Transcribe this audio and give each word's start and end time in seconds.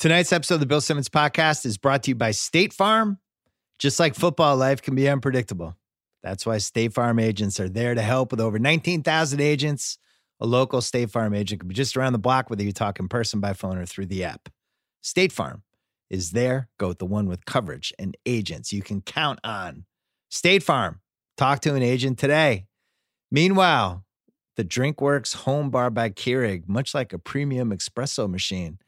Tonight's 0.00 0.32
episode 0.32 0.54
of 0.54 0.60
the 0.60 0.66
Bill 0.66 0.80
Simmons 0.80 1.10
podcast 1.10 1.66
is 1.66 1.76
brought 1.76 2.04
to 2.04 2.12
you 2.12 2.14
by 2.14 2.30
State 2.30 2.72
Farm. 2.72 3.18
Just 3.78 4.00
like 4.00 4.14
football, 4.14 4.56
life 4.56 4.80
can 4.80 4.94
be 4.94 5.06
unpredictable. 5.06 5.76
That's 6.22 6.46
why 6.46 6.56
State 6.56 6.94
Farm 6.94 7.18
agents 7.18 7.60
are 7.60 7.68
there 7.68 7.94
to 7.94 8.00
help 8.00 8.30
with 8.30 8.40
over 8.40 8.58
19,000 8.58 9.40
agents. 9.42 9.98
A 10.40 10.46
local 10.46 10.80
State 10.80 11.10
Farm 11.10 11.34
agent 11.34 11.60
can 11.60 11.68
be 11.68 11.74
just 11.74 11.98
around 11.98 12.14
the 12.14 12.18
block, 12.18 12.48
whether 12.48 12.62
you 12.62 12.72
talk 12.72 12.98
in 12.98 13.08
person, 13.08 13.40
by 13.40 13.52
phone, 13.52 13.76
or 13.76 13.84
through 13.84 14.06
the 14.06 14.24
app. 14.24 14.48
State 15.02 15.32
Farm 15.32 15.64
is 16.08 16.30
there. 16.30 16.70
Go 16.78 16.88
with 16.88 16.98
the 16.98 17.04
one 17.04 17.26
with 17.26 17.44
coverage 17.44 17.92
and 17.98 18.16
agents 18.24 18.72
you 18.72 18.80
can 18.80 19.02
count 19.02 19.38
on. 19.44 19.84
State 20.30 20.62
Farm. 20.62 21.02
Talk 21.36 21.60
to 21.60 21.74
an 21.74 21.82
agent 21.82 22.18
today. 22.18 22.64
Meanwhile, 23.30 24.06
the 24.56 24.64
DrinkWorks 24.64 25.34
Home 25.44 25.68
Bar 25.68 25.90
by 25.90 26.08
Keurig, 26.08 26.66
much 26.66 26.94
like 26.94 27.12
a 27.12 27.18
premium 27.18 27.70
espresso 27.70 28.30
machine, 28.30 28.78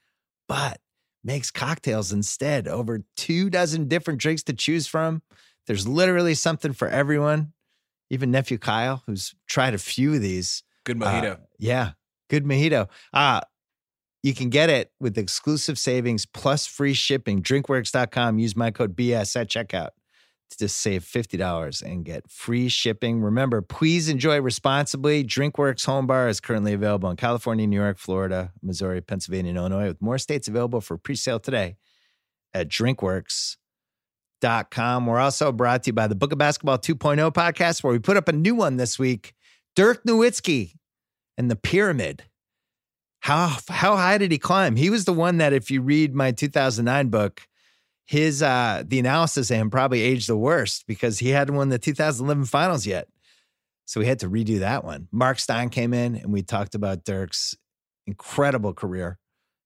but 0.49 0.81
makes 1.25 1.50
cocktails 1.50 2.12
instead. 2.12 2.68
Over 2.68 3.05
two 3.16 3.51
dozen 3.51 3.88
different 3.88 4.20
drinks 4.20 4.42
to 4.45 4.52
choose 4.52 4.87
from. 4.87 5.23
There's 5.66 5.87
literally 5.87 6.34
something 6.34 6.73
for 6.73 6.88
everyone. 6.88 7.52
Even 8.10 8.30
nephew 8.30 8.59
Kyle, 8.59 9.02
who's 9.06 9.34
tried 9.48 9.74
a 9.74 9.78
few 9.78 10.14
of 10.14 10.20
these. 10.20 10.62
Good 10.84 11.02
uh, 11.02 11.06
mojito. 11.06 11.38
yeah, 11.59 11.92
good 12.28 12.45
mojito. 12.45 12.88
Uh, 13.12 13.41
you 14.23 14.34
can 14.34 14.50
get 14.50 14.70
it 14.70 14.92
with 15.00 15.19
exclusive 15.19 15.78
savings 15.78 16.27
plus 16.27 16.66
free 16.66 16.95
shipping. 16.95 17.42
Drinkworks.com. 17.42 18.39
Use 18.39 18.55
my 18.56 18.70
code 18.70 18.97
BS 18.97 19.41
at 19.41 19.48
checkout 19.48 19.91
to 20.52 20.65
just 20.65 20.79
save 20.79 21.05
$50 21.05 21.83
and 21.83 22.05
get 22.05 22.30
free 22.30 22.69
shipping. 22.69 23.20
Remember, 23.20 23.61
please 23.61 24.09
enjoy 24.09 24.41
responsibly. 24.41 25.25
Drinkworks 25.25 25.84
Home 25.87 26.06
Bar 26.06 26.28
is 26.28 26.41
currently 26.41 26.73
available 26.73 27.11
in 27.11 27.16
California, 27.16 27.66
New 27.66 27.80
York, 27.80 27.98
Florida, 27.98 28.52
Missouri, 28.62 29.01
Pennsylvania, 29.01 29.51
and 29.51 29.59
Illinois, 29.59 29.88
with 29.88 30.01
more 30.01 30.19
states 30.19 30.47
available 30.48 30.80
for 30.80 30.97
pre 30.97 31.15
sale 31.15 31.41
today 31.41 31.77
at 32.55 32.69
drinkworks.com. 32.69 35.06
We're 35.06 35.19
also 35.19 35.53
brought 35.53 35.83
to 35.84 35.89
you 35.89 35.95
by 35.95 36.06
the 36.06 36.14
Book 36.14 36.33
of 36.33 36.39
Basketball 36.39 36.78
2.0 36.78 37.33
podcast, 37.33 37.83
where 37.83 37.92
we 37.92 37.98
put 37.98 38.17
up 38.17 38.28
a 38.28 38.33
new 38.33 38.55
one 38.55 38.77
this 38.77 38.98
week 38.98 39.34
Dirk 39.75 40.05
Nowitzki 40.05 40.75
and 41.39 41.50
the 41.50 41.56
Pyramid. 41.56 42.25
How, 43.20 43.56
how 43.69 43.97
high 43.97 44.19
did 44.19 44.33
he 44.33 44.39
climb? 44.39 44.77
He 44.77 44.91
was 44.91 45.05
the 45.05 45.12
one 45.12 45.39
that, 45.39 45.53
if 45.53 45.70
you 45.70 45.80
read 45.80 46.14
my 46.14 46.33
2009 46.33 47.08
book, 47.08 47.47
his 48.12 48.42
uh 48.42 48.82
the 48.86 48.98
analysis 48.98 49.50
of 49.50 49.56
him 49.56 49.70
probably 49.70 50.02
aged 50.02 50.28
the 50.28 50.36
worst 50.36 50.84
because 50.86 51.18
he 51.18 51.30
hadn't 51.30 51.55
won 51.55 51.70
the 51.70 51.78
2011 51.78 52.44
finals 52.44 52.86
yet. 52.86 53.08
So 53.86 54.00
we 54.00 54.06
had 54.06 54.18
to 54.18 54.28
redo 54.28 54.58
that 54.58 54.84
one. 54.84 55.08
Mark 55.10 55.38
Stein 55.38 55.70
came 55.70 55.94
in 55.94 56.16
and 56.16 56.30
we 56.30 56.42
talked 56.42 56.74
about 56.74 57.05
Dirk's 57.05 57.56
incredible 58.06 58.74
career 58.74 59.18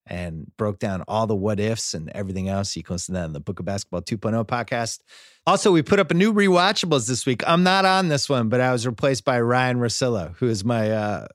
and 0.06 0.47
broke 0.56 0.78
down 0.78 1.02
all 1.08 1.27
the 1.27 1.34
what 1.34 1.58
ifs 1.58 1.92
and 1.92 2.08
everything 2.11 2.48
else. 2.48 2.77
You 2.77 2.84
can 2.84 2.94
listen 2.94 3.17
to 3.17 3.20
that 3.20 3.27
in 3.27 3.33
the 3.33 3.41
Book 3.41 3.58
of 3.58 3.64
Basketball 3.67 4.02
2.0 4.02 4.47
podcast. 4.47 5.00
Also, 5.44 5.72
we 5.72 5.83
put 5.83 5.98
up 5.98 6.12
a 6.12 6.14
new 6.14 6.33
rewatchables 6.33 7.08
this 7.08 7.27
week. 7.27 7.42
I'm 7.48 7.64
not 7.64 7.84
on 7.84 8.06
this 8.06 8.28
one, 8.28 8.48
but 8.48 8.61
I 8.61 8.70
was 8.70 8.86
replaced 8.86 9.24
by 9.24 9.41
Ryan 9.41 9.78
Russillo, 9.78 10.36
who 10.36 10.47
is 10.47 10.64
my 10.64 10.92
uh 10.92 11.27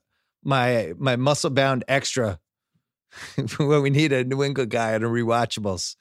my 0.42 0.94
my 0.96 1.16
muscle 1.16 1.50
bound 1.50 1.84
extra 1.88 2.40
when 3.58 3.82
we 3.82 3.90
need 3.90 4.14
a 4.14 4.24
New 4.24 4.42
England 4.42 4.70
guy 4.70 4.94
on 4.94 5.02
a 5.02 5.08
rewatchables 5.08 5.96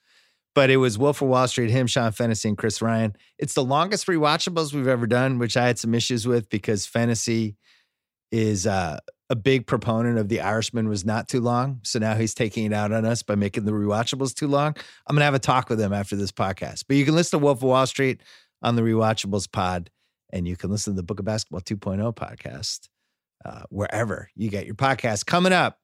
but 0.53 0.69
it 0.69 0.77
was 0.77 0.97
Wolf 0.97 1.21
of 1.21 1.30
Wall 1.30 1.47
Street, 1.47 1.69
him, 1.69 1.88
Sean 1.88 2.11
Fennessy, 2.11 2.49
and 2.49 2.57
Chris 2.57 2.81
Ryan. 2.81 3.16
It's 3.38 3.53
the 3.53 3.63
longest 3.63 4.07
rewatchables 4.07 4.73
we've 4.73 4.88
ever 4.88 5.07
done, 5.07 5.39
which 5.39 5.55
I 5.55 5.66
had 5.67 5.80
some 5.80 5.94
issues 5.94 6.27
with 6.27 6.49
because 6.49 6.85
Fennessy 6.85 7.55
is 8.31 8.67
uh, 8.67 8.97
a 9.29 9.35
big 9.35 9.66
proponent 9.66 10.17
of 10.17 10.27
The 10.27 10.41
Irishman 10.41 10.89
was 10.89 11.05
not 11.05 11.29
too 11.29 11.39
long. 11.39 11.79
So 11.83 11.99
now 11.99 12.16
he's 12.16 12.33
taking 12.33 12.66
it 12.66 12.73
out 12.73 12.91
on 12.91 13.05
us 13.05 13.23
by 13.23 13.35
making 13.35 13.66
the 13.66 13.72
rewatchables 13.72 14.33
too 14.33 14.47
long. 14.47 14.75
I'm 15.07 15.16
going 15.16 15.22
to 15.22 15.25
have 15.25 15.33
a 15.33 15.39
talk 15.39 15.69
with 15.69 15.79
him 15.79 15.94
after 15.94 16.16
this 16.16 16.31
podcast. 16.31 16.83
But 16.88 16.97
you 16.97 17.05
can 17.05 17.16
listen 17.16 17.39
to 17.39 17.44
Wolf 17.44 17.59
of 17.59 17.63
Wall 17.63 17.85
Street 17.88 18.22
on 18.61 18.75
the 18.75 18.81
Rewatchables 18.81 19.52
pod, 19.52 19.89
and 20.31 20.47
you 20.47 20.57
can 20.57 20.69
listen 20.69 20.94
to 20.94 20.97
the 20.97 21.03
Book 21.03 21.19
of 21.19 21.25
Basketball 21.25 21.61
2.0 21.61 22.13
podcast 22.13 22.89
uh, 23.45 23.63
wherever 23.69 24.29
you 24.35 24.50
get 24.50 24.66
your 24.66 24.75
podcast. 24.75 25.25
Coming 25.25 25.53
up, 25.53 25.79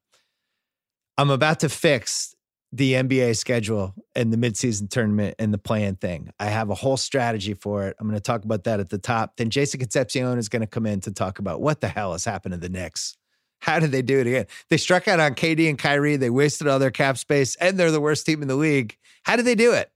I'm 1.16 1.30
about 1.30 1.60
to 1.60 1.68
fix 1.68 2.34
the 2.72 2.94
NBA 2.94 3.36
schedule 3.36 3.94
and 4.14 4.32
the 4.32 4.36
midseason 4.36 4.90
tournament 4.90 5.36
and 5.38 5.54
the 5.54 5.58
playing 5.58 5.96
thing. 5.96 6.30
I 6.38 6.46
have 6.46 6.68
a 6.68 6.74
whole 6.74 6.98
strategy 6.98 7.54
for 7.54 7.86
it. 7.86 7.96
I'm 7.98 8.06
going 8.06 8.16
to 8.16 8.22
talk 8.22 8.44
about 8.44 8.64
that 8.64 8.78
at 8.78 8.90
the 8.90 8.98
top. 8.98 9.36
Then 9.36 9.50
Jason 9.50 9.80
Concepcion 9.80 10.38
is 10.38 10.48
going 10.48 10.60
to 10.60 10.66
come 10.66 10.84
in 10.84 11.00
to 11.00 11.12
talk 11.12 11.38
about 11.38 11.60
what 11.60 11.80
the 11.80 11.88
hell 11.88 12.12
has 12.12 12.24
happened 12.24 12.52
to 12.52 12.58
the 12.58 12.68
Knicks. 12.68 13.16
How 13.60 13.80
did 13.80 13.90
they 13.90 14.02
do 14.02 14.20
it 14.20 14.26
again? 14.26 14.46
They 14.68 14.76
struck 14.76 15.08
out 15.08 15.18
on 15.18 15.34
KD 15.34 15.68
and 15.68 15.78
Kyrie. 15.78 16.16
They 16.16 16.30
wasted 16.30 16.68
all 16.68 16.78
their 16.78 16.90
cap 16.90 17.18
space, 17.18 17.56
and 17.56 17.78
they're 17.78 17.90
the 17.90 18.00
worst 18.00 18.24
team 18.24 18.42
in 18.42 18.48
the 18.48 18.54
league. 18.54 18.96
How 19.24 19.34
did 19.36 19.46
they 19.46 19.56
do 19.56 19.72
it? 19.72 19.90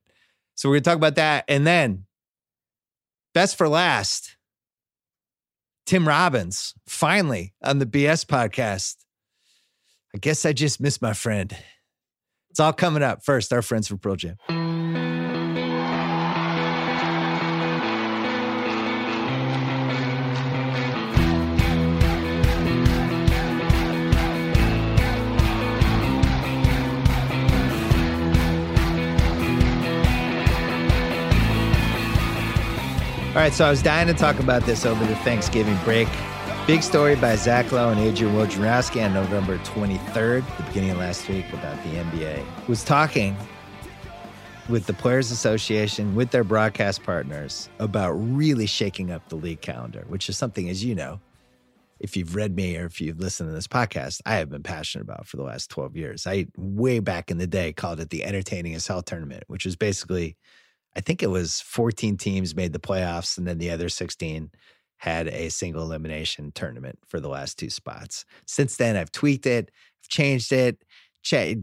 So 0.54 0.69
we're 0.69 0.77
going 0.77 0.83
to 0.83 0.91
talk 0.91 0.97
about 0.97 1.15
that. 1.16 1.44
And 1.47 1.66
then, 1.66 2.06
best 3.34 3.56
for 3.56 3.69
last, 3.69 4.37
Tim 5.87 6.09
Robbins, 6.09 6.75
finally 6.87 7.54
on 7.62 7.78
the 7.78 7.87
BS 7.87 8.25
podcast. 8.25 8.97
I 10.15 10.19
guess 10.19 10.44
I 10.44 10.53
just 10.53 10.81
missed 10.81 11.00
my 11.00 11.12
friend. 11.12 11.56
It's 12.53 12.61
all 12.61 12.75
coming 12.75 13.03
up. 13.03 13.25
First, 13.25 13.51
our 13.55 13.63
friends 13.63 13.89
from 13.89 13.97
Pearl 13.97 14.15
Jam. 14.15 14.37
All 33.29 33.37
right, 33.37 33.55
so 33.55 33.65
I 33.65 33.71
was 33.71 33.81
dying 33.81 34.09
to 34.09 34.13
talk 34.13 34.41
about 34.41 34.65
this 34.65 34.84
over 34.84 35.03
the 35.07 35.17
Thanksgiving 35.17 35.79
break. 35.84 36.07
Big 36.65 36.84
story 36.84 37.17
by 37.17 37.34
Zach 37.34 37.73
Lowe 37.73 37.91
and 37.91 37.99
Adrian 37.99 38.37
Wojnarowski 38.37 39.05
on 39.05 39.12
November 39.12 39.59
23rd, 39.59 40.45
the 40.56 40.62
beginning 40.62 40.93
of 40.93 40.99
last 40.99 41.28
week, 41.28 41.53
about 41.53 41.77
the 41.83 41.91
NBA. 41.91 42.69
Was 42.69 42.84
talking 42.84 43.37
with 44.69 44.87
the 44.87 44.93
Players 44.93 45.33
Association, 45.33 46.15
with 46.15 46.31
their 46.31 46.45
broadcast 46.45 47.03
partners, 47.03 47.69
about 47.81 48.12
really 48.12 48.67
shaking 48.67 49.11
up 49.11 49.28
the 49.28 49.34
league 49.34 49.61
calendar, 49.61 50.05
which 50.06 50.28
is 50.28 50.39
something, 50.39 50.69
as 50.69 50.84
you 50.84 50.95
know, 50.95 51.19
if 51.99 52.17
you've 52.17 52.37
read 52.37 52.55
me 52.55 52.77
or 52.77 52.87
if 52.87 53.01
you've 53.01 53.19
listened 53.19 53.49
to 53.49 53.53
this 53.53 53.67
podcast, 53.67 54.21
I 54.25 54.37
have 54.37 54.49
been 54.49 54.62
passionate 54.62 55.03
about 55.03 55.27
for 55.27 55.39
the 55.39 55.43
last 55.43 55.69
12 55.69 55.97
years. 55.97 56.28
I, 56.28 56.47
way 56.56 57.01
back 57.01 57.33
in 57.33 57.39
the 57.39 57.49
day, 57.49 57.72
called 57.72 57.99
it 57.99 58.11
the 58.11 58.22
Entertaining 58.22 58.75
as 58.75 58.87
Hell 58.87 59.03
Tournament, 59.03 59.43
which 59.49 59.65
was 59.65 59.75
basically, 59.75 60.37
I 60.95 61.01
think 61.01 61.25
it 61.25 61.31
was 61.31 61.61
14 61.61 62.17
teams 62.19 62.55
made 62.55 62.72
the 62.72 62.78
playoffs 62.78 63.37
and 63.37 63.49
then 63.49 63.59
the 63.59 63.72
other 63.72 63.89
16 63.89 64.53
had 65.03 65.27
a 65.27 65.49
single 65.49 65.83
elimination 65.83 66.53
tournament 66.55 66.97
for 67.09 67.19
the 67.19 67.29
last 67.29 67.59
two 67.59 67.69
spots. 67.69 68.25
Since 68.47 68.77
then, 68.77 68.97
I've 68.97 69.11
tweaked 69.11 69.47
it, 69.47 69.69
I've 70.01 70.09
changed 70.09 70.53
it. 70.53 70.85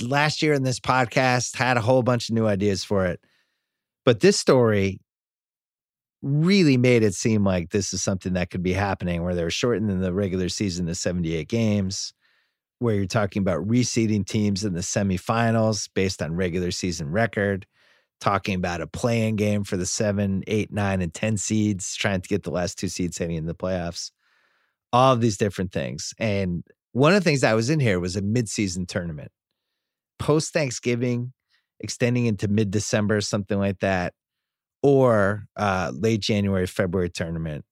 Last 0.01 0.41
year 0.41 0.51
in 0.51 0.63
this 0.63 0.81
podcast, 0.81 1.55
had 1.55 1.77
a 1.77 1.81
whole 1.81 2.03
bunch 2.03 2.27
of 2.27 2.35
new 2.35 2.47
ideas 2.47 2.83
for 2.83 3.05
it. 3.05 3.21
But 4.03 4.19
this 4.19 4.37
story 4.37 4.99
really 6.21 6.75
made 6.75 7.01
it 7.01 7.13
seem 7.13 7.45
like 7.45 7.69
this 7.69 7.93
is 7.93 8.03
something 8.03 8.33
that 8.33 8.49
could 8.49 8.61
be 8.61 8.73
happening 8.73 9.23
where 9.23 9.35
they're 9.35 9.49
shortening 9.49 10.01
the 10.01 10.11
regular 10.11 10.49
season 10.49 10.85
to 10.87 10.95
78 10.95 11.47
games, 11.47 12.11
where 12.79 12.95
you're 12.95 13.05
talking 13.05 13.41
about 13.41 13.65
reseeding 13.65 14.25
teams 14.25 14.65
in 14.65 14.73
the 14.73 14.81
semifinals 14.81 15.87
based 15.93 16.21
on 16.21 16.35
regular 16.35 16.71
season 16.71 17.09
record 17.09 17.65
talking 18.19 18.55
about 18.55 18.81
a 18.81 18.87
playing 18.87 19.35
game 19.35 19.63
for 19.63 19.77
the 19.77 19.85
seven, 19.85 20.43
eight, 20.47 20.71
nine, 20.71 21.01
and 21.01 21.13
10 21.13 21.37
seeds, 21.37 21.95
trying 21.95 22.21
to 22.21 22.29
get 22.29 22.43
the 22.43 22.51
last 22.51 22.77
two 22.77 22.89
seeds 22.89 23.17
heading 23.17 23.37
in 23.37 23.45
the 23.45 23.55
playoffs, 23.55 24.11
all 24.91 25.13
of 25.13 25.21
these 25.21 25.37
different 25.37 25.71
things. 25.71 26.13
And 26.19 26.63
one 26.91 27.13
of 27.13 27.23
the 27.23 27.29
things 27.29 27.41
that 27.41 27.55
was 27.55 27.69
in 27.69 27.79
here 27.79 27.99
was 27.99 28.15
a 28.15 28.21
midseason 28.21 28.87
tournament. 28.87 29.31
Post 30.17 30.53
Thanksgiving, 30.53 31.33
extending 31.79 32.25
into 32.25 32.47
mid 32.47 32.71
December, 32.71 33.21
something 33.21 33.57
like 33.57 33.79
that, 33.79 34.13
or 34.83 35.45
uh, 35.55 35.91
late 35.93 36.19
January, 36.19 36.67
February 36.67 37.09
tournament 37.09 37.63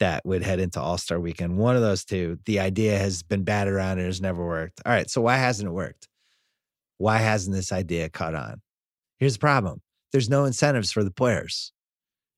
that 0.00 0.24
would 0.24 0.42
head 0.42 0.60
into 0.60 0.80
All 0.80 0.98
Star 0.98 1.20
weekend. 1.20 1.56
One 1.56 1.76
of 1.76 1.82
those 1.82 2.04
two. 2.04 2.38
The 2.46 2.60
idea 2.60 2.98
has 2.98 3.22
been 3.22 3.44
batted 3.44 3.72
around 3.72 3.98
and 3.98 4.06
has 4.06 4.20
never 4.20 4.44
worked. 4.44 4.80
All 4.84 4.92
right. 4.92 5.08
So, 5.08 5.20
why 5.20 5.36
hasn't 5.36 5.68
it 5.68 5.72
worked? 5.72 6.08
Why 6.98 7.18
hasn't 7.18 7.54
this 7.54 7.70
idea 7.70 8.08
caught 8.10 8.34
on? 8.34 8.60
Here's 9.20 9.34
the 9.34 9.40
problem 9.40 9.80
there's 10.12 10.28
no 10.28 10.44
incentives 10.44 10.90
for 10.90 11.04
the 11.04 11.12
players. 11.12 11.72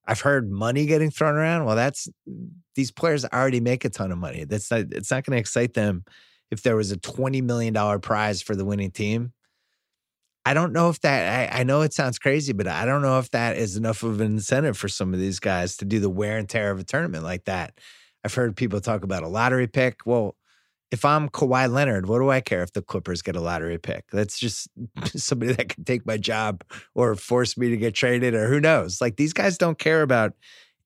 I've 0.06 0.20
heard 0.20 0.50
money 0.50 0.84
getting 0.84 1.10
thrown 1.10 1.36
around. 1.36 1.64
Well, 1.64 1.76
that's 1.76 2.08
these 2.74 2.90
players 2.90 3.24
already 3.24 3.60
make 3.60 3.84
a 3.84 3.88
ton 3.88 4.10
of 4.10 4.18
money. 4.18 4.44
That's 4.44 4.70
not, 4.70 4.80
it's 4.90 5.10
not 5.10 5.24
going 5.24 5.36
to 5.36 5.40
excite 5.40 5.74
them 5.74 6.04
if 6.50 6.62
there 6.62 6.76
was 6.76 6.90
a 6.90 6.96
$20 6.96 7.42
million 7.42 8.00
prize 8.00 8.42
for 8.42 8.56
the 8.56 8.64
winning 8.64 8.90
team. 8.90 9.32
I 10.44 10.54
don't 10.54 10.72
know 10.72 10.88
if 10.88 11.00
that, 11.02 11.52
I, 11.52 11.60
I 11.60 11.62
know 11.62 11.82
it 11.82 11.94
sounds 11.94 12.18
crazy, 12.18 12.52
but 12.52 12.66
I 12.66 12.84
don't 12.84 13.00
know 13.00 13.20
if 13.20 13.30
that 13.30 13.56
is 13.56 13.76
enough 13.76 14.02
of 14.02 14.20
an 14.20 14.26
incentive 14.26 14.76
for 14.76 14.88
some 14.88 15.14
of 15.14 15.20
these 15.20 15.38
guys 15.38 15.76
to 15.76 15.84
do 15.84 16.00
the 16.00 16.10
wear 16.10 16.36
and 16.36 16.48
tear 16.48 16.72
of 16.72 16.80
a 16.80 16.84
tournament 16.84 17.22
like 17.22 17.44
that. 17.44 17.78
I've 18.24 18.34
heard 18.34 18.56
people 18.56 18.80
talk 18.80 19.04
about 19.04 19.22
a 19.22 19.28
lottery 19.28 19.68
pick. 19.68 20.00
Well, 20.04 20.34
If 20.92 21.06
I'm 21.06 21.30
Kawhi 21.30 21.72
Leonard, 21.72 22.06
what 22.06 22.18
do 22.18 22.28
I 22.28 22.42
care 22.42 22.62
if 22.62 22.74
the 22.74 22.82
Clippers 22.82 23.22
get 23.22 23.34
a 23.34 23.40
lottery 23.40 23.78
pick? 23.78 24.04
That's 24.12 24.38
just 24.38 24.68
mm. 24.78 25.18
somebody 25.18 25.54
that 25.54 25.70
can 25.70 25.84
take 25.84 26.04
my 26.06 26.18
job 26.18 26.62
or 26.94 27.14
force 27.14 27.56
me 27.56 27.70
to 27.70 27.78
get 27.78 27.94
traded 27.94 28.34
or 28.34 28.46
who 28.46 28.60
knows. 28.60 29.00
Like 29.00 29.16
these 29.16 29.32
guys 29.32 29.56
don't 29.56 29.78
care 29.78 30.02
about 30.02 30.34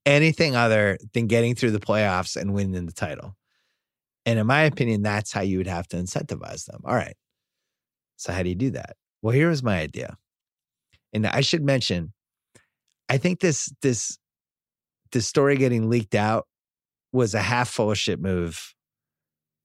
anything 0.07 0.55
other 0.55 0.97
than 1.13 1.27
getting 1.27 1.57
through 1.57 1.73
the 1.73 1.81
playoffs 1.81 2.37
and 2.41 2.55
winning 2.55 2.87
the 2.87 2.93
title. 2.93 3.37
And 4.25 4.39
in 4.39 4.47
my 4.47 4.63
opinion, 4.63 5.03
that's 5.03 5.33
how 5.33 5.41
you 5.41 5.59
would 5.59 5.67
have 5.67 5.89
to 5.89 5.97
incentivize 5.97 6.67
them. 6.67 6.83
All 6.85 6.95
right. 6.95 7.17
So, 8.17 8.33
how 8.33 8.45
do 8.45 8.49
you 8.49 8.55
do 8.55 8.71
that? 8.71 8.97
Well, 9.23 9.35
here 9.35 9.51
was 9.51 9.63
my 9.63 9.81
idea. 9.81 10.17
And 11.13 11.27
I 11.27 11.41
should 11.41 11.65
mention, 11.65 12.13
I 13.09 13.19
think 13.19 13.41
this, 13.41 13.73
this, 13.83 14.19
this 15.11 15.27
story 15.27 15.57
getting 15.57 15.91
leaked 15.91 16.15
out 16.15 16.47
was 17.13 17.35
a 17.35 17.43
half 17.43 17.69
full 17.69 17.93
shit 17.95 18.21
move 18.21 18.76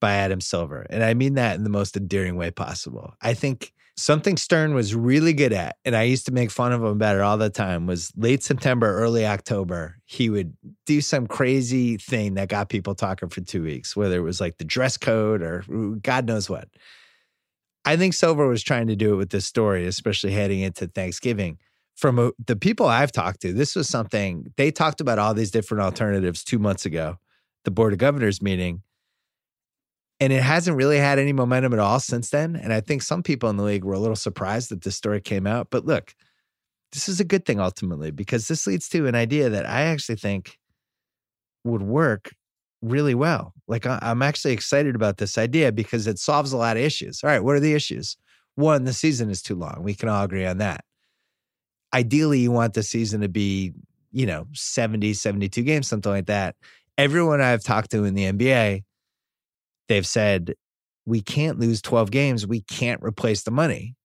by 0.02 0.16
Adam 0.16 0.42
Silver. 0.42 0.86
And 0.90 1.04
I 1.04 1.14
mean 1.14 1.36
that 1.36 1.56
in 1.56 1.64
the 1.64 1.70
most 1.70 1.96
endearing 1.96 2.36
way 2.36 2.52
possible. 2.52 3.14
I 3.22 3.34
think 3.34 3.72
something 3.96 4.36
Stern 4.36 4.74
was 4.74 4.96
really 4.96 5.32
good 5.32 5.54
at, 5.54 5.78
and 5.86 5.96
I 5.96 6.04
used 6.04 6.26
to 6.26 6.34
make 6.34 6.52
fun 6.52 6.74
of 6.74 6.82
him 6.82 6.88
about 6.88 7.16
it 7.16 7.22
all 7.22 7.38
the 7.38 7.50
time, 7.50 7.86
was 7.86 8.12
late 8.18 8.44
September, 8.44 8.98
early 8.98 9.26
October, 9.26 9.98
he 10.06 10.30
would 10.30 10.58
do 10.86 11.00
some 11.02 11.28
crazy 11.28 11.98
thing 11.98 12.34
that 12.34 12.50
got 12.50 12.70
people 12.70 12.96
talking 12.96 13.30
for 13.30 13.42
two 13.42 13.64
weeks, 13.64 13.96
whether 13.96 14.18
it 14.18 14.24
was 14.24 14.42
like 14.42 14.58
the 14.58 14.66
dress 14.66 14.98
code 14.98 15.42
or 15.42 15.64
God 16.02 16.26
knows 16.26 16.50
what. 16.50 16.68
I 17.86 17.96
think 17.96 18.14
Silver 18.14 18.48
was 18.48 18.64
trying 18.64 18.88
to 18.88 18.96
do 18.96 19.14
it 19.14 19.18
with 19.18 19.30
this 19.30 19.46
story, 19.46 19.88
especially 19.88 20.32
heading 20.32 20.60
into 20.60 20.88
Thanksgiving. 20.88 21.58
From 21.96 22.18
a, 22.20 22.32
the 22.44 22.56
people 22.56 22.88
I've 22.88 23.12
talked 23.12 23.42
to, 23.42 23.54
this 23.54 23.76
was 23.76 23.88
something 23.88 24.48
they 24.58 24.72
talked 24.72 25.02
about 25.02 25.20
all 25.20 25.34
these 25.34 25.52
different 25.52 25.84
alternatives 25.84 26.44
two 26.44 26.60
months 26.60 26.86
ago, 26.86 27.18
the 27.66 27.72
Board 27.72 27.94
of 27.94 28.00
Governors 28.00 28.42
meeting 28.42 28.82
and 30.22 30.32
it 30.32 30.44
hasn't 30.44 30.78
really 30.78 31.00
had 31.00 31.18
any 31.18 31.34
momentum 31.34 31.74
at 31.74 31.80
all 31.80 32.00
since 32.00 32.30
then. 32.30 32.56
And 32.56 32.72
I 32.72 32.80
think 32.80 33.02
some 33.02 33.24
people 33.24 33.50
in 33.50 33.58
the 33.58 33.64
league 33.64 33.84
were 33.84 33.96
a 33.96 34.00
little 34.00 34.16
surprised 34.16 34.70
that 34.70 34.84
this 34.84 34.96
story 34.96 35.20
came 35.20 35.48
out. 35.48 35.70
But 35.72 35.86
look, 35.86 36.14
this 36.92 37.10
is 37.10 37.20
a 37.20 37.26
good 37.26 37.44
thing 37.44 37.60
ultimately 37.60 38.12
because 38.12 38.48
this 38.48 38.68
leads 38.68 38.88
to 38.90 39.08
an 39.08 39.16
idea 39.16 39.50
that 39.50 39.66
I 39.66 39.82
actually 39.82 40.18
think 40.18 40.60
would 41.64 41.82
work 41.82 42.36
really 42.84 43.16
well. 43.16 43.54
Like 43.68 43.88
I'm 43.88 44.22
actually 44.22 44.54
excited 44.54 44.96
about 44.96 45.18
this 45.18 45.40
idea 45.40 45.72
because 45.72 46.06
it 46.06 46.20
solves 46.20 46.54
a 46.54 46.58
lot 46.58 46.78
of 46.78 46.84
issues. 46.84 47.24
All 47.24 47.30
right, 47.30 47.44
what 47.44 47.56
are 47.56 47.60
the 47.60 47.74
issues? 47.74 48.16
One, 48.54 48.84
the 48.84 48.94
season 48.94 49.32
is 49.32 49.42
too 49.42 49.56
long. 49.56 49.82
We 49.82 49.96
can 49.96 50.08
all 50.08 50.24
agree 50.24 50.46
on 50.46 50.60
that. 50.60 50.84
Ideally, 51.96 52.40
you 52.40 52.52
want 52.52 52.76
the 52.76 52.84
season 52.84 53.22
to 53.22 53.30
be, 53.30 53.74
you 54.12 54.28
know, 54.28 54.46
70, 54.54 55.16
72 55.16 55.64
games, 55.64 55.88
something 55.88 56.12
like 56.12 56.28
that. 56.28 56.56
Everyone 56.96 57.42
I've 57.42 57.64
talked 57.64 57.90
to 57.92 58.04
in 58.04 58.14
the 58.14 58.32
NBA 58.32 58.84
they've 59.92 60.08
said 60.08 60.56
we 61.06 61.22
can't 61.22 61.60
lose 61.60 61.82
12 61.82 62.12
games. 62.12 62.48
We 62.48 62.62
can't 62.62 63.02
replace 63.04 63.44
the 63.44 63.52
money. 63.52 63.96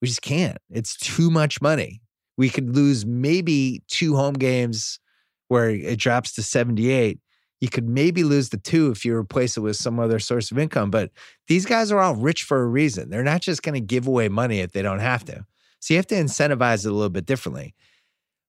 We 0.00 0.08
just 0.08 0.22
can't. 0.22 0.58
It's 0.70 0.96
too 0.96 1.30
much 1.30 1.60
money. 1.60 2.00
We 2.36 2.48
could 2.48 2.74
lose 2.74 3.04
maybe 3.04 3.82
two 3.88 4.16
home 4.16 4.34
games 4.34 5.00
where 5.48 5.70
it 5.70 5.98
drops 5.98 6.32
to 6.34 6.42
78. 6.42 7.18
You 7.60 7.68
could 7.68 7.88
maybe 7.88 8.22
lose 8.22 8.50
the 8.50 8.58
two 8.58 8.90
if 8.90 9.04
you 9.04 9.14
replace 9.16 9.56
it 9.56 9.60
with 9.60 9.76
some 9.76 9.98
other 9.98 10.20
source 10.20 10.52
of 10.52 10.58
income. 10.58 10.90
But 10.90 11.10
these 11.48 11.66
guys 11.66 11.90
are 11.90 11.98
all 11.98 12.14
rich 12.14 12.44
for 12.44 12.62
a 12.62 12.66
reason. 12.66 13.10
They're 13.10 13.24
not 13.24 13.40
just 13.40 13.62
going 13.62 13.74
to 13.74 13.80
give 13.80 14.06
away 14.06 14.28
money 14.28 14.60
if 14.60 14.72
they 14.72 14.82
don't 14.82 15.00
have 15.00 15.24
to. 15.24 15.44
So 15.80 15.94
you 15.94 15.98
have 15.98 16.06
to 16.08 16.14
incentivize 16.14 16.86
it 16.86 16.90
a 16.90 16.94
little 16.94 17.08
bit 17.10 17.26
differently. 17.26 17.74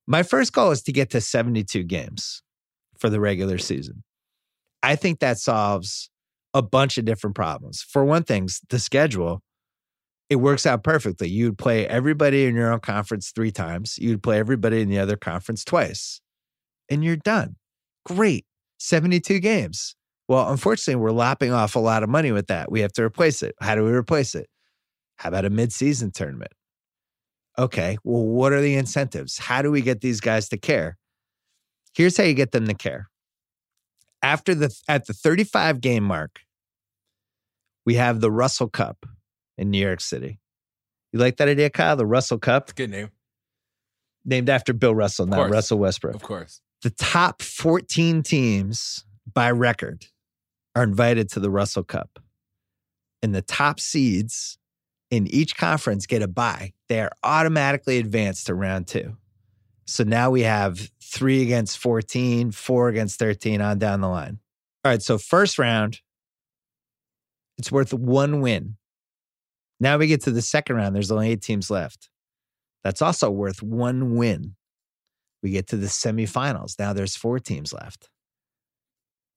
My 0.06 0.24
first 0.24 0.54
goal 0.54 0.72
is 0.72 0.84
to 0.84 0.92
get 0.92 1.10
to 1.12 1.22
72 1.22 1.84
games 1.84 2.44
for 2.98 3.10
the 3.10 3.20
regular 3.20 3.58
season. 3.58 4.04
I 4.84 4.96
think 4.96 5.20
that 5.20 5.40
solves 5.40 6.10
a 6.54 6.62
bunch 6.62 6.98
of 6.98 7.06
different 7.06 7.36
problems. 7.36 7.82
For 7.82 8.04
one 8.04 8.24
thing, 8.24 8.50
the 8.70 8.80
schedule, 8.80 9.42
it 10.30 10.38
works 10.38 10.66
out 10.66 10.84
perfectly. 10.84 11.30
You'd 11.30 11.58
play 11.58 11.88
everybody 11.88 12.46
in 12.46 12.56
your 12.56 12.72
own 12.72 12.80
conference 12.80 13.32
three 13.32 13.52
times, 13.52 13.98
you'd 14.00 14.24
play 14.24 14.40
everybody 14.40 14.82
in 14.82 14.90
the 14.90 15.00
other 15.00 15.18
conference 15.18 15.64
twice, 15.64 16.22
and 16.90 17.04
you're 17.04 17.16
done. 17.16 17.56
Great. 18.06 18.46
72 18.80 19.40
games. 19.40 19.96
Well, 20.28 20.50
unfortunately, 20.50 21.02
we're 21.02 21.12
lopping 21.12 21.52
off 21.52 21.76
a 21.76 21.80
lot 21.80 22.04
of 22.04 22.10
money 22.10 22.32
with 22.32 22.48
that. 22.48 22.72
We 22.72 22.82
have 22.82 22.94
to 22.94 23.04
replace 23.04 23.44
it. 23.44 23.56
How 23.62 23.76
do 23.76 23.84
we 23.84 23.92
replace 23.92 24.36
it? 24.36 24.48
How 25.18 25.30
about 25.30 25.46
a 25.46 25.50
midseason 25.50 26.14
tournament? 26.14 26.52
Okay, 27.58 27.98
well, 28.04 28.24
what 28.24 28.54
are 28.54 28.62
the 28.62 28.76
incentives? 28.76 29.38
How 29.38 29.62
do 29.62 29.70
we 29.70 29.82
get 29.82 30.00
these 30.00 30.22
guys 30.22 30.48
to 30.50 30.58
care? 30.58 30.98
Here's 31.94 32.16
how 32.16 32.24
you 32.24 32.34
get 32.34 32.52
them 32.52 32.68
to 32.68 32.74
care 32.74 33.09
after 34.22 34.54
the 34.56 34.76
at 34.88 35.08
the 35.08 35.14
35 35.14 35.82
game 35.82 36.04
mark, 36.04 36.42
we 37.86 37.96
have 37.96 38.22
the 38.22 38.32
Russell 38.32 38.70
Cup 38.70 39.06
in 39.58 39.72
New 39.72 39.80
York 39.80 40.02
City. 40.02 40.40
You 41.12 41.20
like 41.20 41.38
that 41.38 41.48
idea, 41.48 41.70
Kyle? 41.70 41.96
The 41.96 42.06
Russell 42.06 42.40
Cup? 42.40 42.76
good 42.76 42.90
name. 42.90 43.10
Named 44.26 44.50
after 44.50 44.74
Bill 44.74 44.94
Russell, 44.94 45.26
not 45.26 45.50
Russell 45.50 45.80
Westbrook. 45.80 46.16
Of 46.16 46.22
course. 46.22 46.62
The 46.82 46.92
top 46.92 47.42
14 47.42 48.22
teams 48.22 49.04
by 49.34 49.52
record 49.52 50.06
are 50.76 50.84
invited 50.84 51.30
to 51.32 51.40
the 51.40 51.50
Russell 51.50 51.84
Cup. 51.84 52.20
And 53.22 53.34
the 53.34 53.42
top 53.42 53.80
seeds 53.80 54.58
in 55.10 55.28
each 55.28 55.58
conference 55.58 56.06
get 56.06 56.22
a 56.22 56.28
bye. 56.28 56.74
They 56.88 57.02
are 57.02 57.12
automatically 57.24 57.98
advanced 57.98 58.48
to 58.48 58.56
round 58.56 58.88
two. 58.88 59.18
So 59.90 60.04
now 60.04 60.30
we 60.30 60.44
have 60.44 60.92
three 61.02 61.42
against 61.42 61.80
14, 61.80 62.52
four 62.52 62.90
against 62.90 63.18
13 63.18 63.60
on 63.60 63.80
down 63.80 64.02
the 64.02 64.08
line. 64.08 64.38
All 64.86 64.92
right. 64.92 65.02
So 65.02 65.18
first 65.18 65.58
round, 65.58 66.00
it's 67.58 67.72
worth 67.72 67.92
one 67.92 68.40
win. 68.42 68.78
Now 69.80 69.98
we 69.98 70.06
get 70.06 70.22
to 70.26 70.32
the 70.32 70.44
second 70.44 70.76
round. 70.76 70.96
There's 70.96 71.10
only 71.10 71.32
eight 71.32 71.42
teams 71.42 71.72
left. 71.72 72.10
That's 72.84 73.02
also 73.02 73.32
worth 73.32 73.64
one 73.64 74.16
win. 74.16 74.56
We 75.42 75.50
get 75.50 75.68
to 75.70 75.78
the 75.78 75.88
semifinals. 75.88 76.78
Now 76.78 76.94
there's 76.94 77.16
four 77.16 77.40
teams 77.40 77.74
left. 77.74 78.10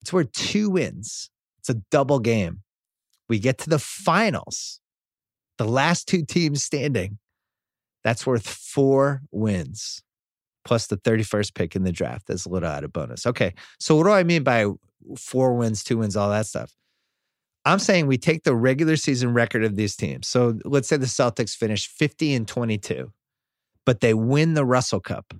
It's 0.02 0.12
worth 0.12 0.32
two 0.32 0.68
wins. 0.68 1.30
It's 1.60 1.70
a 1.70 1.80
double 1.90 2.18
game. 2.18 2.60
We 3.26 3.38
get 3.38 3.56
to 3.58 3.70
the 3.70 3.78
finals. 3.78 4.80
The 5.56 5.64
last 5.64 6.08
two 6.08 6.26
teams 6.26 6.62
standing. 6.62 7.18
That's 8.04 8.26
worth 8.26 8.46
four 8.46 9.22
wins 9.30 10.02
plus 10.64 10.86
the 10.86 10.96
31st 10.96 11.54
pick 11.54 11.76
in 11.76 11.84
the 11.84 11.92
draft 11.92 12.30
as 12.30 12.46
a 12.46 12.48
little 12.48 12.68
added 12.68 12.92
bonus. 12.92 13.26
Okay. 13.26 13.54
So 13.80 13.96
what 13.96 14.04
do 14.04 14.10
I 14.10 14.22
mean 14.22 14.42
by 14.42 14.66
four 15.16 15.54
wins, 15.54 15.82
two 15.82 15.98
wins, 15.98 16.16
all 16.16 16.30
that 16.30 16.46
stuff? 16.46 16.72
I'm 17.64 17.78
saying 17.78 18.06
we 18.06 18.18
take 18.18 18.42
the 18.42 18.56
regular 18.56 18.96
season 18.96 19.32
record 19.34 19.64
of 19.64 19.76
these 19.76 19.94
teams. 19.94 20.26
So 20.26 20.58
let's 20.64 20.88
say 20.88 20.96
the 20.96 21.06
Celtics 21.06 21.56
finish 21.56 21.86
50 21.86 22.34
and 22.34 22.48
22, 22.48 23.12
but 23.86 24.00
they 24.00 24.14
win 24.14 24.54
the 24.54 24.64
Russell 24.64 25.00
Cup. 25.00 25.32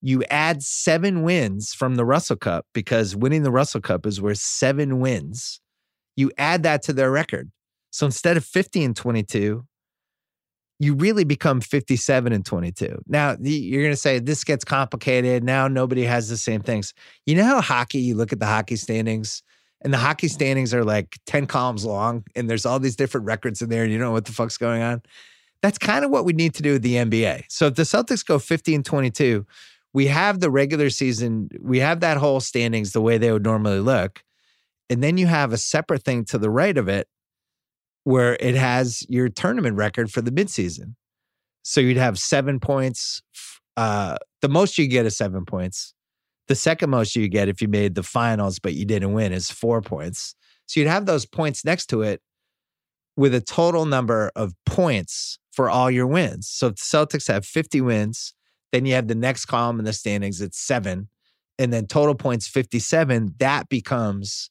You 0.00 0.24
add 0.24 0.62
seven 0.62 1.22
wins 1.22 1.74
from 1.74 1.96
the 1.96 2.04
Russell 2.04 2.36
Cup 2.36 2.66
because 2.72 3.16
winning 3.16 3.42
the 3.42 3.50
Russell 3.50 3.80
Cup 3.80 4.06
is 4.06 4.20
worth 4.20 4.38
seven 4.38 5.00
wins. 5.00 5.60
You 6.16 6.30
add 6.38 6.62
that 6.62 6.82
to 6.82 6.92
their 6.92 7.10
record. 7.10 7.50
So 7.90 8.06
instead 8.06 8.36
of 8.36 8.44
50 8.44 8.84
and 8.84 8.96
22, 8.96 9.66
you 10.78 10.94
really 10.94 11.24
become 11.24 11.60
57 11.60 12.32
and 12.32 12.44
22. 12.44 13.02
Now, 13.06 13.36
you're 13.40 13.82
going 13.82 13.92
to 13.92 13.96
say 13.96 14.18
this 14.18 14.44
gets 14.44 14.64
complicated. 14.64 15.42
Now 15.42 15.68
nobody 15.68 16.04
has 16.04 16.28
the 16.28 16.36
same 16.36 16.60
things. 16.60 16.92
You 17.24 17.36
know 17.36 17.44
how 17.44 17.60
hockey, 17.60 17.98
you 17.98 18.14
look 18.14 18.32
at 18.32 18.40
the 18.40 18.46
hockey 18.46 18.76
standings, 18.76 19.42
and 19.82 19.92
the 19.92 19.98
hockey 19.98 20.28
standings 20.28 20.74
are 20.74 20.84
like 20.84 21.16
10 21.26 21.46
columns 21.46 21.84
long, 21.84 22.24
and 22.34 22.48
there's 22.48 22.66
all 22.66 22.78
these 22.78 22.96
different 22.96 23.26
records 23.26 23.62
in 23.62 23.68
there, 23.68 23.84
and 23.84 23.92
you 23.92 23.98
don't 23.98 24.08
know 24.08 24.12
what 24.12 24.24
the 24.26 24.32
fuck's 24.32 24.58
going 24.58 24.82
on. 24.82 25.02
That's 25.62 25.78
kind 25.78 26.04
of 26.04 26.10
what 26.10 26.24
we 26.24 26.32
need 26.32 26.54
to 26.54 26.62
do 26.62 26.72
with 26.72 26.82
the 26.82 26.94
NBA. 26.94 27.44
So 27.48 27.66
if 27.66 27.74
the 27.74 27.82
Celtics 27.82 28.24
go 28.24 28.38
50 28.38 28.74
and 28.74 28.84
22, 28.84 29.46
we 29.94 30.06
have 30.08 30.40
the 30.40 30.50
regular 30.50 30.90
season, 30.90 31.48
we 31.60 31.80
have 31.80 32.00
that 32.00 32.18
whole 32.18 32.40
standings 32.40 32.92
the 32.92 33.00
way 33.00 33.16
they 33.16 33.32
would 33.32 33.44
normally 33.44 33.80
look. 33.80 34.22
And 34.90 35.02
then 35.02 35.16
you 35.16 35.26
have 35.26 35.52
a 35.52 35.56
separate 35.56 36.04
thing 36.04 36.24
to 36.26 36.38
the 36.38 36.50
right 36.50 36.76
of 36.76 36.88
it 36.88 37.08
where 38.06 38.36
it 38.38 38.54
has 38.54 39.04
your 39.08 39.28
tournament 39.28 39.76
record 39.76 40.12
for 40.12 40.22
the 40.22 40.30
midseason. 40.30 40.94
So 41.62 41.80
you'd 41.80 41.96
have 41.96 42.20
seven 42.20 42.60
points. 42.60 43.20
Uh, 43.76 44.16
the 44.42 44.48
most 44.48 44.78
you 44.78 44.86
get 44.86 45.06
is 45.06 45.16
seven 45.16 45.44
points. 45.44 45.92
The 46.46 46.54
second 46.54 46.90
most 46.90 47.16
you 47.16 47.26
get 47.26 47.48
if 47.48 47.60
you 47.60 47.66
made 47.66 47.96
the 47.96 48.04
finals, 48.04 48.60
but 48.60 48.74
you 48.74 48.84
didn't 48.84 49.12
win, 49.12 49.32
is 49.32 49.50
four 49.50 49.82
points. 49.82 50.36
So 50.66 50.78
you'd 50.78 50.88
have 50.88 51.06
those 51.06 51.26
points 51.26 51.64
next 51.64 51.86
to 51.86 52.02
it 52.02 52.22
with 53.16 53.34
a 53.34 53.40
total 53.40 53.86
number 53.86 54.30
of 54.36 54.54
points 54.66 55.40
for 55.50 55.68
all 55.68 55.90
your 55.90 56.06
wins. 56.06 56.48
So 56.48 56.68
if 56.68 56.76
the 56.76 56.82
Celtics 56.82 57.26
have 57.26 57.44
50 57.44 57.80
wins, 57.80 58.34
then 58.70 58.86
you 58.86 58.94
have 58.94 59.08
the 59.08 59.16
next 59.16 59.46
column 59.46 59.80
in 59.80 59.84
the 59.84 59.92
standings, 59.92 60.40
it's 60.40 60.60
seven. 60.60 61.08
And 61.58 61.72
then 61.72 61.88
total 61.88 62.14
points 62.14 62.46
57, 62.46 63.34
that 63.38 63.68
becomes 63.68 64.48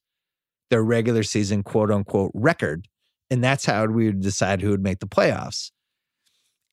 their 0.69 0.83
regular 0.83 1.23
season 1.23 1.63
quote 1.63 1.89
unquote 1.89 2.31
record 2.33 2.89
and 3.29 3.43
that's 3.43 3.65
how 3.65 3.85
we 3.85 4.05
would 4.05 4.21
decide 4.21 4.61
who 4.61 4.69
would 4.69 4.83
make 4.83 4.99
the 4.99 5.07
playoffs. 5.07 5.71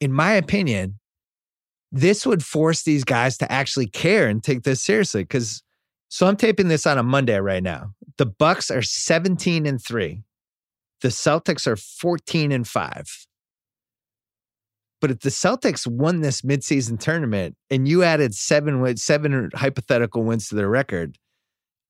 In 0.01 0.13
my 0.13 0.33
opinion, 0.33 0.99
this 1.91 2.27
would 2.27 2.45
force 2.45 2.83
these 2.83 3.05
guys 3.05 3.37
to 3.39 3.51
actually 3.53 3.87
care 3.87 4.29
and 4.29 4.43
take 4.43 4.63
this 4.63 4.83
seriously. 4.83 5.25
Cause 5.25 5.63
so 6.09 6.27
I'm 6.27 6.37
taping 6.37 6.69
this 6.69 6.87
on 6.87 6.99
a 6.99 7.03
Monday 7.03 7.39
right 7.39 7.63
now. 7.63 7.95
The 8.19 8.27
Bucks 8.27 8.71
are 8.71 8.83
17 8.83 9.67
and 9.67 9.83
3. 9.83 10.23
the 11.01 11.09
Celtics 11.09 11.67
are 11.67 11.77
14 11.77 12.53
and 12.53 12.67
5. 12.67 13.27
But 15.01 15.11
if 15.11 15.21
the 15.21 15.31
Celtics 15.31 15.87
won 15.87 16.21
this 16.21 16.43
midseason 16.43 16.99
tournament 16.99 17.57
and 17.71 17.89
you 17.89 18.05
added 18.05 18.35
seven 18.35 18.97
seven 18.97 19.51
hypothetical 19.55 20.23
wins 20.23 20.49
to 20.49 20.55
their 20.55 20.69
record, 20.69 21.19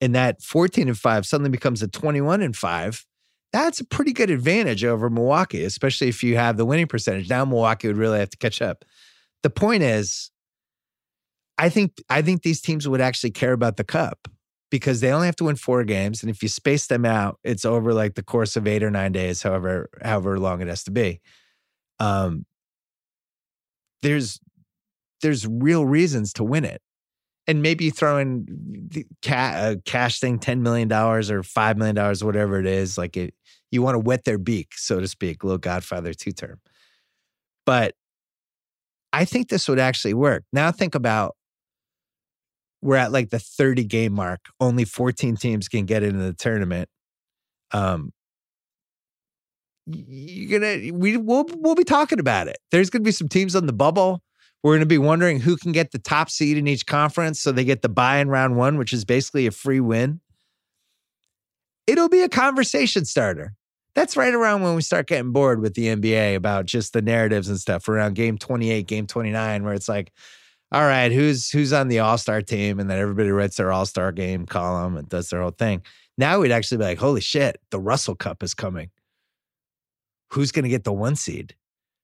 and 0.00 0.14
that 0.14 0.42
14 0.42 0.88
and 0.88 0.98
5 0.98 1.26
suddenly 1.26 1.50
becomes 1.50 1.82
a 1.82 1.88
21 1.88 2.40
and 2.40 2.56
5, 2.56 3.04
that's 3.52 3.80
a 3.80 3.84
pretty 3.84 4.12
good 4.12 4.30
advantage 4.30 4.84
over 4.84 5.10
Milwaukee, 5.10 5.64
especially 5.64 6.08
if 6.08 6.22
you 6.22 6.36
have 6.36 6.56
the 6.56 6.64
winning 6.64 6.86
percentage. 6.86 7.28
Now 7.28 7.44
Milwaukee 7.44 7.88
would 7.88 7.98
really 7.98 8.18
have 8.18 8.30
to 8.30 8.36
catch 8.38 8.62
up. 8.62 8.84
The 9.42 9.50
point 9.50 9.82
is, 9.82 10.30
I 11.58 11.68
think 11.68 12.02
I 12.08 12.22
think 12.22 12.42
these 12.42 12.60
teams 12.60 12.88
would 12.88 13.00
actually 13.00 13.32
care 13.32 13.52
about 13.52 13.76
the 13.76 13.84
cup 13.84 14.26
because 14.70 15.00
they 15.00 15.12
only 15.12 15.26
have 15.26 15.36
to 15.36 15.44
win 15.44 15.56
four 15.56 15.84
games, 15.84 16.22
and 16.22 16.30
if 16.30 16.42
you 16.42 16.48
space 16.48 16.86
them 16.86 17.04
out, 17.04 17.38
it's 17.44 17.64
over 17.64 17.92
like 17.92 18.14
the 18.14 18.22
course 18.22 18.56
of 18.56 18.66
eight 18.66 18.82
or 18.82 18.90
nine 18.90 19.12
days, 19.12 19.42
however 19.42 19.90
however 20.02 20.38
long 20.38 20.60
it 20.62 20.68
has 20.68 20.82
to 20.84 20.90
be. 20.90 21.20
Um, 22.00 22.46
there's 24.00 24.40
there's 25.20 25.46
real 25.46 25.84
reasons 25.84 26.32
to 26.34 26.44
win 26.44 26.64
it. 26.64 26.80
And 27.48 27.60
maybe 27.60 27.90
throw 27.90 28.18
in 28.18 28.46
the 28.88 29.04
ca- 29.20 29.74
cash 29.84 30.20
thing, 30.20 30.38
ten 30.38 30.62
million 30.62 30.86
dollars 30.86 31.30
or 31.30 31.42
five 31.42 31.76
million 31.76 31.96
dollars, 31.96 32.22
whatever 32.22 32.60
it 32.60 32.66
is. 32.66 32.96
Like 32.96 33.16
it, 33.16 33.34
you 33.72 33.82
want 33.82 33.96
to 33.96 33.98
wet 33.98 34.24
their 34.24 34.38
beak, 34.38 34.74
so 34.76 35.00
to 35.00 35.08
speak, 35.08 35.42
little 35.42 35.58
Godfather 35.58 36.14
two 36.14 36.30
term. 36.30 36.60
But 37.66 37.94
I 39.12 39.24
think 39.24 39.48
this 39.48 39.68
would 39.68 39.78
actually 39.80 40.14
work. 40.14 40.44
Now 40.52 40.70
think 40.70 40.94
about 40.94 41.36
we're 42.80 42.96
at 42.96 43.12
like 43.12 43.30
the 43.30 43.38
30 43.38 43.84
game 43.84 44.12
mark. 44.12 44.40
Only 44.60 44.84
14 44.84 45.36
teams 45.36 45.68
can 45.68 45.86
get 45.86 46.02
into 46.02 46.18
the 46.18 46.32
tournament. 46.32 46.88
Um, 47.70 48.12
you're 49.86 50.60
gonna 50.60 50.92
we 50.92 51.16
we'll 51.16 51.46
we'll 51.56 51.74
be 51.74 51.84
talking 51.84 52.20
about 52.20 52.46
it. 52.48 52.58
There's 52.70 52.90
gonna 52.90 53.02
be 53.02 53.12
some 53.12 53.28
teams 53.28 53.56
on 53.56 53.66
the 53.66 53.72
bubble. 53.72 54.22
We're 54.62 54.76
gonna 54.76 54.86
be 54.86 54.98
wondering 54.98 55.40
who 55.40 55.56
can 55.56 55.72
get 55.72 55.90
the 55.90 55.98
top 55.98 56.30
seed 56.30 56.56
in 56.56 56.66
each 56.66 56.86
conference, 56.86 57.40
so 57.40 57.52
they 57.52 57.64
get 57.64 57.82
the 57.82 57.88
bye 57.88 58.18
in 58.18 58.28
round 58.28 58.56
one, 58.56 58.78
which 58.78 58.92
is 58.92 59.04
basically 59.04 59.46
a 59.46 59.50
free 59.50 59.80
win. 59.80 60.20
It'll 61.86 62.08
be 62.08 62.22
a 62.22 62.28
conversation 62.28 63.04
starter. 63.04 63.54
That's 63.94 64.16
right 64.16 64.32
around 64.32 64.62
when 64.62 64.74
we 64.74 64.82
start 64.82 65.08
getting 65.08 65.32
bored 65.32 65.60
with 65.60 65.74
the 65.74 65.88
NBA 65.88 66.36
about 66.36 66.66
just 66.66 66.92
the 66.92 67.02
narratives 67.02 67.48
and 67.48 67.60
stuff 67.60 67.88
around 67.88 68.14
game 68.14 68.38
28, 68.38 68.86
game 68.86 69.06
29, 69.06 69.64
where 69.64 69.74
it's 69.74 69.88
like, 69.88 70.12
all 70.70 70.86
right, 70.86 71.12
who's 71.12 71.50
who's 71.50 71.72
on 71.72 71.88
the 71.88 71.98
all-star 71.98 72.40
team? 72.40 72.78
And 72.80 72.88
then 72.88 72.98
everybody 72.98 73.30
writes 73.30 73.56
their 73.56 73.72
all-star 73.72 74.12
game 74.12 74.46
column 74.46 74.96
and 74.96 75.08
does 75.08 75.28
their 75.28 75.42
whole 75.42 75.50
thing. 75.50 75.82
Now 76.16 76.40
we'd 76.40 76.52
actually 76.52 76.78
be 76.78 76.84
like, 76.84 76.98
holy 76.98 77.20
shit, 77.20 77.58
the 77.70 77.80
Russell 77.80 78.14
Cup 78.14 78.42
is 78.42 78.54
coming 78.54 78.90
who's 80.32 80.50
going 80.50 80.62
to 80.64 80.68
get 80.68 80.84
the 80.84 80.92
one 80.92 81.14
seed? 81.14 81.54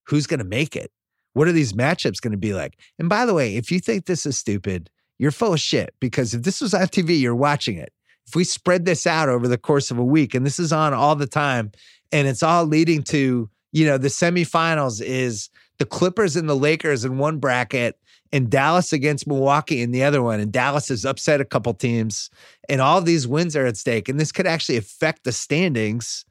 Who's 0.08 0.26
going 0.26 0.38
to 0.38 0.44
make 0.44 0.76
it? 0.76 0.92
What 1.32 1.48
are 1.48 1.52
these 1.52 1.72
matchups 1.72 2.20
going 2.20 2.32
to 2.32 2.38
be 2.38 2.54
like? 2.54 2.78
And 2.98 3.08
by 3.08 3.26
the 3.26 3.34
way, 3.34 3.56
if 3.56 3.70
you 3.70 3.80
think 3.80 4.06
this 4.06 4.26
is 4.26 4.38
stupid, 4.38 4.90
you're 5.18 5.30
full 5.30 5.52
of 5.52 5.60
shit 5.60 5.94
because 6.00 6.34
if 6.34 6.42
this 6.42 6.60
was 6.60 6.74
on 6.74 6.86
TV, 6.88 7.20
you're 7.20 7.34
watching 7.34 7.76
it. 7.76 7.92
If 8.26 8.34
we 8.34 8.44
spread 8.44 8.84
this 8.84 9.06
out 9.06 9.28
over 9.28 9.48
the 9.48 9.58
course 9.58 9.90
of 9.90 9.98
a 9.98 10.04
week 10.04 10.34
and 10.34 10.44
this 10.44 10.58
is 10.58 10.72
on 10.72 10.92
all 10.92 11.16
the 11.16 11.26
time 11.26 11.72
and 12.12 12.28
it's 12.28 12.42
all 12.42 12.64
leading 12.66 13.02
to, 13.04 13.48
you 13.72 13.86
know, 13.86 13.98
the 13.98 14.08
semifinals 14.08 15.02
is 15.02 15.48
the 15.78 15.86
Clippers 15.86 16.36
and 16.36 16.48
the 16.48 16.56
Lakers 16.56 17.04
in 17.04 17.18
one 17.18 17.38
bracket 17.38 17.98
and 18.32 18.50
Dallas 18.50 18.92
against 18.92 19.26
Milwaukee 19.26 19.80
in 19.80 19.90
the 19.90 20.04
other 20.04 20.22
one. 20.22 20.40
And 20.40 20.52
Dallas 20.52 20.88
has 20.88 21.06
upset 21.06 21.40
a 21.40 21.44
couple 21.44 21.72
teams 21.72 22.30
and 22.68 22.80
all 22.80 23.00
these 23.00 23.26
wins 23.26 23.56
are 23.56 23.66
at 23.66 23.76
stake. 23.76 24.08
And 24.08 24.20
this 24.20 24.32
could 24.32 24.46
actually 24.46 24.76
affect 24.76 25.24
the 25.24 25.32
standings 25.32 26.26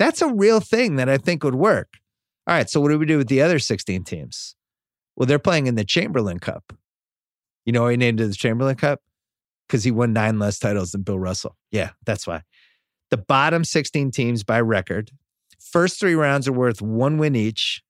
that's 0.00 0.22
a 0.22 0.32
real 0.32 0.60
thing 0.60 0.96
that 0.96 1.10
I 1.10 1.18
think 1.18 1.44
would 1.44 1.56
work. 1.56 1.98
All 2.46 2.54
right, 2.54 2.68
so 2.68 2.80
what 2.80 2.88
do 2.88 2.98
we 2.98 3.06
do 3.06 3.18
with 3.18 3.28
the 3.28 3.42
other 3.42 3.58
16 3.58 4.04
teams? 4.04 4.56
Well, 5.16 5.26
they're 5.26 5.38
playing 5.38 5.66
in 5.66 5.74
the 5.74 5.84
Chamberlain 5.84 6.38
Cup. 6.38 6.72
You 7.64 7.72
know 7.72 7.82
why 7.82 7.92
he 7.92 7.96
named 7.96 8.20
it 8.20 8.26
the 8.26 8.34
Chamberlain 8.34 8.76
Cup? 8.76 9.00
Because 9.68 9.84
he 9.84 9.90
won 9.90 10.12
nine 10.12 10.38
less 10.38 10.58
titles 10.58 10.92
than 10.92 11.02
Bill 11.02 11.18
Russell. 11.18 11.56
Yeah, 11.70 11.90
that's 12.04 12.26
why. 12.26 12.42
The 13.10 13.18
bottom 13.18 13.64
16 13.64 14.10
teams 14.10 14.42
by 14.44 14.60
record, 14.60 15.10
first 15.60 16.00
three 16.00 16.14
rounds 16.14 16.48
are 16.48 16.52
worth 16.52 16.80
one 16.80 17.18
win 17.18 17.36
each. 17.36 17.82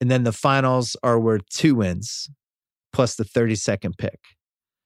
And 0.00 0.10
then 0.10 0.24
the 0.24 0.32
finals 0.32 0.96
are 1.02 1.20
worth 1.20 1.46
two 1.50 1.74
wins 1.74 2.30
plus 2.92 3.14
the 3.14 3.24
32nd 3.24 3.96
pick. 3.98 4.18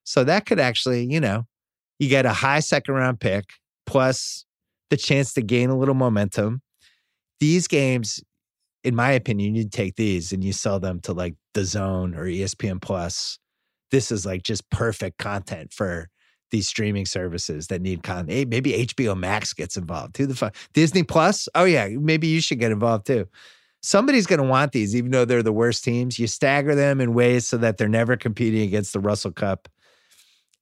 So 0.05 0.25
that 0.25 0.45
could 0.45 0.61
actually, 0.61 1.07
you 1.11 1.21
know, 1.21 1.45
you 1.99 2.09
get 2.09 2.27
a 2.27 2.33
high 2.33 2.61
second 2.61 2.95
round 2.95 3.21
pick 3.21 3.45
plus 3.87 4.45
the 4.91 4.97
chance 4.97 5.33
to 5.35 5.43
gain 5.43 5.71
a 5.71 5.79
little 5.79 5.95
momentum. 5.95 6.63
These 7.41 7.69
games, 7.69 8.23
in 8.85 8.95
my 8.95 9.11
opinion, 9.13 9.55
you 9.55 9.67
take 9.69 9.97
these 9.97 10.33
and 10.33 10.45
you 10.45 10.53
sell 10.53 10.79
them 10.79 11.01
to 11.01 11.13
like 11.13 11.35
the 11.55 11.63
DAZN 11.63 12.17
or 12.17 12.25
ESPN 12.25 12.81
Plus. 12.81 13.39
This 13.91 14.13
is 14.13 14.27
like 14.27 14.43
just 14.43 14.69
perfect 14.71 15.19
content 15.19 15.73
for 15.73 16.09
these 16.51 16.69
streaming 16.69 17.07
services 17.07 17.69
that 17.69 17.81
need 17.81 18.03
content. 18.03 18.49
Maybe 18.49 18.87
HBO 18.87 19.17
Max 19.17 19.55
gets 19.55 19.77
involved. 19.77 20.17
Who 20.19 20.27
the 20.27 20.37
fuck? 20.37 20.55
Disney 20.75 21.03
Plus? 21.03 21.49
Oh 21.55 21.65
yeah, 21.65 21.89
maybe 21.89 22.27
you 22.27 22.41
should 22.41 22.61
get 22.61 22.73
involved 22.73 23.07
too. 23.07 23.27
Somebody's 23.83 24.27
going 24.27 24.41
to 24.41 24.49
want 24.49 24.73
these, 24.73 24.95
even 24.95 25.11
though 25.11 25.25
they're 25.25 25.43
the 25.43 25.53
worst 25.53 25.85
teams. 25.85 26.19
You 26.19 26.27
stagger 26.27 26.75
them 26.75 27.01
in 27.01 27.13
ways 27.13 27.47
so 27.47 27.57
that 27.59 27.77
they're 27.77 27.89
never 27.89 28.17
competing 28.17 28.63
against 28.63 28.93
the 28.93 29.01
Russell 29.01 29.33
Cup. 29.33 29.69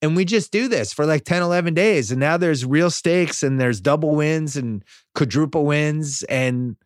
And 0.00 0.16
we 0.16 0.24
just 0.24 0.50
do 0.50 0.66
this 0.66 0.92
for 0.92 1.06
like 1.06 1.24
10, 1.24 1.42
11 1.42 1.74
days. 1.74 2.10
And 2.10 2.18
now 2.18 2.36
there's 2.36 2.64
real 2.66 2.90
stakes 2.90 3.44
and 3.44 3.60
there's 3.60 3.80
double 3.80 4.16
wins 4.16 4.56
and 4.56 4.84
quadruple 5.14 5.64
wins. 5.64 6.24
And 6.24 6.76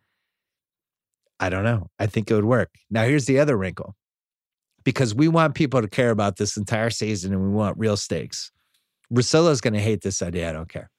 I 1.39 1.49
don't 1.49 1.63
know. 1.63 1.89
I 1.99 2.07
think 2.07 2.29
it 2.29 2.35
would 2.35 2.45
work. 2.45 2.71
Now, 2.89 3.03
here's 3.03 3.25
the 3.25 3.39
other 3.39 3.57
wrinkle 3.57 3.95
because 4.83 5.13
we 5.13 5.27
want 5.27 5.55
people 5.55 5.81
to 5.81 5.87
care 5.87 6.09
about 6.09 6.37
this 6.37 6.57
entire 6.57 6.89
season 6.89 7.33
and 7.33 7.41
we 7.41 7.49
want 7.49 7.77
real 7.77 7.97
stakes. 7.97 8.51
Russillo's 9.13 9.61
going 9.61 9.73
to 9.73 9.79
hate 9.79 10.01
this 10.01 10.21
idea. 10.21 10.49
I 10.49 10.53
don't 10.53 10.69
care. 10.69 10.89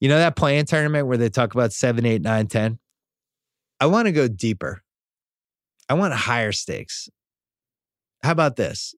You 0.00 0.08
know 0.08 0.18
that 0.18 0.36
playing 0.36 0.64
tournament 0.66 1.06
where 1.06 1.18
they 1.18 1.28
talk 1.28 1.52
about 1.52 1.72
seven, 1.72 2.06
eight, 2.06 2.22
nine, 2.22 2.46
10? 2.46 2.78
I 3.80 3.86
want 3.86 4.06
to 4.06 4.12
go 4.12 4.28
deeper. 4.28 4.82
I 5.88 5.94
want 5.94 6.14
higher 6.14 6.52
stakes. 6.52 7.08
How 8.22 8.32
about 8.32 8.56
this? 8.56 8.94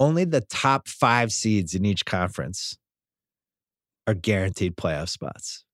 only 0.00 0.24
the 0.24 0.40
top 0.40 0.88
five 0.88 1.32
seeds 1.32 1.74
in 1.74 1.84
each 1.84 2.04
conference 2.04 2.76
are 4.06 4.14
guaranteed 4.14 4.76
playoff 4.76 5.08
spots. 5.08 5.64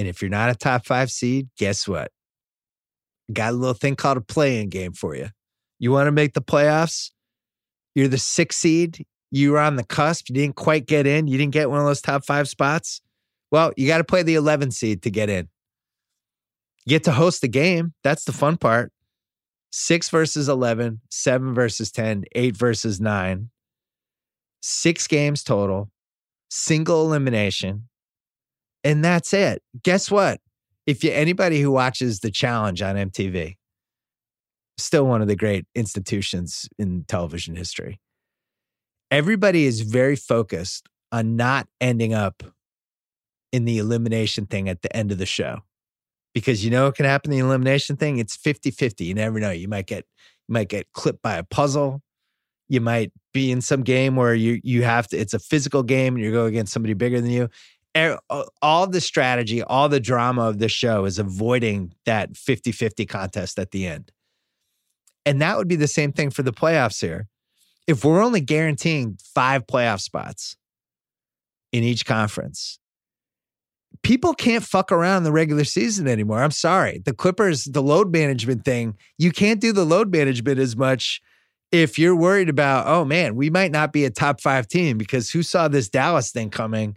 And 0.00 0.08
if 0.08 0.22
you're 0.22 0.30
not 0.30 0.48
a 0.48 0.54
top 0.54 0.86
five 0.86 1.10
seed, 1.10 1.50
guess 1.58 1.86
what? 1.86 2.10
Got 3.30 3.52
a 3.52 3.56
little 3.56 3.74
thing 3.74 3.96
called 3.96 4.16
a 4.16 4.22
play-in 4.22 4.70
game 4.70 4.92
for 4.92 5.14
you. 5.14 5.28
You 5.78 5.92
want 5.92 6.06
to 6.06 6.12
make 6.12 6.32
the 6.32 6.40
playoffs? 6.40 7.10
You're 7.94 8.08
the 8.08 8.16
sixth 8.16 8.60
seed. 8.60 9.04
You 9.30 9.52
were 9.52 9.58
on 9.58 9.76
the 9.76 9.84
cusp. 9.84 10.30
You 10.30 10.34
didn't 10.34 10.56
quite 10.56 10.86
get 10.86 11.06
in. 11.06 11.26
You 11.26 11.36
didn't 11.36 11.52
get 11.52 11.68
one 11.68 11.80
of 11.80 11.84
those 11.84 12.00
top 12.00 12.24
five 12.24 12.48
spots. 12.48 13.02
Well, 13.50 13.72
you 13.76 13.86
got 13.86 13.98
to 13.98 14.04
play 14.04 14.22
the 14.22 14.36
11 14.36 14.70
seed 14.70 15.02
to 15.02 15.10
get 15.10 15.28
in. 15.28 15.50
You 16.86 16.90
get 16.90 17.04
to 17.04 17.12
host 17.12 17.42
the 17.42 17.48
game. 17.48 17.92
That's 18.02 18.24
the 18.24 18.32
fun 18.32 18.56
part 18.56 18.90
six 19.70 20.08
versus 20.08 20.48
11, 20.48 21.02
seven 21.10 21.52
versus 21.52 21.92
10, 21.92 22.24
eight 22.32 22.56
versus 22.56 23.02
nine, 23.02 23.50
six 24.62 25.06
games 25.06 25.44
total, 25.44 25.90
single 26.48 27.02
elimination. 27.02 27.89
And 28.84 29.04
that's 29.04 29.32
it. 29.32 29.62
Guess 29.82 30.10
what? 30.10 30.40
If 30.86 31.04
you 31.04 31.12
anybody 31.12 31.60
who 31.60 31.70
watches 31.70 32.20
the 32.20 32.30
challenge 32.30 32.82
on 32.82 32.96
MTV, 32.96 33.56
still 34.78 35.06
one 35.06 35.22
of 35.22 35.28
the 35.28 35.36
great 35.36 35.66
institutions 35.74 36.68
in 36.78 37.04
television 37.06 37.54
history. 37.54 38.00
Everybody 39.10 39.66
is 39.66 39.82
very 39.82 40.16
focused 40.16 40.88
on 41.12 41.36
not 41.36 41.68
ending 41.80 42.14
up 42.14 42.42
in 43.52 43.64
the 43.64 43.78
elimination 43.78 44.46
thing 44.46 44.68
at 44.68 44.82
the 44.82 44.94
end 44.96 45.12
of 45.12 45.18
the 45.18 45.26
show 45.26 45.60
because 46.34 46.64
you 46.64 46.70
know 46.70 46.84
what 46.84 46.94
can 46.94 47.04
happen 47.04 47.30
the 47.30 47.38
elimination 47.38 47.96
thing 47.96 48.18
it's 48.18 48.36
50-50 48.36 49.04
you 49.04 49.14
never 49.14 49.40
know 49.40 49.50
you 49.50 49.68
might 49.68 49.86
get 49.86 50.04
you 50.48 50.52
might 50.52 50.68
get 50.68 50.86
clipped 50.92 51.22
by 51.22 51.36
a 51.36 51.42
puzzle 51.42 52.00
you 52.68 52.80
might 52.80 53.12
be 53.34 53.50
in 53.50 53.60
some 53.60 53.82
game 53.82 54.14
where 54.14 54.34
you 54.34 54.60
you 54.62 54.84
have 54.84 55.08
to 55.08 55.16
it's 55.16 55.34
a 55.34 55.38
physical 55.38 55.82
game 55.82 56.14
and 56.14 56.22
you're 56.22 56.32
going 56.32 56.48
against 56.48 56.72
somebody 56.72 56.94
bigger 56.94 57.20
than 57.20 57.30
you 57.30 57.48
all 58.62 58.86
the 58.86 59.00
strategy 59.00 59.62
all 59.62 59.88
the 59.88 60.00
drama 60.00 60.42
of 60.42 60.58
this 60.58 60.72
show 60.72 61.04
is 61.04 61.18
avoiding 61.18 61.92
that 62.04 62.32
50-50 62.32 63.08
contest 63.08 63.58
at 63.58 63.72
the 63.72 63.86
end 63.86 64.12
and 65.26 65.40
that 65.42 65.58
would 65.58 65.68
be 65.68 65.76
the 65.76 65.88
same 65.88 66.12
thing 66.12 66.30
for 66.30 66.42
the 66.42 66.52
playoffs 66.52 67.00
here 67.00 67.26
if 67.86 68.04
we're 68.04 68.22
only 68.22 68.40
guaranteeing 68.40 69.18
five 69.34 69.66
playoff 69.66 70.00
spots 70.00 70.56
in 71.72 71.82
each 71.82 72.06
conference 72.06 72.80
people 74.02 74.34
can't 74.34 74.64
fuck 74.64 74.92
around 74.92 75.24
the 75.24 75.32
regular 75.32 75.64
season 75.64 76.08
anymore. 76.08 76.42
I'm 76.42 76.50
sorry. 76.50 77.02
The 77.04 77.12
Clippers, 77.12 77.64
the 77.64 77.82
load 77.82 78.12
management 78.12 78.64
thing, 78.64 78.96
you 79.18 79.30
can't 79.30 79.60
do 79.60 79.72
the 79.72 79.84
load 79.84 80.10
management 80.10 80.58
as 80.58 80.76
much 80.76 81.20
if 81.72 81.98
you're 81.98 82.16
worried 82.16 82.48
about, 82.48 82.86
oh 82.86 83.04
man, 83.04 83.36
we 83.36 83.50
might 83.50 83.70
not 83.70 83.92
be 83.92 84.04
a 84.04 84.10
top 84.10 84.40
five 84.40 84.66
team 84.66 84.98
because 84.98 85.30
who 85.30 85.42
saw 85.42 85.68
this 85.68 85.88
Dallas 85.88 86.32
thing 86.32 86.50
coming 86.50 86.96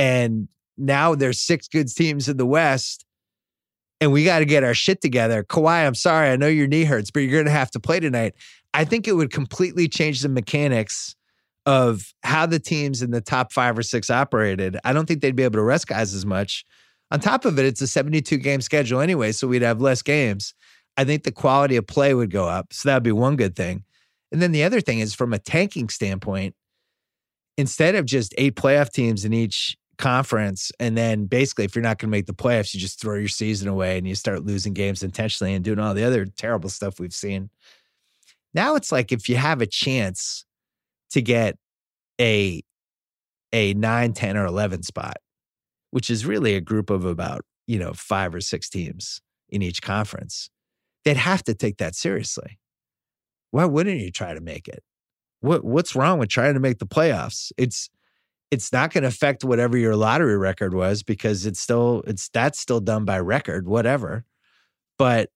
and 0.00 0.48
now 0.78 1.14
there's 1.14 1.42
six 1.42 1.68
good 1.68 1.88
teams 1.88 2.26
in 2.26 2.38
the 2.38 2.46
West 2.46 3.04
and 4.00 4.12
we 4.12 4.24
got 4.24 4.38
to 4.38 4.46
get 4.46 4.64
our 4.64 4.72
shit 4.72 5.02
together. 5.02 5.44
Kawhi, 5.44 5.86
I'm 5.86 5.94
sorry. 5.94 6.30
I 6.30 6.36
know 6.36 6.46
your 6.46 6.66
knee 6.66 6.84
hurts, 6.84 7.10
but 7.10 7.20
you're 7.20 7.32
going 7.32 7.44
to 7.44 7.50
have 7.50 7.70
to 7.72 7.80
play 7.80 8.00
tonight. 8.00 8.34
I 8.72 8.86
think 8.86 9.06
it 9.06 9.12
would 9.12 9.30
completely 9.30 9.88
change 9.88 10.22
the 10.22 10.30
mechanics 10.30 11.16
of 11.66 12.14
how 12.22 12.46
the 12.46 12.58
teams 12.58 13.02
in 13.02 13.10
the 13.10 13.20
top 13.20 13.52
five 13.52 13.76
or 13.76 13.82
six 13.82 14.08
operated. 14.08 14.78
I 14.84 14.94
don't 14.94 15.04
think 15.04 15.20
they'd 15.20 15.36
be 15.36 15.42
able 15.42 15.58
to 15.58 15.62
rest 15.62 15.86
guys 15.86 16.14
as 16.14 16.24
much. 16.24 16.64
On 17.10 17.20
top 17.20 17.44
of 17.44 17.58
it, 17.58 17.66
it's 17.66 17.82
a 17.82 17.86
72 17.86 18.38
game 18.38 18.62
schedule 18.62 19.00
anyway, 19.00 19.32
so 19.32 19.48
we'd 19.48 19.60
have 19.60 19.82
less 19.82 20.00
games. 20.00 20.54
I 20.96 21.04
think 21.04 21.24
the 21.24 21.32
quality 21.32 21.76
of 21.76 21.86
play 21.86 22.14
would 22.14 22.30
go 22.30 22.48
up. 22.48 22.72
So 22.72 22.88
that 22.88 22.94
would 22.94 23.02
be 23.02 23.12
one 23.12 23.36
good 23.36 23.54
thing. 23.54 23.84
And 24.32 24.40
then 24.40 24.52
the 24.52 24.64
other 24.64 24.80
thing 24.80 25.00
is 25.00 25.12
from 25.12 25.34
a 25.34 25.38
tanking 25.38 25.90
standpoint, 25.90 26.54
instead 27.58 27.96
of 27.96 28.06
just 28.06 28.32
eight 28.38 28.56
playoff 28.56 28.90
teams 28.90 29.26
in 29.26 29.34
each 29.34 29.76
conference, 30.00 30.72
and 30.80 30.96
then 30.96 31.26
basically, 31.26 31.64
if 31.64 31.76
you're 31.76 31.82
not 31.82 31.98
going 31.98 32.08
to 32.08 32.16
make 32.16 32.26
the 32.26 32.34
playoffs, 32.34 32.74
you 32.74 32.80
just 32.80 33.00
throw 33.00 33.16
your 33.16 33.28
season 33.28 33.68
away 33.68 33.98
and 33.98 34.08
you 34.08 34.14
start 34.14 34.44
losing 34.44 34.72
games 34.72 35.02
intentionally 35.02 35.54
and 35.54 35.64
doing 35.64 35.78
all 35.78 35.94
the 35.94 36.04
other 36.04 36.26
terrible 36.26 36.68
stuff 36.70 36.98
we've 36.98 37.14
seen. 37.14 37.50
Now 38.54 38.74
it's 38.74 38.90
like 38.90 39.12
if 39.12 39.28
you 39.28 39.36
have 39.36 39.60
a 39.60 39.66
chance 39.66 40.44
to 41.10 41.22
get 41.22 41.56
a 42.20 42.62
a 43.52 43.74
9, 43.74 44.12
10, 44.12 44.36
or 44.36 44.46
11 44.46 44.84
spot, 44.84 45.16
which 45.90 46.08
is 46.08 46.24
really 46.24 46.54
a 46.54 46.60
group 46.60 46.88
of 46.88 47.04
about, 47.04 47.44
you 47.66 47.78
know, 47.78 47.92
five 47.92 48.32
or 48.32 48.40
six 48.40 48.68
teams 48.68 49.20
in 49.48 49.60
each 49.60 49.82
conference, 49.82 50.50
they'd 51.04 51.16
have 51.16 51.42
to 51.42 51.54
take 51.54 51.78
that 51.78 51.96
seriously. 51.96 52.58
Why 53.50 53.64
wouldn't 53.64 54.00
you 54.00 54.12
try 54.12 54.34
to 54.34 54.40
make 54.40 54.68
it? 54.68 54.82
What 55.40 55.64
what's 55.64 55.96
wrong 55.96 56.18
with 56.18 56.28
trying 56.28 56.54
to 56.54 56.60
make 56.60 56.78
the 56.78 56.86
playoffs? 56.86 57.52
It's 57.56 57.88
it's 58.50 58.72
not 58.72 58.92
going 58.92 59.02
to 59.02 59.08
affect 59.08 59.44
whatever 59.44 59.76
your 59.76 59.96
lottery 59.96 60.36
record 60.36 60.74
was 60.74 61.02
because 61.02 61.46
it's 61.46 61.60
still 61.60 62.02
it's 62.06 62.28
that's 62.28 62.58
still 62.58 62.80
done 62.80 63.04
by 63.04 63.18
record, 63.20 63.68
whatever. 63.68 64.24
But 64.98 65.30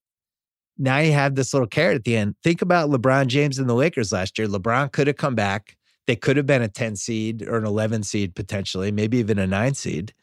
now 0.77 0.97
you 0.97 1.13
have 1.13 1.35
this 1.35 1.53
little 1.53 1.67
carrot 1.67 1.95
at 1.95 2.03
the 2.03 2.17
end. 2.17 2.35
Think 2.43 2.61
about 2.61 2.89
LeBron 2.89 3.27
James 3.27 3.57
and 3.57 3.69
the 3.69 3.73
Lakers 3.73 4.11
last 4.11 4.37
year. 4.37 4.47
LeBron 4.47 4.91
could 4.91 5.07
have 5.07 5.15
come 5.15 5.35
back. 5.35 5.77
They 6.07 6.15
could 6.15 6.37
have 6.37 6.45
been 6.45 6.61
a 6.61 6.67
10 6.67 6.97
seed 6.97 7.41
or 7.43 7.57
an 7.57 7.65
11 7.65 8.03
seed 8.03 8.35
potentially, 8.35 8.91
maybe 8.91 9.17
even 9.17 9.39
a 9.39 9.47
9 9.47 9.73
seed. 9.73 10.13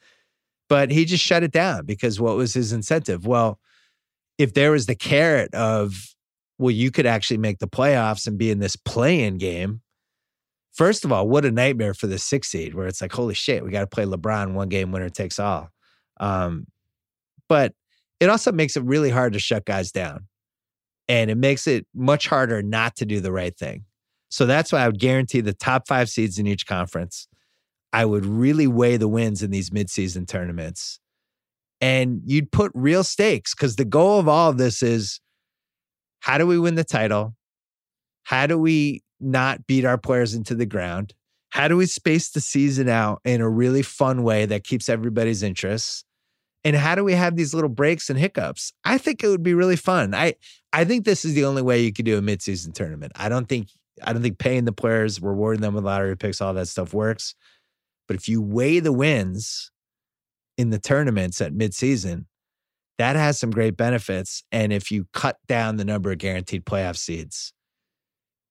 But 0.68 0.90
he 0.90 1.04
just 1.04 1.24
shut 1.24 1.42
it 1.42 1.50
down 1.50 1.86
because 1.86 2.20
what 2.20 2.36
was 2.36 2.54
his 2.54 2.72
incentive? 2.72 3.26
Well, 3.26 3.58
if 4.38 4.54
there 4.54 4.70
was 4.70 4.86
the 4.86 4.94
carrot 4.94 5.52
of 5.54 6.14
well, 6.58 6.70
you 6.70 6.90
could 6.90 7.06
actually 7.06 7.38
make 7.38 7.58
the 7.58 7.66
playoffs 7.66 8.26
and 8.26 8.38
be 8.38 8.50
in 8.50 8.60
this 8.60 8.76
play-in 8.76 9.36
game, 9.36 9.80
First 10.72 11.04
of 11.04 11.12
all, 11.12 11.28
what 11.28 11.44
a 11.44 11.50
nightmare 11.50 11.94
for 11.94 12.06
the 12.06 12.18
six 12.18 12.48
seed 12.48 12.74
where 12.74 12.86
it's 12.86 13.02
like, 13.02 13.12
holy 13.12 13.34
shit, 13.34 13.64
we 13.64 13.70
got 13.70 13.80
to 13.80 13.86
play 13.86 14.04
LeBron 14.04 14.54
one 14.54 14.68
game, 14.68 14.90
winner 14.90 15.10
takes 15.10 15.38
all. 15.38 15.70
Um, 16.18 16.66
but 17.48 17.74
it 18.20 18.30
also 18.30 18.52
makes 18.52 18.76
it 18.76 18.82
really 18.84 19.10
hard 19.10 19.34
to 19.34 19.38
shut 19.38 19.66
guys 19.66 19.92
down. 19.92 20.26
And 21.08 21.30
it 21.30 21.36
makes 21.36 21.66
it 21.66 21.86
much 21.94 22.26
harder 22.26 22.62
not 22.62 22.96
to 22.96 23.04
do 23.04 23.20
the 23.20 23.32
right 23.32 23.56
thing. 23.56 23.84
So 24.30 24.46
that's 24.46 24.72
why 24.72 24.80
I 24.80 24.86
would 24.86 24.98
guarantee 24.98 25.42
the 25.42 25.52
top 25.52 25.86
five 25.86 26.08
seeds 26.08 26.38
in 26.38 26.46
each 26.46 26.66
conference. 26.66 27.28
I 27.92 28.06
would 28.06 28.24
really 28.24 28.66
weigh 28.66 28.96
the 28.96 29.08
wins 29.08 29.42
in 29.42 29.50
these 29.50 29.68
midseason 29.70 30.26
tournaments. 30.26 31.00
And 31.82 32.22
you'd 32.24 32.50
put 32.50 32.72
real 32.74 33.04
stakes 33.04 33.54
because 33.54 33.76
the 33.76 33.84
goal 33.84 34.18
of 34.18 34.28
all 34.28 34.48
of 34.48 34.56
this 34.56 34.82
is 34.82 35.20
how 36.20 36.38
do 36.38 36.46
we 36.46 36.58
win 36.58 36.76
the 36.76 36.84
title? 36.84 37.34
How 38.22 38.46
do 38.46 38.56
we 38.56 39.02
not 39.22 39.66
beat 39.66 39.84
our 39.84 39.98
players 39.98 40.34
into 40.34 40.54
the 40.54 40.66
ground? 40.66 41.14
How 41.50 41.68
do 41.68 41.76
we 41.76 41.86
space 41.86 42.30
the 42.30 42.40
season 42.40 42.88
out 42.88 43.20
in 43.24 43.40
a 43.40 43.48
really 43.48 43.82
fun 43.82 44.22
way 44.22 44.46
that 44.46 44.64
keeps 44.64 44.88
everybody's 44.88 45.42
interests? 45.42 46.04
And 46.64 46.76
how 46.76 46.94
do 46.94 47.04
we 47.04 47.14
have 47.14 47.36
these 47.36 47.54
little 47.54 47.68
breaks 47.68 48.08
and 48.08 48.18
hiccups? 48.18 48.72
I 48.84 48.96
think 48.98 49.22
it 49.22 49.28
would 49.28 49.42
be 49.42 49.54
really 49.54 49.76
fun. 49.76 50.14
I 50.14 50.34
I 50.72 50.84
think 50.84 51.04
this 51.04 51.24
is 51.24 51.34
the 51.34 51.44
only 51.44 51.62
way 51.62 51.82
you 51.82 51.92
could 51.92 52.04
do 52.04 52.16
a 52.16 52.22
midseason 52.22 52.72
tournament. 52.72 53.12
I 53.16 53.28
don't 53.28 53.48
think 53.48 53.68
I 54.02 54.12
don't 54.12 54.22
think 54.22 54.38
paying 54.38 54.64
the 54.64 54.72
players, 54.72 55.20
rewarding 55.20 55.60
them 55.60 55.74
with 55.74 55.84
lottery 55.84 56.16
picks, 56.16 56.40
all 56.40 56.54
that 56.54 56.68
stuff 56.68 56.94
works. 56.94 57.34
But 58.06 58.16
if 58.16 58.28
you 58.28 58.40
weigh 58.40 58.80
the 58.80 58.92
wins 58.92 59.70
in 60.56 60.70
the 60.70 60.78
tournaments 60.78 61.40
at 61.40 61.52
midseason, 61.52 62.26
that 62.98 63.16
has 63.16 63.38
some 63.38 63.50
great 63.50 63.76
benefits. 63.76 64.44
And 64.52 64.72
if 64.72 64.90
you 64.90 65.06
cut 65.12 65.38
down 65.48 65.76
the 65.76 65.84
number 65.84 66.12
of 66.12 66.18
guaranteed 66.18 66.64
playoff 66.64 66.96
seeds, 66.96 67.52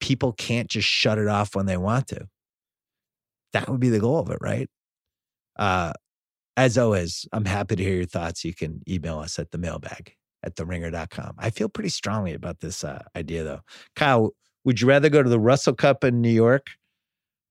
people 0.01 0.33
can't 0.33 0.69
just 0.69 0.87
shut 0.87 1.17
it 1.17 1.27
off 1.27 1.55
when 1.55 1.65
they 1.65 1.77
want 1.77 2.07
to. 2.07 2.27
That 3.53 3.69
would 3.69 3.79
be 3.79 3.89
the 3.89 3.99
goal 3.99 4.19
of 4.19 4.29
it, 4.29 4.39
right? 4.41 4.69
Uh, 5.57 5.93
as 6.57 6.77
always, 6.77 7.25
I'm 7.31 7.45
happy 7.45 7.75
to 7.77 7.83
hear 7.83 7.95
your 7.95 8.05
thoughts. 8.05 8.43
You 8.43 8.53
can 8.53 8.81
email 8.89 9.19
us 9.19 9.39
at 9.39 9.51
the 9.51 9.57
mailbag 9.57 10.15
at 10.43 10.55
theringer.com. 10.55 11.35
I 11.37 11.49
feel 11.49 11.69
pretty 11.69 11.89
strongly 11.89 12.33
about 12.33 12.59
this 12.59 12.83
uh, 12.83 13.03
idea, 13.15 13.43
though. 13.43 13.61
Kyle, 13.95 14.31
would 14.65 14.81
you 14.81 14.87
rather 14.87 15.09
go 15.09 15.23
to 15.23 15.29
the 15.29 15.39
Russell 15.39 15.73
Cup 15.73 16.03
in 16.03 16.21
New 16.21 16.29
York 16.29 16.67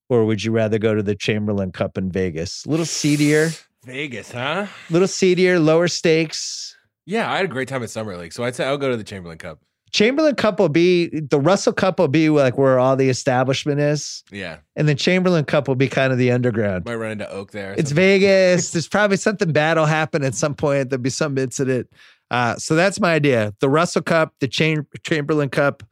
or 0.09 0.25
would 0.25 0.43
you 0.45 0.53
rather 0.53 0.79
go 0.79 0.95
to 0.95 1.03
the 1.03 1.15
Chamberlain 1.15 1.73
Cup 1.73 1.97
in 1.97 2.11
Vegas? 2.11 2.67
A 2.67 2.69
little 2.69 2.85
seedier. 2.85 3.51
Vegas, 3.87 4.33
huh? 4.33 4.67
A 4.67 4.93
Little 4.93 5.09
seedier, 5.09 5.59
lower 5.59 5.89
stakes. 5.89 6.77
Yeah, 7.07 7.33
I 7.33 7.37
had 7.37 7.47
a 7.47 7.49
great 7.49 7.69
time 7.69 7.83
at 7.83 7.89
Summer 7.89 8.15
League. 8.17 8.33
So 8.33 8.45
I'd 8.45 8.55
say 8.55 8.67
I'll 8.67 8.77
go 8.77 8.91
to 8.91 8.97
the 8.97 9.05
Chamberlain 9.05 9.39
Cup. 9.39 9.61
Chamberlain 9.93 10.35
Cup 10.35 10.61
will 10.61 10.69
be 10.69 11.09
the 11.09 11.41
Russell 11.41 11.73
Cup 11.73 11.99
will 11.99 12.09
be 12.09 12.29
like 12.31 12.57
where 12.57 12.79
all 12.79 12.97
the 12.97 13.09
establishment 13.09 13.81
is. 13.81 14.23
Yeah. 14.31 14.59
And 14.77 14.89
the 14.89 14.95
Chamberlain 14.95 15.45
Cup 15.45 15.69
will 15.69 15.75
be 15.75 15.89
kind 15.89 16.13
of 16.13 16.19
the 16.19 16.31
underground. 16.31 16.85
Might 16.85 16.95
run 16.95 17.13
into 17.13 17.31
Oak 17.31 17.51
there. 17.51 17.75
It's 17.77 17.91
Vegas. 17.91 18.71
There's 18.73 18.89
probably 18.89 19.17
something 19.17 19.53
bad 19.53 19.77
will 19.77 19.87
happen 19.87 20.23
at 20.23 20.35
some 20.35 20.55
point. 20.55 20.91
There'll 20.91 21.03
be 21.03 21.11
some 21.11 21.37
incident. 21.39 21.89
Uh, 22.31 22.57
so 22.57 22.77
that's 22.77 23.01
my 23.01 23.15
idea. 23.15 23.53
The 23.61 23.69
Russell 23.69 24.03
Cup, 24.03 24.35
the 24.41 24.47
Cham- 24.47 24.87
Chamberlain 25.05 25.49
Cup, 25.49 25.83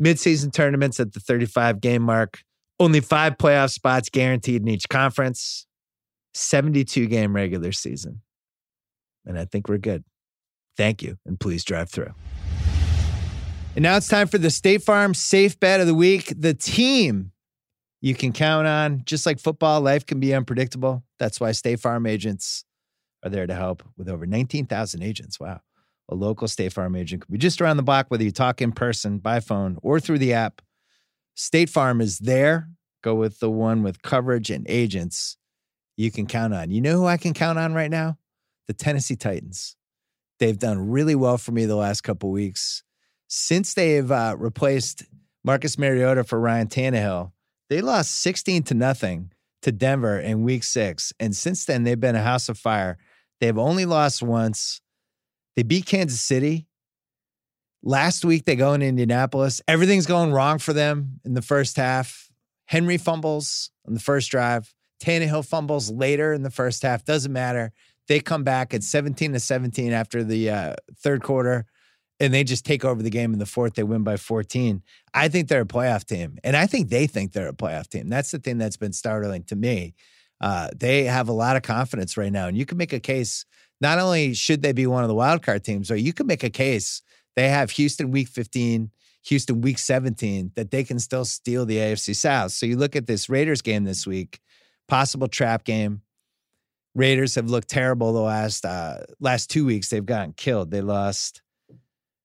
midseason 0.00 0.52
tournaments 0.52 1.00
at 1.00 1.12
the 1.12 1.20
35 1.20 1.80
game 1.80 2.02
mark. 2.02 2.40
Only 2.78 3.00
five 3.00 3.36
playoff 3.38 3.70
spots 3.70 4.08
guaranteed 4.08 4.62
in 4.62 4.68
each 4.68 4.88
conference. 4.88 5.66
72 6.34 7.06
game 7.06 7.34
regular 7.34 7.72
season. 7.72 8.20
And 9.26 9.38
I 9.38 9.44
think 9.44 9.68
we're 9.68 9.78
good. 9.78 10.04
Thank 10.76 11.02
you. 11.02 11.18
And 11.26 11.40
please 11.40 11.64
drive 11.64 11.90
through. 11.90 12.14
And 13.78 13.84
now 13.84 13.96
it's 13.96 14.08
time 14.08 14.26
for 14.26 14.38
the 14.38 14.50
State 14.50 14.82
Farm 14.82 15.14
Safe 15.14 15.60
Bet 15.60 15.78
of 15.78 15.86
the 15.86 15.94
Week. 15.94 16.32
The 16.36 16.52
team 16.52 17.30
you 18.00 18.12
can 18.12 18.32
count 18.32 18.66
on. 18.66 19.02
Just 19.04 19.24
like 19.24 19.38
football, 19.38 19.80
life 19.80 20.04
can 20.04 20.18
be 20.18 20.34
unpredictable. 20.34 21.04
That's 21.20 21.38
why 21.38 21.52
State 21.52 21.78
Farm 21.78 22.04
agents 22.04 22.64
are 23.22 23.30
there 23.30 23.46
to 23.46 23.54
help 23.54 23.84
with 23.96 24.08
over 24.08 24.26
19,000 24.26 25.00
agents. 25.00 25.38
Wow. 25.38 25.60
A 26.08 26.16
local 26.16 26.48
State 26.48 26.72
Farm 26.72 26.96
agent 26.96 27.22
could 27.22 27.30
be 27.30 27.38
just 27.38 27.60
around 27.60 27.76
the 27.76 27.84
block, 27.84 28.06
whether 28.08 28.24
you 28.24 28.32
talk 28.32 28.60
in 28.60 28.72
person, 28.72 29.18
by 29.18 29.38
phone, 29.38 29.78
or 29.80 30.00
through 30.00 30.18
the 30.18 30.32
app. 30.32 30.60
State 31.36 31.70
Farm 31.70 32.00
is 32.00 32.18
there. 32.18 32.70
Go 33.04 33.14
with 33.14 33.38
the 33.38 33.48
one 33.48 33.84
with 33.84 34.02
coverage 34.02 34.50
and 34.50 34.68
agents 34.68 35.36
you 35.96 36.10
can 36.10 36.26
count 36.26 36.52
on. 36.52 36.72
You 36.72 36.80
know 36.80 36.96
who 36.98 37.06
I 37.06 37.16
can 37.16 37.32
count 37.32 37.60
on 37.60 37.74
right 37.74 37.92
now? 37.92 38.18
The 38.66 38.74
Tennessee 38.74 39.14
Titans. 39.14 39.76
They've 40.40 40.58
done 40.58 40.90
really 40.90 41.14
well 41.14 41.38
for 41.38 41.52
me 41.52 41.64
the 41.64 41.76
last 41.76 42.00
couple 42.00 42.32
weeks 42.32 42.82
since 43.28 43.74
they've 43.74 44.10
uh, 44.10 44.34
replaced 44.38 45.04
Marcus 45.44 45.78
Mariota 45.78 46.24
for 46.24 46.40
Ryan 46.40 46.66
Tannehill, 46.66 47.32
they 47.70 47.80
lost 47.80 48.20
16 48.22 48.64
to 48.64 48.74
nothing 48.74 49.32
to 49.62 49.70
Denver 49.70 50.18
in 50.18 50.42
week 50.42 50.64
six. 50.64 51.12
And 51.20 51.36
since 51.36 51.66
then, 51.66 51.84
they've 51.84 52.00
been 52.00 52.16
a 52.16 52.22
house 52.22 52.48
of 52.48 52.58
fire. 52.58 52.98
They've 53.40 53.58
only 53.58 53.84
lost 53.84 54.22
once. 54.22 54.80
They 55.54 55.62
beat 55.62 55.86
Kansas 55.86 56.20
City. 56.20 56.66
Last 57.82 58.24
week, 58.24 58.44
they 58.44 58.56
go 58.56 58.72
in 58.72 58.82
Indianapolis. 58.82 59.60
Everything's 59.68 60.06
going 60.06 60.32
wrong 60.32 60.58
for 60.58 60.72
them 60.72 61.20
in 61.24 61.34
the 61.34 61.42
first 61.42 61.76
half. 61.76 62.30
Henry 62.66 62.98
fumbles 62.98 63.70
on 63.86 63.94
the 63.94 64.00
first 64.00 64.30
drive. 64.30 64.74
Tannehill 65.00 65.46
fumbles 65.46 65.90
later 65.90 66.32
in 66.32 66.42
the 66.42 66.50
first 66.50 66.82
half. 66.82 67.04
Doesn't 67.04 67.32
matter. 67.32 67.72
They 68.08 68.20
come 68.20 68.42
back 68.42 68.74
at 68.74 68.82
17 68.82 69.32
to 69.32 69.40
17 69.40 69.92
after 69.92 70.24
the 70.24 70.50
uh, 70.50 70.74
third 70.96 71.22
quarter 71.22 71.66
and 72.20 72.34
they 72.34 72.44
just 72.44 72.64
take 72.64 72.84
over 72.84 73.02
the 73.02 73.10
game 73.10 73.32
in 73.32 73.38
the 73.38 73.46
fourth. 73.46 73.74
They 73.74 73.82
win 73.82 74.02
by 74.02 74.16
14. 74.16 74.82
I 75.14 75.28
think 75.28 75.48
they're 75.48 75.62
a 75.62 75.66
playoff 75.66 76.04
team. 76.04 76.38
And 76.42 76.56
I 76.56 76.66
think 76.66 76.88
they 76.88 77.06
think 77.06 77.32
they're 77.32 77.48
a 77.48 77.52
playoff 77.52 77.88
team. 77.88 78.08
That's 78.08 78.30
the 78.30 78.38
thing 78.38 78.58
that's 78.58 78.76
been 78.76 78.92
startling 78.92 79.44
to 79.44 79.56
me. 79.56 79.94
Uh, 80.40 80.68
they 80.76 81.04
have 81.04 81.28
a 81.28 81.32
lot 81.32 81.56
of 81.56 81.62
confidence 81.62 82.16
right 82.16 82.32
now. 82.32 82.48
And 82.48 82.56
you 82.56 82.66
can 82.66 82.78
make 82.78 82.92
a 82.92 83.00
case, 83.00 83.44
not 83.80 83.98
only 83.98 84.34
should 84.34 84.62
they 84.62 84.72
be 84.72 84.86
one 84.86 85.04
of 85.04 85.08
the 85.08 85.14
wild 85.14 85.42
card 85.42 85.64
teams, 85.64 85.90
or 85.90 85.96
you 85.96 86.12
can 86.12 86.26
make 86.26 86.42
a 86.42 86.50
case 86.50 87.02
they 87.36 87.48
have 87.48 87.70
Houston 87.72 88.10
week 88.10 88.26
15, 88.26 88.90
Houston 89.26 89.60
week 89.60 89.78
17, 89.78 90.52
that 90.56 90.72
they 90.72 90.82
can 90.82 90.98
still 90.98 91.24
steal 91.24 91.64
the 91.64 91.76
AFC 91.76 92.16
South. 92.16 92.50
So 92.50 92.66
you 92.66 92.76
look 92.76 92.96
at 92.96 93.06
this 93.06 93.28
Raiders 93.28 93.62
game 93.62 93.84
this 93.84 94.06
week, 94.06 94.40
possible 94.88 95.28
trap 95.28 95.62
game. 95.62 96.02
Raiders 96.96 97.36
have 97.36 97.48
looked 97.48 97.68
terrible 97.68 98.12
the 98.12 98.20
last 98.20 98.64
uh, 98.64 99.02
last 99.20 99.50
two 99.50 99.64
weeks. 99.64 99.88
They've 99.88 100.04
gotten 100.04 100.32
killed. 100.32 100.72
They 100.72 100.80
lost 100.80 101.42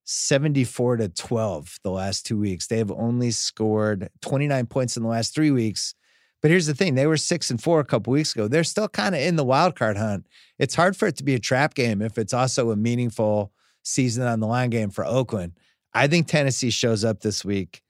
74 0.06 0.98
to 0.98 1.10
12 1.10 1.80
the 1.84 1.92
last 1.92 2.26
two 2.26 2.38
weeks. 2.38 2.68
They 2.68 2.78
have 2.78 2.92
only 2.92 3.32
scored 3.32 4.10
29 4.22 4.66
points 4.68 4.98
in 4.98 5.04
the 5.04 5.10
last 5.10 5.34
three 5.34 5.52
weeks, 5.52 5.96
But 6.42 6.52
here's 6.52 6.66
the 6.66 6.74
thing: 6.74 6.96
they 6.96 7.08
were 7.08 7.18
six 7.18 7.50
and 7.50 7.62
four 7.62 7.80
a 7.80 7.86
couple 7.86 8.12
weeks 8.12 8.34
ago. 8.36 8.48
They're 8.48 8.66
still 8.66 8.90
kind 8.90 9.16
of 9.16 9.22
in 9.22 9.38
the 9.38 9.46
wild 9.46 9.76
card 9.76 9.98
hunt. 9.98 10.28
It's 10.60 10.76
hard 10.76 10.98
for 10.98 11.08
it 11.08 11.16
to 11.18 11.24
be 11.24 11.36
a 11.36 11.40
trap 11.40 11.74
game 11.74 12.02
if 12.02 12.18
it's 12.18 12.34
also 12.34 12.72
a 12.72 12.76
meaningful 12.76 13.54
season 13.84 14.26
on 14.26 14.40
the 14.40 14.48
line 14.48 14.70
game 14.70 14.90
for 14.90 15.06
Oakland. 15.06 15.54
I 15.94 16.08
think 16.08 16.28
Tennessee 16.28 16.70
shows 16.72 17.06
up 17.06 17.22
this 17.22 17.46
week. 17.46 17.82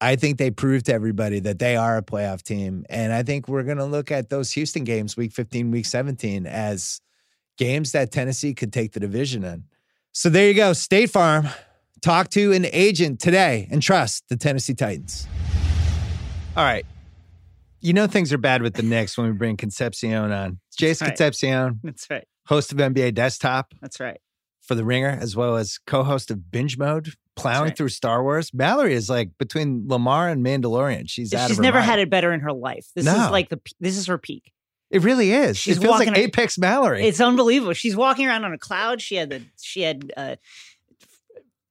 I 0.00 0.16
think 0.16 0.38
they 0.38 0.50
prove 0.50 0.84
to 0.84 0.94
everybody 0.94 1.40
that 1.40 1.58
they 1.58 1.76
are 1.76 1.98
a 1.98 2.02
playoff 2.02 2.42
team. 2.42 2.86
And 2.88 3.12
I 3.12 3.22
think 3.22 3.48
we're 3.48 3.64
going 3.64 3.78
to 3.78 3.84
look 3.84 4.10
at 4.10 4.30
those 4.30 4.52
Houston 4.52 4.84
games, 4.84 5.16
week 5.16 5.32
15, 5.32 5.70
week 5.70 5.84
17, 5.84 6.46
as 6.46 7.00
games 7.58 7.92
that 7.92 8.10
Tennessee 8.10 8.54
could 8.54 8.72
take 8.72 8.92
the 8.92 9.00
division 9.00 9.44
in. 9.44 9.64
So 10.12 10.28
there 10.28 10.48
you 10.48 10.54
go. 10.54 10.72
State 10.72 11.10
Farm. 11.10 11.48
Talk 12.02 12.30
to 12.30 12.52
an 12.52 12.64
agent 12.72 13.20
today 13.20 13.68
and 13.70 13.82
trust 13.82 14.24
the 14.30 14.36
Tennessee 14.36 14.74
Titans. 14.74 15.28
All 16.56 16.64
right. 16.64 16.86
You 17.82 17.92
know 17.92 18.06
things 18.06 18.32
are 18.32 18.38
bad 18.38 18.62
with 18.62 18.74
the 18.74 18.82
Knicks 18.82 19.16
when 19.18 19.26
we 19.26 19.32
bring 19.34 19.56
Concepcion 19.58 20.14
on. 20.32 20.58
Jace 20.78 21.00
right. 21.02 21.08
Concepcion, 21.08 21.80
That's 21.82 22.08
right. 22.10 22.24
host 22.46 22.72
of 22.72 22.78
NBA 22.78 23.14
Desktop 23.14 23.74
That's 23.82 24.00
right. 24.00 24.18
for 24.62 24.74
The 24.74 24.84
Ringer, 24.84 25.18
as 25.20 25.36
well 25.36 25.56
as 25.56 25.78
co-host 25.86 26.30
of 26.30 26.50
Binge 26.50 26.76
Mode, 26.78 27.12
plowing 27.36 27.68
right. 27.68 27.76
through 27.76 27.88
Star 27.90 28.22
Wars. 28.22 28.52
Mallory 28.54 28.94
is 28.94 29.08
like 29.10 29.30
between 29.38 29.84
Lamar 29.86 30.28
and 30.28 30.44
Mandalorian. 30.44 31.04
She's 31.08 31.32
out 31.34 31.48
She's 31.48 31.52
of 31.52 31.56
her 31.58 31.62
never 31.62 31.78
mind. 31.78 31.90
had 31.90 31.98
it 31.98 32.10
better 32.10 32.32
in 32.32 32.40
her 32.40 32.52
life. 32.52 32.86
This 32.96 33.04
No. 33.04 33.24
is 33.26 33.30
like 33.30 33.48
the 33.50 33.60
this 33.78 33.96
is 33.98 34.06
her 34.06 34.18
peak. 34.18 34.52
It 34.90 35.02
really 35.02 35.32
is. 35.32 35.56
She's 35.56 35.76
it 35.76 35.80
feels 35.82 35.98
like 36.00 36.16
Apex 36.16 36.58
Mallory. 36.58 37.04
It's 37.06 37.20
unbelievable. 37.20 37.74
She's 37.74 37.94
walking 37.94 38.26
around 38.26 38.44
on 38.44 38.52
a 38.52 38.58
cloud. 38.58 39.00
She 39.00 39.14
had 39.14 39.30
the 39.30 39.42
she 39.60 39.82
had 39.82 40.12
uh, 40.16 40.36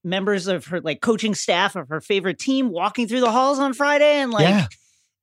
members 0.03 0.47
of 0.47 0.65
her 0.67 0.79
like 0.81 1.01
coaching 1.01 1.35
staff 1.35 1.75
of 1.75 1.89
her 1.89 2.01
favorite 2.01 2.39
team 2.39 2.69
walking 2.69 3.07
through 3.07 3.19
the 3.21 3.31
halls 3.31 3.59
on 3.59 3.73
Friday, 3.73 4.19
and 4.19 4.31
like 4.31 4.47
Yeah. 4.47 4.67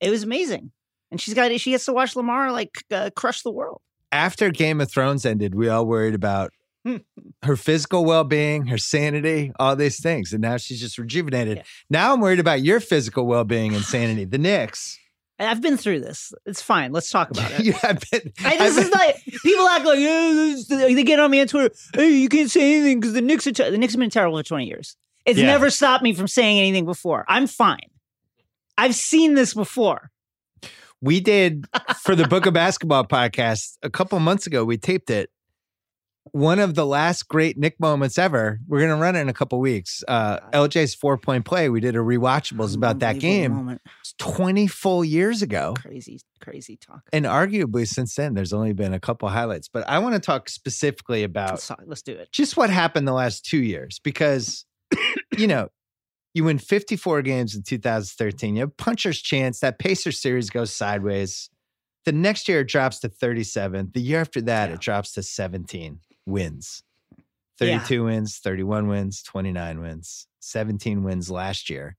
it 0.00 0.10
was 0.10 0.22
amazing. 0.22 0.72
And 1.10 1.20
she's 1.20 1.34
got 1.34 1.50
she 1.60 1.70
gets 1.70 1.84
to 1.86 1.92
watch 1.92 2.16
Lamar 2.16 2.52
like 2.52 2.84
uh, 2.90 3.10
crush 3.16 3.42
the 3.42 3.50
world. 3.50 3.80
After 4.12 4.50
Game 4.50 4.80
of 4.80 4.90
Thrones 4.90 5.24
ended, 5.24 5.54
we 5.54 5.68
all 5.68 5.86
worried 5.86 6.14
about 6.14 6.52
her 7.42 7.56
physical 7.56 8.04
well-being, 8.04 8.66
her 8.66 8.78
sanity, 8.78 9.52
all 9.58 9.74
these 9.74 10.00
things, 10.00 10.32
and 10.32 10.42
now 10.42 10.56
she's 10.58 10.80
just 10.80 10.98
rejuvenated. 10.98 11.58
Yeah. 11.58 11.62
Now 11.90 12.12
I'm 12.14 12.20
worried 12.20 12.40
about 12.40 12.62
your 12.62 12.80
physical 12.80 13.26
well-being 13.26 13.74
and 13.74 13.84
sanity. 13.84 14.24
The 14.24 14.38
Knicks. 14.38 14.98
And 15.38 15.48
I've 15.50 15.60
been 15.60 15.76
through 15.76 16.00
this. 16.00 16.32
It's 16.46 16.62
fine. 16.62 16.92
Let's 16.92 17.10
talk 17.10 17.30
about 17.30 17.50
it. 17.58 17.64
you 17.66 17.72
have 17.74 18.02
been. 18.10 18.32
I, 18.44 18.56
this 18.56 18.78
I've 18.78 18.84
is 18.86 18.90
like 18.90 19.22
people 19.42 19.68
act 19.68 19.84
like 19.84 19.98
"Yeah, 19.98 20.32
this- 20.34 20.66
they 20.68 21.02
get 21.04 21.20
on 21.20 21.30
me 21.30 21.40
on 21.40 21.46
Twitter. 21.46 21.74
Hey, 21.94 22.08
you 22.10 22.28
can't 22.28 22.50
say 22.50 22.76
anything 22.76 23.00
because 23.00 23.12
the 23.12 23.20
Knicks 23.20 23.46
are 23.46 23.52
ter-" 23.52 23.70
the 23.70 23.76
Knicks 23.78 23.92
have 23.92 24.00
been 24.00 24.10
terrible 24.10 24.38
for 24.38 24.42
twenty 24.44 24.66
years. 24.66 24.96
It's 25.26 25.38
Yeah. 25.38 25.46
never 25.46 25.70
stopped 25.70 26.02
me 26.02 26.14
from 26.14 26.28
saying 26.28 26.58
anything 26.58 26.86
before. 26.86 27.24
I'm 27.28 27.46
fine. 27.46 27.90
I've 28.78 28.94
seen 28.94 29.34
this 29.34 29.52
before. 29.54 30.10
we 31.02 31.20
did 31.20 31.66
for 32.02 32.14
the 32.14 32.26
Book 32.28 32.46
of 32.46 32.54
Basketball 32.64 33.04
podcast 33.04 33.76
a 33.82 33.90
couple 33.90 34.18
months 34.20 34.46
ago. 34.46 34.64
We 34.64 34.78
taped 34.78 35.10
it. 35.10 35.30
One 36.32 36.58
of 36.58 36.74
the 36.74 36.84
last 36.84 37.28
great 37.28 37.56
Knick 37.56 37.78
moments 37.78 38.18
ever. 38.18 38.58
We're 38.66 38.80
gonna 38.80 38.96
run 39.00 39.16
it 39.16 39.20
in 39.20 39.28
a 39.28 39.32
couple 39.32 39.58
weeks. 39.60 40.02
Uh, 40.08 40.40
LJ's 40.52 40.94
four 40.94 41.16
point 41.18 41.44
play. 41.44 41.68
We 41.68 41.80
did 41.80 41.94
a 41.94 41.98
rewatchables 42.00 42.74
about 42.76 42.98
that 42.98 43.18
game. 43.18 43.52
moment. 43.52 43.80
It's 44.00 44.12
twenty 44.18 44.66
full 44.66 45.04
years 45.04 45.40
ago, 45.42 45.74
Crazy, 45.80 46.20
crazy 46.40 46.76
talk. 46.76 47.02
and 47.12 47.24
arguably 47.24 47.86
since 47.86 48.14
then, 48.16 48.34
there's 48.34 48.52
only 48.52 48.72
been 48.72 48.92
a 48.92 49.00
couple 49.00 49.28
highlights. 49.28 49.68
But 49.68 49.88
I 49.88 49.98
want 50.00 50.14
to 50.14 50.20
talk 50.20 50.48
specifically 50.48 51.22
about 51.22 51.52
Let's, 51.52 51.66
talk, 51.68 51.80
let's 51.86 52.02
do 52.02 52.12
it. 52.12 52.30
just 52.32 52.56
what 52.56 52.70
happened 52.70 53.06
the 53.06 53.12
last 53.12 53.44
two 53.44 53.62
years 53.62 54.00
because 54.02 54.64
you 55.38 55.46
know 55.46 55.68
you 56.34 56.44
win 56.44 56.58
54 56.58 57.22
games 57.22 57.54
in 57.54 57.62
2013 57.62 58.56
you 58.56 58.60
have 58.60 58.76
puncher's 58.76 59.20
chance 59.22 59.60
that 59.60 59.78
pacer 59.78 60.12
series 60.12 60.50
goes 60.50 60.70
sideways 60.70 61.48
the 62.04 62.12
next 62.12 62.46
year 62.46 62.60
it 62.60 62.68
drops 62.68 62.98
to 63.00 63.08
37 63.08 63.90
the 63.94 64.00
year 64.00 64.20
after 64.20 64.40
that 64.42 64.68
Yeah. 64.68 64.74
it 64.74 64.80
drops 64.80 65.12
to 65.12 65.22
17 65.22 66.00
wins 66.26 66.82
Yeah. 67.60 67.78
32 67.78 68.04
wins 68.04 68.38
31 68.38 68.88
wins 68.88 69.22
29 69.22 69.80
wins 69.80 70.26
17 70.40 71.02
wins 71.02 71.30
last 71.30 71.70
year 71.70 71.96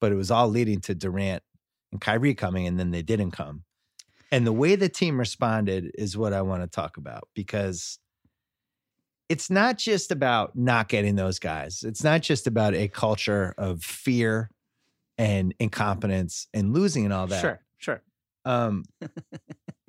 but 0.00 0.12
it 0.12 0.16
was 0.16 0.30
all 0.30 0.48
leading 0.48 0.80
to 0.82 0.94
durant 0.94 1.42
and 1.90 2.00
kyrie 2.00 2.34
coming 2.34 2.66
and 2.66 2.78
then 2.78 2.90
they 2.90 3.02
didn't 3.02 3.32
come 3.32 3.64
and 4.30 4.46
the 4.46 4.52
way 4.52 4.76
the 4.76 4.88
team 4.88 5.18
responded 5.18 5.90
is 5.96 6.16
what 6.16 6.32
i 6.32 6.42
want 6.42 6.62
to 6.62 6.68
talk 6.68 6.96
about 6.96 7.28
because 7.34 7.98
it's 9.28 9.48
not 9.48 9.78
just 9.78 10.10
about 10.10 10.54
not 10.56 10.88
getting 10.88 11.16
those 11.16 11.38
guys. 11.38 11.84
It's 11.84 12.04
not 12.04 12.20
just 12.20 12.46
about 12.46 12.74
a 12.74 12.86
culture 12.88 13.54
of 13.56 13.82
fear 13.82 14.50
and 15.16 15.54
incompetence 15.58 16.48
and 16.52 16.74
losing 16.74 17.04
and 17.06 17.14
all 17.14 17.26
that. 17.28 17.40
Sure, 17.40 17.60
sure. 17.78 18.02
Um, 18.44 18.84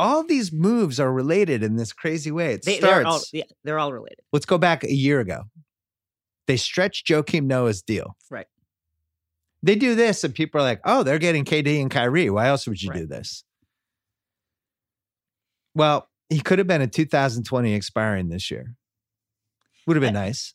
all 0.00 0.24
these 0.24 0.52
moves 0.52 0.98
are 0.98 1.12
related 1.12 1.62
in 1.62 1.76
this 1.76 1.92
crazy 1.92 2.30
way. 2.30 2.54
It 2.54 2.64
They, 2.64 2.78
starts. 2.78 2.92
they're 3.02 3.06
all 3.06 3.20
yeah, 3.32 3.42
they're 3.64 3.78
all 3.78 3.92
related. 3.92 4.20
let's 4.32 4.46
go 4.46 4.58
back 4.58 4.82
a 4.84 4.92
year 4.92 5.20
ago. 5.20 5.42
They 6.46 6.56
stretch 6.56 7.04
Joakim 7.04 7.44
Noah's 7.44 7.82
deal. 7.82 8.16
Right. 8.30 8.46
They 9.62 9.76
do 9.76 9.94
this, 9.94 10.24
and 10.24 10.34
people 10.34 10.60
are 10.60 10.64
like, 10.64 10.80
"Oh, 10.84 11.02
they're 11.02 11.18
getting 11.18 11.44
KD 11.44 11.80
and 11.80 11.90
Kyrie. 11.90 12.30
Why 12.30 12.46
else 12.48 12.66
would 12.66 12.82
you 12.82 12.92
do 12.92 13.06
this?" 13.06 13.44
Well, 15.74 16.08
he 16.28 16.40
could 16.40 16.58
have 16.58 16.66
been 16.66 16.80
a 16.82 16.86
2020 16.86 17.74
expiring 17.74 18.28
this 18.28 18.50
year. 18.50 18.74
Would 19.86 19.96
have 19.96 20.02
been 20.02 20.14
nice. 20.14 20.54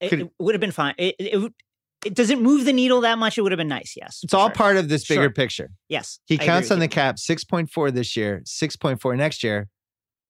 It, 0.00 0.12
it 0.12 0.30
would 0.38 0.54
have 0.54 0.60
been 0.60 0.70
fine. 0.72 0.94
It, 0.98 1.16
it, 1.18 1.36
would- 1.38 1.54
it 2.04 2.14
does 2.14 2.30
it 2.30 2.40
move 2.40 2.64
the 2.64 2.72
needle 2.72 3.00
that 3.02 3.18
much? 3.18 3.38
It 3.38 3.42
would 3.42 3.52
have 3.52 3.56
been 3.58 3.68
nice. 3.68 3.94
Yes, 3.96 4.20
It's 4.22 4.34
all 4.34 4.48
sure. 4.48 4.54
part 4.54 4.76
of 4.76 4.88
this 4.88 5.06
bigger 5.06 5.22
Sure. 5.24 5.30
picture. 5.30 5.70
Yes, 5.88 6.20
He 6.26 6.38
I 6.40 6.44
counts 6.44 6.70
on 6.70 6.78
you. 6.78 6.82
the 6.82 6.88
cap 6.88 7.16
6.4 7.16 7.90
this 7.92 8.16
year, 8.16 8.42
6.4 8.46 9.16
next 9.16 9.42
year, 9.42 9.68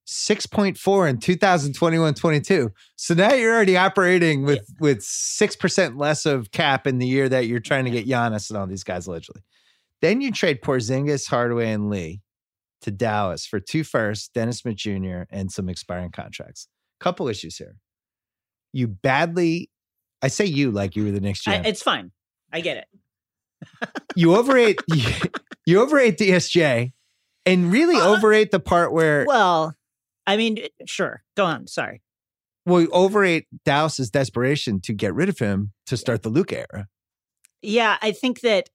6.4 0.07 1.07
in 1.11 1.19
2021 1.19 2.15
22. 2.15 2.71
So 2.97 3.15
now 3.15 3.35
you're 3.35 3.55
already 3.55 3.77
operating 3.77 4.45
with 4.45 4.67
with 4.81 5.01
6% 5.01 5.99
less 5.99 6.25
of 6.27 6.51
cap 6.51 6.87
in 6.87 6.99
the 6.99 7.07
year 7.07 7.29
that 7.29 7.47
you're 7.47 7.61
trying 7.61 7.85
to 7.85 7.91
get 7.91 8.07
Giannis 8.07 8.49
and 8.51 8.59
all 8.59 8.67
these 8.67 8.85
guys 8.85 9.07
allegedly. 9.07 9.43
Then 10.01 10.21
you 10.21 10.31
trade 10.33 10.63
Porzingis, 10.63 11.29
Hardaway, 11.29 11.71
and 11.73 11.91
Lee 11.91 12.23
to 12.83 12.91
Dallas 12.91 13.45
for 13.45 13.61
two 13.61 13.85
firsts, 13.85 14.29
Dennis 14.29 14.59
Smith 14.59 14.77
Jr., 14.77 15.23
and 15.31 15.51
some 15.51 15.69
expiring 15.69 16.11
contracts. 16.13 16.69
Couple 17.01 17.29
issues 17.29 17.57
here. 17.57 17.77
You 18.73 18.87
badly, 18.89 19.71
I 20.23 20.29
say 20.29 20.47
you 20.47 20.71
like 20.71 20.97
you 20.97 21.05
were 21.05 21.11
the 21.11 21.21
next 21.21 21.47
I, 21.47 21.57
it's 21.57 21.83
fine. 21.83 22.11
I 22.53 22.61
get 22.61 22.77
it. 22.79 23.91
you 24.17 24.35
overate 24.35 24.81
you, 24.89 25.05
you 25.67 25.81
overrate 25.81 26.19
DSJ 26.19 26.93
and 27.47 27.73
really 27.73 27.97
Uh, 27.97 28.17
overrate 28.17 28.51
the 28.51 28.61
part 28.61 28.93
where 28.93 29.25
Well, 29.27 29.75
I 30.27 30.37
mean, 30.37 30.59
sure. 30.87 31.23
Go 31.37 31.45
on. 31.45 31.67
Sorry. 31.67 32.03
well, 32.67 32.83
you 32.83 32.91
overate 32.91 33.47
Dallas's 33.65 34.11
desperation 34.11 34.81
to 34.83 34.93
get 34.93 35.15
rid 35.15 35.29
of 35.29 35.39
him 35.39 35.73
to 35.87 35.97
start 35.97 36.23
the 36.23 36.29
Luka 36.29 36.59
era. 36.73 36.89
Yeah, 37.63 37.97
I 38.03 38.13
think 38.13 38.41
that. 38.41 38.69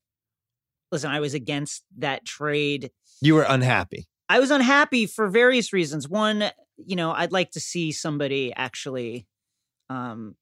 Listen, 0.92 1.10
I 1.12 1.20
was 1.20 1.34
against 1.34 1.84
that 1.98 2.24
trade. 2.26 2.92
You 3.22 3.36
were 3.36 3.46
unhappy. 3.48 4.08
I 4.30 4.40
was 4.40 4.52
unhappy 4.52 5.06
for 5.08 5.28
various 5.28 5.74
reasons. 5.74 6.08
One, 6.08 6.52
you 6.78 6.96
know, 6.96 7.12
I'd 7.12 7.32
like 7.32 7.52
to 7.52 7.60
see 7.60 7.92
somebody 7.92 8.54
actually. 8.56 9.28
Um, 9.90 10.36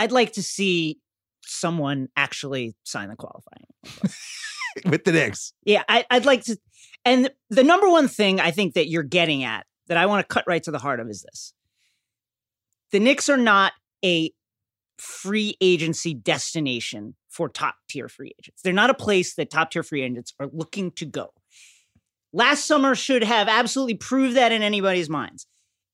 I'd 0.00 0.12
like 0.12 0.32
to 0.32 0.42
see 0.42 0.98
someone 1.44 2.08
actually 2.16 2.74
sign 2.84 3.10
the 3.10 3.16
qualifying. 3.16 3.66
with 4.90 5.04
the 5.04 5.12
Knicks. 5.12 5.52
Yeah, 5.64 5.82
I, 5.90 6.06
I'd 6.10 6.24
like 6.24 6.44
to. 6.44 6.56
And 7.04 7.30
the 7.50 7.64
number 7.64 7.86
one 7.90 8.08
thing 8.08 8.40
I 8.40 8.50
think 8.50 8.74
that 8.74 8.88
you're 8.88 9.02
getting 9.02 9.44
at 9.44 9.66
that 9.88 9.98
I 9.98 10.06
want 10.06 10.26
to 10.26 10.34
cut 10.34 10.44
right 10.46 10.62
to 10.62 10.70
the 10.70 10.78
heart 10.78 11.00
of 11.00 11.08
is 11.10 11.22
this: 11.22 11.52
the 12.92 12.98
Knicks 13.00 13.28
are 13.28 13.36
not 13.36 13.72
a 14.02 14.32
free 14.96 15.56
agency 15.60 16.14
destination 16.14 17.14
for 17.28 17.50
top 17.50 17.74
tier 17.88 18.08
free 18.08 18.32
agents. 18.40 18.62
They're 18.62 18.72
not 18.72 18.88
a 18.88 18.94
place 18.94 19.34
that 19.34 19.50
top 19.50 19.70
tier 19.70 19.82
free 19.82 20.02
agents 20.02 20.32
are 20.40 20.48
looking 20.50 20.92
to 20.92 21.04
go. 21.04 21.34
Last 22.32 22.64
summer 22.64 22.94
should 22.94 23.24
have 23.24 23.48
absolutely 23.48 23.96
proved 23.96 24.36
that 24.36 24.50
in 24.50 24.62
anybody's 24.62 25.10
minds. 25.10 25.46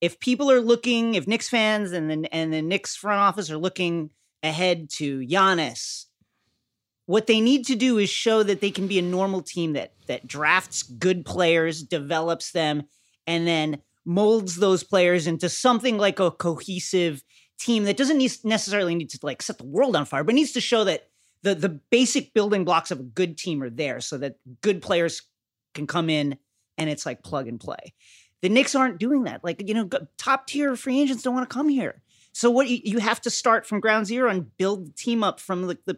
If 0.07 0.21
people 0.21 0.53
are 0.53 0.61
looking, 0.61 1.17
if 1.17 1.27
Knicks 1.27 1.49
fans 1.49 1.91
and 1.91 2.09
the 2.09 2.33
and 2.33 2.53
the 2.53 2.63
Knicks 2.63 2.95
front 2.95 3.19
office 3.19 3.51
are 3.51 3.59
looking 3.59 4.11
ahead 4.41 4.89
to 4.99 5.27
Giannis, 5.27 6.05
what 7.07 7.27
they 7.27 7.41
need 7.41 7.67
to 7.67 7.75
do 7.75 7.99
is 7.99 8.09
show 8.09 8.45
that 8.45 8.61
they 8.61 8.71
can 8.71 8.87
be 8.87 9.01
a 9.01 9.03
normal 9.03 9.43
team 9.43 9.73
that 9.73 9.95
that 10.07 10.29
drafts 10.29 10.85
good 10.85 11.25
players, 11.25 11.83
develops 11.83 12.53
them, 12.53 12.85
and 13.27 13.49
then 13.49 13.83
molds 14.05 14.55
those 14.55 14.85
players 14.85 15.27
into 15.27 15.49
something 15.49 15.99
like 15.99 16.21
a 16.21 16.31
cohesive 16.31 17.25
team 17.59 17.83
that 17.83 17.97
doesn't 17.97 18.19
need, 18.19 18.31
necessarily 18.45 18.95
need 18.95 19.11
to 19.11 19.19
like 19.25 19.43
set 19.43 19.59
the 19.59 19.67
world 19.67 19.97
on 19.97 20.05
fire, 20.05 20.23
but 20.23 20.37
needs 20.37 20.53
to 20.53 20.61
show 20.61 20.85
that 20.85 21.09
the 21.43 21.57
the 21.57 21.81
basic 21.91 22.33
building 22.33 22.65
blocks 22.65 22.93
of 22.93 23.01
a 23.01 23.11
good 23.21 23.37
team 23.37 23.61
are 23.61 23.71
there, 23.71 24.01
so 24.01 24.19
that 24.19 24.37
good 24.61 24.83
players 24.83 25.23
can 25.75 25.89
come 25.89 26.09
in 26.09 26.39
and 26.79 26.89
it's 26.89 27.07
like 27.07 27.25
plug 27.25 27.49
and 27.49 27.59
play. 27.59 27.93
The 28.43 28.49
Knicks 28.49 28.75
aren't 28.75 28.99
doing 28.99 29.25
that. 29.25 29.43
Like 29.45 29.67
you 29.67 29.75
know, 29.75 29.89
top 30.19 30.47
tier 30.47 30.77
free 30.77 31.01
agents 31.01 31.23
don't 31.23 31.35
want 31.35 31.49
to 31.49 31.53
come 31.55 31.69
here. 31.69 32.03
So 32.33 32.51
what 32.51 32.69
you, 32.69 32.81
you 32.85 32.99
have 32.99 33.21
to 33.23 33.31
start 33.31 33.67
from 33.67 33.81
ground 33.81 34.07
zero 34.07 34.29
and 34.31 34.55
build 34.59 34.87
the 34.87 34.93
team 34.93 35.25
up 35.25 35.41
from 35.41 35.67
the, 35.67 35.79
the 35.87 35.97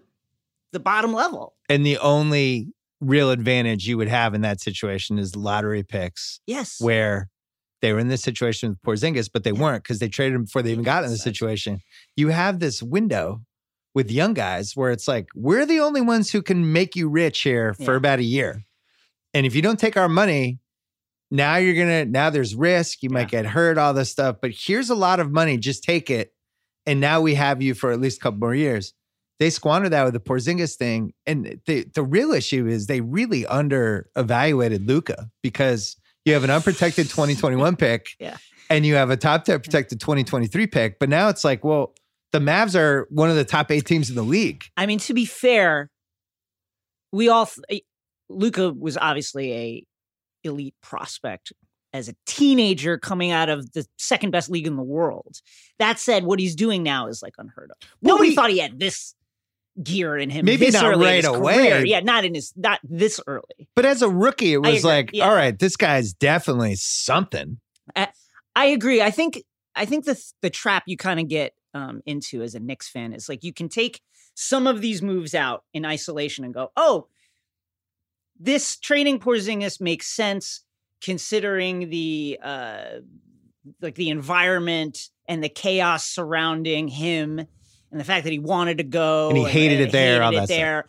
the 0.72 0.81
bottom 0.81 1.12
level. 1.12 1.55
And 1.68 1.85
the 1.85 1.98
only 1.98 2.68
real 3.01 3.31
advantage 3.31 3.87
you 3.87 3.96
would 3.96 4.09
have 4.09 4.35
in 4.35 4.42
that 4.42 4.61
situation 4.61 5.18
is 5.18 5.35
lottery 5.37 5.83
picks, 5.83 6.40
Yes. 6.46 6.81
where 6.81 7.29
they 7.81 7.92
were 7.92 7.98
in 8.01 8.09
this 8.09 8.22
situation 8.22 8.70
with 8.70 8.83
Porzingis, 8.83 9.31
but 9.33 9.44
they 9.44 9.53
Yeah. 9.53 9.61
weren't 9.61 9.83
because 9.85 9.98
they 10.01 10.09
traded 10.09 10.35
him 10.35 10.44
before 10.44 10.62
they 10.62 10.72
even 10.72 10.85
got 10.85 11.05
in 11.05 11.11
the 11.11 11.16
situation. 11.16 11.79
You 12.16 12.29
have 12.29 12.59
this 12.59 12.83
window 12.83 13.40
with 13.94 14.11
young 14.11 14.35
guys 14.35 14.72
where 14.77 14.90
it's 14.90 15.07
like, 15.09 15.29
we're 15.35 15.64
the 15.64 15.81
only 15.81 16.01
ones 16.01 16.31
who 16.31 16.42
can 16.42 16.72
make 16.72 16.94
you 16.96 17.09
rich 17.09 17.42
here 17.42 17.72
for 17.72 17.94
about 17.94 18.18
a 18.18 18.24
year. 18.24 18.64
And 19.33 19.46
if 19.46 19.55
you 19.55 19.62
don't 19.62 19.79
take 19.79 19.96
our 19.96 20.09
money, 20.09 20.59
now 21.31 21.57
you're 21.57 21.75
gonna 21.75 22.05
now 22.05 22.31
there's 22.31 22.55
risk, 22.55 23.03
you 23.03 23.11
might 23.11 23.29
get 23.31 23.47
hurt, 23.47 23.79
all 23.79 23.93
this 23.95 24.11
stuff. 24.11 24.37
But 24.41 24.53
here's 24.55 24.91
a 24.91 24.95
lot 24.95 25.21
of 25.21 25.31
money, 25.31 25.57
just 25.59 25.83
take 25.85 26.11
it. 26.11 26.33
And 26.87 27.01
now 27.01 27.21
we 27.21 27.35
have 27.35 27.61
you 27.61 27.75
for 27.75 27.93
at 27.93 28.01
least 28.01 28.19
a 28.19 28.21
couple 28.21 28.38
more 28.41 28.55
years. 28.55 28.95
They 29.38 29.51
squandered 29.51 29.93
that 29.93 30.05
with 30.05 30.14
the 30.14 30.21
Porzingis 30.21 30.77
thing. 30.77 31.12
And 31.27 31.61
the 31.67 31.87
the 31.95 32.03
real 32.03 32.33
issue 32.33 32.67
is 32.67 32.87
they 32.87 33.01
really 33.03 33.47
under 33.47 34.09
evaluated 34.17 34.88
Luka 34.88 35.29
because 35.43 35.97
you 36.25 36.33
have 36.33 36.45
an 36.45 36.51
unprotected 36.51 37.07
2021 37.11 37.77
pick 37.77 38.09
Yeah. 38.19 38.37
and 38.71 38.85
you 38.87 38.95
have 38.95 39.11
a 39.11 39.17
top 39.17 39.45
10 39.45 39.61
protected 39.61 40.01
2023 40.01 40.67
pick. 40.67 40.99
But 40.99 41.09
now 41.09 41.29
it's 41.29 41.45
like, 41.45 41.62
well, 41.62 41.95
the 42.33 42.38
Mavs 42.41 42.75
are 42.75 43.07
one 43.11 43.31
of 43.31 43.37
the 43.37 43.45
top 43.45 43.71
eight 43.71 43.85
teams 43.87 44.09
in 44.11 44.17
the 44.17 44.23
league. 44.23 44.64
I 44.77 44.87
mean, 44.87 44.99
to 45.01 45.14
be 45.14 45.25
fair, 45.25 45.91
we 47.12 47.29
all 47.29 47.47
th- 47.47 47.85
Luka 48.29 48.73
was 48.73 48.97
obviously 48.99 49.53
a 49.53 49.85
elite 50.44 50.74
prospect 50.83 51.53
as 51.92 52.09
a 52.09 52.14
teenager 52.27 52.98
coming 52.98 53.31
out 53.31 53.48
of 53.48 53.72
the 53.72 53.87
second 53.96 54.31
best 54.31 54.51
league 54.51 54.66
in 54.66 54.77
the 54.77 54.83
world. 54.83 55.40
That 55.79 55.98
said, 55.98 56.24
what 56.24 56.38
he's 56.38 56.55
doing 56.55 56.83
now 56.83 57.07
is 57.09 57.22
like 57.22 57.35
unheard 57.38 57.70
of. 57.70 57.88
Well, 58.03 58.16
Nobody 58.16 58.31
we- 58.31 58.35
thought 58.35 58.51
he 58.51 58.59
had 58.59 58.79
this 58.79 59.14
gear 59.83 60.16
in 60.16 60.29
him. 60.29 60.44
Maybe 60.44 60.70
not 60.70 60.96
right 60.96 61.24
away. 61.24 61.70
career. 61.70 61.85
Yeah, 61.87 62.01
not 62.01 62.24
in 62.24 62.35
his 62.35 62.53
not 62.57 62.81
this 62.83 63.20
early. 63.27 63.68
But 63.77 63.87
as 63.87 64.03
a 64.03 64.09
rookie, 64.09 64.53
it 64.53 64.59
was 64.59 64.85
like, 64.85 65.11
yeah. 65.12 65.29
all 65.29 65.35
right, 65.35 65.57
this 65.59 65.77
guy's 65.77 66.12
definitely 66.12 66.74
something. 66.74 67.59
I 68.57 68.66
agree. 68.66 69.01
I 69.01 69.12
think 69.12 69.42
I 69.77 69.85
think 69.85 70.05
the 70.05 70.20
the 70.42 70.51
trap 70.51 70.83
you 70.87 70.96
kind 70.96 71.20
of 71.20 71.29
get 71.29 71.55
um, 71.74 72.03
into 72.07 72.42
as 72.42 72.55
a 72.57 72.61
Knicks 72.61 72.88
fan 72.88 73.12
is 73.12 73.29
like 73.29 73.44
you 73.44 73.53
can 73.53 73.68
take 73.68 74.01
some 74.35 74.66
of 74.66 74.81
these 74.81 75.01
moves 75.01 75.35
out 75.35 75.64
in 75.72 75.85
isolation 75.85 76.44
and 76.44 76.53
go, 76.53 76.70
oh, 76.77 77.07
this 78.38 78.79
trading 78.79 79.18
Porzingis 79.18 79.81
makes 79.81 80.07
sense 80.07 80.62
considering 81.03 81.90
the 81.90 82.38
uh, 82.42 82.85
like 83.81 83.94
the 83.94 84.11
environment 84.11 84.98
and 85.29 85.42
the 85.42 85.48
chaos 85.48 86.05
surrounding 86.07 86.88
him 86.88 87.38
and 87.38 88.01
the 88.01 88.05
fact 88.05 88.24
that 88.24 88.33
he 88.33 88.38
wanted 88.38 88.79
to 88.79 88.85
go 88.85 89.29
And 89.29 89.38
he 89.38 89.44
hated 89.44 89.81
it 89.81 89.92
there, 89.92 90.22
hated 90.22 90.37
it 90.37 90.46
stuff. 90.46 90.48
there. 90.48 90.85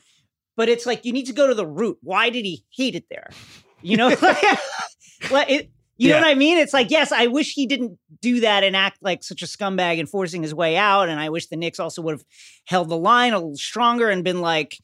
But 0.57 0.69
it's 0.69 0.85
like 0.85 1.05
you 1.05 1.13
need 1.13 1.27
to 1.27 1.33
go 1.33 1.47
to 1.47 1.53
the 1.53 1.65
root. 1.67 1.97
Why 2.01 2.29
did 2.29 2.45
he 2.45 2.63
hate 2.75 2.95
it 2.95 3.05
there? 3.09 3.33
You 3.81 3.97
know, 3.97 4.09
Like, 5.29 5.49
it, 5.49 5.71
you 5.97 6.09
Yeah. 6.09 6.15
know 6.15 6.21
what 6.21 6.27
I 6.31 6.35
mean? 6.35 6.57
It's 6.57 6.73
like, 6.73 6.91
yes, 6.91 7.11
I 7.11 7.27
wish 7.27 7.53
he 7.53 7.65
didn't 7.65 7.97
do 8.21 8.41
that 8.41 8.63
and 8.63 8.75
act 8.75 8.97
like 9.01 9.23
such 9.23 9.41
a 9.41 9.45
scumbag 9.45 9.99
and 9.99 10.09
forcing 10.09 10.41
his 10.41 10.53
way 10.53 10.75
out. 10.77 11.09
And 11.09 11.19
I 11.19 11.29
wish 11.29 11.47
the 11.47 11.55
Knicks 11.57 11.79
also 11.79 12.01
would 12.01 12.13
have 12.13 12.25
held 12.65 12.89
the 12.89 12.97
line 12.97 13.33
a 13.33 13.37
little 13.37 13.55
stronger 13.55 14.09
and 14.09 14.23
been 14.23 14.41
like, 14.41 14.77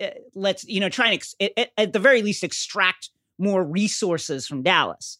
Eh, 0.00 0.10
let's, 0.34 0.64
you 0.64 0.80
know, 0.80 0.88
try 0.88 1.06
and 1.06 1.14
ex- 1.14 1.34
at- 1.40 1.52
at, 1.56 1.70
at 1.76 1.92
the 1.92 1.98
very 1.98 2.22
least 2.22 2.44
extract 2.44 3.10
more 3.38 3.64
resources 3.64 4.46
from 4.46 4.62
Dallas. 4.62 5.18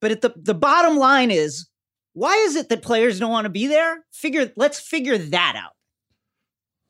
But 0.00 0.10
at 0.10 0.20
the 0.20 0.32
the 0.36 0.54
bottom 0.54 0.96
line 0.96 1.30
is, 1.30 1.68
why 2.12 2.34
is 2.46 2.56
it 2.56 2.68
that 2.68 2.82
players 2.82 3.18
don't 3.18 3.30
want 3.30 3.46
to 3.46 3.50
be 3.50 3.66
there? 3.66 4.04
Figure, 4.12 4.52
let's 4.56 4.78
figure 4.78 5.18
that 5.18 5.54
out, 5.56 5.72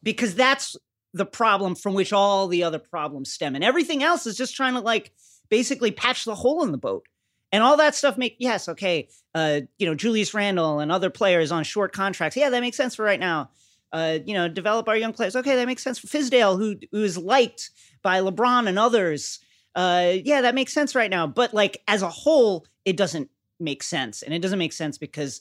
because 0.03 0.35
that's 0.35 0.77
the 1.15 1.27
problem 1.27 1.75
from 1.75 1.95
which 1.95 2.13
all 2.13 2.49
the 2.49 2.65
other 2.65 2.79
problems 2.79 3.33
stem, 3.33 3.55
and 3.55 3.65
everything 3.65 4.03
else 4.03 4.27
is 4.27 4.37
just 4.37 4.55
trying 4.55 4.75
to 4.75 4.81
like 4.81 5.13
basically 5.49 5.91
patch 5.91 6.25
the 6.25 6.35
hole 6.35 6.63
in 6.63 6.73
the 6.73 6.79
boat. 6.79 7.07
And 7.51 7.63
all 7.63 7.79
that 7.79 7.95
stuff 7.95 8.19
make 8.19 8.37
yes, 8.39 8.69
okay. 8.69 9.09
Uh, 9.35 9.63
you 9.79 9.87
know, 9.87 9.95
Julius 9.95 10.35
Randle 10.35 10.81
and 10.81 10.93
other 10.93 11.09
players 11.09 11.51
on 11.51 11.65
short 11.65 11.93
contracts. 11.95 12.37
Yeah, 12.37 12.51
that 12.51 12.61
makes 12.61 12.77
sense 12.77 12.95
for 12.95 13.05
right 13.05 13.19
now. 13.21 13.51
Uh, 13.93 14.19
you 14.25 14.35
know, 14.35 14.49
develop 14.49 14.89
our 14.89 14.97
young 14.97 15.13
players. 15.13 15.35
Okay, 15.35 15.57
that 15.57 15.67
makes 15.67 15.83
sense 15.83 15.99
for 15.99 16.07
Fizdale, 16.07 16.59
who 16.59 16.77
who 16.93 17.03
is 17.03 17.17
liked 17.17 17.71
by 18.03 18.21
LeBron 18.21 18.69
and 18.69 18.79
others. 18.79 19.39
Uh, 19.75 20.15
yeah, 20.25 20.41
that 20.43 20.55
makes 20.55 20.73
sense 20.73 20.95
right 20.95 21.11
now. 21.11 21.27
But 21.27 21.55
like 21.55 21.83
as 21.89 22.03
a 22.03 22.09
whole, 22.09 22.67
it 22.85 22.97
doesn't 22.97 23.31
make 23.61 23.83
sense. 23.83 24.23
And 24.23 24.35
it 24.35 24.41
doesn't 24.41 24.59
make 24.59 24.73
sense 24.73 24.99
because 24.99 25.41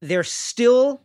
they're 0.00 0.24
still 0.24 1.02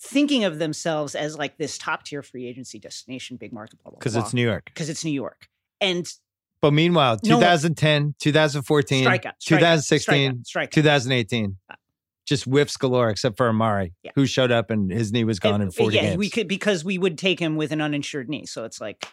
thinking 0.00 0.44
of 0.44 0.58
themselves 0.58 1.14
as 1.14 1.36
like 1.36 1.58
this 1.58 1.76
top 1.76 2.04
tier 2.04 2.22
free 2.22 2.46
agency 2.46 2.78
destination, 2.78 3.36
big 3.36 3.52
market, 3.52 3.82
blah, 3.82 3.90
blah, 3.90 3.98
Because 3.98 4.16
it's 4.16 4.32
New 4.32 4.42
York. 4.44 4.64
because 4.66 4.88
it's 4.88 5.04
New 5.04 5.12
York. 5.12 5.48
And 5.80 6.10
But 6.60 6.72
meanwhile, 6.72 7.18
No 7.24 7.36
2010, 7.36 8.14
2014, 8.18 9.04
strikeout, 9.04 9.10
strikeout, 9.10 9.32
2016, 9.40 10.32
strikeout, 10.32 10.68
strikeout. 10.68 10.70
2018, 10.70 11.56
just 12.30 12.44
whiffs 12.44 12.78
galore, 12.78 13.10
except 13.10 13.36
for 13.36 13.50
Amar'e, 13.50 13.92
Yeah. 14.02 14.12
who 14.14 14.24
showed 14.24 14.50
up 14.50 14.70
and 14.70 14.90
his 14.90 15.12
knee 15.12 15.24
was 15.24 15.38
gone 15.38 15.56
in 15.56 15.62
And- 15.68 15.74
40 15.74 15.96
yeah, 15.96 16.02
games. 16.02 16.16
we 16.16 16.30
could 16.30 16.48
because 16.48 16.82
we 16.82 16.96
would 16.96 17.18
take 17.18 17.38
him 17.38 17.56
with 17.56 17.70
an 17.72 17.82
uninsured 17.82 18.30
knee. 18.30 18.46
So 18.46 18.64
it's 18.64 18.80
like 18.80 19.06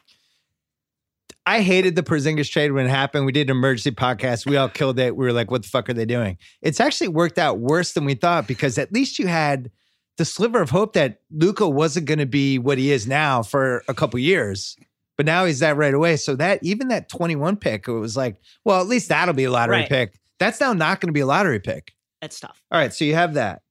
I 1.45 1.61
hated 1.61 1.95
the 1.95 2.03
Porzingis 2.03 2.49
trade 2.51 2.71
when 2.73 2.85
it 2.85 2.89
happened. 2.89 3.25
We 3.25 3.31
did 3.31 3.49
an 3.49 3.55
emergency 3.55 3.91
podcast. 3.91 4.45
We 4.45 4.57
all 4.57 4.67
killed 4.69 4.99
it. 4.99 5.15
We 5.15 5.25
were 5.25 5.31
like, 5.31 5.49
what 5.49 5.63
the 5.63 5.69
fuck 5.69 5.89
are 5.89 5.93
they 5.93 6.05
doing? 6.05 6.37
It's 6.61 6.79
actually 6.81 7.07
worked 7.07 7.37
out 7.37 7.59
worse 7.59 7.93
than 7.93 8.03
we 8.05 8.15
thought 8.15 8.47
because 8.47 8.77
at 8.77 8.91
least 8.91 9.17
you 9.17 9.27
had 9.27 9.71
the 10.17 10.25
sliver 10.25 10.61
of 10.61 10.69
hope 10.71 10.93
that 10.93 11.21
Luka 11.31 11.67
wasn't 11.69 12.05
going 12.05 12.19
to 12.19 12.25
be 12.25 12.59
what 12.59 12.77
he 12.77 12.91
is 12.91 13.07
now 13.07 13.43
for 13.43 13.83
a 13.87 13.93
couple 13.93 14.19
years. 14.19 14.75
But 15.15 15.25
now 15.25 15.45
he's 15.45 15.59
that 15.59 15.77
right 15.77 15.93
away. 15.93 16.17
So 16.17 16.35
that 16.35 16.59
even 16.63 16.89
that 16.89 17.07
21 17.09 17.55
pick, 17.57 17.87
it 17.87 17.91
was 17.91 18.17
like, 18.17 18.35
well, 18.65 18.81
at 18.81 18.87
least 18.87 19.09
that'll 19.09 19.33
be 19.33 19.45
a 19.45 19.51
lottery 19.51 19.77
Right. 19.77 19.89
pick. 19.89 20.19
That's 20.39 20.59
now 20.59 20.73
not 20.73 20.99
going 21.01 21.07
to 21.09 21.13
be 21.13 21.21
a 21.21 21.25
lottery 21.25 21.59
pick. 21.59 21.93
That's 22.21 22.39
tough. 22.39 22.61
All 22.71 22.79
right, 22.79 22.93
so 22.93 23.05
you 23.05 23.15
have 23.15 23.35
that. 23.35 23.61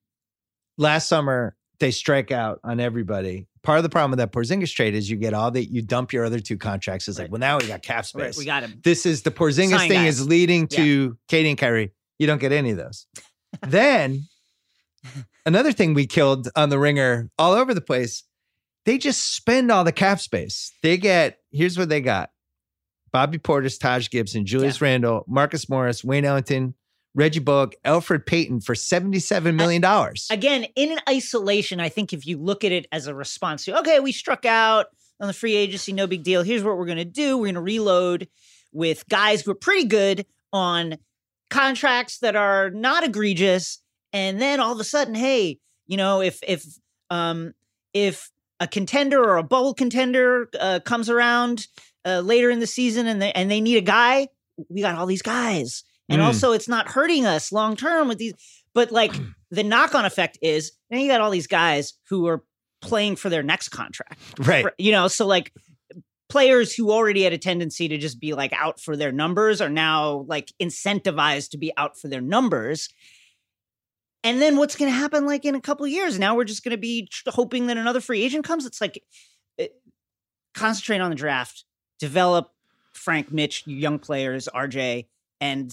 Last 0.79 1.09
summer, 1.09 1.57
they 1.79 1.91
strike 1.91 2.31
out 2.31 2.61
on 2.65 2.81
everybody. 2.81 3.47
Part 3.63 3.79
of 3.79 3.83
the 3.83 3.89
problem 3.89 4.13
with 4.13 4.19
that 4.19 4.33
Porzingis 4.33 4.73
trade 4.73 4.95
is 4.95 5.11
you 5.11 5.17
get 5.17 5.35
all 5.35 5.51
the 5.51 5.65
you 5.65 5.83
dump 5.83 6.13
your 6.13 6.25
other 6.25 6.39
two 6.39 6.57
contracts. 6.57 7.09
It's 7.09 7.19
like, 7.19 7.31
well, 7.33 7.41
now 7.41 7.59
we 7.59 7.67
got 7.67 7.83
cap 7.83 8.07
space. 8.07 8.23
Right, 8.23 8.37
we 8.37 8.45
got 8.45 8.63
him. 8.63 8.81
this 8.85 9.05
is 9.07 9.23
the 9.23 9.31
Porzingis 9.31 9.71
Sign 9.71 9.89
thing 9.89 10.05
guys. 10.05 10.21
is 10.21 10.27
leading 10.29 10.69
to 10.69 11.17
KD 11.29 11.49
and 11.49 11.59
Kyrie. 11.59 11.93
You 12.19 12.27
don't 12.27 12.41
get 12.41 12.53
any 12.53 12.71
of 12.71 12.77
those. 12.77 13.07
then 13.67 14.25
another 15.45 15.73
thing 15.73 15.95
we 15.95 16.07
killed 16.07 16.49
on 16.55 16.69
the 16.69 16.79
ringer 16.79 17.31
all 17.39 17.53
over 17.53 17.75
the 17.75 17.81
place. 17.81 18.23
They 18.85 18.99
just 18.99 19.35
spend 19.35 19.73
all 19.73 19.83
the 19.83 19.93
cap 19.93 20.21
space. 20.21 20.73
They 20.83 20.97
get 20.97 21.39
here's 21.51 21.77
what 21.77 21.89
they 21.89 22.01
got: 22.01 22.31
Bobby 23.11 23.39
Portis, 23.39 23.81
Taj 23.81 24.11
Gibson, 24.11 24.47
Julius 24.47 24.81
Randle, 24.81 25.25
Marcus 25.27 25.69
Morris, 25.69 26.05
Wayne 26.05 26.25
Ellington, 26.25 26.75
Reggie 27.17 27.41
Bullock, 27.41 27.75
Elfrid 27.85 28.27
Payton 28.27 28.61
for 28.61 28.75
seventy-seven 28.75 29.57
million 29.57 29.83
dollars. 29.83 30.29
Again, 30.31 30.67
in 30.77 30.93
an 30.93 31.01
isolation, 31.09 31.81
I 31.81 31.89
think 31.89 32.13
if 32.13 32.27
you 32.27 32.37
look 32.37 32.63
at 32.63 32.71
it 32.71 32.87
as 32.93 33.07
a 33.07 33.15
response 33.15 33.65
to, 33.65 33.79
okay, 33.81 33.99
we 33.99 34.13
struck 34.13 34.45
out 34.45 34.87
on 35.19 35.27
the 35.27 35.33
free 35.33 35.57
agency, 35.57 35.95
no 35.95 36.07
big 36.07 36.23
deal. 36.23 36.43
Here's 36.43 36.63
what 36.63 36.77
we're 36.77 36.85
going 36.85 36.99
to 36.99 37.05
do. 37.07 37.39
We're 37.39 37.47
going 37.47 37.55
to 37.55 37.61
reload 37.63 38.29
with 38.71 39.09
guys 39.09 39.41
who 39.41 39.51
are 39.53 39.55
pretty 39.57 39.87
good 39.87 40.27
on 40.53 40.99
contracts 41.49 42.19
that 42.19 42.37
are 42.37 42.69
not 42.71 43.03
egregious. 43.03 43.81
And 44.13 44.41
then 44.41 44.61
all 44.61 44.73
of 44.73 44.81
a 44.81 44.85
sudden, 44.85 45.15
hey, 45.15 45.59
you 45.87 45.97
know, 45.97 46.21
if, 46.21 46.41
if, 46.47 46.65
um, 47.09 47.55
if 47.95 48.31
a 48.61 48.69
contender 48.69 49.23
or 49.23 49.39
a 49.39 49.43
bubble 49.43 49.73
contender 49.73 50.51
uh, 50.61 50.81
comes 50.85 51.09
around 51.09 51.67
uh, 52.05 52.21
later 52.21 52.51
in 52.51 52.61
the 52.61 52.67
season 52.67 53.07
and 53.07 53.23
they, 53.23 53.33
and 53.33 53.51
they 53.51 53.63
need 53.63 53.79
a 53.79 53.83
guy, 53.83 54.29
we 54.69 54.83
got 54.83 54.97
all 54.97 55.07
these 55.07 55.23
guys. 55.23 55.83
And 56.09 56.21
Mm. 56.21 56.25
also, 56.27 56.53
it's 56.53 56.69
not 56.69 56.89
hurting 56.89 57.27
us 57.27 57.51
long 57.53 57.77
term 57.77 58.09
with 58.09 58.19
these. 58.19 58.35
But 58.75 58.93
like 58.93 59.13
the 59.51 59.63
knock 59.65 59.95
on 59.95 60.05
effect 60.05 60.39
is 60.43 60.73
now 60.91 60.99
you 60.99 61.09
got 61.09 61.21
all 61.21 61.31
these 61.31 61.47
guys 61.49 61.95
who 62.09 62.27
are 62.29 62.43
playing 62.83 63.17
for 63.17 63.29
their 63.31 63.43
next 63.43 63.71
contract. 63.71 64.21
right. 64.39 64.63
For- 64.63 64.75
You 64.79 64.93
know, 64.93 65.09
so 65.09 65.27
like 65.27 65.53
players 66.29 66.75
who 66.75 66.91
already 66.91 67.23
had 67.23 67.33
a 67.33 67.39
tendency 67.39 67.89
to 67.89 67.97
just 67.99 68.21
be 68.21 68.35
like 68.35 68.53
out 68.53 68.81
for 68.81 68.97
their 68.97 69.13
numbers 69.13 69.61
are 69.61 69.69
now 69.71 70.25
like 70.29 70.53
incentivized 70.61 71.51
to 71.51 71.59
be 71.59 71.73
out 71.77 71.97
for 71.99 72.09
their 72.09 72.21
numbers. 72.21 72.89
And 74.25 74.43
then 74.43 74.57
what's 74.57 74.75
going 74.77 74.91
to 74.91 74.97
happen 74.97 75.25
like 75.25 75.45
in 75.45 75.55
a 75.55 75.61
couple 75.61 75.87
of 75.87 75.93
years? 75.93 76.19
Now 76.19 76.35
we're 76.35 76.45
just 76.45 76.65
going 76.65 76.73
to 76.73 76.77
be 76.79 77.09
hoping 77.29 77.69
that 77.69 77.77
another 77.77 78.01
free 78.01 78.23
agent 78.25 78.45
comes. 78.45 78.67
It's 78.67 78.81
like 78.81 79.03
eh, 79.59 79.69
concentrate 80.55 80.99
on 81.01 81.11
the 81.11 81.17
draft, 81.17 81.65
develop 82.01 82.51
Frank, 82.93 83.31
Mitch, 83.33 83.65
young 83.67 83.99
players, 84.01 84.49
RJ, 84.53 85.07
and 85.41 85.73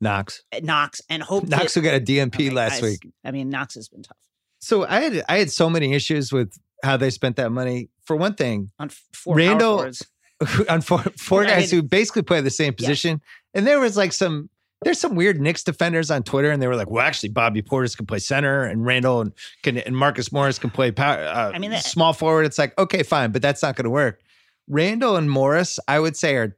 Knox. 0.00 0.42
Knox, 0.62 1.00
and 1.10 1.22
hope 1.22 1.44
Knox 1.48 1.74
that, 1.74 1.80
who 1.80 1.84
got 1.84 1.94
a 1.96 2.00
DNP 2.00 2.34
Okay, 2.34 2.50
last 2.50 2.80
guys, 2.80 2.82
week. 2.82 3.12
I 3.24 3.30
mean, 3.30 3.48
Knox 3.50 3.74
has 3.74 3.88
been 3.88 4.02
tough 4.02 4.16
So 4.60 4.84
I 4.86 5.00
had 5.00 5.24
I 5.28 5.38
had 5.38 5.50
so 5.50 5.68
many 5.68 5.92
issues 5.94 6.32
with 6.32 6.52
how 6.84 6.96
they 6.96 7.10
spent 7.10 7.36
that 7.36 7.50
money. 7.50 7.88
For 8.04 8.16
one 8.16 8.34
thing, 8.34 8.70
on 8.78 8.90
four 9.12 9.34
Randle- 9.36 9.90
on 10.68 10.80
four, 10.82 11.00
four 11.18 11.42
I 11.44 11.46
guys 11.48 11.72
mean- 11.72 11.82
who 11.82 11.88
basically 11.88 12.22
play 12.22 12.40
the 12.40 12.50
same 12.50 12.72
Yeah. 12.78 12.86
position. 12.86 13.20
And 13.54 13.66
there 13.66 13.80
was 13.80 13.96
like 13.96 14.12
some, 14.12 14.48
there's 14.82 15.00
some 15.00 15.16
weird 15.16 15.40
Knicks 15.40 15.64
defenders 15.64 16.10
on 16.10 16.22
Twitter, 16.22 16.50
and 16.52 16.62
they 16.62 16.68
were 16.68 16.76
like, 16.76 16.88
well, 16.88 17.04
actually, 17.04 17.30
Bobby 17.30 17.60
Portis 17.62 17.96
can 17.96 18.06
play 18.06 18.20
center, 18.20 18.62
and 18.62 18.84
Randle 18.86 19.20
and, 19.20 19.32
can, 19.64 19.78
and 19.78 19.96
Marcus 19.96 20.30
Morris 20.30 20.58
can 20.60 20.70
play 20.70 20.92
power, 20.92 21.18
uh, 21.24 21.50
I 21.52 21.58
mean, 21.58 21.72
that- 21.72 21.82
small 21.84 22.12
forward. 22.12 22.46
It's 22.46 22.58
like, 22.58 22.78
okay, 22.78 23.02
fine, 23.02 23.32
but 23.32 23.42
that's 23.42 23.62
not 23.62 23.74
going 23.74 23.84
to 23.84 23.90
work. 23.90 24.20
Randle 24.68 25.16
and 25.16 25.28
Morris, 25.30 25.80
I 25.88 25.98
would 25.98 26.16
say, 26.16 26.36
are 26.36 26.56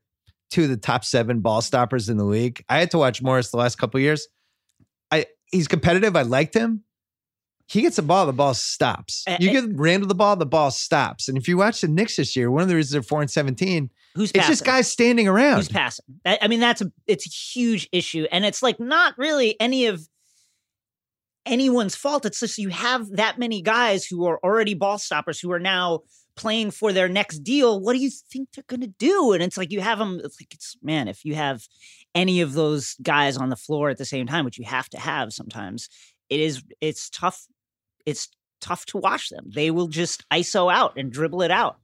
two 0.50 0.64
of 0.64 0.68
the 0.68 0.76
top 0.76 1.04
seven 1.04 1.40
ball 1.40 1.62
stoppers 1.62 2.08
in 2.08 2.16
the 2.16 2.24
league. 2.24 2.64
I 2.68 2.78
had 2.78 2.90
to 2.92 2.98
watch 2.98 3.22
Morris 3.22 3.50
the 3.50 3.56
last 3.56 3.76
couple 3.76 3.98
of 3.98 4.02
years. 4.02 4.28
I 5.10 5.26
he's 5.46 5.68
competitive. 5.68 6.16
I 6.16 6.22
liked 6.22 6.54
him. 6.54 6.84
He 7.68 7.82
gets 7.82 7.96
the 7.96 8.02
ball, 8.02 8.26
the 8.26 8.32
ball 8.32 8.54
stops. 8.54 9.22
Uh, 9.28 9.36
you 9.38 9.50
uh, 9.50 9.52
give 9.52 9.78
Randle 9.78 10.08
the 10.08 10.14
ball, 10.14 10.34
the 10.34 10.44
ball 10.44 10.72
stops. 10.72 11.28
And 11.28 11.38
if 11.38 11.46
you 11.46 11.56
watch 11.56 11.82
the 11.82 11.88
Knicks 11.88 12.16
this 12.16 12.34
year, 12.34 12.50
one 12.50 12.62
of 12.62 12.68
the 12.68 12.74
reasons 12.74 12.90
they're 12.92 13.02
four 13.02 13.20
and 13.20 13.30
seventeen, 13.30 13.90
Who's 14.16 14.30
it's 14.30 14.40
passing? 14.40 14.52
just 14.52 14.64
guys 14.64 14.90
standing 14.90 15.28
around. 15.28 15.58
Who's 15.58 15.68
passing? 15.68 16.04
I 16.24 16.48
mean, 16.48 16.58
that's 16.58 16.80
a 16.80 16.90
it's 17.06 17.26
a 17.26 17.30
huge 17.30 17.88
issue, 17.92 18.26
and 18.32 18.44
it's 18.44 18.62
like 18.62 18.80
not 18.80 19.16
really 19.16 19.58
any 19.60 19.86
of 19.86 20.08
anyone's 21.46 21.94
fault. 21.94 22.26
It's 22.26 22.40
just 22.40 22.58
you 22.58 22.70
have 22.70 23.08
that 23.12 23.38
many 23.38 23.62
guys 23.62 24.04
who 24.04 24.26
are 24.26 24.40
already 24.42 24.74
ball 24.74 24.98
stoppers 24.98 25.38
who 25.38 25.52
are 25.52 25.60
now 25.60 26.00
playing 26.36 26.70
for 26.70 26.92
their 26.92 27.08
next 27.08 27.40
deal. 27.40 27.80
What 27.80 27.92
do 27.94 27.98
you 27.98 28.10
think 28.10 28.48
they're 28.52 28.64
going 28.66 28.80
to 28.80 28.86
do? 28.86 29.32
And 29.32 29.42
it's 29.42 29.56
like 29.56 29.72
you 29.72 29.80
have 29.80 29.98
them. 29.98 30.20
It's 30.22 30.40
like 30.40 30.52
it's 30.52 30.76
man, 30.82 31.08
if 31.08 31.24
you 31.24 31.34
have 31.34 31.62
any 32.14 32.40
of 32.40 32.54
those 32.54 32.94
guys 33.02 33.36
on 33.36 33.50
the 33.50 33.56
floor 33.56 33.90
at 33.90 33.98
the 33.98 34.04
same 34.04 34.26
time, 34.26 34.44
which 34.44 34.58
you 34.58 34.64
have 34.64 34.88
to 34.90 34.98
have 34.98 35.32
sometimes, 35.32 35.88
it 36.28 36.40
is 36.40 36.62
it's 36.80 37.10
tough. 37.10 37.46
It's 38.06 38.28
tough 38.60 38.86
to 38.86 38.98
watch 38.98 39.28
them. 39.28 39.50
They 39.54 39.70
will 39.70 39.88
just 39.88 40.28
ISO 40.30 40.72
out 40.72 40.96
and 40.96 41.12
dribble 41.12 41.42
it 41.42 41.50
out. 41.50 41.76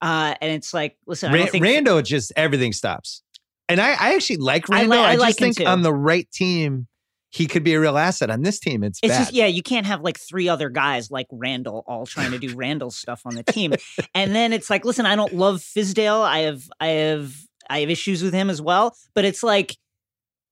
Uh, 0.00 0.34
and 0.40 0.52
it's 0.52 0.72
like, 0.72 0.96
listen, 1.06 1.30
I 1.30 1.34
Ra- 1.34 1.38
don't 1.40 1.50
think 1.50 1.64
Randle 1.64 2.02
just 2.02 2.32
everything 2.36 2.72
stops. 2.72 3.22
And 3.68 3.80
I, 3.80 3.90
I 3.90 4.14
actually 4.14 4.36
like 4.38 4.70
I 4.70 4.84
li- 4.84 4.96
I, 4.96 5.10
I 5.10 5.12
just 5.14 5.20
like 5.20 5.40
him 5.40 5.44
think 5.46 5.58
too. 5.58 5.66
on 5.66 5.82
the 5.82 5.92
right 5.92 6.30
team, 6.30 6.86
he 7.30 7.46
could 7.46 7.62
be 7.62 7.74
a 7.74 7.80
real 7.80 7.98
asset. 7.98 8.30
On 8.30 8.42
this 8.42 8.58
team, 8.58 8.82
it's, 8.82 8.98
It's 9.02 9.12
bad. 9.12 9.18
just 9.18 9.32
yeah, 9.34 9.46
you 9.46 9.62
can't 9.62 9.86
have 9.86 10.00
like 10.00 10.18
three 10.18 10.48
other 10.48 10.68
guys 10.70 11.10
like 11.10 11.26
Randle 11.30 11.84
all 11.86 12.06
trying 12.06 12.30
to 12.32 12.38
do 12.38 12.54
Randle 12.56 12.90
stuff 12.90 13.22
on 13.26 13.34
the 13.34 13.42
team. 13.42 13.74
And 14.14 14.34
then 14.34 14.52
it's 14.52 14.70
like, 14.70 14.84
listen, 14.84 15.04
I 15.06 15.14
don't 15.16 15.34
love 15.34 15.56
Fizdale. 15.60 16.22
I 16.22 16.40
have 16.40 16.62
I 16.80 16.86
have 16.88 17.34
I 17.68 17.80
have 17.80 17.90
issues 17.90 18.22
with 18.22 18.32
him 18.32 18.48
as 18.48 18.62
well. 18.62 18.96
But 19.14 19.24
it's 19.26 19.42
like, 19.42 19.76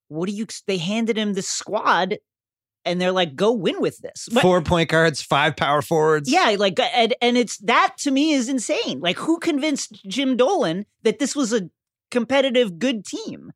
what 0.09 0.29
do 0.29 0.35
you 0.35 0.47
they 0.67 0.77
handed 0.77 1.17
him 1.17 1.33
this 1.33 1.49
squad 1.49 2.19
and 2.85 3.01
they're 3.01 3.11
like, 3.11 3.35
go 3.35 3.51
win 3.53 3.81
with 3.81 3.99
this. 3.99 4.29
But- 4.33 4.43
Four 4.43 4.61
point 4.63 4.91
guards, 4.91 5.23
five 5.23 5.57
power 5.57 5.81
forwards. 5.83 6.31
yeah, 6.31 6.55
like 6.59 6.79
uh, 6.79 6.85
and, 6.95 7.15
and 7.23 7.37
it's 7.39 7.57
that 7.59 7.95
to 8.01 8.11
me 8.11 8.33
is 8.33 8.49
insane. 8.51 9.01
Like 9.01 9.17
who 9.17 9.39
convinced 9.39 10.05
Jim 10.07 10.37
Dolan 10.37 10.85
that 11.05 11.19
this 11.19 11.35
was 11.35 11.53
a 11.55 11.71
competitive 12.11 12.79
good 12.79 13.05
team? 13.07 13.53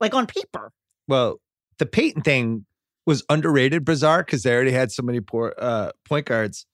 Like 0.00 0.12
on 0.14 0.26
paper. 0.26 0.70
Well, 1.08 1.40
the 1.78 1.86
Payton 1.86 2.22
thing 2.22 2.66
was 3.06 3.24
underrated, 3.28 3.84
bizarre, 3.84 4.22
because 4.22 4.42
they 4.42 4.52
already 4.54 4.72
had 4.72 4.92
so 4.92 5.02
many 5.02 5.20
poor 5.20 5.54
uh, 5.58 5.90
point 6.04 6.26
guards. 6.26 6.66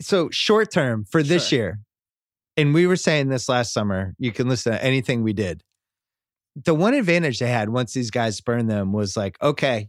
So 0.00 0.30
short 0.30 0.70
term 0.70 1.04
for 1.04 1.22
this 1.22 1.48
Sure. 1.48 1.58
year, 1.58 1.80
and 2.56 2.72
we 2.72 2.86
were 2.86 2.96
saying 2.96 3.28
this 3.28 3.48
last 3.48 3.72
summer. 3.72 4.14
You 4.18 4.32
can 4.32 4.48
listen 4.48 4.72
to 4.72 4.82
anything 4.82 5.22
we 5.22 5.32
did. 5.34 5.62
The 6.56 6.74
one 6.74 6.94
advantage 6.94 7.38
they 7.38 7.48
had 7.50 7.68
once 7.68 7.92
these 7.92 8.10
guys 8.10 8.36
spurned 8.36 8.70
them 8.70 8.92
was 8.92 9.16
like, 9.16 9.40
okay, 9.42 9.88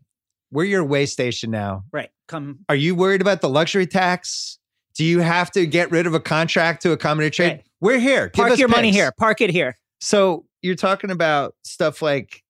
we're 0.52 0.66
your 0.66 0.84
way 0.84 1.06
station 1.06 1.50
now. 1.52 1.86
Right. 1.92 2.10
Come 2.28 2.60
Are 2.70 2.76
you 2.76 2.94
worried 2.94 3.22
about 3.22 3.42
the 3.42 3.50
luxury 3.50 3.88
tax? 3.88 4.58
Do 4.96 5.06
you 5.06 5.20
have 5.20 5.50
to 5.52 5.66
get 5.66 5.90
rid 5.92 6.06
of 6.06 6.14
a 6.14 6.20
contract 6.20 6.82
to 6.84 6.92
accommodate 6.92 7.34
trade? 7.34 7.48
Right. 7.48 7.64
We're 7.80 8.00
here. 8.00 8.26
Give 8.28 8.44
park 8.44 8.52
us 8.52 8.60
your 8.60 8.68
money 8.68 8.92
here. 8.92 9.12
Park 9.18 9.40
it 9.42 9.50
here. 9.50 9.78
So 10.02 10.46
you're 10.62 10.76
talking 10.76 11.10
about 11.10 11.56
stuff 11.64 12.02
like, 12.02 12.41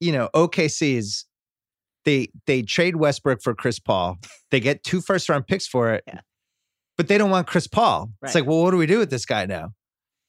you 0.00 0.12
know, 0.12 0.28
OKC's 0.34 1.26
they 2.04 2.28
they 2.46 2.62
trade 2.62 2.96
Westbrook 2.96 3.42
for 3.42 3.54
Chris 3.54 3.78
Paul. 3.78 4.18
They 4.50 4.60
get 4.60 4.84
two 4.84 5.00
first 5.00 5.28
round 5.28 5.46
picks 5.46 5.66
for 5.66 5.92
it. 5.92 6.04
Yeah. 6.06 6.20
But 6.96 7.08
they 7.08 7.18
don't 7.18 7.30
want 7.30 7.46
Chris 7.46 7.66
Paul. 7.66 8.12
It's 8.22 8.34
like, 8.34 8.46
well, 8.46 8.62
what 8.62 8.70
do 8.70 8.78
we 8.78 8.86
do 8.86 8.98
with 8.98 9.10
this 9.10 9.26
guy 9.26 9.44
now? 9.44 9.72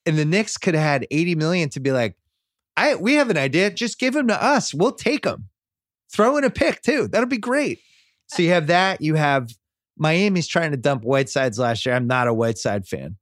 And 0.06 0.18
the 0.18 0.26
Knicks 0.26 0.58
could 0.58 0.74
have 0.74 0.84
had 0.84 1.08
80 1.10 1.36
million 1.36 1.70
to 1.70 1.80
be 1.80 1.92
like, 1.92 2.18
I 2.76 2.96
we 2.96 3.14
have 3.14 3.30
an 3.30 3.38
idea. 3.38 3.72
Just 3.72 4.00
give 4.00 4.16
him 4.16 4.28
to 4.28 4.44
us. 4.44 4.74
We'll 4.74 4.92
take 4.92 5.26
him. 5.26 5.50
Throw 6.12 6.38
in 6.38 6.44
a 6.44 6.50
pick 6.50 6.82
too. 6.82 7.08
That'll 7.08 7.28
be 7.28 7.38
great. 7.38 7.80
So 8.28 8.42
you 8.42 8.50
have 8.50 8.68
that. 8.68 9.02
You 9.02 9.16
have 9.16 9.50
Miami's 9.98 10.48
trying 10.48 10.72
to 10.72 10.78
dump 10.78 11.04
Whiteside's 11.04 11.60
last 11.60 11.86
year. 11.86 11.96
I'm 11.96 12.08
not 12.08 12.28
a 12.28 12.34
Whiteside 12.34 12.86
fan. 12.86 13.18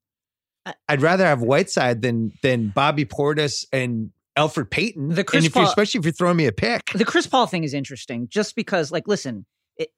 I'd 0.90 1.02
rather 1.02 1.26
have 1.26 1.42
Whiteside 1.42 2.02
than 2.02 2.32
than 2.42 2.70
Bobby 2.70 3.06
Portis 3.06 3.66
and 3.72 4.12
Elfrid 4.38 4.70
Payton. 4.70 5.10
The 5.10 5.24
Chris 5.24 5.44
and 5.44 5.48
if 5.48 5.56
you're, 5.56 5.64
Paul- 5.64 5.70
especially 5.70 6.00
if 6.00 6.06
you're 6.06 6.12
throwing 6.12 6.38
me 6.38 6.46
a 6.46 6.52
pick. 6.52 6.92
the 6.94 7.06
Chris 7.06 7.28
Paul 7.28 7.48
thing 7.48 7.64
is 7.64 7.74
interesting 7.74 8.28
just 8.30 8.56
because, 8.56 8.92
like, 8.92 9.08
listen, 9.08 9.46
it, 9.78 9.90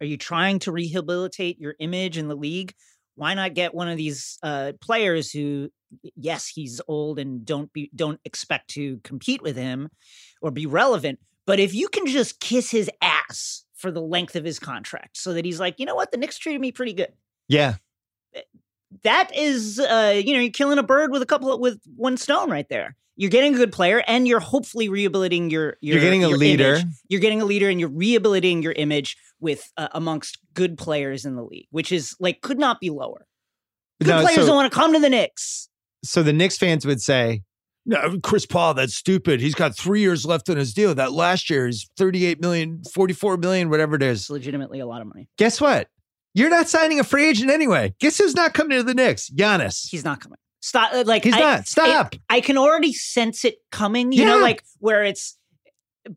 are 0.00 0.06
you 0.06 0.16
trying 0.16 0.58
to 0.60 0.72
rehabilitate 0.72 1.58
your 1.58 1.74
image 1.78 2.18
in 2.18 2.28
the 2.28 2.34
league? 2.34 2.74
Why 3.16 3.34
not 3.34 3.54
get 3.54 3.74
one 3.74 3.88
of 3.88 3.96
these 3.96 4.38
uh, 4.42 4.72
players 4.80 5.30
who, 5.30 5.70
yes, 6.16 6.48
he's 6.48 6.80
old 6.88 7.18
and 7.18 7.44
don't 7.44 7.72
be 7.72 7.90
don't 7.94 8.20
expect 8.24 8.70
to 8.70 8.98
compete 9.04 9.40
with 9.40 9.56
him 9.56 9.90
or 10.42 10.50
be 10.50 10.66
relevant, 10.66 11.20
but 11.46 11.60
if 11.60 11.74
you 11.74 11.88
can 11.88 12.06
just 12.06 12.40
kiss 12.40 12.70
his 12.70 12.90
ass 13.00 13.64
for 13.74 13.92
the 13.92 14.00
length 14.00 14.34
of 14.34 14.44
his 14.44 14.58
contract, 14.58 15.16
so 15.16 15.34
that 15.34 15.44
he's 15.44 15.60
like, 15.60 15.78
you 15.78 15.86
know 15.86 15.94
what, 15.94 16.10
the 16.10 16.16
Knicks 16.16 16.38
treated 16.38 16.60
me 16.60 16.72
pretty 16.72 16.92
good. 16.94 17.12
Yeah. 17.46 17.74
That 19.02 19.34
is, 19.34 19.78
uh, 19.80 20.20
you 20.24 20.34
know, 20.34 20.40
you're 20.40 20.50
killing 20.52 20.78
a 20.78 20.82
bird 20.82 21.10
with 21.10 21.22
a 21.22 21.26
couple 21.26 21.52
of, 21.52 21.60
with 21.60 21.80
one 21.96 22.16
stone 22.16 22.50
right 22.50 22.68
there. 22.68 22.96
You're 23.16 23.30
getting 23.30 23.54
a 23.54 23.56
good 23.56 23.72
player, 23.72 24.02
and 24.08 24.26
you're 24.26 24.40
hopefully 24.40 24.88
rehabilitating 24.88 25.50
your. 25.50 25.76
your 25.80 25.96
You're 25.96 26.00
getting 26.00 26.24
a 26.24 26.28
your 26.30 26.38
leader. 26.38 26.74
image 26.74 26.86
you're 27.08 27.20
getting 27.20 27.40
a 27.40 27.44
leader 27.44 27.68
and 27.68 27.78
you're 27.78 27.88
rehabilitating 27.90 28.62
your 28.62 28.72
image 28.72 29.16
with 29.40 29.70
uh, 29.76 29.88
amongst 29.92 30.38
good 30.54 30.76
players 30.78 31.24
in 31.24 31.36
the 31.36 31.42
league, 31.44 31.66
which 31.70 31.92
is 31.92 32.16
like 32.18 32.40
could 32.40 32.58
not 32.58 32.80
be 32.80 32.90
lower. 32.90 33.26
Good 34.00 34.08
No, 34.08 34.20
players 34.22 34.36
so- 34.40 34.46
don't 34.46 34.56
want 34.56 34.72
to 34.72 34.76
come 34.78 34.92
to 34.94 34.98
the 34.98 35.10
Knicks. 35.10 35.68
So 36.04 36.22
the 36.22 36.32
Knicks 36.32 36.58
fans 36.58 36.84
would 36.84 37.00
say, 37.00 37.42
no, 37.86 38.18
Chris 38.22 38.46
Paul, 38.46 38.74
that's 38.74 38.94
stupid. 38.94 39.40
He's 39.40 39.54
got 39.54 39.76
three 39.76 40.00
years 40.00 40.26
left 40.26 40.48
on 40.50 40.56
his 40.56 40.74
deal. 40.74 40.94
That 40.94 41.12
last 41.12 41.48
year 41.50 41.68
is 41.68 41.88
38 41.96 42.40
million, 42.40 42.82
44 42.94 43.36
million, 43.36 43.70
whatever 43.70 43.94
it 43.96 44.02
is. 44.02 44.22
It's 44.22 44.30
legitimately 44.30 44.80
a 44.80 44.86
lot 44.86 45.00
of 45.02 45.06
money. 45.06 45.28
Guess 45.38 45.60
what? 45.60 45.88
You're 46.34 46.50
not 46.50 46.68
signing 46.68 47.00
a 47.00 47.04
free 47.04 47.28
agent 47.28 47.50
anyway. 47.50 47.94
Guess 48.00 48.18
who's 48.18 48.34
not 48.34 48.54
coming 48.54 48.76
to 48.76 48.82
the 48.82 48.94
Knicks? 48.94 49.30
Giannis. 49.30 49.88
He's 49.88 50.04
not 50.04 50.20
coming. 50.20 50.38
Stop. 50.60 50.92
uh, 50.92 51.04
Like 51.06 51.24
He's 51.24 51.34
I, 51.34 51.40
not. 51.40 51.66
Stop. 51.68 52.14
I 52.28 52.40
can 52.40 52.58
already 52.58 52.92
sense 52.92 53.44
it 53.44 53.56
coming. 53.70 54.12
You 54.12 54.24
know, 54.24 54.38
like 54.38 54.62
where 54.78 55.04
it's 55.04 55.38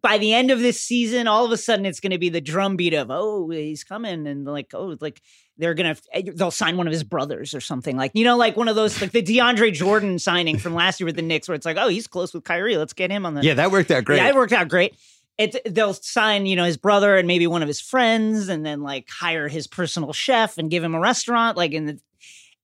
by 0.02 0.18
the 0.18 0.34
end 0.34 0.52
of 0.52 0.60
this 0.60 0.80
season, 0.82 1.28
all 1.28 1.46
of 1.46 1.52
a 1.52 1.58
sudden 1.58 1.86
it's 1.86 2.00
going 2.00 2.12
to 2.12 2.18
be 2.18 2.30
the 2.30 2.42
drumbeat 2.42 2.94
of 2.94 3.08
oh 3.10 3.50
he's 3.50 3.84
coming 3.84 4.28
and 4.28 4.46
like 4.46 4.74
oh 4.74 4.98
like 5.00 5.22
they're 5.58 5.74
gonna 5.74 5.96
they'll 6.36 6.52
sign 6.52 6.78
one 6.78 6.88
of 6.88 6.94
his 6.94 7.04
brothers 7.04 7.54
or 7.54 7.62
something 7.62 7.96
like 7.98 8.12
you 8.14 8.24
know 8.24 8.38
like 8.38 8.58
one 8.58 8.68
of 8.68 8.76
those 8.76 9.00
like 9.02 9.12
the 9.12 9.24
DeAndre 9.24 9.74
Jordan 9.74 10.20
signing 10.20 10.58
from 10.58 10.74
last 10.74 11.00
year 11.00 11.06
with 11.06 11.16
the 11.16 11.22
Knicks 11.22 11.48
where 11.48 11.56
it's 11.56 11.66
like 11.66 11.78
oh 11.80 11.88
he's 11.88 12.06
close 12.06 12.34
with 12.34 12.44
Kyrie 12.44 12.78
let's 12.78 12.94
get 12.94 13.12
him 13.12 13.26
on 13.26 13.34
the 13.34 13.44
yeah, 13.44 13.54
that 13.56 13.72
worked 13.72 13.92
out 13.92 14.04
great. 14.04 14.18
Yeah, 14.18 14.28
it 14.28 14.36
worked 14.36 14.54
out 14.54 14.68
great. 14.68 14.96
It 15.38 15.56
they'll 15.74 15.94
sign, 15.94 16.46
you 16.46 16.56
know, 16.56 16.64
his 16.66 16.78
brother 16.78 17.16
and 17.16 17.28
maybe 17.28 17.46
one 17.48 17.62
of 17.62 17.68
his 17.68 17.80
friends, 17.80 18.50
and 18.50 18.66
then 18.66 18.82
like 18.82 19.08
hire 19.10 19.48
his 19.48 19.68
personal 19.68 20.14
chef 20.14 20.58
and 20.58 20.70
give 20.72 20.84
him 20.84 20.96
a 20.96 21.00
restaurant, 21.00 21.58
like 21.58 21.74
in 21.74 21.86
the, 21.86 22.00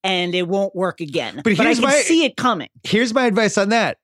and 0.03 0.33
it 0.33 0.47
won't 0.47 0.75
work 0.75 0.99
again. 0.99 1.41
But 1.43 1.59
I 1.59 1.63
here's 1.65 1.79
can 1.79 1.87
my- 1.89 1.93
see 2.01 2.25
it 2.25 2.35
coming. 2.35 2.69
Here's 2.83 3.13
my 3.13 3.25
advice 3.27 3.57
on 3.57 3.69
that. 3.69 3.97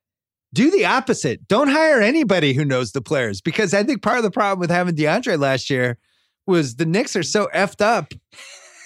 Do 0.54 0.72
the 0.72 0.86
opposite. 0.86 1.48
Don't 1.48 1.68
hire 1.70 2.02
anybody 2.02 2.54
who 2.54 2.66
knows 2.66 2.92
the 2.92 3.02
players 3.02 3.40
because 3.42 3.74
I 3.74 3.84
think 3.84 4.02
part 4.02 4.18
of 4.18 4.24
the 4.24 4.32
problem 4.32 4.60
with 4.60 4.72
having 4.72 4.96
DeAndre 4.96 5.40
last 5.40 5.70
year 5.70 5.98
was 6.48 6.76
the 6.76 6.86
Knicks 6.88 7.16
are 7.16 7.22
so 7.24 7.48
effed 7.54 7.82
up 7.82 8.14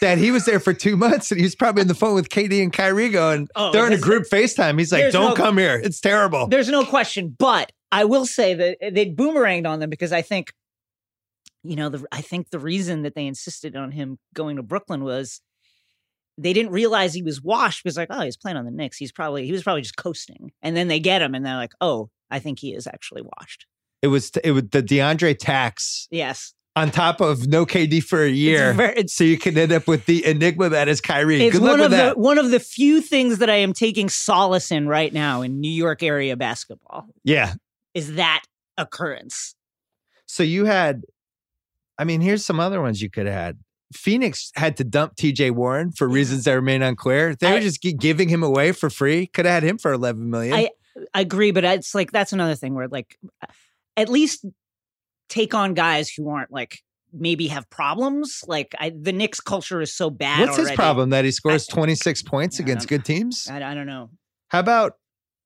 that 0.02 0.18
he 0.18 0.32
was 0.32 0.44
there 0.44 0.60
for 0.60 0.74
two 0.74 0.98
months 0.98 1.32
and 1.32 1.40
he 1.40 1.46
was 1.46 1.56
probably 1.56 1.82
on 1.82 1.88
the 1.88 1.96
phone 1.96 2.16
with 2.16 2.28
KD 2.28 2.62
and 2.62 2.74
Kyrie 2.74 3.08
going, 3.08 3.48
Oh, 3.56 3.72
they're 3.72 3.88
in 3.88 3.94
a 3.94 3.98
group 3.98 4.26
FaceTime. 4.30 4.78
He's 4.78 4.92
like, 4.92 5.14
don't 5.14 5.30
no- 5.30 5.36
come 5.36 5.58
here. 5.58 5.80
It's 5.82 6.02
terrible. 6.02 6.48
There's 6.48 6.68
no 6.68 6.84
question, 6.84 7.34
but 7.40 7.72
I 7.94 8.06
will 8.06 8.26
say 8.26 8.56
that 8.56 8.78
eh, 8.82 8.90
they 8.90 9.06
boomeranged 9.10 9.68
on 9.68 9.80
them 9.80 9.90
because 9.90 10.12
I 10.12 10.24
think, 10.24 10.52
you 11.64 11.76
know, 11.76 11.90
the 11.90 12.06
I 12.12 12.22
think 12.22 12.50
the 12.50 12.60
reason 12.60 13.04
that 13.04 13.14
they 13.16 13.28
insisted 13.28 13.76
on 13.76 13.92
him 13.92 14.18
going 14.34 14.56
to 14.56 14.64
Brooklyn 14.64 15.04
was 15.04 15.42
they 16.38 16.54
didn't 16.54 16.72
realize 16.72 17.14
he 17.14 17.22
was 17.22 17.42
washed 17.42 17.84
because 17.84 17.96
like, 17.96 18.08
oh, 18.10 18.22
he's 18.22 18.36
playing 18.36 18.58
on 18.58 18.66
the 18.66 18.72
Knicks. 18.72 18.98
He's 18.98 19.12
probably 19.12 19.46
he 19.46 19.52
was 19.52 19.64
probably 19.64 19.84
just 19.84 19.96
coasting, 19.96 20.52
and 20.64 20.76
then 20.76 20.88
they 20.88 21.00
get 21.00 21.22
him, 21.22 21.36
and 21.36 21.46
they're 21.46 21.56
like, 21.56 21.74
oh, 21.82 22.10
I 22.32 22.40
think 22.40 22.60
he 22.60 22.74
is 22.74 22.88
actually 22.88 23.22
washed. 23.22 23.68
It 24.02 24.08
was 24.08 24.32
it 24.44 24.52
was 24.52 24.64
the 24.72 24.82
DeAndre 24.82 25.38
tax 25.38 26.08
Yes, 26.10 26.56
on 26.76 26.90
top 26.90 27.22
of 27.22 27.48
no 27.48 27.66
KD 27.66 28.04
for 28.04 28.24
a 28.24 28.30
year. 28.30 28.70
It's, 28.70 28.78
very, 28.78 28.94
it's, 28.96 29.14
so 29.14 29.24
you 29.24 29.38
can 29.38 29.56
end 29.56 29.72
up 29.72 29.88
with 29.88 30.08
the 30.08 30.26
enigma 30.26 30.70
that 30.70 30.88
is 30.88 31.00
Kyrie. 31.00 31.44
it's 31.44 31.58
Good 31.58 31.62
luck 31.62 31.72
one 31.72 31.80
with 31.82 31.86
of 31.86 31.92
that. 31.92 32.16
the 32.16 32.20
one 32.20 32.40
of 32.40 32.50
the 32.50 32.60
few 32.60 33.02
things 33.02 33.38
that 33.38 33.50
I 33.52 33.58
am 33.58 33.74
taking 33.74 34.10
solace 34.10 34.72
in 34.72 34.88
right 34.88 35.14
now 35.14 35.44
in 35.44 35.60
New 35.60 35.72
York 35.72 36.02
area 36.02 36.36
basketball 36.36 37.08
yeah. 37.24 37.54
Is 37.94 38.16
that 38.16 38.44
occurrence. 38.78 39.56
So 40.26 40.44
you 40.44 40.66
had, 40.66 41.04
I 41.98 42.04
mean, 42.04 42.22
here's 42.22 42.46
some 42.46 42.60
other 42.60 42.82
ones 42.82 43.02
you 43.02 43.10
could 43.10 43.26
have 43.26 43.36
had. 43.36 43.60
Phoenix 43.94 44.52
had 44.56 44.78
to 44.78 44.84
dump 44.84 45.16
TJ 45.16 45.52
Warren 45.52 45.92
for 45.92 46.08
reasons 46.10 46.46
that 46.46 46.54
remain 46.54 46.82
unclear. 46.82 47.36
They 47.36 47.48
I- 47.48 47.54
were 47.54 47.60
just 47.60 47.82
giving 47.82 48.30
him 48.30 48.42
away 48.42 48.72
for 48.72 48.90
free. 48.90 49.28
Could 49.28 49.46
have 49.46 49.54
had 49.54 49.64
him 49.64 49.78
for 49.78 49.94
11 49.94 50.30
million. 50.30 50.54
I- 50.54 50.70
I 51.14 51.22
agree, 51.22 51.52
but 51.52 51.64
it's 51.64 51.96
like 51.96 52.12
that's 52.12 52.34
another 52.34 52.54
thing 52.54 52.76
where 52.76 52.88
like 52.88 53.18
at 53.98 54.10
least 54.10 54.46
take 55.28 55.56
on 55.56 55.74
guys 55.74 56.10
who 56.10 56.30
aren't 56.30 56.52
like 56.52 56.80
maybe 57.12 57.48
have 57.48 57.70
problems. 57.70 58.44
Like 58.48 58.76
I, 58.80 58.92
the 58.96 59.12
Knicks 59.12 59.40
culture 59.40 59.82
is 59.82 59.94
so 59.94 60.10
bad. 60.10 60.42
What's 60.42 60.58
his 60.58 60.72
problem? 60.72 61.10
That 61.10 61.26
he 61.26 61.32
scores 61.32 61.66
26 61.68 62.24
points 62.24 62.60
against 62.60 62.88
good 62.88 63.06
teams? 63.06 63.48
I, 63.50 63.58
I 63.58 63.74
don't 63.74 63.88
know. 63.88 64.12
How 64.50 64.60
about 64.60 64.94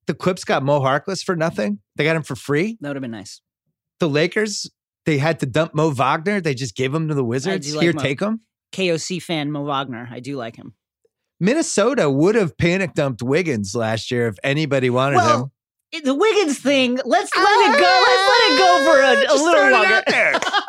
the 0.08 0.14
Clips 0.14 0.42
got 0.44 0.64
Mo 0.64 0.80
Harkless 0.80 1.22
for 1.22 1.36
nothing? 1.36 1.78
They 1.94 2.02
got 2.02 2.16
him 2.16 2.24
for 2.24 2.34
free. 2.34 2.76
That 2.80 2.88
would 2.88 2.96
have 2.96 3.02
been 3.02 3.12
nice. 3.12 3.40
The 4.00 4.08
Lakers, 4.08 4.68
they 5.06 5.18
had 5.18 5.38
to 5.40 5.46
dump 5.46 5.74
Mo 5.74 5.90
Wagner. 5.90 6.40
They 6.40 6.54
just 6.54 6.74
gave 6.74 6.92
him 6.92 7.06
to 7.08 7.14
the 7.14 7.24
Wizards. 7.24 7.72
like 7.74 7.82
Here, 7.84 7.92
Mo. 7.92 8.00
take 8.02 8.20
him. 8.20 8.40
KOC 8.72 9.22
fan 9.22 9.52
Mo 9.52 9.62
Wagner. 9.64 10.08
I 10.10 10.18
do 10.20 10.36
like 10.36 10.56
him. 10.56 10.74
Minnesota 11.40 12.10
would 12.10 12.34
have 12.34 12.58
panic 12.58 12.94
dumped 12.94 13.22
Wiggins 13.22 13.74
last 13.74 14.10
year 14.10 14.26
if 14.26 14.36
anybody 14.42 14.90
wanted 14.90 15.18
him. 15.20 15.24
Well, 15.24 15.52
it- 15.92 16.04
the 16.04 16.14
Wiggins 16.14 16.58
thing. 16.58 16.98
Let's 17.04 17.30
let 17.36 17.70
it 17.70 17.78
go. 17.78 18.02
Let's 18.08 18.24
let 18.28 18.50
it 18.50 18.58
go 18.58 18.70
for 18.84 18.98
a, 19.00 19.34
a 19.34 19.36
little 19.44 19.70
longer. 19.70 20.40